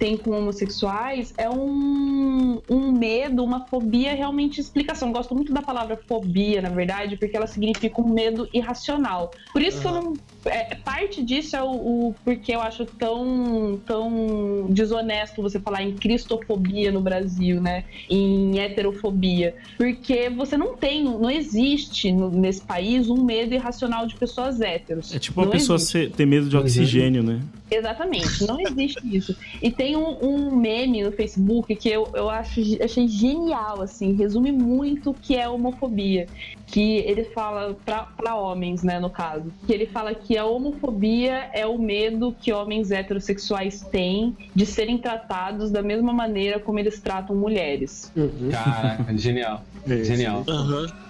Tem 0.09 0.17
com 0.17 0.31
homossexuais 0.31 1.35
é 1.37 1.51
um, 1.51 2.63
um 2.69 2.93
medo, 2.93 3.45
uma 3.45 3.67
fobia 3.67 4.15
realmente 4.15 4.59
explicação. 4.59 5.13
Gosto 5.13 5.35
muito 5.35 5.53
da 5.53 5.61
palavra 5.61 6.01
fobia, 6.09 6.63
na 6.63 6.71
verdade, 6.71 7.19
porque 7.19 7.37
ela 7.37 7.47
significa 7.47 8.01
um 8.01 8.09
medo 8.09 8.49
irracional. 8.55 9.31
Por 9.53 9.61
isso 9.61 9.83
que 9.83 9.87
eu 9.87 9.93
não. 9.93 10.15
É, 10.49 10.75
parte 10.85 11.23
disso 11.23 11.57
é 11.57 11.63
o, 11.63 11.71
o 11.71 12.15
porque 12.25 12.55
eu 12.55 12.61
acho 12.61 12.85
tão, 12.85 13.81
tão 13.87 14.67
desonesto 14.71 15.43
você 15.43 15.59
falar 15.61 15.83
em 15.83 15.95
cristofobia 15.95 16.91
no 16.93 17.01
Brasil, 17.01 17.61
né? 17.61 17.85
Em 18.09 18.59
heterofobia. 18.59 19.55
Porque 19.77 20.29
você 20.31 20.57
não 20.57 20.77
tem, 20.77 21.05
não 21.05 21.31
existe 21.31 22.13
no- 22.13 22.31
nesse 22.31 22.61
país 22.63 23.09
um 23.09 23.23
medo 23.25 23.55
irracional 23.55 24.07
de 24.07 24.15
pessoas 24.17 24.61
héteros. 24.61 25.15
É 25.15 25.19
tipo 25.19 25.41
uma 25.41 25.47
Não 25.47 25.53
pessoa 25.53 25.79
ser- 25.79 26.11
ter 26.11 26.27
medo 26.27 26.49
de 26.49 26.57
oxigênio, 26.57 27.23
né? 27.23 27.41
Exatamente, 27.71 28.47
não 28.47 28.59
existe 28.61 28.99
isso. 29.15 29.37
E 29.63 29.71
tem 29.71 29.95
um, 29.95 30.17
um 30.25 30.57
meme 30.57 31.03
no 31.03 31.13
Facebook 31.13 31.75
que 31.77 31.89
eu, 31.91 32.09
eu 32.15 32.31
acho, 32.31 32.61
achei 32.83 33.07
genial, 33.07 33.83
assim, 33.83 34.15
resume 34.15 34.51
muito 34.51 35.11
o 35.11 35.15
que 35.15 35.37
é 35.37 35.47
homofobia. 35.49 36.27
Que 36.67 36.97
ele 36.99 37.25
fala 37.25 37.77
pra, 37.85 38.03
pra 38.17 38.35
homens, 38.37 38.83
né, 38.83 38.99
no 39.01 39.09
caso. 39.11 39.45
Que 39.67 39.73
ele 39.73 39.87
fala 39.87 40.15
que 40.15 40.37
a 40.39 40.47
homofobia 40.47 41.51
é 41.53 41.67
o 41.67 41.79
medo 41.79 42.35
que 42.41 42.53
homens 42.53 42.91
heterossexuais 42.91 43.83
têm 43.83 44.37
de 44.55 44.65
serem 44.65 44.99
tratados 44.99 45.71
da 45.71 45.83
mesma 45.83 46.13
maneira 46.13 46.59
como 46.59 46.79
eles 46.79 47.01
tratam 47.01 47.37
mulheres. 47.37 48.13
Caraca, 48.51 49.17
genial. 49.19 49.63
Genial. 50.05 50.45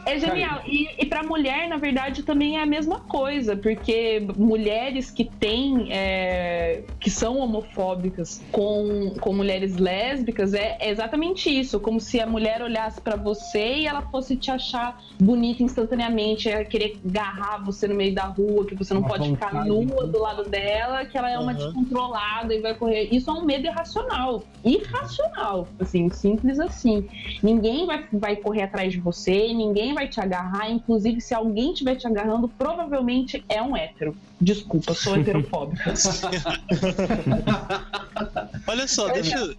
É 0.09 0.19
genial. 0.19 0.63
E, 0.67 0.89
e 0.99 1.05
para 1.05 1.23
mulher, 1.23 1.69
na 1.69 1.77
verdade, 1.77 2.23
também 2.23 2.57
é 2.57 2.63
a 2.63 2.67
mesma 2.67 3.01
coisa, 3.01 3.55
porque 3.55 4.27
mulheres 4.37 5.11
que 5.11 5.25
têm, 5.25 5.93
é, 5.93 6.83
que 6.99 7.11
são 7.11 7.37
homofóbicas 7.39 8.43
com, 8.51 9.15
com 9.21 9.35
mulheres 9.35 9.77
lésbicas, 9.77 10.55
é, 10.55 10.79
é 10.81 10.91
exatamente 10.91 11.51
isso. 11.51 11.79
Como 11.79 12.01
se 12.01 12.21
a 12.21 12.27
mulher 12.27 12.63
olhasse 12.63 13.01
para 13.03 13.17
você 13.17 13.81
e 13.81 13.87
ela 13.87 14.01
fosse 14.01 14.35
te 14.35 14.51
achar 14.51 14.99
bonita 15.21 15.63
instantaneamente, 15.63 16.49
é 16.49 16.65
querer 16.65 16.99
agarrar 17.07 17.59
você 17.59 17.87
no 17.87 17.95
meio 17.95 18.15
da 18.15 18.25
rua, 18.25 18.65
que 18.65 18.75
você 18.75 18.95
não 18.95 19.03
Uma 19.03 19.11
pode 19.11 19.29
ficar 19.29 19.67
nua 19.67 20.07
do 20.07 20.21
lado 20.21 20.49
dela, 20.49 21.05
que 21.05 21.19
ela 21.19 21.31
é 21.31 21.39
uma 21.39 21.53
descontrolada 21.53 22.55
e 22.55 22.63
vai 22.63 22.75
correr. 22.75 23.09
Isso 23.13 23.31
é 23.31 23.35
um 23.35 23.45
medo 23.45 23.67
irracional. 23.67 24.43
Irracional. 24.65 25.69
Assim, 25.79 26.09
simples 26.09 26.59
assim. 26.59 27.07
Ninguém 27.43 27.85
vai, 27.85 28.07
vai 28.11 28.37
correr 28.37 28.68
atrás 28.69 28.93
de 28.93 29.01
você, 29.01 29.53
ninguém 29.53 29.95
vai 29.95 30.09
te 30.09 30.21
agarrar. 30.21 30.71
Inclusive, 30.71 31.21
se 31.21 31.35
alguém 31.35 31.73
estiver 31.73 31.97
te 31.97 32.07
agarrando, 32.07 32.49
provavelmente 32.49 33.45
é 33.49 33.61
um 33.63 33.77
hétero. 33.77 34.17
Desculpa, 34.41 34.95
sou 34.95 35.17
heterofóbica. 35.21 35.93
Olha 38.67 38.87
só, 38.87 39.09
deixa, 39.09 39.55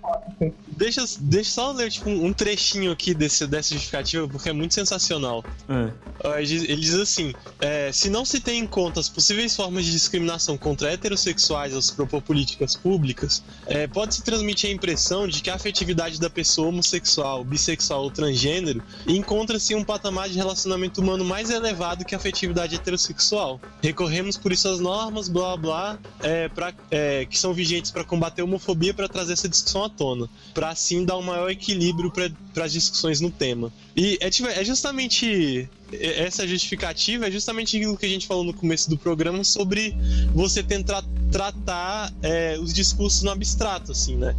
deixa, 0.68 1.04
deixa 1.20 1.52
só 1.52 1.72
eu 1.72 1.76
ler 1.76 1.90
tipo, 1.92 2.10
um 2.10 2.32
trechinho 2.32 2.92
aqui 2.92 3.14
desse, 3.14 3.46
dessa 3.48 3.74
justificativa, 3.74 4.28
porque 4.28 4.50
é 4.50 4.54
muito 4.54 4.74
sensacional. 4.74 5.44
É. 5.68 5.92
Ó, 6.24 6.36
Ele 6.38 6.46
diz- 6.46 6.64
ele 6.64 6.82
diz 6.82 6.94
assim: 6.96 7.34
é, 7.60 7.92
se 7.92 8.10
não 8.10 8.24
se 8.24 8.40
tem 8.40 8.60
em 8.60 8.68
conta 8.68 9.00
as 9.00 9.10
possíveis 9.10 9.56
formas 9.56 9.86
de 9.86 9.92
discriminação 9.92 10.58
contra 10.58 10.92
heterossexuais 10.92 11.74
ao 11.74 11.82
se 11.82 11.94
propor 11.94 12.22
políticas 12.22 12.76
públicas, 12.76 13.44
é, 13.66 13.88
pode-se 13.88 14.22
transmitir 14.24 14.70
a 14.70 14.74
impressão 14.74 15.28
de 15.28 15.42
que 15.42 15.50
a 15.50 15.56
afetividade 15.56 16.20
da 16.20 16.30
pessoa 16.30 16.68
homossexual, 16.70 17.44
bissexual 17.44 18.04
ou 18.04 18.12
transgênero 18.12 18.82
encontra-se 19.08 19.76
um 19.76 19.84
patamar 19.84 20.30
de 20.30 20.36
relacionamento 20.36 21.02
humano 21.02 21.24
mais 21.24 21.50
elevado 21.50 22.06
que 22.06 22.14
a 22.14 22.18
afetividade 22.18 22.76
heterossexual. 22.76 23.60
Recorremos 23.82 24.38
por 24.38 24.52
isso 24.52 24.68
às 24.68 24.80
normas, 24.80 25.28
blá 25.28 25.58
blá, 25.58 26.00
é, 26.22 26.48
pra, 26.50 26.74
é, 26.92 27.26
que 27.26 27.38
são 27.38 27.54
vigentes 27.54 27.92
para 27.92 28.04
combater 28.04 28.42
a 28.42 28.46
homofobia 28.46 28.94
para 28.94 29.08
trazer 29.08 29.34
essa 29.34 29.50
discussão 29.50 29.84
à 29.84 29.90
tona, 29.90 30.30
para 30.54 30.70
assim 30.70 31.06
dar 31.06 31.18
um 31.18 31.24
maior 31.24 31.50
equilíbrio 31.50 32.12
para 32.12 32.66
as 32.66 32.72
discussões 32.72 33.22
no 33.22 33.32
tema. 33.32 33.72
E 33.96 34.18
é, 34.22 34.30
tipo, 34.30 34.48
é 34.48 34.64
justamente 34.64 35.70
essa 35.92 36.48
justificativa 36.48 37.28
é 37.28 37.32
justamente 37.32 37.78
aquilo 37.78 37.98
que 37.98 38.06
a 38.06 38.10
gente 38.10 38.28
falou 38.28 38.44
no 38.44 38.54
começo 38.54 38.90
do 38.90 38.98
programa 38.98 39.44
sobre 39.44 39.96
você 40.34 40.62
tentar 40.62 41.04
tratar 41.32 42.14
é, 42.22 42.58
os 42.60 42.74
discursos 42.74 43.24
no 43.24 43.32
abstrato, 43.32 43.92
assim, 43.92 44.16
né? 44.16 44.36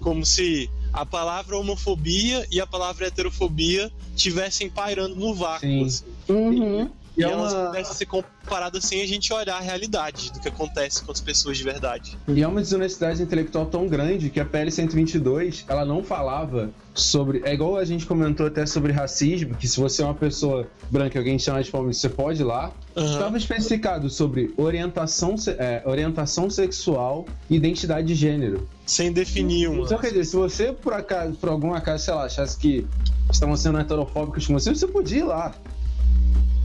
Como 0.00 0.24
se 0.24 0.70
a 0.92 1.06
palavra 1.06 1.56
homofobia 1.56 2.46
e 2.50 2.60
a 2.60 2.66
palavra 2.66 3.06
heterofobia 3.06 3.90
tivessem 4.16 4.68
pairando 4.68 5.14
no 5.14 5.34
vácuo, 5.34 5.68
Sim. 5.68 5.84
assim. 5.84 6.04
Uhum. 6.28 6.90
E, 7.20 7.22
E 7.22 7.26
é 7.26 7.30
elas 7.30 7.52
uma- 7.52 7.66
pudessem 7.66 7.94
ser 7.94 8.06
comparadas 8.06 8.84
sem 8.84 9.02
a 9.02 9.06
gente 9.06 9.32
olhar 9.32 9.56
a 9.56 9.60
realidade 9.60 10.32
do 10.32 10.40
que 10.40 10.48
acontece 10.48 11.02
com 11.04 11.12
as 11.12 11.20
pessoas 11.20 11.58
de 11.58 11.64
verdade. 11.64 12.16
E 12.28 12.42
é 12.42 12.48
uma 12.48 12.60
desonestidade 12.60 13.22
intelectual 13.22 13.66
tão 13.66 13.86
grande 13.86 14.30
que 14.30 14.40
a 14.40 14.44
PL 14.44 14.70
122, 14.70 15.64
ela 15.68 15.84
não 15.84 16.02
falava 16.02 16.70
sobre. 16.94 17.42
É 17.44 17.52
igual 17.54 17.76
a 17.76 17.84
gente 17.84 18.06
comentou 18.06 18.46
até 18.46 18.64
sobre 18.66 18.92
racismo, 18.92 19.54
que 19.54 19.68
se 19.68 19.78
você 19.78 20.02
é 20.02 20.04
uma 20.04 20.14
pessoa 20.14 20.66
branca 20.90 21.16
e 21.16 21.18
alguém 21.18 21.36
te 21.36 21.44
chama 21.44 21.62
de 21.62 21.70
fome, 21.70 21.92
você 21.94 22.08
pode 22.08 22.40
ir 22.40 22.44
lá. 22.44 22.72
Aham. 22.96 23.12
Estava 23.12 23.36
especificado 23.38 24.10
sobre 24.10 24.52
orientação, 24.56 25.34
é, 25.58 25.82
orientação 25.84 26.50
sexual 26.50 27.26
e 27.48 27.56
identidade 27.56 28.06
de 28.08 28.14
gênero. 28.14 28.68
Sem 28.86 29.12
definir 29.12 29.68
uma. 29.68 29.84
Então, 29.84 29.98
quer 29.98 30.08
dizer, 30.08 30.24
se 30.24 30.36
você, 30.36 30.72
por 30.72 30.92
acaso, 30.92 31.34
por 31.34 31.48
algum 31.48 31.72
acaso, 31.72 32.04
sei 32.04 32.14
lá, 32.14 32.24
achasse 32.24 32.58
que 32.58 32.86
estavam 33.30 33.56
sendo 33.56 33.78
heterofóbicos 33.78 34.46
com 34.46 34.54
você, 34.54 34.74
você 34.74 34.86
podia 34.88 35.18
ir 35.18 35.24
lá. 35.24 35.54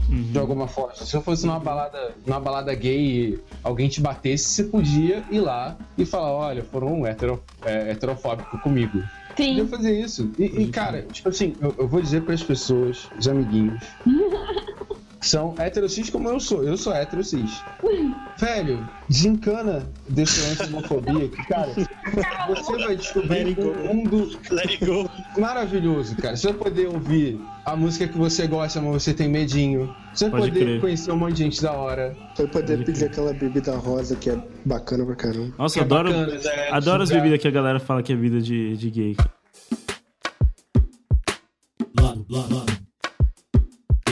Uhum. 0.08 0.32
De 0.32 0.38
alguma 0.38 0.68
forma. 0.68 0.94
Se 0.94 1.16
eu 1.16 1.20
fosse 1.20 1.46
numa 1.46 1.58
balada, 1.58 2.14
numa 2.24 2.40
balada 2.40 2.74
gay 2.74 3.00
e 3.00 3.38
alguém 3.62 3.88
te 3.88 4.00
batesse, 4.00 4.44
você 4.44 4.64
podia 4.64 5.24
ir 5.30 5.40
lá 5.40 5.76
e 5.98 6.04
falar, 6.04 6.32
olha, 6.32 6.62
foram 6.62 7.00
um 7.00 7.06
hetero, 7.06 7.42
é, 7.64 7.90
heterofóbico 7.90 8.58
comigo. 8.58 9.02
Podia 9.36 9.64
Sim. 9.64 9.68
fazer 9.68 10.00
isso. 10.00 10.30
E, 10.38 10.44
e, 10.44 10.68
cara, 10.68 11.02
tipo 11.12 11.28
assim, 11.28 11.54
eu, 11.60 11.74
eu 11.78 11.88
vou 11.88 12.00
dizer 12.00 12.22
pras 12.22 12.42
pessoas, 12.42 13.10
os 13.18 13.28
amiguinhos, 13.28 13.82
são 15.28 15.54
heterocis 15.58 16.10
como 16.10 16.28
eu 16.28 16.38
sou. 16.40 16.62
Eu 16.62 16.76
sou 16.76 16.94
heterocis. 16.94 17.62
Velho, 18.38 18.88
desencana 19.08 19.88
desse 20.08 20.40
lance 20.40 20.66
de 20.66 20.74
homofobia 20.74 21.28
que, 21.28 21.46
cara, 21.46 21.72
você 22.48 22.84
vai 22.84 22.96
descobrir 22.96 23.58
um 23.58 23.94
mundo 23.94 24.38
maravilhoso, 25.38 26.16
cara. 26.16 26.36
Você 26.36 26.48
vai 26.48 26.58
poder 26.58 26.86
ouvir 26.88 27.40
a 27.64 27.74
música 27.74 28.06
que 28.06 28.16
você 28.16 28.46
gosta, 28.46 28.80
mas 28.80 29.02
você 29.02 29.14
tem 29.14 29.28
medinho. 29.28 29.94
Você 30.14 30.28
vai 30.28 30.40
Pode 30.40 30.52
poder 30.52 30.64
crer. 30.64 30.80
conhecer 30.80 31.10
um 31.12 31.16
monte 31.16 31.34
de 31.34 31.44
gente 31.44 31.62
da 31.62 31.72
hora. 31.72 32.16
Vai 32.36 32.46
poder 32.46 32.84
pedir 32.84 33.06
aquela 33.06 33.32
bebida 33.32 33.76
rosa 33.76 34.16
que 34.16 34.30
é 34.30 34.38
bacana 34.64 35.04
pra 35.04 35.16
caramba. 35.16 35.54
Nossa, 35.58 35.80
é 35.80 35.82
adoro, 35.82 36.10
bacana, 36.10 36.40
é, 36.44 36.70
adoro 36.72 37.02
as 37.02 37.10
bebidas 37.10 37.40
que 37.40 37.48
a 37.48 37.50
galera 37.50 37.80
fala 37.80 38.02
que 38.02 38.12
é 38.12 38.16
vida 38.16 38.40
de, 38.40 38.76
de 38.76 38.90
gay. 38.90 39.16
Lado, 41.98 42.26
lado, 42.30 42.54
lado. 42.54 42.86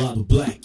Lado 0.00 0.24
Black. 0.24 0.60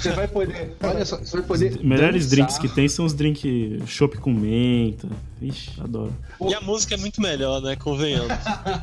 Você 0.00 0.10
vai 0.12 0.28
poder. 0.28 0.76
Olha 0.82 1.04
só, 1.04 1.16
você 1.18 1.36
vai 1.38 1.46
poder. 1.46 1.78
Melhores 1.84 2.24
dançar. 2.24 2.36
drinks 2.36 2.58
que 2.58 2.68
tem 2.68 2.88
são 2.88 3.04
os 3.04 3.12
drinks 3.14 3.88
chopp 3.88 4.16
com 4.18 4.32
menta. 4.32 5.08
Ixi, 5.42 5.80
adoro. 5.80 6.14
E 6.42 6.54
a 6.54 6.60
música 6.60 6.94
é 6.94 6.98
muito 6.98 7.20
melhor, 7.20 7.62
né? 7.62 7.74
Convenhamos. 7.76 8.28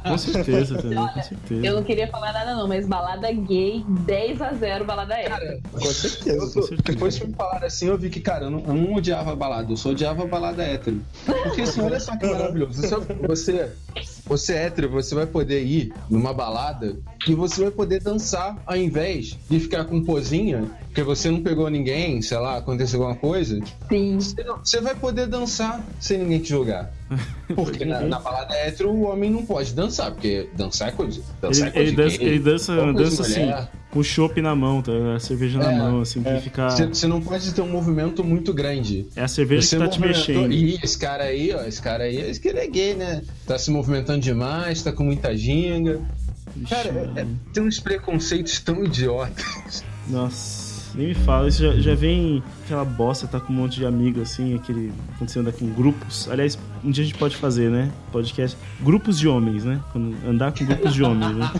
Com 0.03 0.17
certeza 0.17 0.75
também, 0.81 0.97
com 0.97 1.21
certeza. 1.21 1.65
Eu 1.65 1.75
não 1.75 1.83
queria 1.83 2.07
falar 2.07 2.33
nada 2.33 2.55
não, 2.55 2.67
mas 2.67 2.87
balada 2.87 3.31
gay, 3.31 3.83
10 3.87 4.41
a 4.41 4.53
0 4.53 4.83
balada 4.85 5.13
hétero. 5.15 5.35
Cara, 5.39 5.59
Com 5.71 5.79
certeza. 5.93 6.59
eu 6.59 6.67
tô- 6.67 6.75
depois 6.83 7.17
que 7.19 7.27
me 7.27 7.33
falaram 7.33 7.67
assim, 7.67 7.87
eu 7.87 7.97
vi 7.97 8.09
que, 8.09 8.19
cara, 8.19 8.45
eu 8.45 8.49
não, 8.51 8.59
eu 8.65 8.73
não 8.73 8.93
odiava 8.95 9.35
balada, 9.35 9.71
eu 9.71 9.77
só 9.77 9.89
odiava 9.89 10.25
balada 10.25 10.63
hétero. 10.63 10.99
Porque 11.25 11.61
assim, 11.61 11.81
olha 11.81 11.99
só 11.99 12.15
que 12.17 12.25
maravilhoso. 12.25 12.81
Você, 12.81 12.95
você, 13.27 13.71
você 14.27 14.53
é 14.53 14.65
hétero, 14.65 14.89
você 14.89 15.15
vai 15.15 15.25
poder 15.25 15.63
ir 15.63 15.93
numa 16.09 16.33
balada 16.33 16.97
e 17.27 17.33
você 17.33 17.61
vai 17.61 17.71
poder 17.71 18.01
dançar 18.01 18.57
ao 18.65 18.75
invés 18.75 19.37
de 19.49 19.59
ficar 19.59 19.85
com 19.85 20.03
pozinha, 20.03 20.65
porque 20.87 21.03
você 21.03 21.29
não 21.31 21.41
pegou 21.41 21.69
ninguém, 21.69 22.21
sei 22.21 22.37
lá, 22.37 22.57
aconteceu 22.57 23.01
alguma 23.03 23.17
coisa. 23.19 23.59
Sim. 23.89 24.15
Você 24.19 24.43
não- 24.43 24.57
Você 24.57 24.81
vai 24.81 24.95
poder 24.95 25.27
dançar 25.27 25.83
sem 25.99 26.17
ninguém 26.19 26.39
te 26.39 26.49
julgar. 26.49 26.91
Porque 27.55 27.85
na, 27.85 28.01
na 28.01 28.19
balada 28.19 28.53
hétero 28.53 28.91
o 28.91 29.03
homem 29.03 29.31
não 29.31 29.45
pode 29.45 29.73
dançar, 29.73 30.11
porque 30.11 30.49
dançar 30.57 30.89
é 30.89 30.91
coisa. 30.91 31.21
Dançar 31.41 31.67
Ele, 31.69 31.69
é 31.69 31.71
coisa 31.71 31.87
ele 31.87 31.89
de 31.91 31.95
dança, 31.95 32.21
ele 32.23 32.39
dança, 32.39 32.73
é 32.73 32.93
dança 32.93 33.21
assim, 33.21 33.53
com 33.97 34.03
chopp 34.03 34.41
na 34.41 34.55
mão, 34.55 34.81
tá? 34.81 34.91
A 35.15 35.19
cerveja 35.19 35.57
na 35.57 35.71
É, 35.71 35.77
mão, 35.77 36.01
assim, 36.01 36.21
que 36.21 36.39
fica. 36.41 36.69
Você, 36.69 37.07
não 37.07 37.19
pode 37.21 37.51
ter 37.53 37.61
um 37.61 37.69
movimento 37.69 38.23
muito 38.23 38.53
grande. 38.53 39.07
É 39.15 39.23
a 39.23 39.27
cerveja 39.27 39.61
Você 39.63 39.77
que 39.77 39.83
tá 39.83 39.87
te 39.89 39.99
mexendo. 39.99 40.51
Ih, 40.51 40.79
esse 40.83 40.97
cara 40.97 41.23
aí, 41.23 41.53
ó, 41.53 41.63
esse 41.65 41.81
cara 41.81 42.03
aí, 42.03 42.17
esse 42.17 42.39
que 42.39 42.47
ele 42.47 42.59
é 42.59 42.67
gay, 42.67 42.93
né? 42.93 43.21
Tá 43.45 43.57
se 43.57 43.71
movimentando 43.71 44.19
demais, 44.19 44.81
tá 44.83 44.91
com 44.91 45.03
muita 45.03 45.35
ginga. 45.35 45.99
Cara, 46.69 46.89
é- 47.15 47.21
é- 47.21 47.27
tem 47.53 47.63
uns 47.63 47.79
preconceitos 47.79 48.59
tão 48.59 48.83
idiotas. 48.83 49.83
Nossa. 50.07 50.56
Nem 50.97 51.09
me 51.09 51.13
fala. 51.13 51.47
Isso 51.47 51.61
já, 51.61 51.73
já 51.73 51.93
vem 51.93 52.43
aquela 52.65 52.83
bosta, 52.83 53.27
tá 53.27 53.39
com 53.39 53.53
um 53.53 53.55
monte 53.55 53.77
de 53.77 53.85
amigo, 53.85 54.19
assim, 54.19 54.55
aquele. 54.55 54.91
Quando 55.19 55.29
você 55.29 55.39
anda 55.39 55.51
com 55.51 55.69
grupos. 55.69 56.27
Aliás, 56.27 56.57
um 56.83 56.89
dia 56.89 57.03
a 57.03 57.07
gente 57.07 57.17
pode 57.17 57.35
fazer, 57.35 57.69
né? 57.69 57.91
Podcast. 58.11 58.57
Grupos 58.81 59.19
de 59.19 59.27
homens, 59.27 59.63
né? 59.63 59.79
Quando 59.91 60.17
andar 60.27 60.51
com 60.51 60.65
grupos 60.65 60.95
de 60.95 61.03
homens, 61.03 61.35
né? 61.37 61.51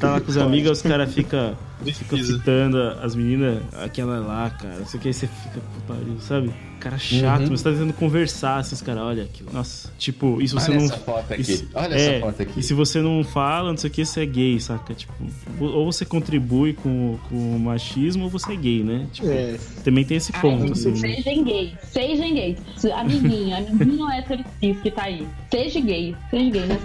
Tá 0.00 0.12
lá 0.12 0.20
com 0.20 0.30
os 0.30 0.36
amigos, 0.38 0.78
os 0.78 0.82
caras 0.82 1.12
ficam 1.12 1.54
fica 1.84 2.16
Precisa. 2.16 2.38
fitando 2.38 2.78
as 3.02 3.14
meninas, 3.14 3.62
aquela 3.74 4.18
lá, 4.20 4.50
cara. 4.50 4.78
Não 4.78 4.86
sei 4.86 4.98
o 4.98 5.02
que, 5.02 5.08
aí 5.08 5.14
você 5.14 5.26
fica, 5.26 5.60
pariu, 5.86 6.18
sabe? 6.20 6.52
Cara 6.82 6.98
chato, 6.98 7.42
Uhum. 7.42 7.48
mas 7.50 7.60
você 7.60 7.64
tá 7.64 7.70
tentando 7.70 7.92
conversar, 7.92 8.56
assim, 8.58 8.74
os 8.74 8.82
caras, 8.82 9.02
olha 9.04 9.22
aquilo. 9.22 9.50
Nossa, 9.52 9.88
tipo, 9.98 10.42
e 10.42 10.48
se 10.48 10.54
você 10.54 10.70
Olha 10.72 10.78
não. 10.80 10.86
essa 10.86 10.96
foto 10.98 11.32
aqui. 11.32 11.40
Isso- 11.42 11.68
Olha 11.74 11.94
é, 11.94 12.16
essa 12.16 12.26
foto 12.26 12.42
aqui. 12.42 12.58
E 12.58 12.62
se 12.64 12.74
você 12.74 13.00
não 13.00 13.22
fala, 13.22 13.70
não 13.70 13.76
sei 13.76 13.88
o 13.88 13.92
que, 13.92 14.04
você 14.04 14.22
é 14.22 14.26
gay, 14.26 14.58
saca? 14.58 14.92
Tipo, 14.92 15.12
ou 15.60 15.92
você 15.92 16.04
contribui 16.04 16.72
com, 16.72 17.18
com 17.28 17.56
o 17.56 17.58
machismo 17.60 18.24
ou 18.24 18.30
você 18.30 18.52
é 18.52 18.56
gay, 18.56 18.82
né? 18.82 19.06
Tipo, 19.12 19.28
É, 19.28 19.56
também 19.84 20.04
tem 20.04 20.16
esse 20.16 20.32
ponto, 20.32 20.72
assim. 20.72 20.90
né? 20.90 20.96
Sejam 20.96 21.44
gays, 21.44 21.72
sejam 21.84 22.34
gays. 22.34 22.58
Amiguinho, 22.96 23.56
amiguinho 23.56 24.10
hétero 24.10 24.44
cis 24.58 24.80
que 24.80 24.90
tá 24.90 25.04
aí. 25.04 25.24
Seja 25.52 25.80
gay, 25.80 26.16
seja 26.30 26.50
gay, 26.50 26.66
né? 26.66 26.78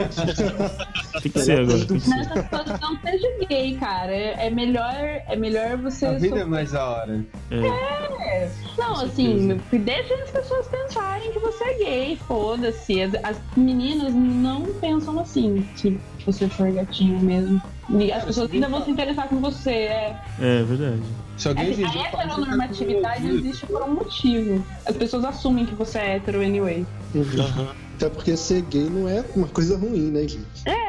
Tem 1.24 1.32
que 1.32 1.40
ser 1.40 1.60
agora. 1.62 1.86
Tem 1.86 1.98
que 1.98 2.00
ser. 2.02 2.10
Nessa 2.18 2.42
situação, 2.44 3.00
seja 3.04 3.28
gay, 3.50 3.76
cara. 3.78 4.12
É 4.14 4.48
é 4.48 4.50
melhor, 4.52 4.94
é 5.28 5.36
melhor 5.36 5.78
você. 5.78 6.06
A 6.06 6.14
vida 6.14 6.36
so- 6.36 6.42
é 6.42 6.46
mais 6.46 6.72
da 6.72 6.86
hora. 6.88 7.26
É. 7.50 8.50
Não, 8.78 9.02
assim, 9.02 9.60
deixa 9.88 10.14
as 10.16 10.30
pessoas 10.30 10.68
pensarem 10.68 11.32
que 11.32 11.40
você 11.40 11.64
é 11.64 11.74
gay, 11.78 12.20
foda-se. 12.28 13.02
As, 13.02 13.16
as 13.24 13.38
meninas 13.56 14.14
não 14.14 14.64
pensam 14.82 15.18
assim, 15.18 15.66
se 15.78 15.98
você 16.26 16.50
for 16.50 16.70
gatinho 16.70 17.18
mesmo. 17.22 17.62
E 17.90 18.12
as 18.12 18.26
pessoas 18.26 18.52
ainda 18.52 18.68
vão 18.68 18.84
se 18.84 18.92
interessar 18.92 19.30
com 19.30 19.40
você. 19.40 19.72
É, 19.72 20.16
É 20.42 20.64
verdade. 20.64 21.02
Se 21.38 21.48
alguém 21.48 21.68
É, 21.68 21.70
exigir 21.70 22.02
a 22.02 22.08
heteronormatividade 22.08 23.28
existe 23.30 23.66
por 23.66 23.82
um 23.84 23.94
motivo. 23.94 24.66
As 24.86 24.98
pessoas 24.98 25.24
assumem 25.24 25.66
que 25.66 25.74
você 25.74 26.00
é 26.00 26.16
hétero 26.18 26.42
anyway. 26.42 26.86
Aham. 27.16 27.87
Até 27.98 28.10
porque 28.10 28.38
ser 28.38 28.62
gay 28.62 28.90
não 28.90 29.10
é 29.10 29.24
uma 29.36 29.48
coisa 29.48 29.76
ruim, 29.78 30.12
né, 30.12 30.22
gente? 30.22 30.40
É. 30.66 30.88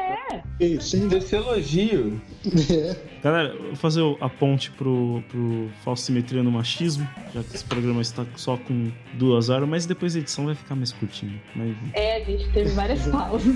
Ser 0.79 1.07
Desse 1.07 1.35
elogio. 1.35 2.21
é. 2.69 2.95
Galera, 3.23 3.55
vou 3.57 3.75
fazer 3.75 4.01
a 4.21 4.29
ponte 4.29 4.69
pro, 4.71 5.23
pro 5.29 5.69
falsimetria 5.83 6.43
no 6.43 6.51
machismo, 6.51 7.07
já 7.33 7.41
que 7.43 7.55
esse 7.55 7.63
programa 7.65 8.01
está 8.01 8.25
só 8.35 8.55
com 8.57 8.91
duas 9.15 9.49
horas, 9.49 9.67
mas 9.67 9.85
depois 9.85 10.15
a 10.15 10.19
edição 10.19 10.45
vai 10.45 10.55
ficar 10.55 10.75
mais 10.75 10.91
curtinho. 10.91 11.39
Mas 11.55 11.75
É, 11.93 12.17
a 12.17 12.23
gente 12.25 12.47
teve 12.51 12.69
várias 12.71 13.05
pausas. 13.09 13.55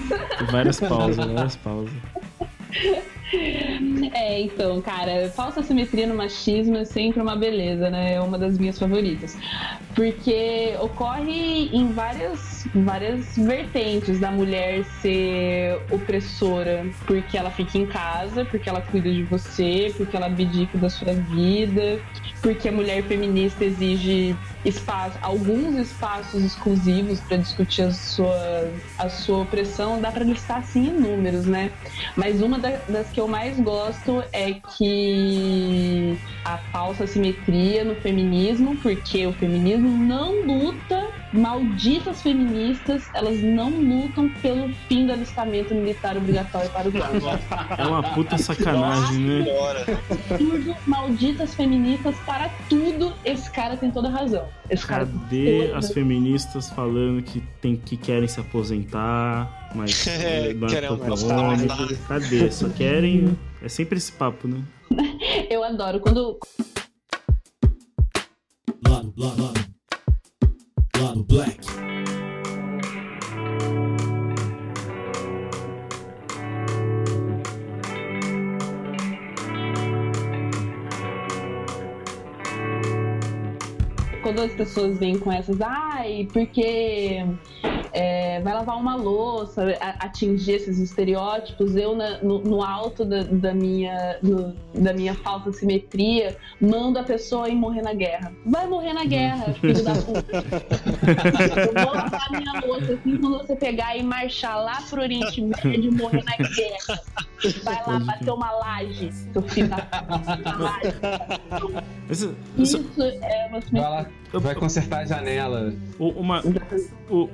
várias 0.51 0.79
pausas, 0.79 1.15
várias 1.25 1.55
pausas. 1.57 1.93
É, 4.13 4.41
então, 4.41 4.81
cara, 4.81 5.29
falsa 5.35 5.63
simetria 5.63 6.05
no 6.05 6.15
machismo 6.15 6.77
é 6.77 6.85
sempre 6.85 7.21
uma 7.21 7.35
beleza, 7.35 7.89
né? 7.89 8.13
É 8.13 8.21
uma 8.21 8.37
das 8.37 8.57
minhas 8.57 8.77
favoritas. 8.77 9.35
Porque 9.95 10.73
ocorre 10.79 11.69
em 11.71 11.91
várias, 11.93 12.67
várias 12.73 13.35
vertentes 13.37 14.19
da 14.19 14.31
mulher 14.31 14.83
ser 15.01 15.79
opressora, 15.89 16.85
porque 17.05 17.37
ela 17.37 17.49
fica 17.51 17.77
em 17.77 17.85
casa, 17.85 18.43
porque 18.45 18.67
ela 18.69 18.81
cuida 18.81 19.11
de 19.11 19.23
você, 19.23 19.93
porque 19.95 20.15
ela 20.17 20.25
abdica 20.27 20.77
da 20.77 20.89
sua 20.89 21.13
vida, 21.13 21.99
porque 22.41 22.67
a 22.69 22.71
mulher 22.71 23.03
feminista 23.03 23.63
exige 23.63 24.35
espaço, 24.65 25.17
alguns 25.21 25.75
espaços 25.77 26.43
exclusivos 26.43 27.19
para 27.19 27.37
discutir 27.37 27.83
a 27.83 27.91
sua, 27.91 28.71
a 28.97 29.09
sua 29.09 29.39
opressão, 29.39 29.99
dá 30.01 30.11
para 30.11 30.23
listar 30.23 30.57
assim 30.59 30.87
inúmeros, 30.87 31.45
né? 31.45 31.71
Mas 32.15 32.41
uma 32.41 32.57
da- 32.57 32.79
das 32.89 33.09
que 33.09 33.19
mais 33.27 33.59
gosto 33.59 34.23
é 34.31 34.53
que 34.77 36.17
a 36.45 36.57
falsa 36.57 37.07
simetria 37.07 37.83
no 37.83 37.95
feminismo, 37.95 38.75
porque 38.77 39.25
o 39.25 39.33
feminismo 39.33 39.89
não 39.89 40.45
luta, 40.45 41.09
malditas 41.31 42.21
feministas, 42.21 43.03
elas 43.13 43.41
não 43.41 43.69
lutam 43.69 44.29
pelo 44.41 44.69
fim 44.87 45.05
do 45.05 45.13
alistamento 45.13 45.73
militar 45.73 46.17
obrigatório 46.17 46.69
para 46.69 46.87
os 46.87 46.95
homens. 46.95 47.23
É 47.77 47.85
uma 47.85 48.03
puta 48.03 48.37
sacanagem, 48.37 49.19
né? 49.19 49.45
Malditas 50.85 51.55
feministas, 51.55 52.15
para 52.25 52.49
tudo, 52.69 53.13
esse 53.33 53.49
cara 53.49 53.75
tem 53.75 53.91
toda 53.91 54.09
razão. 54.09 54.47
Esse 54.69 54.85
cara 54.85 55.05
Cadê 55.05 55.71
as 55.73 55.91
feministas 55.91 56.69
falando 56.69 57.21
que, 57.21 57.41
tem, 57.61 57.75
que 57.75 57.97
querem 57.97 58.27
se 58.27 58.39
aposentar, 58.39 59.69
mas 59.75 60.07
É, 60.07 60.51
é 60.51 60.53
querem 60.53 60.89
aumentar. 60.89 61.87
Cadê? 62.07 62.51
Só 62.51 62.69
querem. 62.69 63.37
É 63.61 63.67
sempre 63.67 63.97
esse 63.97 64.11
papo, 64.11 64.47
né? 64.47 64.63
Eu 65.49 65.63
adoro 65.63 65.99
quando 65.99 66.39
Lado, 68.87 69.13
lado, 69.17 69.41
lado. 69.41 69.73
Lado 70.99 71.23
Black. 71.23 72.12
Quando 84.23 84.39
as 84.41 84.53
pessoas 84.53 84.97
vêm 84.97 85.19
com 85.19 85.31
essas, 85.31 85.61
ai, 85.61 86.27
porque 86.33 87.23
é, 87.93 88.41
vai 88.41 88.53
lavar 88.53 88.75
uma 88.77 88.95
louça, 88.95 89.61
a- 89.79 90.05
atingir 90.05 90.53
esses 90.53 90.79
estereótipos, 90.79 91.75
eu 91.75 91.95
na- 91.95 92.17
no, 92.23 92.39
no 92.39 92.63
alto 92.63 93.05
da, 93.05 93.21
da 93.23 93.53
minha, 93.53 94.17
do- 94.21 94.53
da 94.73 94.91
minha 94.93 95.13
falsa 95.13 95.51
simetria, 95.53 96.35
mando 96.59 96.97
a 96.99 97.03
pessoa 97.03 97.47
ir 97.49 97.55
morrer 97.55 97.83
na 97.83 97.93
guerra. 97.93 98.33
Vai 98.45 98.65
morrer 98.67 98.93
na 98.93 99.05
guerra, 99.05 99.53
filho 99.61 99.83
da 99.83 99.93
puta. 99.93 100.43
Eu 101.67 101.85
vou 101.85 101.93
lavar 101.95 102.31
minha 102.31 102.59
louça 102.65 102.93
assim 102.93 103.17
quando 103.17 103.37
você 103.37 103.55
pegar 103.55 103.95
e 103.95 104.03
marchar 104.03 104.55
lá 104.57 104.81
pro 104.89 105.01
Oriente 105.01 105.41
Médio 105.41 105.83
e 105.85 105.91
morrer 105.91 106.23
na 106.23 106.35
guerra. 106.37 107.01
Vai 107.63 107.83
lá 107.85 107.99
bater 107.99 108.31
uma 108.31 108.51
laje, 108.51 109.11
seu 109.31 109.41
filho 109.43 109.67
da 109.67 109.77
puta. 109.77 110.39
Uma 110.55 110.57
laje. 110.59 111.83
Esse- 112.09 112.35
Isso 112.57 112.77
esse- 112.77 113.17
é 113.23 113.47
uma 113.49 113.59
Vai 113.59 113.81
lá, 113.81 114.05
vai 114.33 114.55
consertar 114.55 114.99
a 115.01 115.05
janela. 115.05 115.73
o- 115.99 116.09
uma, 116.09 116.41
o, 117.09 117.15
o, 117.15 117.29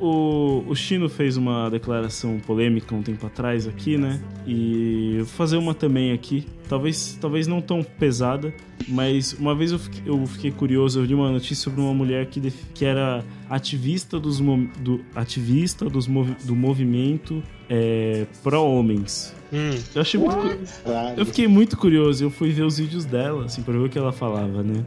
o 0.67 0.75
Chino 0.75 1.07
fez 1.09 1.37
uma 1.37 1.69
declaração 1.69 2.39
polêmica 2.39 2.93
um 2.95 3.01
tempo 3.01 3.25
atrás 3.25 3.67
aqui, 3.67 3.97
né? 3.97 4.19
E 4.47 5.15
eu 5.19 5.25
vou 5.25 5.33
fazer 5.33 5.57
uma 5.57 5.73
também 5.73 6.11
aqui. 6.11 6.45
Talvez, 6.67 7.17
talvez 7.19 7.47
não 7.47 7.61
tão 7.61 7.81
pesada, 7.83 8.53
mas 8.87 9.33
uma 9.33 9.55
vez 9.55 9.71
eu 9.71 9.79
fiquei, 9.79 10.01
eu 10.05 10.25
fiquei 10.27 10.51
curioso, 10.51 10.99
eu 10.99 11.05
li 11.05 11.13
uma 11.15 11.31
notícia 11.31 11.55
sobre 11.63 11.81
uma 11.81 11.93
mulher 11.93 12.27
que, 12.27 12.39
def- 12.39 12.63
que 12.75 12.85
era 12.85 13.23
ativista 13.49 14.19
dos, 14.19 14.39
do, 14.39 15.01
ativista 15.15 15.85
dos 15.89 16.07
movi- 16.07 16.35
do 16.45 16.55
movimento 16.55 17.41
é, 17.67 18.27
pró-homens. 18.43 19.33
Hum. 19.51 19.71
Eu 19.95 20.01
achei 20.01 20.19
muito, 20.19 20.37
eu 21.17 21.25
fiquei 21.25 21.47
muito 21.47 21.75
curioso, 21.75 22.23
eu 22.23 22.29
fui 22.29 22.51
ver 22.51 22.61
os 22.63 22.77
vídeos 22.77 23.03
dela, 23.03 23.45
assim, 23.45 23.63
pra 23.63 23.73
ver 23.73 23.79
o 23.85 23.89
que 23.89 23.97
ela 23.97 24.11
falava, 24.11 24.61
né? 24.61 24.85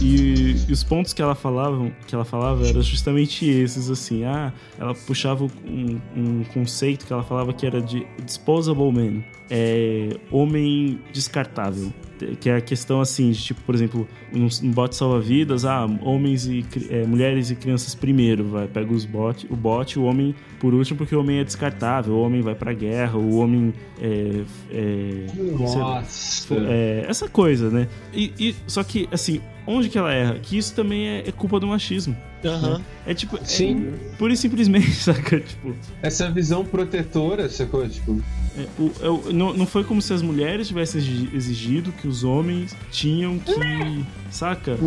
E, 0.00 0.54
e 0.68 0.72
os 0.72 0.84
pontos 0.84 1.12
que 1.12 1.20
ela 1.20 1.34
falava, 1.34 1.90
que 2.06 2.14
ela 2.14 2.24
falava 2.24 2.66
eram 2.66 2.82
justamente 2.82 3.44
esses, 3.48 3.90
assim. 3.90 4.24
Ah, 4.24 4.52
ela 4.78 4.94
puxava 4.94 5.44
um, 5.44 5.98
um 6.16 6.44
conceito 6.54 7.04
que 7.04 7.12
ela 7.12 7.24
falava 7.24 7.52
que 7.52 7.66
era 7.66 7.80
de 7.80 8.06
disposable 8.24 8.92
man, 8.92 9.22
é, 9.50 10.16
homem 10.30 11.00
descartável. 11.12 11.92
Que 12.40 12.50
é 12.50 12.56
a 12.56 12.60
questão 12.60 13.00
assim, 13.00 13.30
de 13.30 13.40
tipo, 13.40 13.60
por 13.62 13.76
exemplo, 13.76 14.06
num, 14.32 14.48
num 14.62 14.72
bote 14.72 14.96
salva-vidas, 14.96 15.64
ah, 15.64 15.86
homens 16.02 16.46
e 16.46 16.64
é, 16.90 17.06
mulheres 17.06 17.48
e 17.50 17.54
crianças 17.54 17.94
primeiro, 17.94 18.44
vai, 18.44 18.66
pega 18.66 18.92
os 18.92 19.04
bot, 19.04 19.46
o 19.48 19.54
bote, 19.54 20.00
o 20.00 20.02
homem 20.02 20.34
por 20.58 20.74
último, 20.74 20.98
porque 20.98 21.14
o 21.14 21.20
homem 21.20 21.38
é 21.38 21.44
descartável, 21.44 22.14
o 22.14 22.20
homem 22.20 22.40
vai 22.40 22.56
pra 22.56 22.72
guerra, 22.72 23.16
o 23.16 23.36
homem 23.36 23.72
é, 24.00 24.42
é, 24.68 25.26
sei 25.28 25.52
Nossa. 25.52 26.54
é, 26.68 27.04
essa 27.08 27.28
coisa, 27.28 27.70
né? 27.70 27.86
E, 28.12 28.32
e- 28.36 28.56
só 28.66 28.82
que, 28.82 29.08
assim, 29.12 29.40
onde 29.68 29.88
que 29.88 29.98
ela 29.98 30.12
erra? 30.12 30.38
Que 30.38 30.56
isso 30.56 30.74
também 30.74 31.06
é, 31.08 31.28
é 31.28 31.32
culpa 31.32 31.60
do 31.60 31.66
machismo. 31.66 32.16
Aham. 32.44 32.80
É 33.06 33.12
tipo, 33.14 33.36
é 33.36 33.44
Sim. 33.44 33.94
pura 34.16 34.32
e 34.32 34.36
simplesmente, 34.36 34.92
saca? 34.94 35.40
Tipo, 35.40 35.74
Essa 36.02 36.30
visão 36.30 36.64
protetora, 36.64 37.48
sacou? 37.48 37.88
Tipo, 37.88 38.12
é, 38.12 38.37
o- 38.78 38.92
é 39.00 39.08
o- 39.08 39.32
não, 39.32 39.52
não 39.54 39.66
foi 39.66 39.84
como 39.84 40.00
se 40.00 40.12
as 40.12 40.22
mulheres 40.22 40.68
tivessem 40.68 41.00
exigi- 41.00 41.30
exigido 41.34 41.92
que 41.92 42.06
os 42.08 42.24
homens 42.24 42.74
tinham 42.90 43.38
que. 43.38 44.04
Saca? 44.30 44.78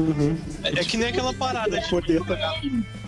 É, 0.64 0.69
é 0.80 0.84
que 0.84 0.98
nem 0.98 1.07
aquela 1.07 1.34
parada 1.34 1.80
de 1.80 1.89
Poder 1.89 2.22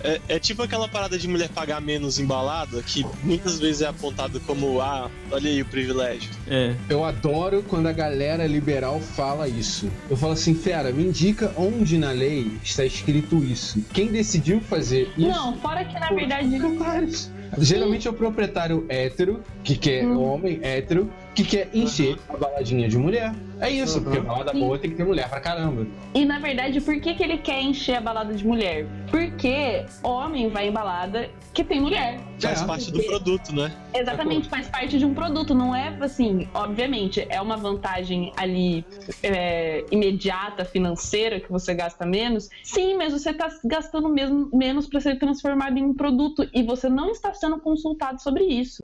É, 0.04 0.20
é 0.28 0.40
tipo 0.40 0.64
aquela 0.64 0.88
parada 0.88 1.16
de 1.18 1.28
mulher 1.28 1.48
pagar 1.50 1.80
menos 1.80 2.18
em 2.20 2.26
balada, 2.26 2.82
que 2.82 3.06
muitas 3.24 3.60
vezes 3.60 3.82
é 3.84 3.88
apontado 3.88 4.40
como, 4.40 4.82
ah, 4.82 5.12
olha 5.32 5.50
aí 5.50 5.62
o 5.62 5.66
privilégio. 5.66 6.32
É. 6.48 6.74
eu 6.90 7.04
adoro 7.06 7.64
quando 7.68 7.86
a 7.88 7.92
galera 7.94 8.48
liberal 8.48 9.00
fala 9.00 9.48
isso. 9.48 9.88
Eu 10.10 10.18
falo 10.18 10.34
assim, 10.34 10.56
fera, 10.56 10.92
me 10.92 11.04
indica 11.06 11.54
onde 11.56 11.98
na 12.00 12.12
lei 12.12 12.52
está 12.64 12.84
escrito 12.84 13.44
isso. 13.44 13.84
Quem 13.94 14.08
decidiu 14.08 14.60
fazer 14.60 15.12
isso? 15.18 15.30
Não, 15.30 15.56
fora 15.58 15.86
que 15.86 15.94
na 16.00 16.10
verdade 16.10 16.50
proprietários. 16.58 17.32
Geralmente 17.58 18.08
é 18.08 18.12
o 18.12 18.14
proprietário 18.14 18.86
hétero, 18.90 19.42
que 19.64 19.76
quer 19.78 20.06
Hum. 20.06 20.22
homem 20.22 20.60
hétero, 20.62 21.10
que 21.36 21.44
quer 21.44 21.70
encher 21.74 22.18
a 22.30 22.38
baladinha 22.38 22.88
de 22.88 22.98
mulher. 22.98 23.34
É 23.64 23.70
isso, 23.70 24.02
porque 24.02 24.18
Uhum. 24.20 24.26
balada 24.26 24.52
Sim. 24.52 24.60
boa 24.60 24.78
tem 24.78 24.90
que 24.92 24.98
ter 24.98 25.06
mulher 25.06 25.30
pra 25.30 25.40
caramba. 25.40 25.88
E 26.14 26.26
na 26.26 26.38
verdade, 26.38 26.82
por 26.82 27.00
que, 27.00 27.14
que 27.14 27.24
ele 27.24 27.38
quer 27.38 27.62
encher 27.62 27.96
a 27.96 28.02
balada 28.02 28.34
de 28.34 28.46
mulher? 28.46 28.86
Porque 29.10 29.86
homem 30.04 30.50
vai 30.50 30.68
em 30.68 30.72
balada 30.72 31.30
que 31.54 31.64
tem 31.64 31.80
mulher. 31.80 32.20
Faz 32.42 32.62
É. 32.62 32.66
parte 32.66 32.92
do 32.92 33.02
produto, 33.04 33.56
né? 33.56 33.72
Exatamente, 33.94 34.50
faz 34.50 34.68
parte 34.68 35.00
de 35.00 35.06
um 35.06 35.14
produto, 35.14 35.56
não 35.56 35.74
é 35.74 35.96
assim, 36.02 36.46
obviamente, 36.54 37.26
é 37.30 37.40
uma 37.40 37.56
vantagem 37.56 38.34
ali 38.36 38.86
é, 39.24 39.86
imediata, 39.92 40.66
financeira, 40.66 41.40
que 41.40 41.50
você 41.50 41.74
gasta 41.74 42.06
menos. 42.06 42.50
Sim, 42.64 42.96
mas 42.98 43.14
você 43.14 43.30
está 43.30 43.48
gastando 43.64 44.10
mesmo, 44.10 44.50
menos 44.54 44.88
para 44.88 45.00
ser 45.00 45.18
transformado 45.18 45.78
em 45.78 45.84
um 45.86 45.94
produto 45.94 46.46
e 46.54 46.64
você 46.64 46.90
não 46.90 47.12
está 47.12 47.34
sendo 47.34 47.58
consultado 47.62 48.22
sobre 48.22 48.44
isso. 48.44 48.80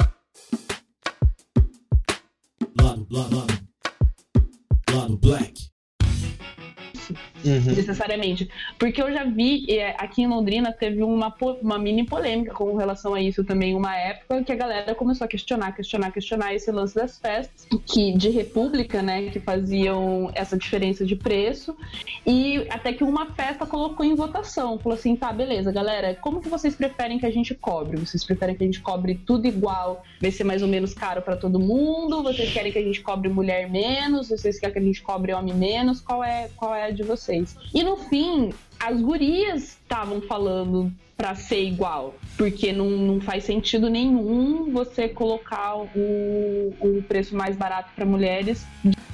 Lado, 2.81 3.05
lado, 3.11 3.35
lado. 3.35 3.68
Lado 4.91 5.17
Black. 5.17 5.68
Uhum. 7.43 7.75
necessariamente. 7.75 8.49
Porque 8.77 9.01
eu 9.01 9.11
já 9.11 9.23
vi, 9.23 9.65
é, 9.69 9.95
aqui 9.97 10.23
em 10.23 10.27
Londrina 10.27 10.71
teve 10.71 11.03
uma, 11.03 11.33
uma 11.61 11.79
mini 11.79 12.05
polêmica 12.05 12.53
com 12.53 12.75
relação 12.75 13.13
a 13.13 13.21
isso 13.21 13.43
também, 13.43 13.75
uma 13.75 13.95
época 13.95 14.43
que 14.43 14.51
a 14.51 14.55
galera 14.55 14.95
começou 14.95 15.25
a 15.25 15.27
questionar, 15.27 15.71
questionar, 15.73 16.11
questionar 16.11 16.53
esse 16.53 16.71
lance 16.71 16.95
das 16.95 17.19
festas, 17.19 17.67
que 17.85 18.13
de 18.17 18.29
república, 18.29 19.01
né, 19.01 19.29
que 19.29 19.39
faziam 19.39 20.31
essa 20.33 20.57
diferença 20.57 21.05
de 21.05 21.15
preço, 21.15 21.75
e 22.25 22.65
até 22.69 22.93
que 22.93 23.03
uma 23.03 23.27
festa 23.27 23.65
colocou 23.65 24.05
em 24.05 24.15
votação, 24.15 24.77
falou 24.77 24.97
assim, 24.97 25.15
tá, 25.15 25.31
beleza, 25.31 25.71
galera, 25.71 26.15
como 26.15 26.41
que 26.41 26.49
vocês 26.49 26.75
preferem 26.75 27.19
que 27.19 27.25
a 27.25 27.31
gente 27.31 27.55
cobre? 27.55 27.97
Vocês 27.97 28.23
preferem 28.23 28.55
que 28.55 28.63
a 28.63 28.65
gente 28.65 28.81
cobre 28.81 29.15
tudo 29.15 29.47
igual, 29.47 30.03
vai 30.21 30.31
ser 30.31 30.43
mais 30.43 30.61
ou 30.61 30.67
menos 30.67 30.93
caro 30.93 31.21
pra 31.21 31.35
todo 31.35 31.59
mundo? 31.59 32.23
Vocês 32.23 32.51
querem 32.51 32.71
que 32.71 32.79
a 32.79 32.83
gente 32.83 33.01
cobre 33.01 33.29
mulher 33.29 33.69
menos? 33.69 34.29
Vocês 34.29 34.59
querem 34.59 34.73
que 34.73 34.79
a 34.79 34.83
gente 34.83 35.01
cobre 35.01 35.33
homem 35.33 35.53
menos? 35.53 36.01
Qual 36.01 36.23
é, 36.23 36.49
qual 36.55 36.73
é 36.73 36.85
a 36.85 36.91
de 36.91 37.03
vocês? 37.03 37.28
E 37.73 37.83
no 37.83 37.97
fim, 37.97 38.51
as 38.79 38.99
gurias 39.01 39.63
estavam 39.63 40.21
falando 40.21 40.91
pra 41.17 41.35
ser 41.35 41.61
igual, 41.63 42.15
porque 42.37 42.71
não, 42.71 42.89
não 42.89 43.19
faz 43.19 43.43
sentido 43.43 43.89
nenhum 43.89 44.71
você 44.71 45.09
colocar 45.09 45.75
o, 45.75 46.73
o 46.79 47.03
preço 47.07 47.35
mais 47.35 47.57
barato 47.57 47.91
para 47.93 48.05
mulheres 48.05 48.65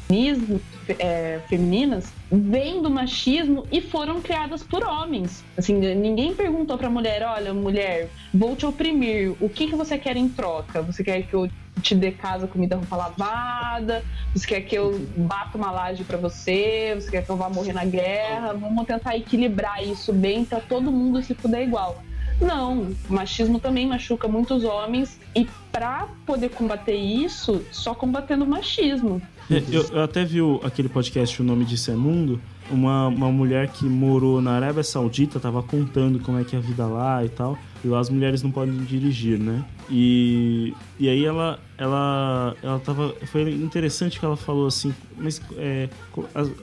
feminismo, 0.07 0.61
é, 0.99 1.39
femininas 1.47 2.11
vem 2.31 2.81
do 2.81 2.89
machismo 2.89 3.65
e 3.71 3.81
foram 3.81 4.21
criadas 4.21 4.63
por 4.63 4.83
homens. 4.83 5.43
Assim, 5.57 5.73
ninguém 5.75 6.33
perguntou 6.33 6.77
pra 6.77 6.89
mulher, 6.89 7.23
olha, 7.23 7.53
mulher, 7.53 8.09
vou 8.33 8.55
te 8.55 8.65
oprimir, 8.65 9.35
o 9.39 9.49
que, 9.49 9.67
que 9.67 9.75
você 9.75 9.97
quer 9.97 10.15
em 10.15 10.29
troca? 10.29 10.81
Você 10.81 11.03
quer 11.03 11.23
que 11.23 11.33
eu 11.33 11.49
te 11.81 11.93
dê 11.93 12.11
casa, 12.11 12.47
comida, 12.47 12.75
roupa 12.75 12.95
lavada? 12.95 14.03
Você 14.33 14.47
quer 14.47 14.61
que 14.61 14.75
eu 14.75 14.99
bata 15.17 15.57
uma 15.57 15.71
laje 15.71 16.03
pra 16.03 16.17
você? 16.17 16.93
Você 16.95 17.11
quer 17.11 17.23
que 17.23 17.29
eu 17.29 17.37
vá 17.37 17.49
morrer 17.49 17.73
na 17.73 17.85
guerra? 17.85 18.53
Vamos 18.53 18.85
tentar 18.85 19.15
equilibrar 19.15 19.83
isso 19.83 20.13
bem 20.13 20.45
pra 20.45 20.59
todo 20.59 20.91
mundo 20.91 21.21
se 21.21 21.33
puder 21.33 21.63
igual. 21.63 22.03
Não, 22.39 22.95
o 23.09 23.13
machismo 23.13 23.59
também 23.59 23.87
machuca 23.87 24.27
muitos 24.27 24.63
homens 24.63 25.19
e 25.33 25.47
pra 25.75 26.07
poder 26.25 26.49
combater 26.51 26.95
isso, 26.95 27.61
só 27.71 27.93
combatendo 27.93 28.45
o 28.45 28.47
machismo. 28.47 29.21
É, 29.51 29.61
Eu, 29.69 29.83
eu 29.91 30.01
até 30.01 30.23
vi 30.23 30.41
o- 30.41 30.59
aquele 30.63 30.87
podcast 30.87 31.41
O 31.41 31.45
Nome 31.45 31.65
Disso 31.65 31.91
é 31.91 31.95
Mundo. 31.95 32.39
Uma, 32.71 33.07
uma 33.09 33.31
mulher 33.31 33.67
que 33.67 33.85
morou 33.85 34.41
na 34.41 34.53
Arábia 34.53 34.83
Saudita 34.83 35.39
tava 35.39 35.61
contando 35.61 36.19
como 36.19 36.39
é 36.39 36.43
que 36.43 36.55
é 36.55 36.59
a 36.59 36.61
vida 36.61 36.87
lá 36.87 37.23
e 37.23 37.29
tal. 37.29 37.55
E 37.83 37.87
lá 37.87 37.99
as 37.99 38.09
mulheres 38.09 38.41
não 38.41 38.49
podem 38.49 38.75
dirigir, 38.85 39.37
né? 39.37 39.63
E, 39.87 40.73
e 40.99 41.07
aí 41.07 41.23
ela, 41.23 41.59
ela, 41.77 42.55
ela 42.63 42.79
tava. 42.79 43.13
Foi 43.27 43.43
interessante 43.51 44.19
que 44.19 44.25
ela 44.25 44.35
falou 44.35 44.65
assim, 44.65 44.91
mas 45.15 45.39
é, 45.57 45.87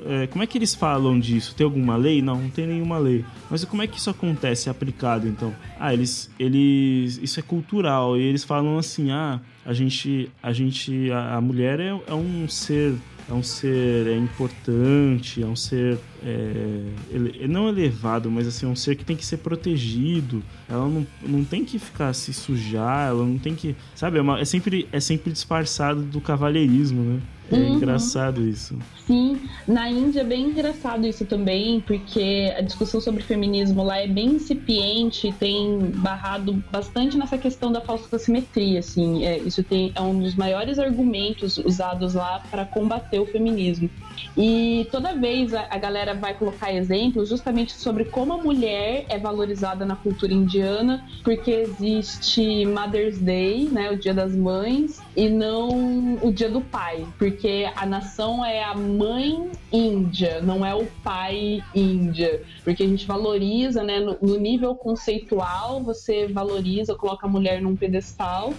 é, 0.06 0.26
como 0.26 0.42
é 0.42 0.46
que 0.48 0.58
eles 0.58 0.74
falam 0.74 1.20
disso? 1.20 1.54
Tem 1.54 1.64
alguma 1.64 1.94
lei? 1.94 2.20
Não, 2.20 2.34
não 2.42 2.50
tem 2.50 2.66
nenhuma 2.66 2.98
lei. 2.98 3.24
Mas 3.48 3.64
como 3.64 3.82
é 3.82 3.86
que 3.86 3.98
isso 3.98 4.10
acontece 4.10 4.68
aplicado 4.68 5.28
então? 5.28 5.54
Ah, 5.78 5.92
eles. 5.94 6.28
eles 6.36 7.20
isso 7.22 7.38
é 7.38 7.42
cultural. 7.44 8.16
E 8.18 8.22
eles 8.22 8.42
falam 8.42 8.76
assim, 8.78 9.01
ah, 9.10 9.40
a 9.64 9.72
gente. 9.72 10.30
A 10.42 10.52
gente. 10.52 11.10
A, 11.10 11.36
a 11.36 11.40
mulher 11.40 11.80
é, 11.80 11.88
é 11.88 12.14
um 12.14 12.48
ser 12.48 12.94
é 13.28 13.32
um 13.32 13.42
ser 13.42 14.06
é 14.06 14.16
importante, 14.16 15.42
é 15.42 15.46
um 15.46 15.56
ser 15.56 15.98
é, 16.24 16.82
ele- 17.10 17.48
não 17.48 17.68
elevado, 17.68 18.30
mas 18.30 18.46
assim, 18.46 18.66
é 18.66 18.68
um 18.68 18.76
ser 18.76 18.96
que 18.96 19.04
tem 19.04 19.16
que 19.16 19.24
ser 19.24 19.38
protegido. 19.38 20.42
Ela 20.68 20.88
não, 20.88 21.06
não 21.22 21.44
tem 21.44 21.64
que 21.64 21.78
ficar 21.78 22.12
se 22.14 22.32
sujar, 22.32 23.08
ela 23.08 23.24
não 23.24 23.38
tem 23.38 23.54
que. 23.54 23.74
Sabe, 23.94 24.18
é, 24.18 24.22
uma- 24.22 24.40
é 24.40 24.44
sempre, 24.44 24.88
é 24.92 25.00
sempre 25.00 25.32
disfarçado 25.32 26.02
do 26.02 26.20
cavalheirismo, 26.20 27.02
né? 27.02 27.20
É 27.50 27.56
Uhum. 27.56 27.74
engraçado 27.74 28.48
isso. 28.48 28.78
Sim, 29.06 29.38
na 29.68 29.90
Índia 29.90 30.20
é 30.20 30.24
bem 30.24 30.44
engraçado 30.46 31.06
isso 31.06 31.26
também, 31.26 31.80
porque 31.80 32.50
a 32.56 32.62
discussão 32.62 32.98
sobre 32.98 33.22
feminismo 33.22 33.82
lá 33.82 33.98
é 33.98 34.06
bem 34.06 34.36
incipiente, 34.36 35.34
tem 35.38 35.78
barrado 35.96 36.64
bastante 36.72 37.18
nessa 37.18 37.36
questão 37.36 37.70
da 37.70 37.80
falsa 37.82 38.18
simetria, 38.18 38.78
assim, 38.78 39.24
é, 39.26 39.36
isso 39.38 39.62
tem, 39.62 39.92
é 39.94 40.00
um 40.00 40.18
dos 40.18 40.34
maiores 40.34 40.78
argumentos 40.78 41.58
usados 41.58 42.14
lá 42.14 42.42
para 42.50 42.64
combater 42.64 43.18
o 43.18 43.26
feminismo. 43.26 43.90
E 44.36 44.88
toda 44.90 45.14
vez 45.14 45.52
a, 45.52 45.66
a 45.68 45.78
galera 45.78 46.11
vai 46.14 46.34
colocar 46.34 46.72
exemplos 46.72 47.28
justamente 47.28 47.72
sobre 47.72 48.06
como 48.06 48.32
a 48.32 48.42
mulher 48.42 49.06
é 49.08 49.18
valorizada 49.18 49.84
na 49.84 49.96
cultura 49.96 50.32
indiana, 50.32 51.02
porque 51.24 51.50
existe 51.50 52.66
Mother's 52.66 53.20
Day, 53.20 53.68
né, 53.70 53.90
o 53.90 53.98
Dia 53.98 54.14
das 54.14 54.36
Mães, 54.36 54.98
e 55.16 55.28
não 55.28 56.18
o 56.22 56.32
Dia 56.32 56.48
do 56.48 56.60
Pai, 56.60 57.06
porque 57.18 57.70
a 57.76 57.84
nação 57.84 58.44
é 58.44 58.62
a 58.64 58.74
mãe 58.74 59.50
índia, 59.72 60.40
não 60.40 60.64
é 60.64 60.74
o 60.74 60.86
pai 61.02 61.62
índia, 61.74 62.42
porque 62.64 62.82
a 62.82 62.86
gente 62.86 63.06
valoriza, 63.06 63.82
né, 63.82 64.00
no, 64.00 64.38
nível 64.38 64.74
conceitual, 64.74 65.82
você 65.82 66.28
valoriza, 66.28 66.94
coloca 66.94 67.26
a 67.26 67.30
mulher 67.30 67.60
num 67.60 67.76
pedestal, 67.76 68.54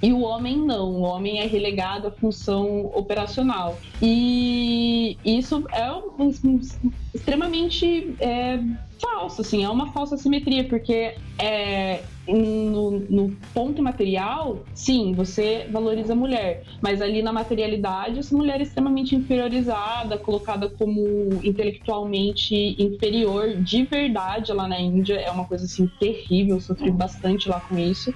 e 0.00 0.12
o 0.12 0.20
homem 0.20 0.56
não, 0.56 0.92
o 0.92 1.00
homem 1.00 1.40
é 1.40 1.46
relegado 1.46 2.06
à 2.06 2.10
função 2.10 2.86
operacional. 2.94 3.80
E 4.00 5.18
isso 5.24 5.64
é 5.72 5.92
um- 5.92 6.60
extremamente 7.12 8.14
é, 8.20 8.60
falso, 9.00 9.40
assim, 9.40 9.64
é 9.64 9.68
uma 9.68 9.92
falsa 9.92 10.16
simetria, 10.16 10.64
porque 10.64 11.14
é, 11.38 12.02
no, 12.26 13.00
no 13.08 13.36
ponto 13.54 13.82
material, 13.82 14.64
sim, 14.74 15.12
você 15.14 15.66
valoriza 15.70 16.12
a 16.12 16.16
mulher, 16.16 16.64
mas 16.82 17.00
ali 17.00 17.22
na 17.22 17.32
materialidade, 17.32 18.18
essa 18.18 18.36
mulher 18.36 18.60
é 18.60 18.62
extremamente 18.62 19.14
inferiorizada, 19.14 20.18
colocada 20.18 20.68
como 20.68 21.40
intelectualmente 21.42 22.54
inferior 22.78 23.54
de 23.56 23.84
verdade 23.84 24.52
lá 24.52 24.68
na 24.68 24.80
Índia, 24.80 25.14
é 25.14 25.30
uma 25.30 25.44
coisa 25.44 25.64
assim 25.64 25.86
terrível, 25.86 26.60
sofri 26.60 26.90
bastante 26.90 27.48
lá 27.48 27.60
com 27.60 27.78
isso. 27.78 28.12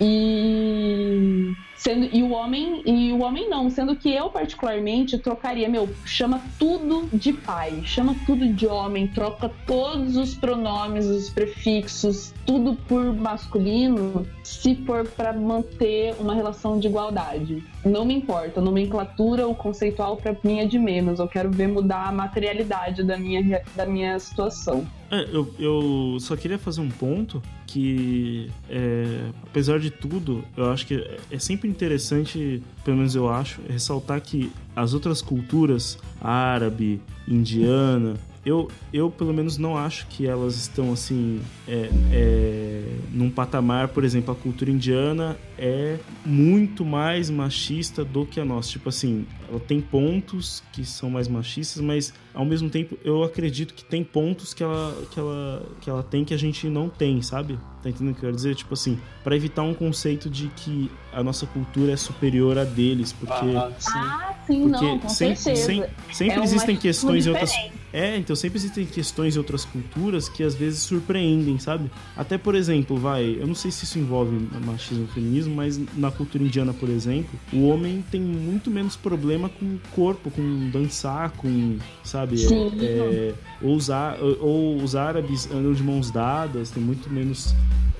E 0.00 1.54
sendo 1.78 2.08
e 2.12 2.22
o 2.22 2.30
homem 2.30 2.82
e 2.84 3.12
o 3.12 3.22
homem 3.22 3.48
não, 3.48 3.70
sendo 3.70 3.96
que 3.96 4.12
eu 4.12 4.28
particularmente 4.28 5.16
trocaria, 5.16 5.68
meu, 5.68 5.88
chama 6.04 6.42
tudo 6.58 7.08
de 7.12 7.32
pai, 7.32 7.82
chama 7.84 8.14
tudo 8.26 8.46
de 8.52 8.66
homem, 8.66 9.06
troca 9.06 9.50
todos 9.66 10.16
os 10.16 10.34
pronomes, 10.34 11.06
os 11.06 11.30
prefixos, 11.30 12.34
tudo 12.44 12.74
por 12.88 13.14
masculino, 13.14 14.26
se 14.42 14.74
for 14.84 15.06
para 15.06 15.32
manter 15.32 16.14
uma 16.18 16.34
relação 16.34 16.78
de 16.78 16.88
igualdade. 16.88 17.62
Não 17.84 18.04
me 18.04 18.14
importa, 18.14 18.60
a 18.60 18.62
nomenclatura, 18.62 19.46
o 19.46 19.54
conceitual 19.54 20.16
para 20.16 20.36
mim 20.42 20.58
é 20.58 20.66
de 20.66 20.78
menos. 20.78 21.20
Eu 21.20 21.28
quero 21.28 21.50
ver 21.50 21.68
mudar 21.68 22.08
a 22.08 22.12
materialidade 22.12 23.02
da 23.02 23.16
minha 23.16 23.62
da 23.74 23.86
minha 23.86 24.18
situação. 24.18 24.86
É, 25.10 25.26
eu, 25.32 25.54
eu 25.58 26.18
só 26.20 26.36
queria 26.36 26.58
fazer 26.58 26.80
um 26.80 26.90
ponto 26.90 27.40
que, 27.68 28.50
é, 28.70 29.28
apesar 29.42 29.78
de 29.78 29.90
tudo, 29.90 30.42
eu 30.56 30.70
acho 30.70 30.86
que 30.86 30.94
é- 31.30 31.38
sempre 31.38 31.68
interessante, 31.68 32.62
pelo 32.82 32.96
menos 32.96 33.14
eu 33.14 33.28
acho, 33.28 33.60
ressaltar 33.68 34.22
que 34.22 34.50
as 34.74 34.94
outras 34.94 35.20
culturas, 35.20 35.98
árabe, 36.18 36.98
indiana, 37.28 38.14
eu, 38.48 38.68
eu 38.92 39.10
pelo 39.10 39.32
menos 39.32 39.58
não 39.58 39.76
acho 39.76 40.06
que 40.06 40.26
elas 40.26 40.56
estão 40.56 40.92
assim 40.92 41.40
é, 41.66 41.90
é, 42.12 42.96
num 43.12 43.30
patamar, 43.30 43.88
por 43.88 44.04
exemplo, 44.04 44.32
a 44.32 44.34
cultura 44.36 44.70
indiana 44.70 45.36
é 45.58 45.98
muito 46.24 46.84
mais 46.84 47.28
machista 47.30 48.04
do 48.04 48.24
que 48.24 48.40
a 48.40 48.44
nossa. 48.44 48.70
Tipo 48.70 48.88
assim, 48.88 49.26
ela 49.48 49.60
tem 49.60 49.80
pontos 49.80 50.62
que 50.72 50.84
são 50.84 51.10
mais 51.10 51.28
machistas, 51.28 51.82
mas 51.82 52.12
ao 52.34 52.44
mesmo 52.44 52.70
tempo 52.70 52.98
eu 53.04 53.22
acredito 53.22 53.74
que 53.74 53.84
tem 53.84 54.02
pontos 54.04 54.54
que 54.54 54.62
ela, 54.62 54.94
que 55.10 55.18
ela, 55.18 55.66
que 55.80 55.90
ela 55.90 56.02
tem 56.02 56.24
que 56.24 56.32
a 56.32 56.38
gente 56.38 56.68
não 56.68 56.88
tem, 56.88 57.20
sabe? 57.22 57.58
Tá 57.82 57.90
entendendo 57.90 58.12
o 58.12 58.14
que 58.14 58.20
eu 58.20 58.28
quero 58.28 58.36
dizer? 58.36 58.54
Tipo 58.54 58.74
assim, 58.74 58.98
para 59.22 59.36
evitar 59.36 59.62
um 59.62 59.74
conceito 59.74 60.28
de 60.30 60.48
que 60.48 60.90
a 61.12 61.22
nossa 61.22 61.46
cultura 61.46 61.92
é 61.92 61.96
superior 61.96 62.58
a 62.58 62.64
deles, 62.64 63.12
porque 63.12 63.44
Ah, 63.56 63.72
sim. 63.78 63.90
Ah, 63.98 64.34
sim, 64.46 64.62
porque 64.70 64.84
não, 64.86 64.98
com 64.98 65.08
sempre, 65.08 65.36
certeza. 65.36 65.66
sempre, 65.66 65.90
sempre 66.12 66.40
É 66.40 66.44
existem 66.44 66.76
questões 66.76 67.26
em 67.26 67.30
outras. 67.30 67.52
É, 67.92 68.16
então 68.18 68.36
sempre 68.36 68.58
existem 68.58 68.84
questões 68.84 69.34
em 69.34 69.38
outras 69.38 69.64
culturas 69.64 70.28
que 70.28 70.42
às 70.42 70.54
vezes 70.54 70.80
surpreendem, 70.80 71.58
sabe? 71.58 71.90
Até, 72.16 72.36
por 72.36 72.54
exemplo, 72.54 72.96
vai, 72.98 73.38
eu 73.40 73.46
não 73.46 73.54
sei 73.54 73.70
se 73.70 73.84
isso 73.84 73.98
envolve 73.98 74.36
machismo 74.64 75.04
e 75.10 75.14
feminismo, 75.14 75.54
mas 75.54 75.80
na 75.96 76.10
cultura 76.10 76.44
indiana, 76.44 76.74
por 76.74 76.88
exemplo, 76.90 77.30
o 77.52 77.66
homem 77.68 78.04
tem 78.10 78.20
muito 78.20 78.70
menos 78.70 78.94
problema 78.94 79.48
com 79.48 79.64
o 79.64 79.80
corpo, 79.94 80.30
com 80.30 80.70
dançar, 80.70 81.30
com, 81.32 81.78
sabe? 82.04 82.34
É, 82.44 82.48
Sim. 82.48 82.72
é, 82.82 83.34
ou, 83.62 83.74
os, 83.74 83.88
á- 83.90 84.16
ou 84.40 84.76
os 84.82 84.94
árabes 84.94 85.50
andam 85.50 85.72
de 85.72 85.82
mãos 85.82 86.10
dadas, 86.10 86.70
tem 86.70 86.82
muito 86.82 87.08
menos. 87.10 87.54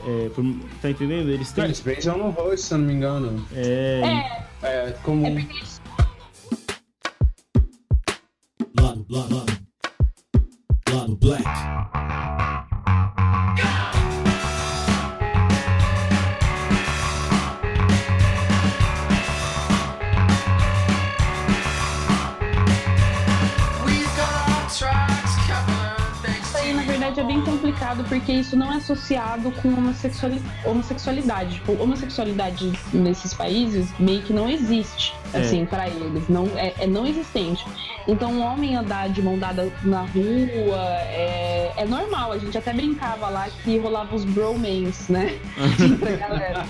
é, 0.06 0.28
por- 0.28 0.44
tá 0.82 0.90
entendendo? 0.90 1.31
Eles 1.31 1.51
têm. 1.51 1.65
Eles 1.65 1.81
beijam 1.81 2.19
no 2.19 2.31
rosto, 2.31 2.59
se 2.66 2.74
eu 2.74 2.78
não 2.78 2.86
me 2.86 2.93
engano. 2.93 3.44
É, 3.55 4.02
É 4.62 4.90
comum. 5.02 5.35
Lado, 8.81 9.05
lado, 9.09 9.35
lado. 9.35 9.35
Lado 9.35 9.48
Black. 11.28 11.44
Isso 26.40 26.56
aí, 26.56 26.72
na 26.72 26.82
verdade, 26.82 27.20
é 27.20 27.24
bem 27.24 27.42
complicado 27.42 28.05
porque 28.09 28.32
isso 28.32 28.56
não 28.56 28.72
é 28.72 28.76
associado 28.76 29.50
com 29.62 29.68
homossexuali- 29.68 30.42
homossexualidade. 30.64 31.55
Tipo, 31.56 31.72
homossexualidade 31.82 32.72
nesses 32.92 33.34
países 33.34 33.88
meio 33.98 34.22
que 34.22 34.32
não 34.32 34.48
existe, 34.48 35.14
É. 35.32 35.38
assim, 35.40 35.64
pra 35.66 35.88
eles. 35.88 36.28
Não, 36.28 36.46
é, 36.56 36.74
é 36.78 36.86
não 36.86 37.06
existente. 37.06 37.64
Então, 38.06 38.32
um 38.32 38.42
homem 38.42 38.74
andar 38.76 39.09
de 39.10 39.20
mão 39.22 39.38
dada 39.38 39.70
na 39.82 40.00
rua 40.02 40.78
é, 41.10 41.72
é 41.76 41.84
normal. 41.84 42.32
A 42.32 42.38
gente 42.38 42.56
até 42.56 42.72
brincava 42.72 43.28
lá 43.28 43.48
que 43.62 43.76
rolava 43.78 44.14
os 44.16 44.24
bromance, 44.24 45.12
né? 45.12 45.38
Entre 45.78 46.14
a 46.14 46.16
galera. 46.16 46.64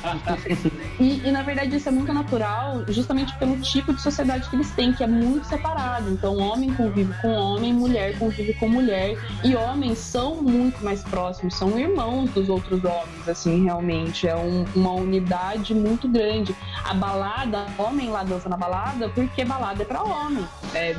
E, 0.99 1.23
e, 1.25 1.31
na 1.31 1.43
verdade 1.43 1.77
isso 1.77 1.89
é 1.89 1.93
muito 1.93 2.13
natural, 2.13 2.83
justamente 2.89 3.33
pelo 3.39 3.57
tipo 3.61 3.93
de 3.93 4.03
sociedade 4.03 4.49
que 4.49 4.57
eles 4.57 4.71
têm, 4.73 4.93
que 4.93 5.05
é 5.05 5.07
muito 5.07 5.47
separado. 5.47 6.11
Então, 6.11 6.37
homem 6.39 6.73
convive 6.75 7.13
com 7.23 7.29
homem, 7.35 7.73
mulher 7.73 8.19
convive 8.19 8.53
com 8.55 8.69
mulher. 8.69 9.17
E 9.45 9.55
homens 9.55 9.99
são 9.99 10.37
muito 10.43 10.83
mais 10.85 11.03
próximos, 11.05 11.55
são 11.55 11.79
irmãos 11.79 12.31
dos 12.31 12.49
outros 12.49 12.83
homens, 12.85 13.29
assim, 13.29 13.65
realmente. 13.65 14.27
É 14.27 14.35
um- 14.37 14.65
uma 14.75 14.93
unidade 14.93 15.73
muito 15.75 16.09
grande. 16.09 16.55
A 16.85 16.95
balada, 16.95 17.67
homem 17.79 18.09
lá 18.11 18.25
dança 18.25 18.48
na 18.49 18.57
balada, 18.57 19.09
porque 19.11 19.45
balada 19.45 19.83
é 19.83 19.87
pra 19.87 20.03
homem. 20.03 20.47
É, 20.75 20.95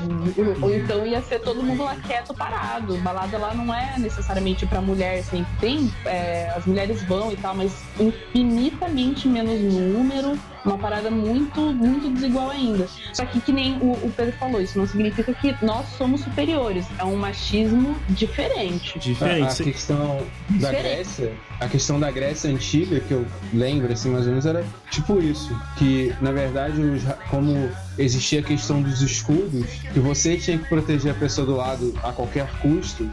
ou 0.62 0.74
então 0.74 1.06
ia 1.06 1.22
ser 1.22 1.40
todo 1.40 1.62
mundo 1.62 1.84
lá 1.84 1.96
quieto, 1.96 2.34
parado. 2.34 2.98
Balada 2.98 3.38
lá 3.38 3.54
não 3.54 3.74
é 3.74 3.98
necessariamente 3.98 4.66
pra 4.66 4.82
mulher, 4.82 5.24
sempre 5.24 5.52
tem. 5.60 5.94
é, 6.06 6.50
as 6.56 6.66
mulheres 6.66 7.04
vão 7.04 7.32
e 7.32 7.38
tal, 7.38 7.56
mas 7.56 7.72
infinitamente 8.00 9.28
menos 9.28 9.60
número. 9.62 10.38
Uma 10.65 10.77
parada 10.77 11.10
muito, 11.10 11.60
muito 11.61 12.10
desigual 12.14 12.49
ainda. 12.49 12.88
Só 13.14 13.26
que, 13.26 13.40
que 13.40 13.52
nem 13.52 13.77
o, 13.77 13.91
o 13.94 14.14
Pedro 14.15 14.34
falou, 14.38 14.61
isso 14.61 14.77
não 14.77 14.86
significa 14.86 15.34
que 15.34 15.56
nós 15.64 15.86
somos 15.98 16.22
superiores. 16.22 16.86
É 16.98 17.03
um 17.03 17.15
machismo 17.15 17.95
diferente. 18.10 18.94
A, 18.95 18.98
a 18.98 18.99
diferente. 18.99 19.64
questão 19.64 20.18
da 20.49 20.69
Diferente. 20.69 20.81
Grécia, 20.81 21.34
a 21.60 21.68
questão 21.68 21.99
da 21.99 22.11
Grécia 22.11 22.49
antiga, 22.49 22.99
que 22.99 23.11
eu 23.14 23.26
lembro, 23.53 23.91
assim, 23.91 24.10
mais 24.10 24.23
ou 24.26 24.30
menos, 24.31 24.45
era 24.45 24.64
tipo 24.91 25.22
isso. 25.22 25.56
Que, 25.77 26.14
na 26.22 26.31
verdade, 26.31 26.81
os 26.81 27.03
ra- 27.03 27.18
como 27.30 27.69
existia 27.98 28.40
a 28.41 28.44
questão 28.44 28.81
dos 28.81 29.02
escudos, 29.02 29.65
que 29.94 29.99
você 29.99 30.38
tinha 30.38 30.57
que 30.57 30.68
proteger 30.68 31.11
a 31.11 31.15
pessoa 31.15 31.48
do 31.48 31.56
lado 31.56 31.94
a 32.03 32.11
qualquer 32.11 32.48
custo, 32.61 33.10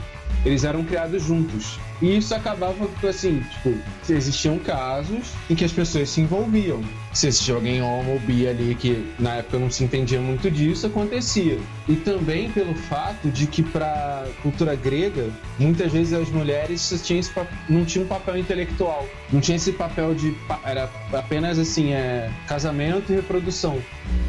eles 0.47 0.63
eram 0.63 0.85
criados 0.85 1.25
juntos. 1.25 1.79
E 2.01 2.19
isso 2.19 2.35
acabava, 2.35 2.89
assim, 3.09 3.43
tipo, 3.51 3.75
existiam 4.09 4.59
casos 4.59 5.33
em 5.51 5.57
que 5.57 5.65
as 5.65 5.73
pessoas 5.73 6.09
se 6.11 6.21
envolviam. 6.21 6.83
Se 7.13 7.27
existia 7.27 7.55
alguém 7.55 7.83
homo 7.83 8.13
ou 8.13 8.21
bi 8.21 8.47
ali 8.47 8.75
que 8.75 9.05
na 9.19 9.37
época 9.37 9.59
não 9.59 9.71
se 9.71 9.83
entendia 9.83 10.21
muito 10.21 10.49
disso, 10.49 10.87
acontecia. 10.87 11.59
E 11.89 11.97
também 11.97 12.51
pelo 12.51 12.75
fato 12.75 13.29
de 13.29 13.47
que 13.47 13.63
para 13.63 14.25
cultura 14.43 14.77
grega, 14.77 15.29
muitas 15.59 15.91
vezes 15.91 16.13
as 16.13 16.29
mulheres 16.29 17.03
tinham 17.03 17.23
não 17.69 17.85
tinham 17.85 18.05
um 18.05 18.09
papel 18.09 18.37
intelectual. 18.37 19.05
Não 19.33 19.41
tinha 19.41 19.57
esse 19.57 19.73
papel 19.73 20.15
de. 20.15 20.37
Era 20.65 20.89
apenas 21.13 21.59
assim, 21.59 21.93
é, 21.93 22.31
casamento 22.47 23.13
e 23.13 23.17
reprodução. 23.17 23.83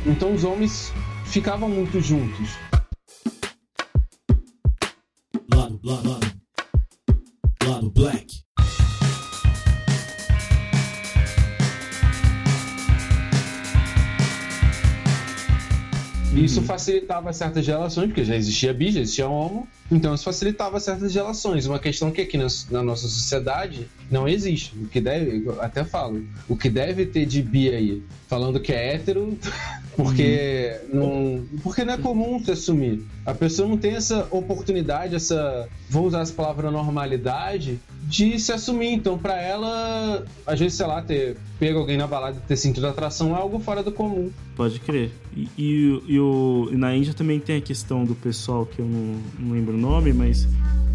Então 0.06 0.34
os 0.34 0.44
homens 0.44 0.92
ficavam 1.26 1.70
muito 1.70 2.02
juntos. 2.02 2.58
Lado, 5.88 6.10
lado, 6.10 6.20
lado. 6.20 7.66
Lado 7.66 7.90
Black. 7.92 8.42
E 16.36 16.44
isso 16.44 16.62
facilitava 16.64 17.32
certas 17.32 17.66
relações, 17.66 18.08
porque 18.08 18.26
já 18.26 18.36
existia 18.36 18.74
bi, 18.74 18.92
já 18.92 19.00
existia 19.00 19.30
homo, 19.30 19.66
então 19.90 20.14
isso 20.14 20.26
facilitava 20.26 20.78
certas 20.82 21.16
relações. 21.16 21.66
Uma 21.66 21.80
questão 21.80 22.12
que 22.12 22.20
aqui 22.20 22.38
na, 22.38 22.48
na 22.70 22.84
nossa 22.84 23.08
sociedade 23.08 23.88
não 24.10 24.28
existe. 24.28 24.76
O 24.78 24.88
que 24.88 25.02
deve, 25.02 25.44
eu 25.46 25.62
até 25.62 25.84
falo, 25.84 26.24
o 26.48 26.56
que 26.56 26.70
deve 26.70 27.06
ter 27.06 27.26
de 27.26 27.42
bi 27.42 27.70
aí, 27.70 28.04
falando 28.28 28.60
que 28.60 28.72
é 28.72 28.96
hétero, 28.96 29.38
porque 29.96 30.80
não, 30.94 31.44
porque 31.64 31.84
não 31.84 31.94
é 31.94 31.98
comum 31.98 32.44
se 32.44 32.52
assumir. 32.52 33.04
A 33.26 33.34
pessoa 33.34 33.68
não 33.68 33.78
tem 33.78 33.96
essa 33.96 34.28
oportunidade, 34.32 35.16
essa, 35.16 35.68
vou 35.90 36.06
usar 36.06 36.22
essa 36.22 36.34
palavra 36.34 36.72
normalidade, 36.72 37.80
de 38.04 38.40
se 38.40 38.54
assumir. 38.54 38.94
Então, 38.94 39.18
pra 39.18 39.42
ela, 39.42 40.26
às 40.46 40.60
vezes, 40.60 40.78
sei 40.78 40.86
lá, 40.86 41.02
ter 41.02 41.38
pego 41.60 41.80
alguém 41.80 41.98
na 41.98 42.08
balada 42.08 42.38
e 42.38 42.48
ter 42.48 42.56
sentido 42.56 42.88
atração 42.88 43.36
é 43.36 43.40
algo 43.40 43.60
fora 43.60 43.84
do 43.84 43.92
comum. 43.92 44.30
Pode 44.56 44.80
crer. 44.80 45.12
E, 45.36 45.50
e, 45.58 46.04
e 46.08 46.20
o, 46.20 46.70
e 46.72 46.76
na 46.78 46.96
Índia 46.96 47.14
também 47.14 47.40
tem 47.40 47.58
a 47.58 47.62
questão 47.62 48.06
do 48.06 48.16
pessoal 48.16 48.66
que 48.66 48.80
eu 48.80 48.86
não, 48.86 49.20
não 49.40 49.52
lembro 49.54 49.76
o 49.76 49.78
nome, 49.78 50.14
mas 50.14 50.48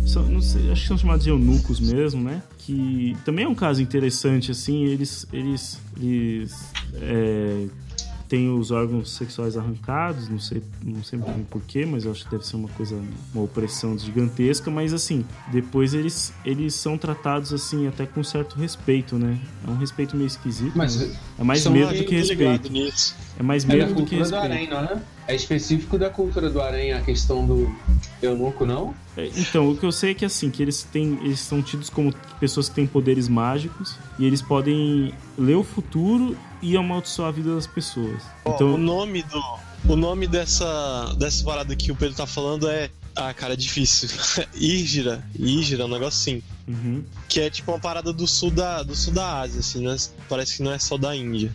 são, 0.07 0.25
não 0.25 0.41
sei, 0.41 0.71
acho 0.71 0.83
que 0.83 0.89
são 0.89 0.99
chamados 0.99 1.25
de 1.25 1.31
eunucos 1.31 1.79
mesmo, 1.81 2.23
né? 2.23 2.43
Que 2.59 3.02
também 3.25 3.45
é 3.45 3.49
um 3.49 3.55
caso 3.55 3.83
interessante, 3.83 4.51
assim, 4.51 4.85
eles, 4.85 5.27
eles, 5.33 5.79
eles 6.01 6.73
é, 6.95 7.67
têm 8.33 8.51
os 8.51 8.71
órgãos 8.71 9.11
sexuais 9.11 9.59
arrancados, 9.59 10.27
não 10.27 10.41
sei, 10.41 10.63
não 10.83 11.05
sei 11.05 11.19
bem 11.19 11.47
porquê, 11.51 11.85
mas 11.85 12.07
eu 12.07 12.13
acho 12.13 12.25
que 12.25 12.31
deve 12.31 12.47
ser 12.47 12.57
uma 12.57 12.69
coisa, 12.71 12.99
uma 13.35 13.45
opressão 13.45 13.99
gigantesca, 13.99 14.71
mas 14.71 14.95
assim, 14.95 15.23
depois 15.49 15.93
eles, 15.93 16.33
eles 16.43 16.75
são 16.75 16.97
tratados 16.97 17.53
assim 17.53 17.87
até 17.87 18.07
com 18.07 18.25
certo 18.25 18.55
respeito, 18.59 19.17
né? 19.17 19.39
É 19.69 19.71
um 19.71 19.77
respeito 19.77 20.17
meio 20.17 20.29
esquisito, 20.29 20.73
Mas 20.75 20.97
mas 20.97 21.11
é 21.39 21.45
mais 21.45 21.67
medo 21.67 21.95
do 21.95 22.05
que 22.07 22.15
respeito. 22.15 22.73
É 23.39 23.43
mais 23.43 23.65
É 23.65 23.69
medo 23.69 23.95
do 23.95 24.05
que 24.07 24.17
cultura 24.17 24.17
do 24.17 24.23
respeito. 24.23 24.45
harém, 24.55 24.71
não 24.71 24.79
é? 24.79 25.03
É 25.29 25.37
específico 25.37 25.99
da 25.99 26.09
cultura 26.09 26.49
do 26.49 26.61
harém 26.61 26.95
a 26.95 27.03
questão 27.03 27.47
do 27.47 27.71
eunuco, 28.23 28.65
não? 28.65 28.95
É, 29.15 29.27
Então, 29.37 29.71
o 29.71 29.77
que 29.77 29.85
eu 29.85 29.93
sei 29.93 30.13
é 30.13 30.15
que 30.15 30.25
assim, 30.25 30.51
que 30.51 30.63
eles 30.63 30.83
têm. 30.85 31.19
Eles 31.23 31.41
são 31.41 31.61
tidos 31.63 31.91
como 31.91 32.15
pessoas 32.41 32.71
que 32.71 32.75
têm 32.77 32.87
poderes 32.87 33.29
mágicos 33.29 33.95
e 34.19 34.25
eles 34.25 34.41
podem 34.41 35.13
ler 35.39 35.57
o 35.57 35.63
futuro 35.63 36.35
e 36.63 36.77
amaldiçoar 36.77 37.29
a 37.29 37.33
vida 37.33 37.55
das 37.55 37.67
pessoas. 37.67 38.23
Ó, 38.45 38.57
o 38.63 38.79
nome 38.79 39.23
do. 39.25 39.43
O 39.89 39.97
nome 39.97 40.29
dessa, 40.29 41.13
dessa 41.19 41.45
parada 41.45 41.75
que 41.75 41.91
o 41.91 41.97
Pedro 41.97 42.17
tá 42.17 42.27
falando 42.27 42.69
é. 42.69 42.89
Ah, 43.17 43.35
cara, 43.35 43.55
é 43.55 43.57
difícil. 43.57 44.09
Ígira. 44.55 45.23
Ígira, 45.39 45.85
um 45.85 45.89
negócio 45.89 46.21
assim. 46.21 46.43
uhum. 46.67 47.05
Que 47.29 47.41
é 47.41 47.51
tipo 47.51 47.73
uma 47.73 47.81
parada 47.81 48.13
do 48.13 48.27
sul 48.27 48.51
da, 48.51 48.83
do 48.83 48.95
sul 48.95 49.13
da 49.13 49.41
Ásia, 49.41 49.61
assim, 49.61 49.85
né? 49.85 49.97
Parece 50.29 50.57
que 50.57 50.63
não 50.63 50.73
é 50.73 50.79
só 50.79 50.97
da 50.97 51.15
Índia. 51.15 51.53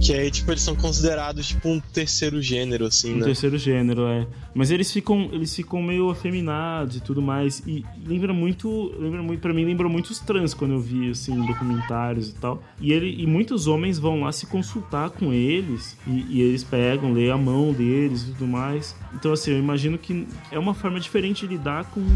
Que 0.00 0.14
aí, 0.14 0.30
tipo, 0.30 0.50
eles 0.52 0.62
são 0.62 0.76
considerados 0.76 1.48
tipo 1.48 1.68
um 1.68 1.80
terceiro 1.80 2.40
gênero, 2.40 2.86
assim, 2.86 3.14
um 3.14 3.18
né? 3.18 3.24
terceiro 3.24 3.58
gênero, 3.58 4.06
é. 4.06 4.26
Mas 4.54 4.70
eles 4.70 4.92
ficam, 4.92 5.28
eles 5.32 5.54
ficam 5.54 5.82
meio 5.82 6.08
afeminados 6.08 6.96
e 6.96 7.00
tudo 7.00 7.20
mais. 7.20 7.62
E 7.66 7.84
lembra 8.06 8.32
muito. 8.32 8.94
Lembra 8.98 9.22
muito, 9.22 9.40
pra 9.40 9.52
mim, 9.52 9.64
lembra 9.64 9.88
muito 9.88 10.10
os 10.10 10.20
trans 10.20 10.54
quando 10.54 10.74
eu 10.74 10.80
vi, 10.80 11.10
assim, 11.10 11.34
documentários 11.44 12.28
e 12.30 12.34
tal. 12.34 12.62
E, 12.80 12.92
ele, 12.92 13.20
e 13.20 13.26
muitos 13.26 13.66
homens 13.66 13.98
vão 13.98 14.20
lá 14.20 14.30
se 14.30 14.46
consultar 14.46 15.10
com 15.10 15.32
eles. 15.32 15.96
E, 16.06 16.26
e 16.30 16.42
eles 16.42 16.62
pegam, 16.62 17.12
lê 17.12 17.30
a 17.30 17.36
mão 17.36 17.72
deles 17.72 18.22
e 18.22 18.26
tudo 18.26 18.46
mais. 18.46 18.94
Então, 19.14 19.32
assim, 19.32 19.50
eu 19.50 19.58
imagino 19.58 19.98
que 19.98 20.26
é 20.52 20.58
uma 20.58 20.74
forma 20.74 21.00
diferente 21.00 21.46
de 21.46 21.54
lidar 21.54 21.84
com, 21.86 22.06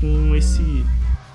com 0.00 0.34
esse. 0.34 0.62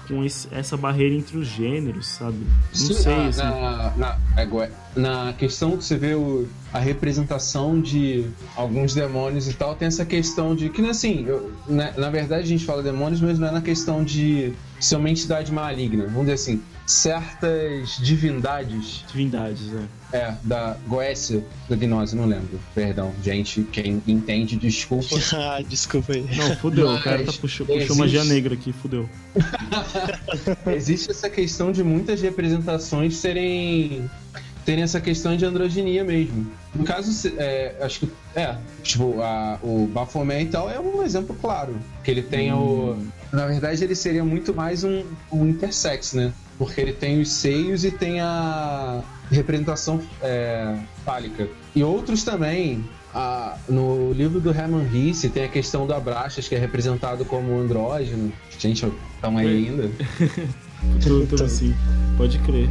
Com 0.08 0.24
esse- 0.24 0.48
essa 0.52 0.78
barreira 0.78 1.16
entre 1.16 1.38
os 1.38 1.48
gêneros, 1.48 2.08
sabe? 2.08 2.38
Não 2.38 2.74
Sim, 2.74 2.94
sei, 2.94 3.16
na, 3.18 3.28
assim. 3.28 3.42
na, 3.42 3.94
na- 3.98 4.18
é, 4.38 4.70
na 4.96 5.34
questão 5.34 5.76
que 5.78 5.84
você 5.84 5.98
vê 5.98 6.14
o- 6.14 6.48
a 6.74 6.80
representação 6.80 7.80
de 7.82 8.26
alguns 8.56 8.94
demônios 8.94 9.48
e 9.48 9.54
tal, 9.54 9.76
tem 9.76 9.88
essa 9.88 10.06
questão 10.06 10.56
de 10.56 10.70
que, 10.70 10.82
né, 10.82 10.90
assim, 10.90 11.26
eu- 11.28 11.52
na, 11.68 11.92
na 11.94 12.10
verdade 12.10 12.44
a 12.44 12.48
gente 12.48 12.66
fala 12.66 12.84
demônios, 12.84 13.20
mas 13.22 13.40
não 13.40 13.48
é 13.48 13.52
na 13.52 13.62
questão 13.62 14.04
de 14.04 14.54
ser 14.80 14.96
uma 14.98 15.10
entidade 15.10 15.52
maligna. 15.52 16.04
Vamos 16.06 16.22
dizer 16.22 16.34
assim, 16.34 16.62
certas 16.86 17.98
divindades 17.98 19.04
Divindades, 19.12 19.68
né? 19.72 19.88
É, 20.16 20.34
da 20.44 20.78
Goécia 20.88 21.44
da 21.70 21.76
Gnose, 21.76 22.16
não 22.16 22.26
lembro. 22.26 22.60
Perdão, 22.74 23.12
gente, 23.24 23.64
quem 23.64 24.02
entende, 24.08 24.56
desculpa. 24.56 25.16
ah, 25.36 25.62
desculpa 25.68 26.14
aí. 26.14 26.26
Não, 26.36 26.56
fudeu. 26.56 26.90
o 26.90 27.02
cara 27.02 27.18
tá 27.20 27.24
Mas 27.28 27.38
puxou, 27.38 27.66
puxou 27.66 27.82
existe- 27.82 27.98
magia 28.00 28.24
negra 28.24 28.54
aqui, 28.54 28.72
fudeu. 28.72 29.10
Existe 30.74 31.12
essa 31.12 31.30
questão 31.30 31.72
de 31.72 31.84
muitas 31.84 32.22
representações 32.22 33.16
serem 33.18 34.10
terem 34.66 34.84
essa 34.84 35.00
questão 35.00 35.38
de 35.38 35.46
androginia 35.46 36.04
mesmo. 36.04 36.48
No 36.74 36.84
caso, 36.84 37.32
é, 37.38 37.76
acho 37.82 38.00
que 38.00 38.10
é, 38.36 38.56
tipo, 38.82 39.22
a- 39.22 39.60
o 39.62 39.86
Baphomet 39.94 40.44
e 40.46 40.50
tal 40.50 40.70
é 40.70 40.80
um 40.80 41.04
exemplo 41.04 41.36
claro. 41.40 41.78
Que 42.04 42.10
ele 42.10 42.24
tem 42.24 42.52
o. 42.52 42.98
Na 43.32 43.46
verdade, 43.46 43.84
ele 43.84 43.94
seria 43.96 44.24
muito 44.24 44.54
mais 44.56 44.84
um, 44.84 45.04
um 45.32 45.48
intersex, 45.48 46.14
né? 46.14 46.34
Porque 46.58 46.82
ele 46.82 46.94
tem 46.94 47.20
os 47.22 47.30
seios 47.30 47.84
e 47.86 47.92
tem 47.92 48.22
a 48.22 49.04
representação 49.32 50.02
é, 50.22 50.76
fálica. 51.06 51.48
E 51.76 51.84
outros 51.84 52.24
também. 52.24 52.84
a- 53.14 53.58
no 53.70 54.12
livro 54.12 54.42
do 54.42 54.50
Herman 54.52 54.86
Hesse 54.94 55.30
tem 55.30 55.46
a 55.46 55.48
questão 55.48 55.88
do 55.88 55.94
Abraxas, 55.94 56.48
que 56.50 56.56
é 56.56 56.60
representado 56.60 57.24
como 57.24 57.58
andrógeno. 57.58 58.32
Gente, 58.60 58.86
estão 59.16 59.38
aí 59.38 59.68
ainda? 59.70 59.90
Tô, 61.04 61.26
tô 61.38 61.44
assim. 61.44 61.74
Pode 62.18 62.38
crer. 62.40 62.70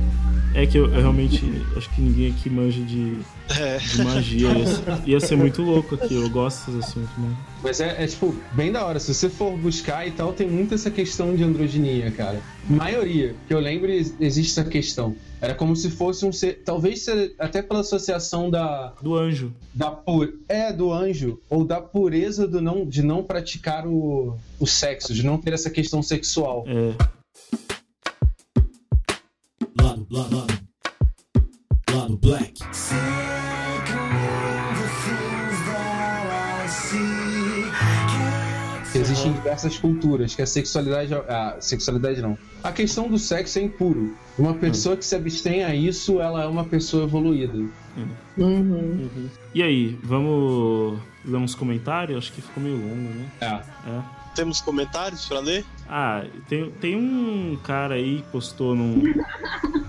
É 0.55 0.65
que 0.67 0.79
eu, 0.79 0.85
eu 0.85 1.01
realmente 1.01 1.43
acho 1.77 1.91
que 1.95 2.01
ninguém 2.01 2.31
aqui 2.31 2.49
manja 2.49 2.81
de, 2.83 3.19
É. 3.59 3.79
de 3.79 4.05
magia. 4.05 4.49
Ia, 4.53 4.67
ser- 4.67 4.83
ia 5.07 5.21
ser 5.21 5.37
muito 5.37 5.63
louco 5.63 5.97
aqui. 5.97 6.15
Eu 6.15 6.29
gosto 6.31 6.71
desses 6.71 6.91
assuntos, 6.91 7.11
mano. 7.19 7.37
Mas 7.63 7.81
é, 7.81 8.05
é, 8.05 8.07
tipo, 8.07 8.37
bem 8.53 8.71
da 8.71 8.85
hora. 8.85 9.01
Se 9.01 9.13
você 9.13 9.29
for 9.29 9.57
buscar 9.59 10.07
e 10.07 10.13
tal, 10.13 10.33
tem 10.33 10.49
muito 10.49 10.73
essa 10.75 10.91
questão 10.93 11.35
de 11.35 11.43
androginia, 11.43 12.11
cara. 12.13 12.41
Maioria, 12.69 13.35
que 13.49 13.53
eu 13.55 13.59
lembro, 13.59 13.91
ex- 13.91 14.15
existe 14.21 14.53
essa 14.61 14.69
questão. 14.69 15.17
Era 15.45 15.55
como 15.55 15.77
se 15.77 15.91
fosse 15.91 16.25
um 16.25 16.33
ser. 16.33 16.63
Talvez 16.65 17.03
ser, 17.03 17.35
até 17.39 17.61
pela 17.61 17.81
associação 17.81 18.49
da. 18.51 18.95
Do 19.03 19.15
anjo. 19.15 19.53
da 19.75 19.91
pu- 19.91 20.33
é, 20.49 20.73
do 20.73 20.91
anjo. 20.91 21.39
Ou 21.51 21.65
da 21.67 21.81
pureza 21.83 22.49
do 22.49 22.63
não, 22.63 22.87
de 22.87 23.03
não 23.03 23.23
praticar 23.23 23.87
o, 23.87 24.39
o 24.59 24.67
sexo, 24.67 25.13
de 25.13 25.23
não 25.23 25.37
ter 25.37 25.53
essa 25.53 25.69
questão 25.69 26.03
sexual. 26.03 26.65
É. 26.67 26.95
Lado, 29.83 30.07
lado, 30.11 30.37
lado. 30.37 30.65
Lado 31.95 32.17
Black. 32.17 32.61
Existem 32.71 33.14
diversas 39.45 39.79
culturas 39.79 40.35
que 40.35 40.41
a 40.41 40.47
sexualidade. 40.47 41.15
A 41.15 41.57
sexualidade 41.61 42.23
não. 42.23 42.39
A 42.63 42.73
questão 42.73 43.09
do 43.09 43.19
sexo 43.19 43.59
é 43.59 43.63
impuro. 43.63 44.17
Uma 44.39 44.55
pessoa 44.55 44.97
que 44.97 45.05
se 45.05 45.15
abstém 45.15 45.63
a 45.63 45.75
isso, 45.75 46.21
ela 46.21 46.43
é 46.43 46.47
uma 46.47 46.65
pessoa 46.65 47.05
evoluída. 47.05 47.59
Uhum. 48.39 49.29
E 49.55 49.63
aí, 49.63 49.99
vamos 50.03 50.99
ler 51.25 51.37
uns 51.37 51.55
comentários? 51.55 52.19
Acho 52.19 52.33
que 52.33 52.41
ficou 52.41 52.63
meio 52.63 52.77
longo, 52.77 53.11
né? 53.11 53.27
É. 53.41 53.47
É. 53.47 54.03
Temos 54.35 54.61
comentários 54.61 55.27
pra 55.27 55.39
ler? 55.41 55.65
Ah, 55.89 56.25
tem, 56.49 56.71
tem 56.81 56.97
um 56.97 57.57
cara 57.63 57.95
aí 57.95 58.23
que 58.25 58.33
postou 58.33 58.75
num. 58.75 59.03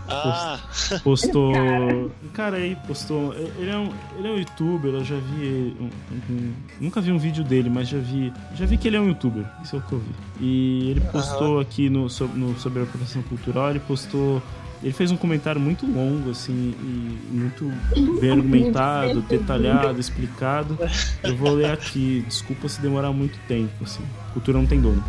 Ah, 0.07 0.59
Postou. 1.03 1.51
Um 1.55 2.27
cara 2.33 2.57
aí 2.57 2.75
postou. 2.85 3.33
Ele 3.33 3.69
é 3.71 3.77
um, 3.77 3.89
ele 4.19 4.27
é 4.27 4.31
um 4.31 4.37
youtuber, 4.37 4.93
eu 4.93 5.03
já 5.03 5.15
vi. 5.15 5.75
um- 5.79 5.89
um- 6.29 6.53
nunca 6.81 7.01
vi 7.01 7.11
um 7.11 7.17
vídeo 7.17 7.43
dele, 7.43 7.69
mas 7.69 7.87
já 7.87 7.97
vi. 7.97 8.31
Já 8.55 8.65
vi 8.65 8.77
que 8.77 8.87
ele 8.87 8.97
é 8.97 8.99
um 8.99 9.07
youtuber, 9.07 9.45
isso 9.63 9.75
é 9.75 9.79
o 9.79 9.81
que 9.81 9.93
eu 9.93 9.99
vi. 9.99 10.11
E 10.41 10.89
ele 10.91 11.01
postou 11.01 11.59
aqui 11.59 11.89
no, 11.89 12.01
no, 12.35 12.59
sobre 12.59 12.79
a 12.79 12.83
apropriação 12.83 13.21
cultural, 13.23 13.69
ele 13.71 13.79
postou. 13.79 14.41
Ele 14.83 14.93
fez 14.93 15.09
um 15.09 15.17
comentário 15.17 15.59
muito 15.59 15.87
longo, 15.87 16.29
assim, 16.29 16.75
e 16.79 17.33
muito 17.33 17.71
bem 18.19 18.31
argumentado, 18.31 19.21
detalhado, 19.21 19.99
explicado. 19.99 20.77
Eu 21.23 21.35
vou 21.35 21.53
ler 21.55 21.71
aqui, 21.71 22.23
desculpa 22.27 22.67
se 22.69 22.79
demorar 22.81 23.11
muito 23.11 23.39
tempo, 23.47 23.71
assim. 23.83 24.03
Cultura 24.33 24.59
não 24.59 24.67
tem 24.67 24.79
dono. 24.79 25.03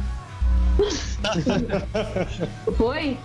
Foi? 2.76 3.16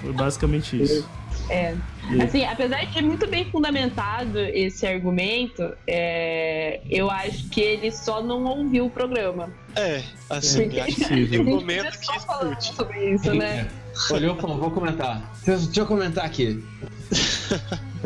Foi 0.00 0.12
basicamente 0.12 0.82
isso. 0.82 1.08
É. 1.48 1.74
Assim, 2.22 2.44
apesar 2.44 2.84
de 2.86 2.92
ser 2.94 3.02
muito 3.02 3.26
bem 3.28 3.50
fundamentado 3.50 4.38
esse 4.38 4.86
argumento, 4.86 5.72
é, 5.86 6.80
eu 6.88 7.10
acho 7.10 7.48
que 7.48 7.60
ele 7.60 7.90
só 7.90 8.22
não 8.22 8.44
ouviu 8.44 8.86
o 8.86 8.90
programa. 8.90 9.50
é, 9.76 10.02
assim, 10.30 10.62
Porque- 10.64 10.80
acho 10.80 10.96
que 10.96 11.26
fica 11.26 11.90
que 11.90 12.16
escute. 12.16 12.74
sobre 12.74 13.14
isso, 13.14 13.34
né? 13.34 13.68
Olhou 14.10 14.36
e 14.36 14.40
falou, 14.40 14.58
vou 14.58 14.70
comentar. 14.70 15.30
Deixa, 15.44 15.64
deixa 15.66 15.80
eu 15.80 15.86
comentar 15.86 16.24
aqui. 16.24 16.62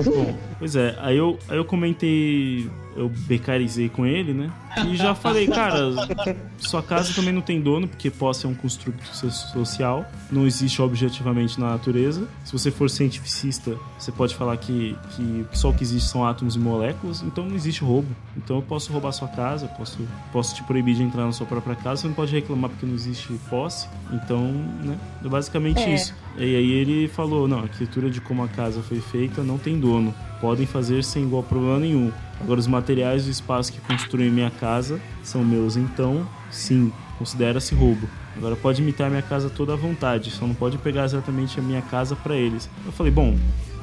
Bom, 0.04 0.36
pois 0.58 0.74
é, 0.76 0.94
aí 0.98 1.16
eu, 1.16 1.38
aí 1.48 1.56
eu 1.56 1.64
comentei, 1.64 2.68
eu 2.96 3.08
becarizei 3.08 3.88
com 3.88 4.06
ele, 4.06 4.32
né? 4.32 4.50
E 4.86 4.96
já 4.96 5.14
falei, 5.14 5.46
cara, 5.46 5.90
sua 6.58 6.82
casa 6.82 7.12
também 7.14 7.32
não 7.32 7.40
tem 7.40 7.60
dono, 7.60 7.86
porque 7.88 8.10
posse 8.10 8.44
é 8.46 8.48
um 8.48 8.54
construto 8.54 9.02
so- 9.12 9.30
social, 9.30 10.04
não 10.30 10.46
existe 10.46 10.80
objetivamente 10.82 11.58
na 11.60 11.70
natureza. 11.70 12.26
Se 12.44 12.52
você 12.52 12.70
for 12.70 12.88
cientificista, 12.90 13.76
você 13.98 14.12
pode 14.12 14.34
falar 14.34 14.56
que, 14.58 14.96
que 15.16 15.46
só 15.52 15.70
o 15.70 15.74
que 15.74 15.82
existe 15.82 16.08
são 16.08 16.26
átomos 16.26 16.56
e 16.56 16.58
moléculas, 16.58 17.22
então 17.22 17.46
não 17.46 17.54
existe 17.54 17.82
roubo. 17.82 18.08
Então 18.36 18.56
eu 18.56 18.62
posso 18.62 18.92
roubar 18.92 19.12
sua 19.12 19.28
casa, 19.28 19.66
posso, 19.68 19.98
posso 20.32 20.54
te 20.54 20.62
proibir 20.64 20.94
de 20.94 21.02
entrar 21.02 21.24
na 21.24 21.32
sua 21.32 21.46
própria 21.46 21.74
casa, 21.74 22.02
você 22.02 22.08
não 22.08 22.14
pode 22.14 22.32
reclamar 22.32 22.70
porque 22.70 22.84
não 22.86 22.94
existe 22.94 23.32
posse. 23.48 23.88
Então, 24.12 24.40
né? 24.82 24.96
É 25.24 25.28
basicamente 25.28 25.80
É. 25.80 25.94
isso. 25.94 26.14
E 26.36 26.42
aí 26.42 26.70
ele 26.70 27.08
falou, 27.08 27.48
não, 27.48 27.60
a 27.60 27.62
arquitetura 27.62 28.10
de 28.10 28.20
como 28.20 28.42
a 28.44 28.48
casa 28.48 28.82
foi 28.82 29.00
feita 29.00 29.42
não 29.42 29.56
tem 29.58 29.78
dono. 29.80 30.14
Podem 30.40 30.66
fazer 30.66 31.02
sem 31.02 31.24
igual 31.24 31.42
problema 31.42 31.78
nenhum. 31.78 32.12
Agora 32.40 32.60
os 32.60 32.66
materiais 32.66 33.24
do 33.24 33.30
espaço 33.30 33.72
que 33.72 33.80
construem 33.80 34.30
minha 34.30 34.50
casa 34.50 35.00
são 35.22 35.42
meus, 35.42 35.76
então 35.76 36.26
sim, 36.50 36.92
considera-se 37.18 37.74
roubo. 37.74 38.08
Agora 38.36 38.54
pode 38.54 38.82
imitar 38.82 39.08
minha 39.08 39.22
casa 39.22 39.48
toda 39.48 39.72
à 39.72 39.76
vontade, 39.76 40.30
só 40.30 40.46
não 40.46 40.54
pode 40.54 40.76
pegar 40.78 41.04
exatamente 41.04 41.58
a 41.58 41.62
minha 41.62 41.80
casa 41.80 42.14
para 42.14 42.36
eles. 42.36 42.68
Eu 42.84 42.92
falei, 42.92 43.10
bom, 43.10 43.34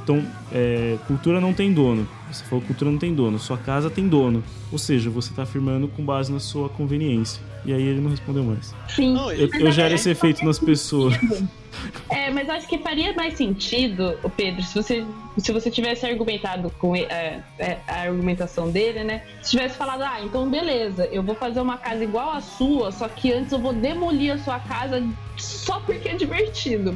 então 0.04 0.24
é, 0.52 0.98
cultura 1.08 1.42
não 1.42 1.54
tem 1.54 1.74
dono. 1.74 2.08
Você 2.32 2.44
falou 2.44 2.64
cultura 2.64 2.92
não 2.92 3.00
tem 3.00 3.16
dono, 3.16 3.40
sua 3.40 3.58
casa 3.58 3.90
tem 3.90 4.08
dono. 4.08 4.44
Ou 4.72 4.78
seja, 4.78 5.10
você 5.10 5.32
está 5.32 5.44
afirmando 5.44 5.88
com 5.88 6.04
base 6.04 6.32
na 6.32 6.40
sua 6.40 6.70
conveniência. 6.70 7.42
E 7.66 7.74
aí 7.74 7.82
ele 7.82 8.02
não 8.02 8.12
respondeu 8.12 8.44
mais. 8.44 8.76
Sim. 8.90 9.18
Eu, 9.32 9.50
eu 9.60 9.72
gero 9.72 9.96
esse 9.96 10.10
efeito 10.10 10.46
nas 10.46 10.60
pessoas. 10.60 11.16
É, 12.10 12.30
mas 12.30 12.50
acho 12.50 12.68
que 12.68 12.78
faria 12.78 13.14
mais 13.14 13.36
sentido, 13.36 14.18
o 14.24 14.30
Pedro, 14.30 14.62
se 14.64 14.76
você, 14.76 15.06
se 15.38 15.52
você 15.52 15.72
tivesse 15.72 16.06
argumentado 16.06 16.70
com 16.80 16.96
é, 16.96 17.44
é, 17.58 17.78
a 17.88 18.02
argumentação 18.02 18.70
dele, 18.70 19.04
né? 19.04 19.24
Se 19.42 19.52
tivesse 19.52 19.76
falado, 19.76 20.04
ah, 20.04 20.22
então 20.24 20.50
beleza, 20.50 21.06
eu 21.12 21.24
vou 21.24 21.36
fazer 21.36 21.60
uma 21.62 21.78
casa 21.78 22.04
igual 22.04 22.32
a 22.32 22.42
sua, 22.42 22.92
só 22.92 23.08
que 23.08 23.32
antes 23.34 23.52
eu 23.52 23.60
vou 23.60 23.74
demolir 23.74 24.34
a 24.34 24.38
sua 24.38 24.60
casa 24.60 25.04
só 25.38 25.80
porque 25.80 26.10
é 26.10 26.16
divertido. 26.16 26.96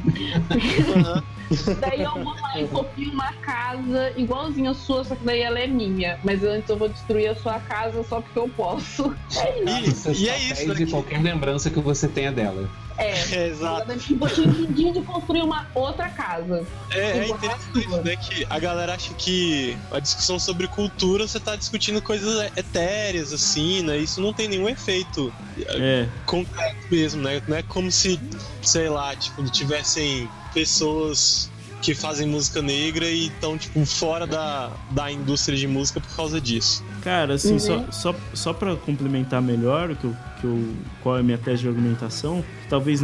Daí 1.80 2.02
eu 2.02 2.12
vou 2.12 2.34
lá 2.40 2.60
e 2.60 2.68
copio 2.68 3.10
uma 3.10 3.32
casa 3.32 4.12
igualzinha 4.16 4.70
a 4.70 4.74
sua, 4.74 5.02
só 5.04 5.16
que 5.16 5.24
daí 5.24 5.40
ela 5.40 5.58
é 5.58 5.66
minha. 5.66 6.18
Mas 6.22 6.44
antes 6.44 6.68
eu 6.68 6.76
vou 6.76 6.88
destruir 6.88 7.28
a 7.28 7.34
sua 7.34 7.58
casa 7.58 8.02
só 8.04 8.20
porque 8.20 8.38
eu 8.38 8.48
posso. 8.48 9.14
É 9.36 9.64
isso. 9.86 10.10
E, 10.10 10.24
e 10.24 10.28
é 10.28 10.38
isso, 10.38 10.68
né? 10.68 10.74
de 10.74 10.84
que- 10.84 10.90
qualquer 10.90 11.22
lembrança 11.22 11.70
que 11.70 11.80
você 11.80 12.06
tenha 12.06 12.30
dela. 12.30 12.68
É. 12.98 13.34
É, 13.34 13.46
exato. 13.48 13.92
Eu 13.92 14.18
vou 14.18 14.28
te 14.28 14.40
impedir 14.42 14.92
de 14.92 15.02
construir 15.02 15.42
uma 15.42 15.66
outra 15.74 16.08
casa. 16.08 16.66
É, 16.90 17.18
é 17.18 17.20
a 17.20 17.28
interessante, 17.28 17.84
sua. 17.88 18.02
né? 18.02 18.16
Que 18.16 18.46
a 18.50 18.58
galera 18.58 18.94
acha 18.94 19.14
que 19.14 19.76
a 19.90 20.00
discussão 20.00 20.38
sobre 20.38 20.66
cultura 20.68 21.26
você 21.26 21.38
tá 21.40 21.56
discutindo 21.56 22.02
coisas 22.02 22.50
etéreas, 22.56 23.32
assim, 23.32 23.82
né? 23.82 23.96
Isso 23.98 24.20
não 24.20 24.32
tem 24.32 24.48
nenhum 24.48 24.68
efeito 24.68 25.32
É, 25.58 26.06
concreto 26.26 26.76
mesmo, 26.90 27.22
né? 27.22 27.40
Não 27.46 27.56
é 27.56 27.62
como 27.62 27.90
se, 27.90 28.20
sei 28.62 28.88
lá, 28.88 29.14
tipo, 29.14 29.42
tivessem 29.50 30.28
pessoas 30.52 31.50
que 31.80 31.94
fazem 31.94 32.26
música 32.26 32.60
negra 32.60 33.06
e 33.06 33.28
estão, 33.28 33.56
tipo, 33.56 33.84
fora 33.86 34.26
da, 34.26 34.72
da 34.90 35.10
indústria 35.12 35.56
de 35.56 35.66
música 35.66 36.00
por 36.00 36.16
causa 36.16 36.40
disso. 36.40 36.84
Cara, 37.02 37.34
assim, 37.34 37.58
só, 37.58 37.84
só, 37.92 38.14
só 38.34 38.52
pra 38.52 38.74
complementar 38.76 39.40
melhor 39.40 39.90
o 39.92 39.96
que 39.96 40.04
eu 40.04 40.16
que 40.40 40.44
eu, 40.44 40.74
qual 41.02 41.16
é 41.16 41.20
a 41.20 41.22
minha 41.22 41.38
tese 41.38 41.62
de 41.62 41.68
argumentação. 41.68 42.44
Talvez, 42.68 43.02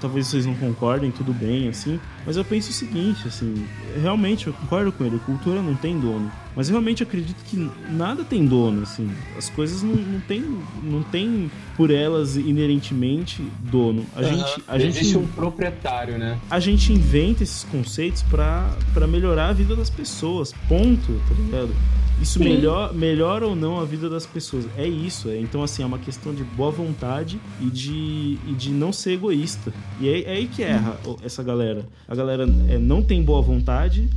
talvez 0.00 0.26
vocês 0.26 0.46
não 0.46 0.54
concordem, 0.54 1.10
tudo 1.10 1.32
bem, 1.32 1.68
assim. 1.68 2.00
Mas 2.24 2.36
eu 2.36 2.44
penso 2.44 2.70
o 2.70 2.72
seguinte, 2.72 3.28
assim, 3.28 3.66
realmente 4.00 4.46
eu 4.46 4.52
concordo 4.52 4.90
com 4.90 5.04
ele, 5.04 5.18
cultura 5.20 5.62
não 5.62 5.74
tem 5.74 5.98
dono. 5.98 6.30
Mas 6.56 6.68
eu 6.68 6.72
realmente 6.72 7.02
acredito 7.02 7.36
que 7.44 7.70
nada 7.90 8.24
tem 8.24 8.46
dono, 8.46 8.82
assim. 8.82 9.10
As 9.36 9.50
coisas 9.50 9.82
não, 9.82 9.94
não 9.94 10.20
tem, 10.20 10.42
não 10.82 11.02
tem 11.02 11.50
por 11.76 11.90
elas 11.90 12.36
inerentemente 12.36 13.42
dono. 13.60 14.06
A 14.16 14.20
Aham. 14.20 14.28
gente, 14.28 14.64
a 14.66 14.78
gente 14.78 15.16
um 15.18 15.26
proprietário, 15.26 16.16
né? 16.18 16.38
a 16.50 16.58
gente 16.58 16.92
inventa 16.92 17.42
esses 17.42 17.62
conceitos 17.64 18.22
pra 18.22 18.74
pra 18.94 19.06
melhorar 19.06 19.48
a 19.48 19.52
vida 19.52 19.76
das 19.76 19.90
pessoas. 19.90 20.54
Ponto, 20.68 21.20
tá 21.28 21.34
ligado? 21.34 21.74
Isso 22.20 22.40
melhor, 22.40 22.94
melhora 22.94 23.46
ou 23.46 23.54
não 23.54 23.78
a 23.78 23.84
vida 23.84 24.08
das 24.08 24.24
pessoas. 24.24 24.66
É 24.76 24.86
isso. 24.86 25.28
É, 25.28 25.38
então, 25.38 25.62
assim, 25.62 25.82
é 25.82 25.86
uma 25.86 25.98
questão 25.98 26.34
de 26.34 26.42
boa 26.56 26.70
vontade 26.70 27.38
e 27.60 27.66
de, 27.70 28.38
e 28.48 28.54
de 28.54 28.70
não 28.70 28.92
ser 28.92 29.12
egoísta. 29.12 29.72
E 30.00 30.08
é, 30.08 30.22
é 30.22 30.30
aí 30.36 30.46
que 30.48 30.62
erra 30.62 30.98
essa 31.22 31.42
galera. 31.42 31.86
A 32.08 32.14
galera 32.14 32.44
é, 32.68 32.78
não 32.78 33.02
tem 33.02 33.22
boa 33.22 33.42
vontade 33.42 34.08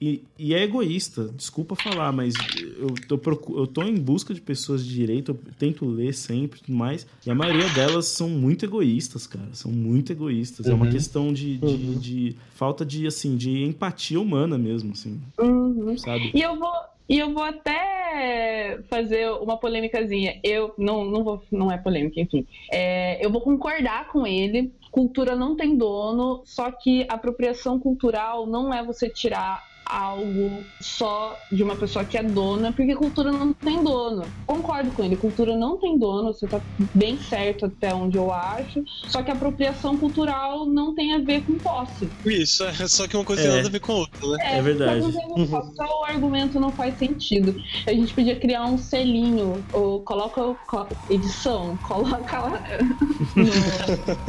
e, 0.00 0.22
e 0.38 0.54
é 0.54 0.62
egoísta. 0.62 1.30
Desculpa 1.36 1.74
falar, 1.74 2.10
mas 2.12 2.34
eu 2.78 2.98
tô, 3.06 3.16
procu- 3.18 3.56
eu 3.58 3.66
tô 3.66 3.84
em 3.86 3.94
busca 3.96 4.34
de 4.34 4.40
pessoas 4.40 4.84
de 4.84 4.92
direito, 4.94 5.30
eu 5.32 5.38
tento 5.58 5.84
ler 5.86 6.12
sempre 6.14 6.58
e 6.58 6.62
tudo 6.64 6.76
mais. 6.76 7.06
E 7.26 7.30
a 7.30 7.34
maioria 7.34 7.68
delas 7.68 8.06
são 8.06 8.28
muito 8.28 8.64
egoístas, 8.64 9.26
cara. 9.26 9.48
São 9.52 9.70
muito 9.70 10.10
egoístas. 10.10 10.66
É 10.66 10.74
uma 10.74 10.86
Uhum. 10.86 10.92
questão 10.92 11.32
de, 11.32 11.58
de, 11.58 11.94
de 11.96 12.36
falta 12.54 12.84
de, 12.84 13.06
assim, 13.06 13.36
de 13.36 13.62
empatia 13.62 14.20
humana 14.20 14.58
mesmo, 14.58 14.92
assim, 14.92 15.20
Uhum. 15.38 15.96
sabe? 15.96 16.30
E 16.34 16.40
eu 16.42 16.58
vou, 16.58 16.72
e 17.08 17.18
eu 17.18 17.32
vou 17.32 17.42
até 17.42 18.78
fazer 18.88 19.30
uma 19.30 19.58
polêmicazinha. 19.58 20.38
Eu 20.42 20.74
não, 20.78 21.04
não 21.04 21.22
vou, 21.24 21.42
não 21.50 21.70
é 21.70 21.78
polêmica, 21.78 22.20
enfim. 22.20 22.46
É, 22.72 23.24
eu 23.24 23.30
vou 23.30 23.40
concordar 23.40 24.08
com 24.08 24.26
ele. 24.26 24.72
Cultura 24.90 25.34
não 25.34 25.56
tem 25.56 25.76
dono, 25.76 26.42
só 26.44 26.70
que 26.70 27.04
apropriação 27.08 27.78
cultural 27.80 28.46
não 28.46 28.72
é 28.72 28.84
você 28.84 29.08
tirar 29.10 29.62
algo 29.86 30.66
só 30.80 31.38
de 31.52 31.62
uma 31.62 31.76
pessoa 31.76 32.06
que 32.06 32.16
é 32.16 32.22
dona, 32.22 32.72
porque 32.72 32.94
cultura 32.94 33.30
não 33.30 33.52
tem 33.52 33.82
dono. 33.84 34.32
Concordo 34.46 34.92
com 34.92 35.04
ele, 35.04 35.16
cultura 35.16 35.54
não 35.56 35.78
tem 35.78 35.98
dono, 35.98 36.32
você 36.32 36.48
tá 36.48 36.62
bem 36.94 37.18
certo 37.18 37.66
até 37.66 37.94
onde 37.94 38.16
eu 38.16 38.32
acho. 38.32 38.82
Só 39.08 39.22
que 39.22 39.30
apropriação 39.30 39.98
cultural 39.98 40.64
não 40.64 40.94
tem 40.94 41.12
a 41.12 41.18
ver 41.18 41.42
com 41.42 41.58
posse. 41.58 42.10
Isso, 42.24 42.64
é 42.64 42.72
só 42.88 43.06
que 43.06 43.14
uma 43.14 43.24
coisa 43.26 43.42
tem 43.42 43.50
É. 43.50 43.56
nada 43.56 43.68
a 43.68 43.70
ver 43.72 43.80
com 43.80 43.92
a 43.92 43.96
outra, 43.96 44.26
né? 44.28 44.56
É 44.58 44.62
verdade. 44.62 45.00
Não 45.02 45.12
tem- 45.34 45.46
só- 45.48 45.62
só 45.62 45.84
argumento 46.04 46.60
não 46.60 46.72
faz 46.76 46.98
sentido. 46.98 47.54
A 47.86 47.92
gente 47.92 48.14
podia 48.14 48.38
criar 48.38 48.66
um 48.66 48.76
selinho, 48.76 49.66
ou 49.72 50.02
coloca 50.04 50.54
co- 50.66 50.88
edição, 51.08 51.76
coloca 51.82 52.40
lá 52.40 52.62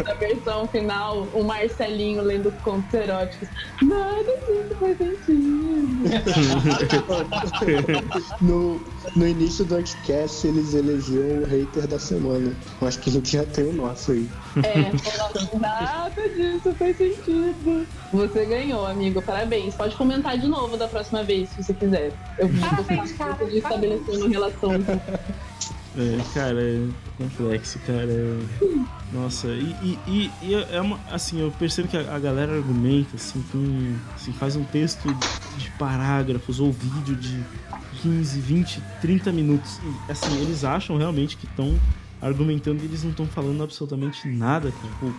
na 0.06 0.14
versão 0.16 0.68
final 0.68 1.30
o 1.34 1.44
Marcelinho 1.44 2.22
lendo 2.22 2.52
contos 2.62 2.94
eróticos. 2.94 3.50
Nada 3.82 4.24
disso 4.48 4.76
faz 4.80 4.98
sentido. 4.98 6.04
No, 8.42 8.80
no 9.15 9.27
início 9.27 9.64
do 9.65 9.76
Xcast, 9.86 10.48
eles 10.48 10.73
elegiam 10.73 11.41
o 11.41 11.45
hater 11.45 11.88
da 11.88 11.99
semana. 11.99 12.52
Eu 12.82 12.88
acho 12.88 12.99
que 12.99 13.10
a 13.10 13.14
gente 13.14 13.32
já 13.32 13.44
tem 13.45 13.65
o 13.65 13.73
nosso 13.73 14.11
aí. 14.14 14.30
É, 14.64 15.57
nada 15.60 16.30
disso 16.30 16.73
faz 16.77 16.98
sentido. 16.98 17.88
Você 18.14 18.45
ganhou, 18.45 18.86
amigo. 18.86 19.22
Parabéns. 19.22 19.76
Pode 19.76 19.95
comentar 19.95 20.38
de 20.38 20.48
novo 20.48 20.77
da 20.77 20.88
próxima 20.88 21.23
vez, 21.23 21.49
se 21.49 21.64
você 21.64 21.73
quiser. 21.73 22.11
Eu 22.38 22.48
vou 22.48 23.48
de 23.49 23.57
estabelecer 23.57 24.15
uma 24.18 24.30
relação. 24.30 24.72
É, 25.98 26.18
cara, 26.34 26.61
é 26.61 26.88
complexo, 27.18 27.80
cara. 27.88 28.03
é- 28.11 28.36
Nossa, 29.14 29.48
e, 29.48 29.73
e, 29.82 29.99
e- 30.07 30.32
e 30.41 30.53
é 30.56 30.82
uma. 30.82 30.99
Assim, 31.10 31.40
eu 31.40 31.49
percebo 31.52 31.88
que 31.88 31.95
a, 31.95 32.14
a 32.15 32.19
galera 32.19 32.53
argumenta, 32.53 33.15
assim, 33.15 33.41
com. 33.52 33.95
Assim, 34.14 34.34
faz 34.34 34.57
um 34.57 34.64
texto 34.65 35.07
de 35.57 35.72
parágrafos 35.80 36.60
ou 36.60 36.69
vídeo 36.72 37.15
de 37.15 37.41
15, 38.06 38.40
20, 38.40 38.84
30 39.02 39.32
minutos. 39.32 39.80
E, 39.84 40.11
assim, 40.11 40.40
eles 40.40 40.64
acham 40.64 40.95
realmente 40.95 41.36
que 41.36 41.48
estão 41.48 41.76
argumentando 42.22 42.82
e 42.82 42.86
eles 42.86 43.03
não 43.03 43.11
estão 43.11 43.26
falando 43.26 43.64
absolutamente 43.64 44.27
nada, 44.27 44.72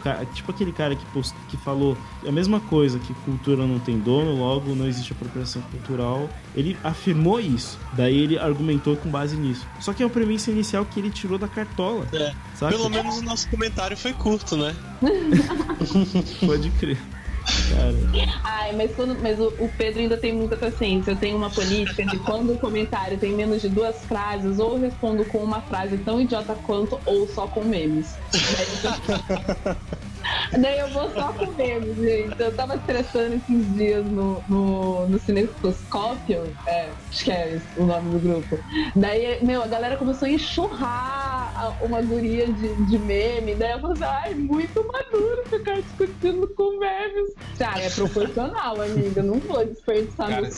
cara. 0.02 0.24
Tipo 0.26 0.50
aquele 0.52 0.72
cara 0.72 0.94
que, 0.94 1.04
post, 1.06 1.34
que 1.48 1.56
falou 1.56 1.96
a 2.26 2.32
mesma 2.32 2.60
coisa, 2.60 2.98
que 2.98 3.12
cultura 3.24 3.66
não 3.66 3.78
tem 3.78 3.98
dono, 3.98 4.36
logo 4.36 4.74
não 4.74 4.86
existe 4.86 5.12
apropriação 5.12 5.62
cultural. 5.62 6.28
Ele 6.54 6.76
afirmou 6.82 7.40
isso. 7.40 7.78
Daí 7.92 8.16
ele 8.16 8.38
argumentou 8.38 8.96
com 8.96 9.10
base 9.10 9.36
nisso. 9.36 9.66
Só 9.80 9.92
que 9.92 10.02
é 10.02 10.06
a 10.06 10.08
premissa 10.08 10.50
inicial 10.50 10.84
que 10.84 11.00
ele 11.00 11.10
tirou 11.10 11.38
da 11.38 11.48
cartola. 11.48 12.06
É. 12.12 12.32
Pelo 12.68 12.88
menos 12.88 13.18
o 13.18 13.22
nosso 13.22 13.48
comentário 13.48 13.96
foi 13.96 14.12
curto, 14.12 14.56
né? 14.56 14.74
Pode 16.46 16.70
crer. 16.70 16.98
Cara, 17.46 17.94
Ai, 18.42 18.72
mas, 18.74 18.94
quando, 18.94 19.16
mas 19.22 19.38
o, 19.38 19.48
o 19.58 19.68
Pedro 19.68 20.00
ainda 20.00 20.16
tem 20.16 20.32
muita 20.32 20.56
paciência. 20.56 21.12
Eu 21.12 21.16
tenho 21.16 21.36
uma 21.36 21.50
política 21.50 22.04
de 22.04 22.18
quando 22.18 22.54
o 22.54 22.58
comentário 22.58 23.18
tem 23.18 23.32
menos 23.32 23.62
de 23.62 23.68
duas 23.68 24.04
frases, 24.04 24.58
ou 24.58 24.74
eu 24.74 24.80
respondo 24.80 25.24
com 25.24 25.38
uma 25.38 25.60
frase 25.60 25.96
tão 25.98 26.20
idiota 26.20 26.54
quanto, 26.54 27.00
ou 27.06 27.28
só 27.28 27.46
com 27.46 27.64
memes. 27.64 28.16
daí 30.52 30.78
eu 30.78 30.88
vou 30.90 31.10
só 31.10 31.32
com 31.32 31.52
memes, 31.52 31.96
gente. 31.96 32.34
Eu 32.38 32.54
tava 32.56 32.74
estressando 32.76 33.34
esses 33.36 33.74
dias 33.74 34.04
no, 34.04 34.42
no, 34.48 35.08
no 35.08 35.18
Cinescoscópio, 35.18 36.56
é, 36.66 36.90
acho 37.10 37.24
que 37.24 37.30
é 37.30 37.58
o 37.76 37.86
nome 37.86 38.10
do 38.12 38.20
grupo. 38.20 38.58
Daí, 38.94 39.44
meu, 39.44 39.62
a 39.62 39.66
galera 39.66 39.96
começou 39.96 40.26
a 40.26 40.30
enxurrar 40.30 41.76
uma 41.80 42.02
guria 42.02 42.52
de, 42.52 42.74
de 42.84 42.98
meme. 42.98 43.54
Daí 43.54 43.72
eu 43.72 43.80
falei 43.80 43.94
assim, 43.94 44.04
ai, 44.04 44.34
muito 44.34 44.86
maduro 44.86 45.42
ficar 45.48 45.80
discutindo 45.80 46.48
com 46.48 46.78
memes. 46.78 47.30
Cara, 47.58 47.80
é 47.80 47.90
proporcional, 47.90 48.80
amiga. 48.80 49.22
Não 49.22 49.38
vou 49.38 49.64
desperdiçar 49.64 50.28
Cara, 50.28 50.42
meu 50.42 50.50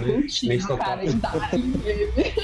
nem- 0.00 0.22
contigo, 0.22 0.76
cara. 0.78 1.04
E 1.04 1.12
dá 1.12 1.32
meme. 1.52 2.34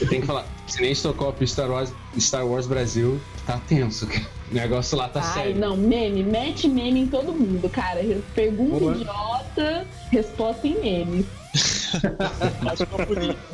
Eu 0.00 0.08
tenho 0.08 0.20
que 0.20 0.26
falar, 0.26 0.46
Stocop 0.92 1.46
Star 1.46 1.70
Wars, 1.70 1.92
Star 2.18 2.46
Wars 2.46 2.66
Brasil, 2.66 3.18
tá 3.46 3.58
tenso, 3.66 4.06
cara. 4.06 4.35
O 4.50 4.54
negócio 4.54 4.96
lá 4.96 5.08
tá 5.08 5.20
Ai, 5.20 5.34
sério. 5.34 5.60
não, 5.60 5.76
meme, 5.76 6.22
mete 6.22 6.68
meme 6.68 7.00
em 7.00 7.06
todo 7.06 7.32
mundo, 7.32 7.68
cara. 7.68 8.00
Pergunta 8.34 8.78
Boa. 8.78 8.94
idiota, 8.94 9.86
resposta 10.10 10.66
em 10.66 10.80
meme. 10.80 11.26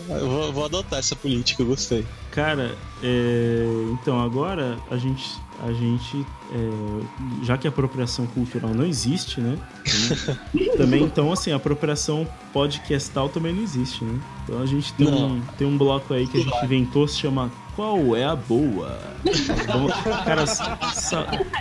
Eu 0.08 0.28
vou, 0.28 0.52
vou 0.52 0.64
adotar 0.64 0.98
essa 0.98 1.14
política, 1.14 1.62
eu 1.62 1.66
gostei. 1.66 2.04
cara, 2.32 2.74
é, 3.02 3.64
então 3.92 4.20
agora 4.20 4.76
a 4.90 4.96
gente. 4.96 5.40
A 5.64 5.72
gente. 5.72 6.26
é, 6.52 7.44
já 7.44 7.56
que 7.56 7.68
a 7.68 7.70
apropriação 7.70 8.26
cultural 8.26 8.74
não 8.74 8.84
existe, 8.84 9.40
né? 9.40 9.56
Também, 10.52 10.70
também, 10.76 11.02
então, 11.04 11.32
assim, 11.32 11.52
a 11.52 11.56
apropriação 11.56 12.26
podcastal 12.52 13.28
também 13.28 13.52
não 13.52 13.62
existe, 13.62 14.04
né? 14.04 14.20
Então 14.44 14.60
a 14.60 14.66
gente 14.66 14.92
tem, 14.94 15.08
um, 15.08 15.40
tem 15.56 15.66
um 15.66 15.78
bloco 15.78 16.12
aí 16.12 16.26
que 16.26 16.38
a 16.38 16.40
gente 16.40 16.64
inventou, 16.64 17.06
se 17.06 17.18
chama 17.18 17.50
Qual 17.76 18.16
é 18.16 18.24
a 18.24 18.34
Boa? 18.34 18.98
Cara, 20.24 20.44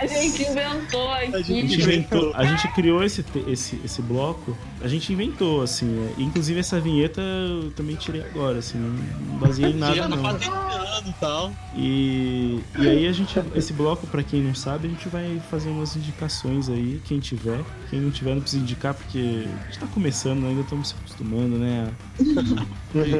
A 0.00 0.06
gente 0.06 0.42
inventou 0.42 1.12
aqui. 1.12 1.34
A 1.34 1.42
gente 1.42 1.80
inventou, 1.80 2.32
a 2.34 2.44
gente 2.44 2.68
criou 2.74 3.04
esse, 3.04 3.24
esse, 3.46 3.80
esse 3.84 4.02
bloco, 4.02 4.56
a 4.80 4.88
gente 4.88 5.12
inventou, 5.12 5.62
assim, 5.62 5.86
né? 5.86 6.12
Inclusive 6.18 6.58
essa 6.58 6.80
vinheta 6.80 7.20
eu 7.20 7.70
também 7.70 7.94
tirei 7.94 8.22
agora, 8.22 8.58
assim, 8.58 8.78
não 8.78 9.38
baseei 9.38 9.70
em 9.70 9.76
nada 9.76 9.94
Já 9.94 10.08
tá 10.08 10.16
não. 10.16 11.08
e 11.08 11.12
tal. 11.20 11.52
E, 11.76 12.60
e 12.78 12.88
aí 12.88 13.06
a 13.06 13.12
gente, 13.12 13.40
esse 13.54 13.72
bloco, 13.72 14.06
pra 14.08 14.22
quem 14.22 14.42
não 14.42 14.54
sabe, 14.54 14.88
a 14.88 14.90
gente 14.90 15.08
vai 15.08 15.40
fazer 15.50 15.70
umas 15.70 15.94
indicações 15.96 16.68
aí, 16.68 17.00
quem 17.04 17.20
tiver. 17.20 17.60
Quem 17.88 18.00
não 18.00 18.10
tiver 18.10 18.34
não 18.34 18.42
precisa 18.42 18.62
indicar, 18.62 18.94
porque 18.94 19.46
a 19.46 19.64
gente 19.66 19.78
tá 19.78 19.86
começando, 19.86 20.46
ainda 20.46 20.62
estamos 20.62 20.81
se 20.84 20.94
acostumando, 20.94 21.58
né? 21.58 21.90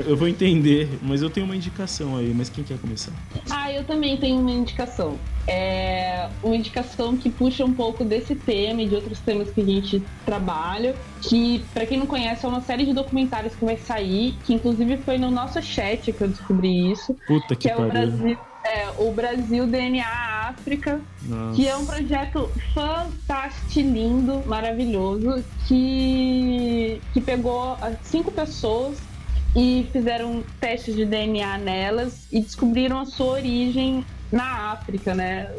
Eu, 0.06 0.16
vou 0.16 0.28
entender, 0.28 0.98
mas 1.01 1.22
eu 1.22 1.30
tenho 1.30 1.47
uma 1.47 1.56
indicação 1.56 2.18
aí, 2.18 2.32
mas 2.34 2.51
quem 2.51 2.62
quer 2.62 2.76
começar? 2.78 3.10
Ah, 3.48 3.72
eu 3.72 3.82
também 3.84 4.18
tenho 4.18 4.39
uma 4.39 4.51
indicação. 4.51 5.18
É 5.48 6.28
uma 6.43 6.55
indicação 6.55 7.16
que 7.16 7.30
puxa 7.30 7.64
um 7.64 7.72
pouco 7.72 8.05
desse 8.05 8.34
tema 8.34 8.82
e 8.82 8.89
de 8.89 8.94
outros 8.94 9.18
temas 9.20 9.51
que 9.51 9.62
a 9.62 9.64
gente 9.64 10.02
trabalha. 10.26 10.94
Que, 11.22 11.64
pra 11.72 11.86
quem 11.86 11.98
não 11.98 12.06
conhece, 12.06 12.44
é 12.44 12.48
uma 12.48 12.60
série 12.60 12.84
de 12.84 12.93
documentários 12.93 13.55
que 13.55 13.64
vai 13.64 13.78
sair, 13.78 14.34
que 14.44 14.52
inclusive 14.52 14.98
foi 14.98 15.16
no 15.16 15.30
nosso 15.30 15.60
chat 15.62 16.12
que 16.12 16.22
eu 16.22 16.28
descobri 16.28 16.93
isso. 16.93 17.16
Puta 17.26 17.56
que, 17.56 17.62
Que 17.62 17.70
é 17.70 17.74
o 17.74 17.78
pariu. 17.78 17.93
Brasil, 17.93 18.39
é, 18.72 18.90
o 18.98 19.12
Brasil 19.12 19.66
DNA 19.66 20.06
África, 20.48 21.00
Nossa. 21.22 21.54
que 21.54 21.68
é 21.68 21.76
um 21.76 21.84
projeto 21.84 22.50
fantástico, 22.74 23.80
lindo, 23.80 24.42
maravilhoso, 24.46 25.44
que, 25.68 27.00
que 27.12 27.20
pegou 27.20 27.76
ah, 27.80 27.92
cinco 28.02 28.30
pessoas 28.30 28.96
e 29.54 29.86
fizeram 29.92 30.42
testes 30.58 30.96
de 30.96 31.04
DNA 31.04 31.58
nelas 31.58 32.26
e 32.32 32.40
descobriram 32.40 32.98
a 32.98 33.04
sua 33.04 33.32
origem 33.32 34.04
na 34.32 34.72
África, 34.72 35.14
né? 35.14 35.54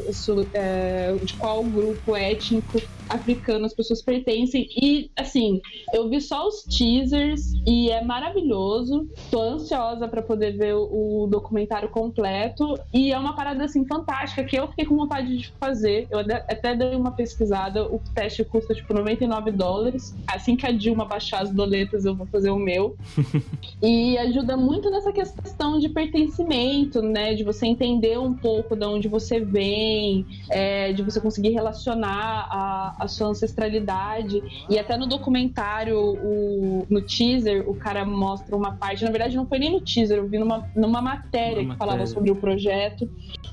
É, 0.52 1.14
de 1.22 1.34
qual 1.34 1.62
grupo 1.62 2.16
étnico 2.16 2.82
africano 3.08 3.66
as 3.66 3.72
pessoas 3.72 4.02
pertencem. 4.02 4.68
E, 4.76 5.10
assim, 5.16 5.60
eu 5.92 6.08
vi 6.08 6.20
só 6.20 6.46
os 6.48 6.64
teasers 6.64 7.52
e 7.66 7.90
é 7.90 8.02
maravilhoso. 8.02 9.08
Tô 9.30 9.40
ansiosa 9.40 10.08
pra 10.08 10.20
poder 10.20 10.56
ver 10.56 10.74
o, 10.74 11.28
documentário 11.30 11.88
completo. 11.88 12.78
E 12.92 13.12
é 13.12 13.18
uma 13.18 13.36
parada, 13.36 13.64
assim, 13.64 13.86
fantástica 13.86 14.44
que 14.44 14.56
eu 14.56 14.68
fiquei 14.68 14.84
com 14.84 14.96
vontade 14.96 15.38
de 15.38 15.52
fazer. 15.60 16.08
Eu 16.10 16.18
até 16.18 16.74
dei 16.74 16.96
uma 16.96 17.12
pesquisada. 17.12 17.86
O 17.86 18.00
teste 18.14 18.44
custa, 18.44 18.74
tipo, 18.74 18.92
99 18.92 19.52
dólares. 19.52 20.14
Assim 20.26 20.56
que 20.56 20.66
a 20.66 20.72
Dilma 20.72 21.04
baixar 21.04 21.42
as 21.42 21.50
doletas, 21.50 22.04
eu 22.04 22.14
vou 22.14 22.26
fazer 22.26 22.50
o 22.50 22.58
meu. 22.58 22.96
E 23.82 24.16
ajuda 24.16 24.56
muito 24.56 24.90
nessa 24.90 25.12
questão 25.12 25.78
de 25.78 25.90
pertencimento, 25.90 27.02
né? 27.02 27.34
De 27.34 27.44
você 27.44 27.66
entender 27.66 28.18
um 28.18 28.32
pouco 28.32 28.63
de 28.74 28.84
onde 28.86 29.06
você 29.08 29.38
vem, 29.40 30.24
é, 30.50 30.92
de 30.92 31.02
você 31.02 31.20
conseguir 31.20 31.50
relacionar 31.50 32.48
a, 32.50 32.96
a 33.00 33.08
sua 33.08 33.28
ancestralidade. 33.28 34.42
E 34.68 34.78
até 34.78 34.96
no 34.96 35.06
documentário, 35.06 35.98
o- 35.98 36.86
no 36.88 37.02
teaser, 37.02 37.68
o 37.68 37.74
cara 37.74 38.04
mostra 38.04 38.56
uma 38.56 38.72
parte. 38.72 39.04
Na 39.04 39.10
verdade, 39.10 39.36
não 39.36 39.46
foi 39.46 39.58
nem 39.58 39.70
no 39.72 39.80
teaser, 39.80 40.18
eu 40.18 40.28
vi 40.28 40.38
numa, 40.38 40.68
numa 40.74 41.02
matéria 41.02 41.62
Uma 41.62 41.72
que 41.74 41.78
falava 41.78 41.98
matéria. 41.98 42.14
sobre 42.14 42.30
o 42.30 42.36
projeto. 42.36 43.08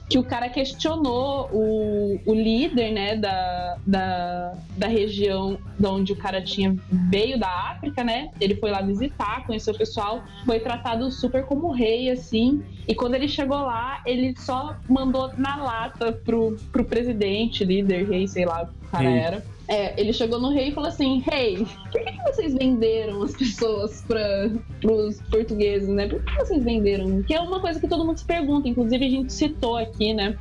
Que 0.10 0.18
o 0.20 0.24
cara 0.24 0.50
questionou 0.50 1.50
o, 1.54 2.20
o 2.26 2.34
líder, 2.34 2.92
né, 2.92 3.16
da, 3.16 3.78
da, 3.88 4.54
da 4.78 4.88
região 4.88 5.58
de 5.80 5.88
onde 5.88 6.12
o 6.12 6.18
cara 6.18 6.42
tinha 6.42 6.76
veio 7.10 7.40
da 7.40 7.48
África, 7.48 8.04
né? 8.04 8.30
Ele 8.40 8.56
foi 8.56 8.70
lá 8.72 8.82
visitar, 8.82 9.46
conheceu 9.46 9.74
o 9.74 9.78
pessoal, 9.78 10.22
foi 10.46 10.60
tratado 10.60 11.10
super 11.12 11.46
como 11.46 11.72
rei, 11.72 12.10
assim. 12.10 12.62
E 12.88 12.94
quando 12.94 13.16
ele 13.16 13.28
chegou 13.30 13.58
lá, 13.60 14.02
ele 14.06 14.36
só 14.38 14.76
mandou 15.06 15.32
na 15.38 15.56
lata 15.58 16.12
pro, 16.12 16.58
pro 16.72 16.86
presidente, 16.86 17.66
líder, 17.66 18.08
rei, 18.10 18.28
sei 18.28 18.46
lá, 18.46 18.70
o 18.84 18.88
cara 18.88 19.10
Rei. 19.10 19.20
era. 19.20 19.44
É, 19.68 20.00
ele 20.00 20.12
chegou 20.12 20.40
no 20.40 20.50
rei 20.50 20.68
e 20.68 20.72
falou 20.74 20.90
assim: 20.90 21.24
Rei, 21.30 21.66
por 21.92 22.02
que, 22.04 22.12
que 22.12 22.24
vocês 22.24 22.54
venderam 22.54 23.24
as 23.24 23.34
pessoas 23.34 24.04
para 24.06 24.52
os 24.84 25.22
portugueses, 25.30 25.88
né? 25.88 26.08
Por 26.08 26.22
que 26.24 26.36
vocês 26.36 26.64
venderam? 26.64 27.24
Que 27.24 27.34
é 27.34 27.40
uma 27.40 27.60
coisa 27.60 27.80
que 27.80 27.88
todo 27.88 28.06
mundo 28.06 28.18
se 28.18 28.26
pergunta, 28.26 28.68
inclusive 28.68 29.06
a 29.06 29.10
gente 29.10 29.32
citou 29.32 29.78
aqui, 29.78 30.14
né? 30.14 30.38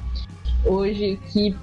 Hoje, 0.64 1.18
que 1.32 1.54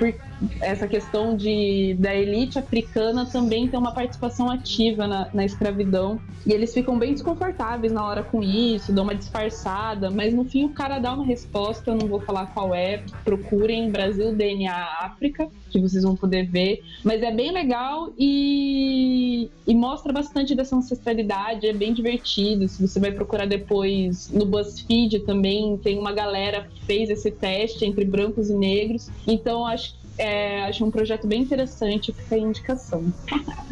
essa 0.62 0.88
questão 0.88 1.36
de, 1.36 1.96
da 2.00 2.16
elite 2.16 2.60
africana 2.60 3.26
também 3.26 3.68
tem 3.68 3.80
uma 3.80 3.92
participação 3.92 4.50
ativa 4.50 5.08
na, 5.08 5.30
na 5.34 5.46
escravidão. 5.46 6.20
E 6.46 6.54
eles 6.54 6.74
ficam 6.74 6.98
bem 6.98 7.14
desconfortáveis 7.14 7.92
na 7.92 8.06
hora 8.06 8.24
com 8.24 8.42
isso, 8.42 8.94
dão 8.94 9.04
uma 9.04 9.16
disfarçada, 9.16 10.10
mas 10.10 10.34
no 10.34 10.46
fim 10.46 10.66
o 10.66 10.70
cara 10.70 11.00
dá 11.00 11.14
uma 11.14 11.26
resposta, 11.26 11.94
não 11.94 12.08
vou 12.08 12.22
falar 12.22 12.48
qual 12.48 12.74
é. 12.74 13.04
Procurem 13.24 13.92
Brasil 13.92 14.34
DNA 14.34 14.74
África, 15.02 15.50
que 15.70 15.80
vocês 15.80 16.04
vão 16.04 16.16
poder 16.16 16.50
ver. 16.50 16.84
Mas 17.04 17.22
é 17.22 17.32
bem 17.32 17.52
legal 17.52 18.14
e, 18.18 19.50
e 19.66 19.76
mostra 19.76 20.14
bastante 20.14 20.56
dessa 20.56 20.76
ancestralidade, 20.76 21.68
é 21.68 21.74
bem 21.74 21.94
divertido. 21.94 22.68
Se 22.68 22.86
você 22.86 23.00
vai 23.00 23.12
procurar 23.12 23.46
depois 23.46 24.30
no 24.32 24.46
BuzzFeed 24.46 25.20
também, 25.20 25.78
tem 25.78 26.00
uma 26.00 26.14
galera 26.14 26.68
que 26.70 26.86
fez 26.86 27.10
esse 27.10 27.32
teste 27.32 27.84
entre 27.84 28.06
brancos 28.06 28.50
e 28.50 28.54
negros. 28.54 28.87
Então 29.28 29.66
acho 29.66 29.96
é, 30.18 30.64
acho 30.64 30.84
um 30.84 30.90
projeto 30.90 31.28
bem 31.28 31.42
interessante, 31.44 32.12
fica 32.12 32.36
a 32.36 32.40
indicação. 32.40 33.14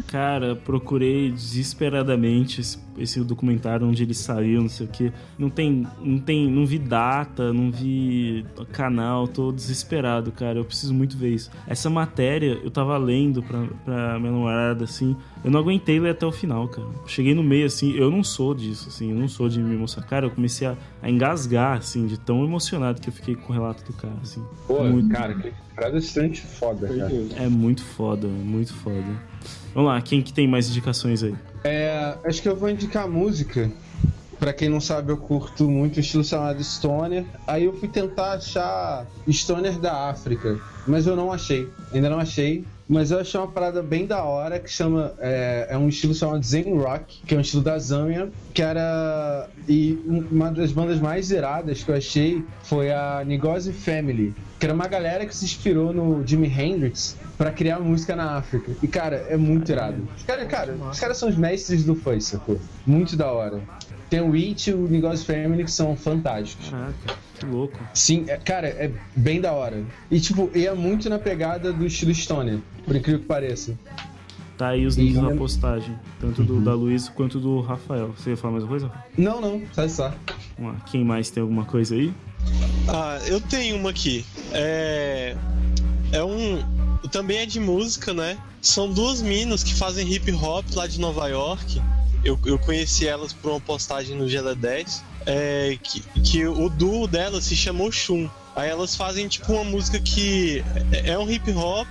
Cara, 0.06 0.54
procurei 0.54 1.30
desesperadamente 1.30 2.60
esse, 2.60 2.78
esse 2.98 3.20
documentário 3.20 3.86
onde 3.86 4.02
ele 4.02 4.14
saiu, 4.14 4.60
não 4.62 4.68
sei 4.68 4.86
o 4.86 4.88
que. 4.88 5.12
Não 5.38 5.50
tem, 5.50 5.86
não 6.00 6.18
tem, 6.18 6.50
não 6.50 6.66
vi 6.66 6.78
data, 6.78 7.52
não 7.52 7.70
vi 7.70 8.44
canal, 8.72 9.26
tô 9.28 9.52
desesperado, 9.52 10.32
cara. 10.32 10.58
Eu 10.58 10.64
preciso 10.64 10.94
muito 10.94 11.16
ver 11.16 11.30
isso. 11.30 11.50
Essa 11.66 11.90
matéria 11.90 12.58
eu 12.62 12.70
tava 12.70 12.96
lendo 12.98 13.42
pra, 13.42 13.64
pra 13.84 14.18
minha 14.18 14.32
namorada, 14.32 14.84
assim. 14.84 15.16
Eu 15.44 15.50
não 15.50 15.60
aguentei 15.60 16.00
ler 16.00 16.10
até 16.10 16.26
o 16.26 16.32
final, 16.32 16.68
cara. 16.68 16.88
Cheguei 17.06 17.34
no 17.34 17.42
meio, 17.42 17.66
assim, 17.66 17.92
eu 17.92 18.10
não 18.10 18.24
sou 18.24 18.54
disso, 18.54 18.88
assim, 18.88 19.10
eu 19.10 19.16
não 19.16 19.28
sou 19.28 19.48
de 19.48 19.60
me 19.60 19.74
emocionar. 19.74 20.08
Cara, 20.08 20.26
eu 20.26 20.30
comecei 20.30 20.66
a, 20.66 20.76
a 21.02 21.10
engasgar, 21.10 21.78
assim, 21.78 22.06
de 22.06 22.18
tão 22.18 22.44
emocionado 22.44 23.00
que 23.00 23.08
eu 23.08 23.12
fiquei 23.12 23.34
com 23.34 23.52
o 23.52 23.54
relato 23.54 23.84
do 23.84 23.92
cara, 23.92 24.16
assim. 24.22 24.42
Pô, 24.66 24.82
Muito. 24.82 25.08
cara, 25.10 25.34
que 25.34 25.52
parada 25.74 25.98
extremamente 25.98 26.42
foda, 26.42 26.88
cara. 26.88 27.12
É 27.36 27.48
muito 27.48 27.82
foda, 27.82 28.26
muito 28.26 28.74
foda. 28.74 29.35
Vamos 29.74 29.90
lá, 29.90 30.00
quem 30.00 30.22
que 30.22 30.32
tem 30.32 30.48
mais 30.48 30.68
indicações 30.68 31.22
aí? 31.22 31.34
É, 31.64 32.16
acho 32.24 32.40
que 32.40 32.48
eu 32.48 32.56
vou 32.56 32.70
indicar 32.70 33.08
música. 33.08 33.70
Pra 34.38 34.52
quem 34.52 34.68
não 34.68 34.80
sabe, 34.80 35.10
eu 35.10 35.16
curto 35.16 35.68
muito 35.68 35.96
o 35.96 36.00
estilo 36.00 36.22
chamado 36.22 36.62
Stoner. 36.62 37.24
Aí 37.46 37.64
eu 37.64 37.72
fui 37.72 37.88
tentar 37.88 38.34
achar 38.34 39.06
Stoner 39.28 39.78
da 39.78 40.10
África, 40.10 40.60
mas 40.86 41.06
eu 41.06 41.16
não 41.16 41.32
achei. 41.32 41.68
Ainda 41.92 42.10
não 42.10 42.18
achei. 42.18 42.64
Mas 42.88 43.10
eu 43.10 43.18
achei 43.18 43.38
uma 43.40 43.50
parada 43.50 43.82
bem 43.82 44.06
da 44.06 44.22
hora 44.24 44.60
que 44.60 44.70
chama. 44.70 45.14
É, 45.18 45.68
é 45.70 45.78
um 45.78 45.88
estilo 45.88 46.14
chamado 46.14 46.44
Zen 46.44 46.76
Rock, 46.78 47.22
que 47.26 47.34
é 47.34 47.38
um 47.38 47.40
estilo 47.40 47.62
da 47.62 47.78
Zâmbia, 47.78 48.30
que 48.54 48.62
era. 48.62 49.50
E 49.68 49.98
um- 50.06 50.28
uma 50.30 50.50
das 50.52 50.70
bandas 50.72 51.00
mais 51.00 51.30
iradas 51.30 51.82
que 51.82 51.90
eu 51.90 51.96
achei 51.96 52.44
foi 52.62 52.92
a 52.92 53.24
Ngozi 53.26 53.72
Family, 53.72 54.34
que 54.60 54.66
era 54.66 54.72
uma 54.74 54.86
galera 54.86 55.26
que 55.26 55.34
se 55.34 55.44
inspirou 55.44 55.92
no 55.92 56.24
Jimi 56.24 56.46
Hendrix 56.48 57.18
pra 57.36 57.50
criar 57.50 57.80
música 57.80 58.14
na 58.14 58.36
África. 58.36 58.76
E, 58.80 58.86
cara, 58.88 59.16
é 59.28 59.36
muito 59.36 59.70
irado. 59.70 60.08
Os 60.16 60.22
caras, 60.22 60.46
cara, 60.48 60.72
os 60.72 61.00
caras 61.00 61.16
são 61.18 61.28
os 61.28 61.36
mestres 61.36 61.84
do 61.84 61.96
funk, 61.96 62.20
sacou? 62.22 62.60
Muito 62.86 63.16
da 63.16 63.30
hora. 63.32 63.62
Tem 64.08 64.20
o 64.20 64.34
It 64.34 64.70
e 64.70 64.72
o 64.74 64.88
Ngozi 64.88 65.24
Family 65.24 65.64
que 65.64 65.70
são 65.70 65.96
fantásticos. 65.96 66.68
Caraca, 66.68 66.94
que 67.38 67.44
louco. 67.46 67.78
Sim, 67.92 68.24
é- 68.28 68.36
cara, 68.36 68.68
é 68.68 68.90
bem 69.16 69.40
da 69.40 69.52
hora. 69.52 69.84
E, 70.10 70.20
tipo, 70.20 70.50
e 70.54 70.66
é 70.66 70.72
muito 70.74 71.08
na 71.10 71.18
pegada 71.18 71.72
do 71.72 71.84
estilo 71.86 72.14
Stoner, 72.14 72.58
por 72.84 72.94
incrível 72.94 73.20
que 73.20 73.26
pareça. 73.26 73.76
Tá 74.56 74.68
aí 74.68 74.86
os 74.86 74.96
links 74.96 75.16
E- 75.18 75.20
na 75.20 75.34
postagem, 75.36 75.98
tanto 76.20 76.42
do 76.42 76.60
da 76.62 76.72
Luiz 76.72 77.08
quanto 77.10 77.38
do 77.38 77.60
Rafael. 77.60 78.14
Você 78.16 78.30
ia 78.30 78.36
falar 78.38 78.52
mais 78.52 78.64
uma 78.64 78.70
coisa? 78.70 78.86
Rafael? 78.86 79.04
Não, 79.18 79.40
não, 79.40 79.62
sai 79.72 79.88
só. 79.88 80.14
Vamos 80.56 80.74
lá. 80.74 80.80
Quem 80.86 81.04
mais 81.04 81.28
tem 81.28 81.42
alguma 81.42 81.64
coisa 81.66 81.94
aí? 81.94 82.10
Ah, 82.88 83.18
eu 83.26 83.38
tenho 83.40 83.76
uma 83.76 83.90
aqui. 83.90 84.24
É. 84.52 85.36
É 86.12 86.24
um. 86.24 86.62
Também 87.10 87.38
é 87.38 87.46
de 87.46 87.60
música, 87.60 88.14
né? 88.14 88.38
São 88.62 88.90
duas 88.90 89.20
minas 89.20 89.62
que 89.62 89.74
fazem 89.74 90.10
hip 90.10 90.32
hop 90.32 90.64
lá 90.74 90.86
de 90.86 90.98
Nova 91.00 91.28
York. 91.28 91.80
Eu, 92.24 92.38
eu 92.44 92.58
conheci 92.58 93.06
elas 93.06 93.32
por 93.32 93.50
uma 93.50 93.60
postagem 93.60 94.16
no 94.16 94.28
Gela 94.28 94.54
10. 94.54 95.04
É, 95.26 95.78
que, 95.82 96.00
que 96.20 96.46
o 96.46 96.68
duo 96.68 97.06
delas 97.06 97.44
se 97.44 97.56
chamou 97.56 97.90
Shun. 97.90 98.28
Aí 98.56 98.70
elas 98.70 98.96
fazem 98.96 99.28
tipo 99.28 99.52
uma 99.52 99.64
música 99.64 100.00
que 100.00 100.64
é 100.90 101.10
é 101.10 101.18
um 101.18 101.30
hip 101.30 101.52
hop, 101.52 101.86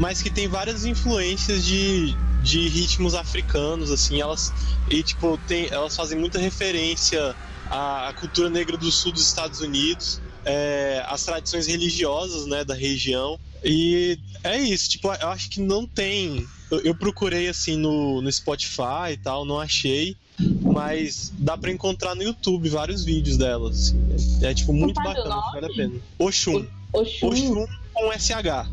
mas 0.00 0.20
que 0.20 0.30
tem 0.30 0.48
várias 0.48 0.84
influências 0.84 1.64
de, 1.64 2.16
de 2.42 2.68
ritmos 2.68 3.14
africanos, 3.14 3.90
assim. 3.92 4.20
Elas 4.20 4.52
e 4.90 5.00
tipo 5.02 5.38
tem, 5.46 5.68
elas 5.70 5.94
fazem 5.94 6.18
muita 6.18 6.40
referência 6.40 7.36
à, 7.70 8.08
à 8.08 8.12
cultura 8.14 8.50
negra 8.50 8.76
do 8.76 8.90
sul 8.90 9.12
dos 9.12 9.22
Estados 9.22 9.60
Unidos, 9.60 10.20
é, 10.44 11.04
as 11.06 11.22
tradições 11.24 11.68
religiosas, 11.68 12.46
né, 12.46 12.64
da 12.64 12.74
região. 12.74 13.38
E 13.64 14.18
é 14.42 14.58
isso, 14.58 14.88
tipo, 14.90 15.08
eu 15.08 15.28
acho 15.28 15.48
que 15.50 15.60
não 15.60 15.86
tem. 15.86 16.46
Eu, 16.84 16.94
procurei 16.94 17.48
assim 17.48 17.76
no, 17.76 18.20
no 18.22 18.32
Spotify 18.32 19.12
e 19.12 19.16
tal, 19.16 19.44
não 19.44 19.60
achei. 19.60 20.16
Mas 20.62 21.32
dá 21.38 21.56
pra 21.56 21.70
encontrar 21.70 22.14
no 22.14 22.22
YouTube 22.22 22.68
vários 22.68 23.04
vídeos 23.04 23.36
delas. 23.36 23.94
assim. 24.16 24.38
É, 24.42 24.50
é, 24.50 24.54
tipo 24.54 24.72
muito 24.72 25.00
bacana, 25.02 25.36
vale 25.52 25.66
a 25.66 25.68
pena. 25.68 25.94
Oxum. 26.18 26.66
Oxum. 26.92 27.28
Oxum 27.28 27.66
com 27.92 28.12
SH. 28.12 28.66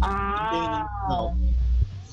Ah, 0.00 1.06
Não. 1.08 1.38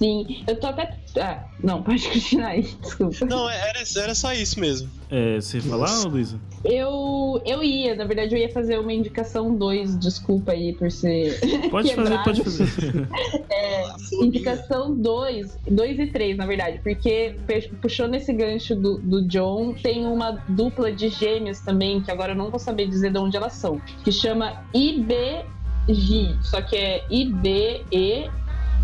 Sim. 0.01 0.43
Eu 0.47 0.59
tô 0.59 0.67
até. 0.67 0.89
Ah, 1.19 1.45
não, 1.63 1.83
pode 1.83 2.07
continuar 2.09 2.47
aí, 2.47 2.61
desculpa. 2.81 3.25
Não, 3.25 3.49
era, 3.49 3.79
era 3.97 4.15
só 4.15 4.33
isso 4.33 4.59
mesmo. 4.59 4.89
É, 5.09 5.35
você 5.35 5.57
ia 5.57 5.63
falar, 5.63 6.03
Luísa? 6.07 6.39
Eu, 6.63 7.41
eu 7.45 7.63
ia, 7.63 7.95
na 7.95 8.05
verdade, 8.05 8.35
eu 8.35 8.39
ia 8.39 8.49
fazer 8.51 8.79
uma 8.79 8.93
indicação 8.93 9.55
2, 9.57 9.97
desculpa 9.99 10.51
aí 10.53 10.73
por 10.73 10.89
ser. 10.91 11.39
Pode 11.71 11.93
fazer, 11.95 12.23
pode 12.23 12.43
fazer. 12.43 12.67
É, 13.53 13.83
indicação 14.21 14.95
2, 14.95 15.57
2 15.69 15.99
e 15.99 16.07
3, 16.07 16.37
na 16.37 16.45
verdade, 16.45 16.79
porque 16.83 17.35
pe- 17.45 17.69
puxando 17.81 18.15
esse 18.15 18.31
gancho 18.33 18.75
do, 18.75 18.97
do 18.99 19.27
John, 19.27 19.73
tem 19.73 20.05
uma 20.05 20.31
dupla 20.49 20.91
de 20.91 21.09
gêmeos 21.09 21.59
também, 21.59 22.01
que 22.01 22.09
agora 22.11 22.31
eu 22.33 22.35
não 22.37 22.49
vou 22.49 22.59
saber 22.59 22.87
dizer 22.87 23.11
de 23.11 23.19
onde 23.19 23.35
elas 23.37 23.53
são, 23.53 23.79
que 24.03 24.11
chama 24.11 24.63
IBG, 24.73 26.37
só 26.41 26.61
que 26.61 26.75
é 26.75 27.05
IBE. 27.09 28.29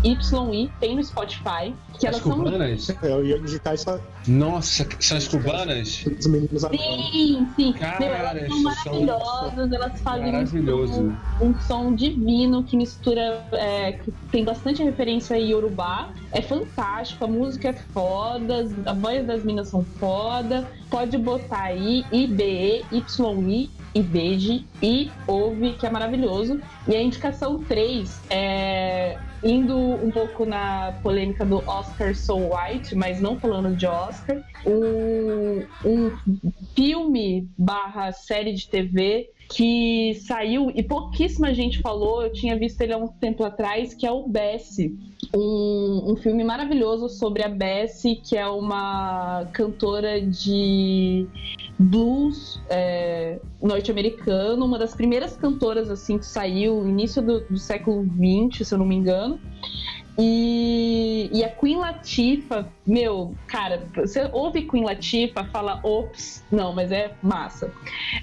YI 0.04 0.70
tem 0.78 0.94
no 0.94 1.02
Spotify, 1.02 1.74
que 1.98 2.06
As 2.06 2.14
elas 2.14 2.22
são 2.22 2.32
cubanas? 2.32 2.88
Eu 3.02 3.24
ia 3.24 3.38
digitar 3.40 3.74
isso 3.74 4.00
Nossa, 4.26 4.86
são 5.00 5.16
as 5.16 5.26
cubanas? 5.26 6.04
dos 6.04 6.26
meninos. 6.26 6.62
Sim, 6.62 7.48
sim. 7.56 7.72
Cara, 7.72 7.98
Meu, 7.98 8.08
elas 8.14 8.48
são 8.48 8.62
maravilhosas, 8.62 9.72
elas 9.72 10.00
fazem 10.00 10.28
um 10.28 10.32
Maravilhoso. 10.32 10.92
som, 11.38 11.44
um 11.44 11.60
som 11.60 11.94
divino 11.94 12.62
que 12.62 12.76
mistura, 12.76 13.44
é, 13.52 13.92
que 13.92 14.12
tem 14.30 14.44
bastante 14.44 14.82
referência 14.82 15.36
a 15.36 15.38
Yorubá. 15.38 16.10
É 16.32 16.42
fantástico, 16.42 17.24
a 17.24 17.28
música 17.28 17.70
é 17.70 17.72
foda, 17.72 18.68
a 18.86 18.92
voz 18.92 19.26
das 19.26 19.44
minas 19.44 19.68
são 19.68 19.84
foda. 19.84 20.68
Pode 20.90 21.18
botar 21.18 21.62
aí 21.64 22.04
IBE, 22.12 22.84
YI, 22.92 23.70
IBEG 23.94 24.66
e 24.82 25.10
ouve, 25.26 25.72
que 25.72 25.86
é 25.86 25.90
maravilhoso. 25.90 26.60
E 26.86 26.94
a 26.94 27.02
indicação 27.02 27.58
3 27.64 28.20
é 28.30 29.18
indo 29.42 29.76
um 29.76 30.10
pouco 30.10 30.44
na 30.44 30.98
polêmica 31.02 31.44
do 31.44 31.58
Oscar 31.66 32.14
So 32.14 32.50
White, 32.54 32.94
mas 32.94 33.20
não 33.20 33.38
falando 33.38 33.76
de 33.76 33.86
Oscar, 33.86 34.42
um, 34.66 35.64
um 35.84 36.12
filme 36.74 37.48
barra 37.56 38.12
série 38.12 38.52
de 38.52 38.68
TV 38.68 39.30
que 39.50 40.14
saiu 40.26 40.70
e 40.74 40.82
pouquíssima 40.82 41.54
gente 41.54 41.80
falou, 41.80 42.22
eu 42.22 42.30
tinha 42.30 42.58
visto 42.58 42.80
ele 42.82 42.92
há 42.92 42.98
um 42.98 43.08
tempo 43.08 43.42
atrás, 43.42 43.94
que 43.94 44.06
é 44.06 44.12
o 44.12 44.28
Bessie. 44.28 44.94
Um, 45.34 46.12
um 46.12 46.16
filme 46.16 46.44
maravilhoso 46.44 47.08
sobre 47.08 47.42
a 47.42 47.48
Bessie, 47.48 48.16
que 48.16 48.36
é 48.36 48.46
uma 48.46 49.48
cantora 49.52 50.20
de 50.20 51.26
blues 51.78 52.60
é, 52.68 53.38
norte-americano, 53.62 54.64
uma 54.64 54.78
das 54.78 54.94
primeiras 54.94 55.36
cantoras 55.36 55.90
assim 55.90 56.18
que 56.18 56.26
saiu 56.26 56.82
no 56.82 56.88
início 56.88 57.22
do, 57.22 57.40
do 57.40 57.58
século 57.58 58.04
XX, 58.04 58.66
se 58.66 58.74
eu 58.74 58.78
não 58.78 58.86
me 58.86 58.96
engano. 58.96 59.38
E, 60.20 61.30
e 61.32 61.44
a 61.44 61.48
Queen 61.48 61.76
Latifah, 61.76 62.66
meu, 62.84 63.36
cara, 63.46 63.86
você 63.94 64.28
ouve 64.32 64.62
Queen 64.62 64.84
Latifah, 64.84 65.44
fala 65.44 65.78
ops, 65.84 66.44
não, 66.50 66.72
mas 66.72 66.90
é 66.90 67.12
massa. 67.22 67.70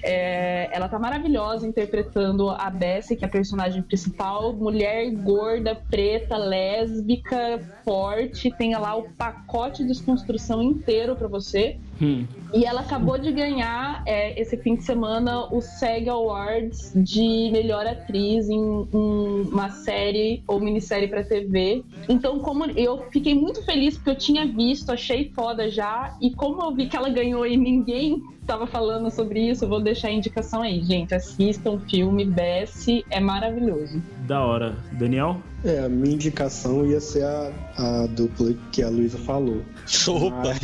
É, 0.02 0.68
ela 0.70 0.90
tá 0.90 0.98
maravilhosa 0.98 1.66
interpretando 1.66 2.50
a 2.50 2.68
Bessie, 2.68 3.16
que 3.16 3.24
é 3.24 3.28
a 3.28 3.30
personagem 3.30 3.80
principal, 3.80 4.52
mulher 4.52 5.10
gorda, 5.12 5.74
preta, 5.74 6.36
lésbica, 6.36 7.62
forte, 7.82 8.50
tem 8.58 8.76
lá 8.76 8.94
o 8.94 9.04
pacote 9.16 9.82
de 9.82 9.88
desconstrução 9.88 10.62
inteiro 10.62 11.16
para 11.16 11.28
você. 11.28 11.78
Hum. 12.00 12.26
E 12.54 12.64
ela 12.64 12.80
acabou 12.80 13.18
de 13.18 13.32
ganhar 13.32 14.02
é, 14.06 14.40
esse 14.40 14.56
fim 14.56 14.76
de 14.76 14.84
semana 14.84 15.46
o 15.52 15.60
SEG 15.60 16.08
Awards 16.08 16.92
de 16.94 17.50
melhor 17.52 17.86
atriz 17.86 18.48
em, 18.48 18.88
em 18.92 19.42
uma 19.50 19.70
série 19.70 20.42
ou 20.46 20.60
minissérie 20.60 21.08
para 21.08 21.24
TV. 21.24 21.84
Então, 22.08 22.38
como 22.38 22.64
eu 22.70 23.04
fiquei 23.10 23.34
muito 23.34 23.64
feliz 23.64 23.96
porque 23.96 24.10
eu 24.10 24.18
tinha 24.18 24.46
visto, 24.46 24.90
achei 24.90 25.30
foda 25.34 25.68
já, 25.68 26.16
e 26.20 26.30
como 26.30 26.62
eu 26.62 26.72
vi 26.74 26.86
que 26.86 26.96
ela 26.96 27.08
ganhou 27.08 27.46
e 27.46 27.56
ninguém 27.56 28.22
estava 28.46 28.66
falando 28.66 29.10
sobre 29.10 29.40
isso, 29.40 29.64
eu 29.64 29.68
vou 29.68 29.80
deixar 29.80 30.08
a 30.08 30.12
indicação 30.12 30.62
aí, 30.62 30.80
gente. 30.82 31.12
Assistam 31.12 31.72
o 31.72 31.80
filme 31.80 32.24
Bessie, 32.24 33.04
é 33.10 33.18
maravilhoso. 33.18 34.00
Da 34.26 34.40
hora. 34.40 34.76
Daniel? 34.92 35.42
É, 35.64 35.80
a 35.80 35.88
minha 35.88 36.14
indicação 36.14 36.86
ia 36.86 37.00
ser 37.00 37.24
a, 37.24 37.52
a 37.76 38.06
dupla 38.06 38.54
que 38.70 38.82
a 38.82 38.88
Luísa 38.88 39.18
falou. 39.18 39.62
Opa! 40.08 40.54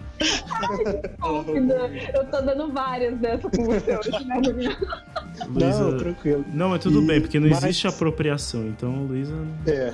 eu 2.14 2.24
tô 2.30 2.40
dando 2.42 2.72
várias 2.72 3.18
dessa 3.18 3.48
com 3.50 3.64
você 3.64 3.96
hoje, 3.96 4.24
né? 4.24 4.40
Luísa- 5.48 5.80
Não, 5.90 5.96
tranquilo. 5.98 6.44
Não, 6.52 6.68
mas 6.70 6.82
tudo 6.82 7.02
E- 7.02 7.06
bem, 7.06 7.20
porque 7.20 7.38
não 7.38 7.48
mas- 7.48 7.62
existe 7.64 7.86
apropriação, 7.86 8.66
então 8.68 8.94
a 8.94 9.00
Luísa 9.02 9.34
não 9.34 9.72
É. 9.72 9.92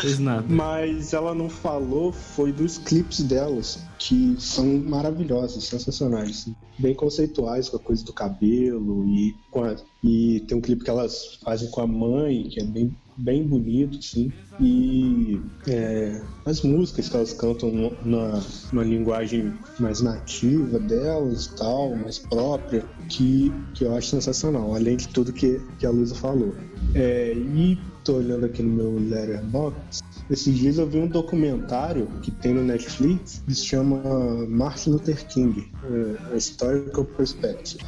fez 0.00 0.18
nada. 0.18 0.44
Mas 0.48 1.12
ela 1.12 1.34
não 1.34 1.48
falou, 1.48 2.12
foi 2.12 2.52
dos 2.52 2.78
clipes 2.78 3.20
delas, 3.22 3.82
que 3.98 4.36
são 4.38 4.64
maravilhosos, 4.66 5.64
sensacionais. 5.66 6.48
Bem 6.78 6.94
conceituais 6.94 7.68
com 7.68 7.76
a 7.76 7.80
coisa 7.80 8.04
do 8.04 8.12
cabelo 8.12 9.04
e, 9.06 9.34
com 9.50 9.64
a- 9.64 9.76
e 10.02 10.40
tem 10.46 10.56
um 10.56 10.60
clipe 10.60 10.84
que 10.84 10.90
elas 10.90 11.38
fazem 11.42 11.70
com 11.70 11.80
a 11.80 11.86
mãe, 11.86 12.44
que 12.48 12.60
é 12.60 12.64
bem, 12.64 12.96
bem 13.16 13.42
bonito, 13.46 13.98
assim. 13.98 14.30
E 14.60 15.40
é, 15.68 16.20
as 16.44 16.62
músicas 16.62 17.08
que 17.08 17.16
elas 17.16 17.32
cantam 17.32 17.70
no- 17.72 17.96
na, 18.04 18.82
linguagem 18.84 19.52
mais 19.80 20.00
nativa 20.00 20.78
delas 20.78 21.48
tal, 21.56 21.96
mais 21.96 22.18
própria, 22.18 22.84
que, 23.08 23.52
que 23.74 23.84
eu 23.84 23.94
acho 23.94 24.08
sensacional, 24.10 24.74
além 24.74 24.96
de 24.96 25.08
tudo 25.08 25.32
que, 25.32 25.60
que 25.78 25.86
a 25.86 25.90
Luísa 25.90 26.14
falou. 26.14 26.54
É, 26.94 27.32
e 27.34 27.76
tô 28.04 28.14
olhando 28.14 28.46
aqui 28.46 28.62
no 28.62 28.70
meu 28.70 28.94
Letterboxd, 29.08 30.17
esses 30.30 30.54
dias 30.56 30.78
eu 30.78 30.86
vi 30.86 30.98
um 30.98 31.06
documentário 31.06 32.06
que 32.22 32.30
tem 32.30 32.52
no 32.52 32.62
Netflix 32.62 33.42
que 33.46 33.54
se 33.54 33.64
chama 33.64 34.00
Martin 34.48 34.90
Luther 34.90 35.26
King, 35.26 35.70
é, 35.84 36.34
A 36.34 36.36
Historical 36.36 37.04
Perspective. 37.04 37.82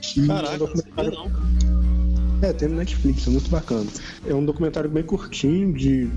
Que 0.00 0.20
é 0.20 0.22
um 0.22 0.26
Caraca, 0.26 0.50
não 0.50 0.58
documentário 0.58 1.12
não. 1.12 2.48
é, 2.48 2.52
tem 2.52 2.68
no 2.68 2.76
Netflix, 2.76 3.26
é 3.26 3.30
muito 3.30 3.50
bacana. 3.50 3.86
É 4.26 4.34
um 4.34 4.44
documentário 4.44 4.88
bem 4.88 5.02
curtinho, 5.02 5.72
de 5.72 6.08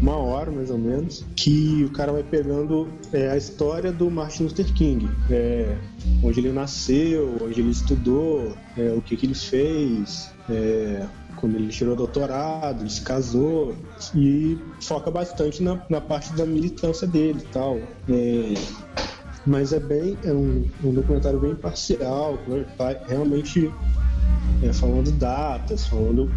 uma 0.00 0.16
hora 0.16 0.50
mais 0.50 0.70
ou 0.70 0.78
menos, 0.78 1.24
que 1.34 1.84
o 1.84 1.90
cara 1.90 2.12
vai 2.12 2.22
pegando 2.22 2.88
é, 3.12 3.30
a 3.30 3.36
história 3.36 3.92
do 3.92 4.10
Martin 4.10 4.44
Luther 4.44 4.72
King, 4.72 5.08
é, 5.30 5.76
onde 6.22 6.40
ele 6.40 6.52
nasceu, 6.52 7.36
onde 7.40 7.60
ele 7.60 7.70
estudou, 7.70 8.56
é, 8.76 8.92
o 8.96 9.02
que, 9.02 9.16
que 9.16 9.26
ele 9.26 9.34
fez, 9.34 10.30
é, 10.48 11.06
quando 11.40 11.54
ele 11.56 11.68
tirou 11.68 11.94
doutorado, 11.96 12.82
ele 12.82 12.90
se 12.90 13.00
casou, 13.02 13.74
e 14.14 14.58
foca 14.80 15.10
bastante 15.10 15.62
na, 15.62 15.80
na 15.88 16.00
parte 16.00 16.32
da 16.34 16.44
militância 16.44 17.06
dele 17.06 17.40
e 17.44 17.52
tal. 17.52 17.78
É, 18.08 18.54
mas 19.46 19.72
é 19.72 19.80
bem, 19.80 20.16
é 20.24 20.32
um, 20.32 20.64
um 20.84 20.92
documentário 20.92 21.38
bem 21.40 21.54
parcial, 21.54 22.38
vai 22.76 22.96
realmente 23.08 23.72
é, 24.62 24.72
falando 24.72 25.10
datas, 25.12 25.86
falando 25.86 26.30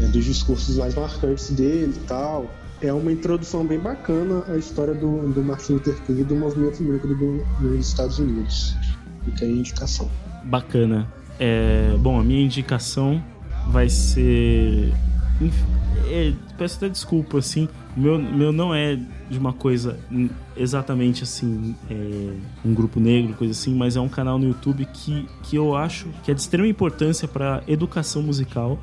é, 0.00 0.06
dos 0.06 0.24
discursos 0.24 0.76
mais 0.76 0.94
marcantes 0.94 1.50
dele 1.50 1.94
e 1.96 2.06
tal. 2.06 2.46
É 2.82 2.92
uma 2.92 3.10
introdução 3.10 3.64
bem 3.64 3.78
bacana 3.78 4.44
à 4.48 4.56
história 4.56 4.92
do, 4.92 5.32
do 5.32 5.42
Martin 5.42 5.74
Luther 5.74 5.94
King 6.02 6.20
e 6.20 6.24
do 6.24 6.36
movimento 6.36 6.82
negro 6.82 7.14
do- 7.16 7.44
dos 7.60 7.88
Estados 7.88 8.18
Unidos. 8.18 8.74
Fica 9.24 9.44
aí 9.46 9.52
a 9.52 9.56
indicação. 9.56 10.10
Bacana. 10.44 11.10
É, 11.38 11.96
bom, 11.98 12.20
a 12.20 12.24
minha 12.24 12.42
indicação 12.42 13.22
vai 13.68 13.88
ser. 13.88 14.92
é, 16.08 16.32
peço 16.58 16.76
até 16.76 16.88
desculpa, 16.88 17.38
assim. 17.38 17.68
O 17.96 18.00
meu, 18.00 18.18
meu 18.18 18.52
não 18.52 18.74
é 18.74 18.98
de 19.30 19.38
uma 19.38 19.52
coisa 19.52 19.98
exatamente 20.56 21.22
assim, 21.22 21.74
é, 21.90 22.30
um 22.64 22.74
grupo 22.74 22.98
negro, 23.00 23.34
coisa 23.34 23.52
assim, 23.52 23.74
mas 23.74 23.96
é 23.96 24.00
um 24.00 24.08
canal 24.08 24.38
no 24.38 24.46
YouTube 24.48 24.84
que, 24.92 25.26
que 25.44 25.56
eu 25.56 25.76
acho 25.76 26.08
que 26.24 26.30
é 26.30 26.34
de 26.34 26.40
extrema 26.40 26.66
importância 26.68 27.26
para 27.28 27.62
educação 27.68 28.20
musical 28.22 28.78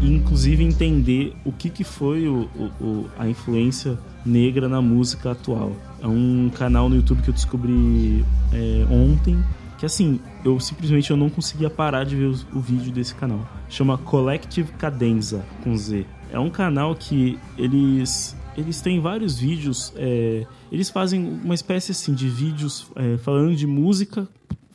e 0.00 0.06
inclusive 0.10 0.62
entender 0.64 1.34
o 1.44 1.52
que, 1.52 1.68
que 1.68 1.84
foi 1.84 2.26
o, 2.28 2.48
o- 2.56 2.84
o- 2.84 3.06
a 3.18 3.28
influência 3.28 3.98
negra 4.24 4.68
na 4.68 4.80
música 4.80 5.32
atual. 5.32 5.72
É 6.02 6.06
um 6.06 6.50
canal 6.56 6.88
no 6.88 6.96
YouTube 6.96 7.22
que 7.22 7.28
eu 7.30 7.34
descobri 7.34 8.24
é, 8.52 8.86
ontem, 8.90 9.38
que 9.78 9.86
assim, 9.86 10.20
eu 10.44 10.58
simplesmente 10.58 11.10
eu 11.10 11.16
não 11.16 11.30
conseguia 11.30 11.70
parar 11.70 12.04
de 12.04 12.16
ver 12.16 12.34
o, 12.52 12.60
vídeo 12.60 12.92
desse 12.92 13.14
canal. 13.14 13.48
Chama 13.68 13.96
Collective 13.96 14.72
Cadenza, 14.72 15.46
com 15.62 15.76
Z. 15.76 16.04
É 16.32 16.38
um 16.38 16.50
canal 16.50 16.94
que 16.96 17.38
eles 17.56 18.36
eles 18.56 18.80
têm 18.80 18.98
vários 18.98 19.38
vídeos, 19.38 19.92
é, 19.94 20.44
eles 20.72 20.90
fazem 20.90 21.24
uma 21.44 21.54
espécie 21.54 21.92
assim 21.92 22.12
de 22.12 22.28
vídeos 22.28 22.90
é, 22.96 23.16
falando 23.18 23.54
de 23.54 23.68
música, 23.68 24.26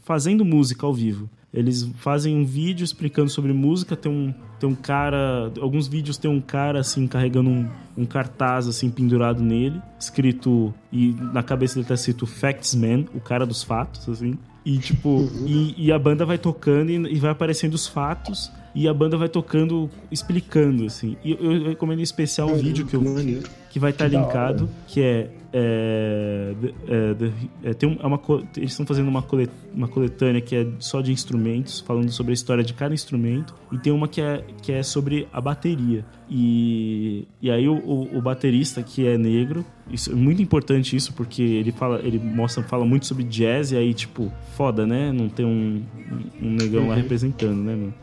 fazendo 0.05 0.45
música 0.45 0.85
ao 0.85 0.93
vivo. 0.93 1.29
Eles 1.53 1.83
fazem 1.97 2.35
um 2.35 2.45
vídeo 2.45 2.83
explicando 2.83 3.29
sobre 3.29 3.51
música, 3.53 3.95
tem 3.95 4.11
um, 4.11 4.33
tem 4.57 4.67
um 4.67 4.73
cara. 4.73 5.51
Alguns 5.59 5.87
vídeos 5.87 6.17
tem 6.17 6.31
um 6.31 6.41
cara 6.41 6.79
assim 6.79 7.05
carregando 7.05 7.49
um, 7.49 7.69
um 7.95 8.05
cartaz 8.05 8.67
assim 8.67 8.89
pendurado 8.89 9.43
nele, 9.43 9.79
escrito. 9.99 10.73
E 10.91 11.13
na 11.33 11.43
cabeça 11.43 11.75
dele 11.75 11.87
tá 11.87 11.93
escrito 11.93 12.25
Facts 12.25 12.73
Man, 12.73 13.05
o 13.13 13.19
cara 13.19 13.45
dos 13.45 13.61
fatos, 13.61 14.09
assim. 14.09 14.35
E 14.65 14.77
tipo, 14.77 15.29
e, 15.45 15.75
e 15.77 15.91
a 15.91 15.99
banda 15.99 16.25
vai 16.25 16.37
tocando 16.37 16.89
e, 16.89 16.95
e 16.95 17.19
vai 17.19 17.31
aparecendo 17.31 17.73
os 17.73 17.87
fatos. 17.87 18.51
E 18.75 18.87
a 18.87 18.93
banda 18.93 19.15
vai 19.17 19.29
tocando, 19.29 19.89
explicando, 20.11 20.85
assim. 20.85 21.15
E 21.23 21.31
eu, 21.31 21.37
eu 21.53 21.63
recomendo 21.69 21.99
em 21.99 22.03
especial 22.03 22.47
o 22.49 22.55
vídeo 22.63 22.85
que 22.87 22.95
eu, 22.95 23.01
que 23.69 23.79
vai 23.79 23.91
estar 23.91 24.09
da 24.09 24.19
linkado, 24.19 24.69
que 24.87 25.01
é, 25.01 25.29
é, 25.51 26.53
é, 26.87 27.69
é, 27.69 27.73
tem 27.73 27.89
um- 27.89 27.97
é 28.01 28.05
uma, 28.07 28.19
eles 28.57 28.71
estão 28.71 28.85
fazendo 28.85 29.07
uma, 29.07 29.21
colet, 29.21 29.51
uma 29.73 29.87
coletânea 29.87 30.41
que 30.41 30.55
é 30.55 30.67
só 30.79 31.01
de 31.01 31.11
instrumentos, 31.11 31.79
falando 31.81 32.09
sobre 32.11 32.31
a 32.31 32.33
história 32.33 32.63
de 32.63 32.73
cada 32.73 32.93
instrumento, 32.95 33.53
e 33.71 33.77
tem 33.77 33.93
uma 33.93 34.07
que 34.07 34.21
é, 34.21 34.43
que 34.61 34.71
é 34.71 34.81
sobre 34.81 35.27
a 35.31 35.39
bateria. 35.39 36.03
E, 36.29 37.27
e 37.41 37.51
aí 37.51 37.67
o, 37.69 37.75
o, 37.75 38.17
o 38.17 38.21
baterista 38.21 38.81
que 38.81 39.05
é 39.05 39.17
negro, 39.17 39.63
isso 39.91 40.11
é 40.11 40.15
muito 40.15 40.41
importante 40.41 40.95
isso 40.95 41.13
porque 41.13 41.41
ele 41.43 41.71
fala, 41.71 41.99
ele 42.03 42.17
mostra, 42.17 42.63
fala 42.63 42.85
muito 42.85 43.05
sobre 43.05 43.23
jazz 43.23 43.71
e 43.71 43.77
aí 43.77 43.93
tipo 43.93 44.31
foda, 44.55 44.87
né? 44.87 45.11
Não 45.11 45.29
tem 45.29 45.45
um, 45.45 45.83
um 46.41 46.49
negão 46.51 46.87
lá 46.87 46.95
representando, 46.95 47.57
né, 47.61 47.75
mano? 47.75 47.93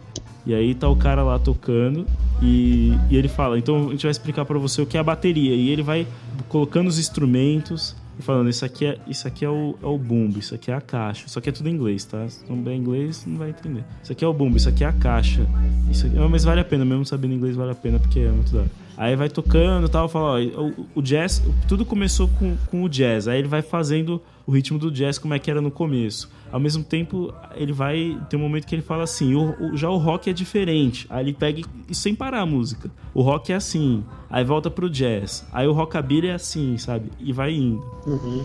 E 0.50 0.54
aí 0.54 0.74
tá 0.74 0.88
o 0.88 0.96
cara 0.96 1.22
lá 1.22 1.38
tocando 1.38 2.04
e, 2.42 2.92
e 3.08 3.16
ele 3.16 3.28
fala, 3.28 3.56
então 3.56 3.86
a 3.86 3.90
gente 3.92 4.02
vai 4.02 4.10
explicar 4.10 4.44
pra 4.44 4.58
você 4.58 4.82
o 4.82 4.86
que 4.86 4.96
é 4.96 5.00
a 5.00 5.02
bateria. 5.04 5.54
E 5.54 5.68
ele 5.68 5.80
vai 5.80 6.08
colocando 6.48 6.88
os 6.88 6.98
instrumentos 6.98 7.94
e 8.18 8.22
falando, 8.22 8.50
isso 8.50 8.64
aqui 8.64 8.84
é, 8.84 8.98
isso 9.06 9.28
aqui 9.28 9.44
é, 9.44 9.48
o, 9.48 9.76
é 9.80 9.86
o 9.86 9.96
bumbo, 9.96 10.40
isso 10.40 10.52
aqui 10.52 10.72
é 10.72 10.74
a 10.74 10.80
caixa. 10.80 11.24
Isso 11.24 11.38
aqui 11.38 11.50
é 11.50 11.52
tudo 11.52 11.68
em 11.68 11.72
inglês, 11.72 12.04
tá? 12.04 12.28
Se 12.28 12.44
não 12.50 12.60
bem 12.60 12.80
inglês, 12.80 13.24
não 13.24 13.36
vai 13.36 13.50
entender. 13.50 13.84
Isso 14.02 14.10
aqui 14.10 14.24
é 14.24 14.26
o 14.26 14.32
bumbo, 14.32 14.56
isso 14.56 14.68
aqui 14.68 14.82
é 14.82 14.88
a 14.88 14.92
caixa. 14.92 15.46
Isso 15.88 16.08
aqui, 16.08 16.16
mas 16.16 16.42
vale 16.42 16.60
a 16.60 16.64
pena, 16.64 16.84
mesmo 16.84 17.06
sabendo 17.06 17.32
inglês 17.32 17.54
vale 17.54 17.70
a 17.70 17.76
pena, 17.76 18.00
porque 18.00 18.18
é 18.18 18.30
muito 18.32 18.52
da 18.52 18.62
hora. 18.62 18.70
Aí 18.96 19.14
vai 19.14 19.28
tocando 19.28 19.86
e 19.86 19.88
tal, 19.88 20.08
fala, 20.08 20.40
ó, 20.40 20.62
o, 20.62 20.86
o 20.96 21.00
jazz, 21.00 21.40
tudo 21.68 21.84
começou 21.84 22.26
com, 22.26 22.56
com 22.66 22.82
o 22.82 22.88
jazz. 22.88 23.28
Aí 23.28 23.38
ele 23.38 23.48
vai 23.48 23.62
fazendo 23.62 24.20
o 24.44 24.50
ritmo 24.50 24.80
do 24.80 24.90
jazz 24.90 25.16
como 25.16 25.32
é 25.32 25.38
que 25.38 25.48
era 25.48 25.60
no 25.60 25.70
começo. 25.70 26.28
Ao 26.52 26.58
mesmo 26.60 26.82
tempo, 26.82 27.32
ele 27.54 27.72
vai. 27.72 28.18
Tem 28.28 28.38
um 28.38 28.42
momento 28.42 28.66
que 28.66 28.74
ele 28.74 28.82
fala 28.82 29.04
assim: 29.04 29.34
o- 29.34 29.54
o- 29.72 29.76
já 29.76 29.88
o 29.88 29.96
rock 29.96 30.28
é 30.28 30.32
diferente. 30.32 31.06
Aí 31.08 31.24
ele 31.24 31.32
pega 31.32 31.62
e 31.88 31.94
sem 31.94 32.14
parar 32.14 32.40
a 32.40 32.46
música. 32.46 32.90
O 33.14 33.22
rock 33.22 33.52
é 33.52 33.56
assim. 33.56 34.02
Aí 34.28 34.44
volta 34.44 34.70
pro 34.70 34.88
jazz. 34.90 35.44
Aí 35.52 35.66
o 35.66 35.72
rockabilly 35.72 36.28
é 36.28 36.34
assim, 36.34 36.76
sabe? 36.78 37.10
E 37.18 37.32
vai 37.32 37.52
indo. 37.54 37.82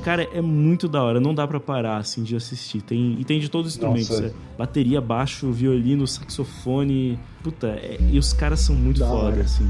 Cara, 0.04 0.28
é 0.34 0.42
muito 0.42 0.88
da 0.88 1.04
hora. 1.04 1.20
Não 1.20 1.34
dá 1.34 1.48
pra 1.48 1.60
parar, 1.60 1.98
assim, 1.98 2.24
de 2.24 2.36
assistir. 2.36 2.82
Tem, 2.82 3.18
e 3.20 3.24
tem 3.24 3.40
de 3.40 3.50
todos 3.50 3.68
os 3.72 3.76
instrumentos. 3.76 4.20
É 4.20 4.32
bateria, 4.58 5.00
baixo, 5.02 5.52
violino, 5.52 6.08
saxofone. 6.08 7.20
Puta, 7.44 7.68
é- 7.68 7.98
e 8.12 8.18
os 8.18 8.34
caras 8.34 8.60
são 8.62 8.76
muito 8.76 9.00
Da 9.00 9.08
foda, 9.08 9.24
hora. 9.28 9.42
assim. 9.42 9.68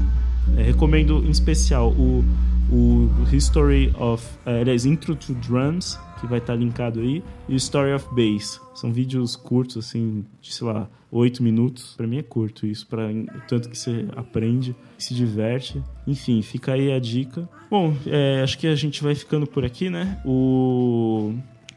É, 0.56 0.62
recomendo 0.62 1.24
em 1.24 1.30
especial 1.30 1.90
o, 1.90 2.24
o 2.70 3.10
History 3.32 3.92
of. 3.98 4.24
eh, 4.46 4.60
aliás, 4.60 4.86
Intro 4.86 5.14
to 5.16 5.34
Drums, 5.34 5.98
que 6.20 6.26
vai 6.26 6.38
estar 6.38 6.54
linkado 6.54 7.00
aí, 7.00 7.22
e 7.48 7.54
o 7.54 7.56
Story 7.56 7.92
of 7.92 8.06
Bass. 8.14 8.60
São 8.74 8.92
vídeos 8.92 9.36
curtos, 9.36 9.76
assim, 9.76 10.24
de 10.40 10.52
sei 10.52 10.66
lá, 10.66 10.88
8 11.10 11.42
minutos. 11.42 11.94
Pra 11.96 12.06
mim 12.06 12.18
é 12.18 12.22
curto 12.22 12.66
isso, 12.66 12.86
para 12.86 13.08
tanto 13.48 13.68
que 13.68 13.78
você 13.78 14.06
aprende, 14.16 14.74
se 14.98 15.14
diverte. 15.14 15.82
Enfim, 16.06 16.42
fica 16.42 16.72
aí 16.72 16.92
a 16.92 16.98
dica. 16.98 17.48
Bom, 17.70 17.94
é, 18.06 18.42
acho 18.42 18.58
que 18.58 18.66
a 18.66 18.74
gente 18.74 19.02
vai 19.02 19.14
ficando 19.14 19.46
por 19.46 19.64
aqui, 19.64 19.90
né? 19.90 20.20
O. 20.24 21.34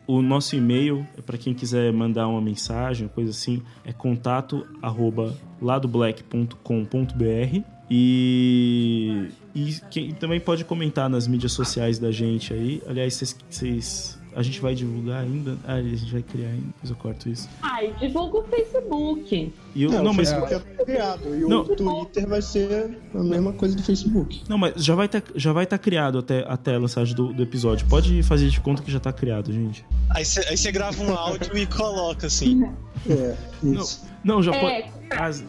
O 0.08 0.24
nosso 0.24 0.56
e-mail, 0.56 1.06
é 1.16 1.22
para 1.22 1.38
quem 1.38 1.54
quiser 1.54 1.94
mandar 1.94 2.28
uma 2.28 2.42
mensagem, 2.42 3.08
coisa 3.08 3.30
assim, 3.30 3.62
é 3.86 3.94
contato 3.94 4.66
arroba 4.82 5.38
ladoblack.com.br 5.62 7.64
e, 7.90 9.30
e 9.56 9.76
quem 9.90 10.12
também 10.12 10.40
pode 10.40 10.64
comentar 10.64 11.10
nas 11.10 11.28
mídias 11.28 11.54
sociais 11.54 11.98
da 11.98 12.12
gente 12.12 12.54
aí. 12.54 12.82
Aliás, 12.88 13.36
vocês. 13.50 14.19
A 14.40 14.44
gente 14.44 14.62
vai 14.62 14.74
divulgar 14.74 15.22
ainda? 15.24 15.58
Ah, 15.68 15.74
a 15.74 15.82
gente 15.82 16.12
vai 16.12 16.24
criar 16.24 16.48
ainda, 16.48 16.68
depois 16.68 16.90
eu 16.90 16.96
corto 16.96 17.28
isso. 17.30 17.50
Ai, 17.62 17.94
divulga 18.00 18.38
o 18.38 18.44
Facebook. 18.44 19.54
E 19.76 19.84
eu, 19.84 19.92
Não, 19.92 20.04
não, 20.06 20.12
o 20.12 20.16
mas, 20.16 20.30
Facebook 20.32 20.54
é 20.80 20.86
criado. 20.86 21.36
E 21.36 21.40
Não. 21.42 21.62
o 21.62 21.76
Twitter 21.76 22.28
vai 22.28 22.42
ser 22.42 22.98
a 23.14 23.18
mesma 23.24 23.52
coisa 23.54 23.76
do 23.76 23.84
Facebook. 23.84 24.42
não, 24.48 24.58
mas 24.58 24.74
já 24.84 24.96
vai 24.96 25.08
estar 25.08 25.22
já 25.36 25.52
vai 25.52 25.66
tá 25.66 25.78
criado 25.78 26.18
até, 26.20 26.46
até 26.48 26.76
a 26.76 26.80
lançagem 26.80 27.14
do, 27.14 27.34
do 27.34 27.44
episódio. 27.44 27.86
Pode 27.88 28.24
fazer 28.24 28.48
de 28.48 28.60
conta 28.62 28.82
que 28.82 28.92
já 28.92 29.00
tá 29.00 29.12
criado, 29.12 29.52
gente. 29.52 29.86
Aí 30.10 30.24
você 30.24 30.72
grava 30.72 31.04
um 31.04 31.14
áudio 31.14 31.58
e 31.58 31.66
coloca 31.68 32.28
assim. 32.28 32.64
É, 33.10 33.36
isso. 33.62 34.08
Não, 34.24 34.42
já 34.42 34.54
É. 34.54 34.60
pode. 34.60 35.00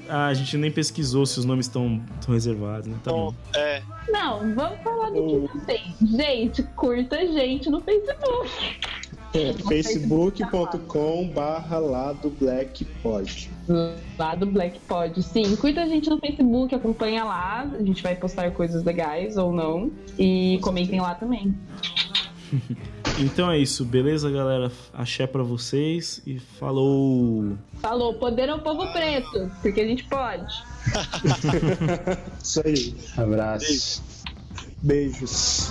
Ah, 0.08 0.26
a 0.26 0.34
gente 0.34 0.56
nem 0.56 0.70
pesquisou 0.70 1.26
se 1.26 1.38
os 1.38 1.44
nomes 1.44 1.66
estão 1.66 2.00
reservados, 2.28 2.86
né? 2.88 2.96
Tá 3.04 3.10
bom. 3.12 3.34
Então, 3.50 3.60
é. 3.62 3.82
Não, 4.08 4.54
vamos 4.54 4.80
falar 4.82 5.10
do 5.10 5.26
que 5.26 5.54
não 5.54 5.64
tem. 5.64 5.94
Gente, 6.02 6.62
curta 6.74 7.16
a 7.16 7.26
gente 7.26 7.70
no 7.70 7.80
Facebook. 7.80 8.50
É, 9.32 9.52
facebook.com 9.52 11.28
barra 11.28 11.78
lado 11.78 12.30
black 12.30 12.84
pod. 13.02 13.50
Lá 14.18 14.34
do 14.34 14.46
Black 14.46 14.80
Pod. 14.80 15.22
Sim, 15.22 15.54
curta 15.54 15.82
a 15.82 15.86
gente 15.86 16.10
no 16.10 16.18
Facebook, 16.18 16.74
acompanha 16.74 17.22
lá. 17.22 17.70
A 17.72 17.82
gente 17.82 18.02
vai 18.02 18.16
postar 18.16 18.50
coisas 18.50 18.82
legais 18.82 19.36
ou 19.36 19.52
não. 19.52 19.92
E 20.18 20.58
comentem 20.60 21.00
lá 21.00 21.14
também. 21.14 21.54
Então 23.18 23.50
é 23.50 23.58
isso, 23.58 23.84
beleza, 23.84 24.30
galera? 24.30 24.70
Axé 24.94 25.26
pra 25.26 25.42
vocês 25.42 26.22
e 26.26 26.38
falou! 26.38 27.56
Falou, 27.80 28.14
poder 28.14 28.48
ao 28.48 28.60
povo 28.60 28.90
preto, 28.92 29.50
porque 29.60 29.80
a 29.80 29.86
gente 29.86 30.04
pode. 30.04 30.52
Isso 32.42 32.62
aí. 32.64 32.94
Abraço. 33.16 34.02
Beijos. 34.82 35.70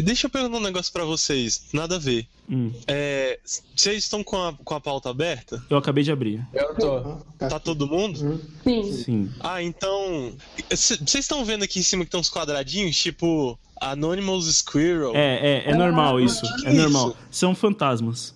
Deixa 0.00 0.26
eu 0.26 0.30
perguntar 0.30 0.56
um 0.56 0.60
negócio 0.60 0.92
pra 0.92 1.04
vocês, 1.04 1.64
nada 1.72 1.96
a 1.96 1.98
ver. 1.98 2.26
Hum, 2.48 2.72
É, 2.86 3.38
vocês 3.76 3.98
estão 4.04 4.22
com 4.24 4.36
a, 4.36 4.52
com 4.64 4.74
a 4.74 4.80
pauta 4.80 5.10
aberta? 5.10 5.62
eu 5.70 5.76
acabei 5.76 6.02
de 6.04 6.10
abrir. 6.12 6.44
Eu 6.52 6.74
tô. 6.74 7.00
Tá 7.38 7.58
todo 7.58 7.86
mundo? 7.86 8.40
Sim. 8.64 8.92
Sim. 8.92 9.30
Ah, 9.40 9.62
então. 9.62 10.32
Vocês 10.70 11.14
estão 11.14 11.44
vendo 11.44 11.62
aqui 11.64 11.78
em 11.80 11.82
cima 11.82 12.04
que 12.04 12.10
tem 12.10 12.18
uns 12.20 12.30
quadradinhos, 12.30 12.96
tipo 12.96 13.58
Anonymous 13.80 14.46
Squirrel? 14.56 15.12
É, 15.14 15.64
é, 15.66 15.70
é 15.70 15.74
normal 15.74 16.20
isso. 16.20 16.42
que 16.60 16.66
É 16.68 16.72
isso? 16.72 16.80
normal. 16.82 17.16
São 17.30 17.54
fantasmas. 17.54 18.34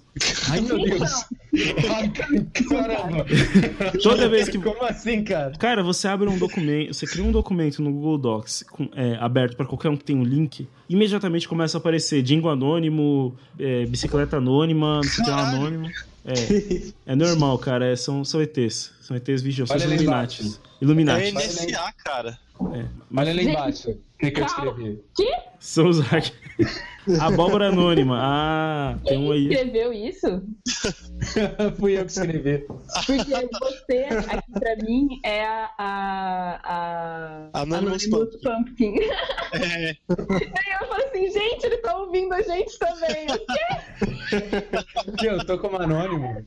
Ai, 0.50 0.60
meu 0.60 0.78
Deus. 0.82 1.10
Caramba. 2.68 3.26
Toda 4.02 4.28
vez 4.28 4.48
que. 4.48 4.58
Como 4.58 4.82
assim, 4.84 5.22
cara? 5.22 5.52
Cara, 5.58 5.82
você 5.82 6.08
abre 6.08 6.28
um 6.28 6.38
documento, 6.38 6.94
você 6.94 7.06
cria 7.06 7.24
um 7.24 7.30
documento 7.32 7.82
no 7.82 7.92
Google 7.92 8.18
Docs 8.18 8.64
com- 8.70 8.88
é, 8.94 9.16
aberto 9.20 9.56
para 9.56 9.66
qualquer 9.66 9.88
um 9.90 9.96
que 9.96 10.04
tem 10.04 10.16
um 10.16 10.24
link, 10.24 10.66
imediatamente 10.88 11.46
começa 11.48 11.76
a 11.76 11.80
aparecer 11.80 12.22
Dingo 12.22 12.48
anônimo, 12.48 13.36
é, 13.58 13.84
bicicleta 13.86 14.38
anônima, 14.38 14.96
não 14.96 15.02
sei 15.04 15.22
o 15.22 15.24
que 15.24 15.30
lá 15.30 15.48
anônimo. 15.50 15.90
É, 16.24 17.12
é 17.12 17.14
normal, 17.14 17.58
cara. 17.58 17.86
é- 17.86 17.96
são, 17.96 18.24
são 18.24 18.40
ETs. 18.42 18.92
São 19.00 19.16
ETs 19.16 19.42
vigiam, 19.42 19.66
são 19.66 19.76
Illuminati. 19.76 20.42
embaixo. 20.42 20.60
É 20.80 20.84
Illuminati. 20.84 21.32
NSA, 21.32 21.92
cara. 22.04 22.38
Olha 22.58 23.30
ali 23.30 23.48
embaixo. 23.48 23.90
O 23.90 23.98
que, 24.18 24.30
que 24.30 24.40
eu 24.40 24.46
escrevi? 24.46 24.98
São 25.60 25.88
os 25.88 26.00
hack- 26.00 26.32
Abóbora 27.20 27.68
anônima. 27.68 28.16
Ah, 28.26 28.98
tem 29.04 29.18
um 29.18 29.32
aí. 29.32 29.48
Escreveu 29.48 29.92
isso? 29.92 30.42
Fui 31.78 31.98
eu 31.98 32.04
que 32.04 32.10
escrevi. 32.12 32.58
Porque 33.06 33.48
você, 33.58 34.04
aqui 34.28 34.52
pra 34.52 34.76
mim, 34.76 35.20
é 35.24 35.44
a. 35.44 35.70
a, 35.78 37.48
a 37.52 37.60
Anonymous 37.62 38.06
Pumpkin. 38.06 38.96
É, 39.54 39.88
Aí 39.88 40.80
eu 40.80 40.88
falei 40.88 41.06
assim, 41.06 41.30
gente, 41.30 41.64
ele 41.64 41.78
tá 41.78 41.96
ouvindo 41.96 42.34
a 42.34 42.42
gente 42.42 42.78
também. 42.78 43.26
O 45.06 45.12
quê? 45.16 45.28
Eu 45.28 45.46
tô 45.46 45.58
como 45.58 45.76
anônimo. 45.80 46.44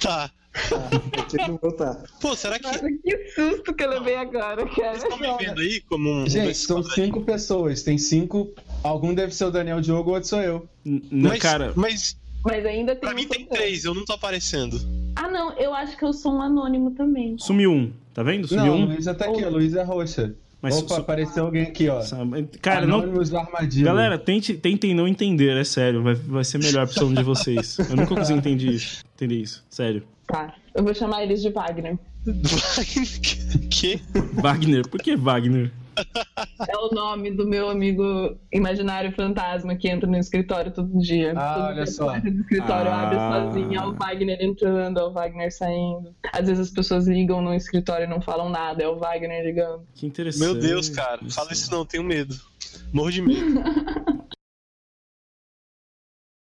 tá. 0.00 0.30
Não. 1.48 1.58
Pô, 2.20 2.34
será 2.36 2.58
que. 2.58 2.66
Nossa, 2.66 2.80
que 2.88 3.28
susto 3.34 3.74
que 3.74 3.84
eu 3.84 3.90
levei 3.90 4.16
agora, 4.16 4.64
cara. 4.66 4.98
Vocês 4.98 5.02
estão 5.12 5.18
me 5.18 5.44
vendo 5.44 5.60
aí 5.60 5.80
como 5.88 6.10
um. 6.10 6.28
Gente, 6.28 6.54
são 6.56 6.82
cinco 6.82 7.20
pessoas. 7.22 7.82
Tem 7.82 7.98
cinco. 7.98 8.50
Algum 8.82 9.14
deve 9.14 9.34
ser 9.34 9.44
o 9.46 9.50
Daniel 9.50 9.80
Diogo, 9.80 10.12
outro 10.12 10.28
sou 10.28 10.40
eu. 10.40 10.68
N- 10.84 11.02
Não, 11.10 11.30
Mas, 11.30 11.38
cara, 11.40 11.72
mas 11.74 12.16
Mas 12.44 12.64
ainda 12.64 12.92
tem. 12.94 13.00
pra 13.00 13.14
mim 13.14 13.26
tem 13.26 13.44
três, 13.44 13.84
eu 13.84 13.94
não 13.94 14.04
tô 14.04 14.12
aparecendo. 14.12 14.78
Ah, 15.16 15.28
não, 15.28 15.52
eu 15.58 15.74
acho 15.74 15.96
que 15.96 16.04
eu 16.04 16.12
sou 16.12 16.32
um 16.34 16.40
anônimo 16.42 16.92
também. 16.92 17.36
sumiu 17.38 17.72
um. 17.72 17.92
Tá 18.14 18.22
vendo? 18.22 18.46
Sumiu 18.48 18.66
Não, 18.66 18.72
a 18.72 18.76
um. 18.76 18.84
Luísa 18.86 19.14
tá 19.14 19.26
aqui, 19.26 19.44
a 19.44 19.48
Luísa 19.48 19.80
é 19.80 19.84
roxa. 19.84 20.34
Mas 20.62 20.78
Opa, 20.78 20.94
su- 20.94 21.00
apareceu 21.02 21.44
alguém 21.44 21.64
aqui, 21.64 21.88
ó. 21.88 22.00
Cara, 22.62 22.86
não. 22.86 23.00
Anônimos 23.00 23.32
Armadilho. 23.34 23.84
Galera, 23.84 24.18
tente, 24.18 24.54
tentem 24.54 24.94
não 24.94 25.06
entender, 25.06 25.54
é 25.56 25.64
sério. 25.64 26.02
Vai, 26.02 26.14
vai 26.14 26.44
ser 26.44 26.58
melhor 26.58 26.88
pra 26.88 27.04
um 27.04 27.12
de 27.12 27.22
vocês. 27.22 27.78
Eu 27.78 27.94
nunca 27.96 28.14
consegui 28.14 28.38
entender 28.38 28.70
isso. 28.72 29.04
Entender 29.14 29.34
isso. 29.36 29.62
Sério. 29.68 30.02
Tá, 30.26 30.54
eu 30.74 30.82
vou 30.82 30.94
chamar 30.94 31.22
eles 31.22 31.40
de 31.42 31.50
Wagner. 31.50 31.98
que? 33.70 34.00
Wagner. 34.34 34.88
Por 34.88 35.00
que 35.00 35.16
Wagner? 35.16 35.70
É 36.68 36.76
o 36.76 36.90
nome 36.94 37.30
do 37.30 37.46
meu 37.46 37.70
amigo 37.70 38.36
imaginário 38.52 39.12
fantasma 39.12 39.74
que 39.76 39.88
entra 39.88 40.06
no 40.10 40.16
escritório 40.18 40.70
todo 40.70 40.98
dia. 41.00 41.32
Ah, 41.34 41.54
Todo 41.54 41.64
olha 41.66 41.74
dia 41.84 41.86
só. 41.86 42.18
do 42.20 42.28
escritório 42.40 42.90
Ah. 42.90 43.02
abre 43.02 43.16
sozinho, 43.54 43.80
é 43.80 43.86
o 43.86 43.92
Wagner 43.94 44.36
entrando, 44.42 44.98
é 45.00 45.04
o 45.04 45.10
Wagner 45.12 45.50
saindo. 45.50 46.14
Às 46.32 46.48
vezes 46.48 46.66
as 46.66 46.70
pessoas 46.70 47.06
ligam 47.06 47.40
no 47.40 47.54
escritório 47.54 48.04
e 48.04 48.08
não 48.10 48.20
falam 48.20 48.50
nada, 48.50 48.82
é 48.82 48.88
o 48.88 48.98
Wagner 48.98 49.42
ligando. 49.44 49.84
Que 49.94 50.06
interessante. 50.06 50.42
Meu 50.44 50.54
Deus, 50.54 50.90
cara. 50.90 51.20
Fala 51.30 51.52
isso 51.52 51.70
não, 51.70 51.86
tenho 51.86 52.02
medo. 52.04 52.34
Morro 52.92 53.10
de 53.12 53.22
medo. 53.22 53.62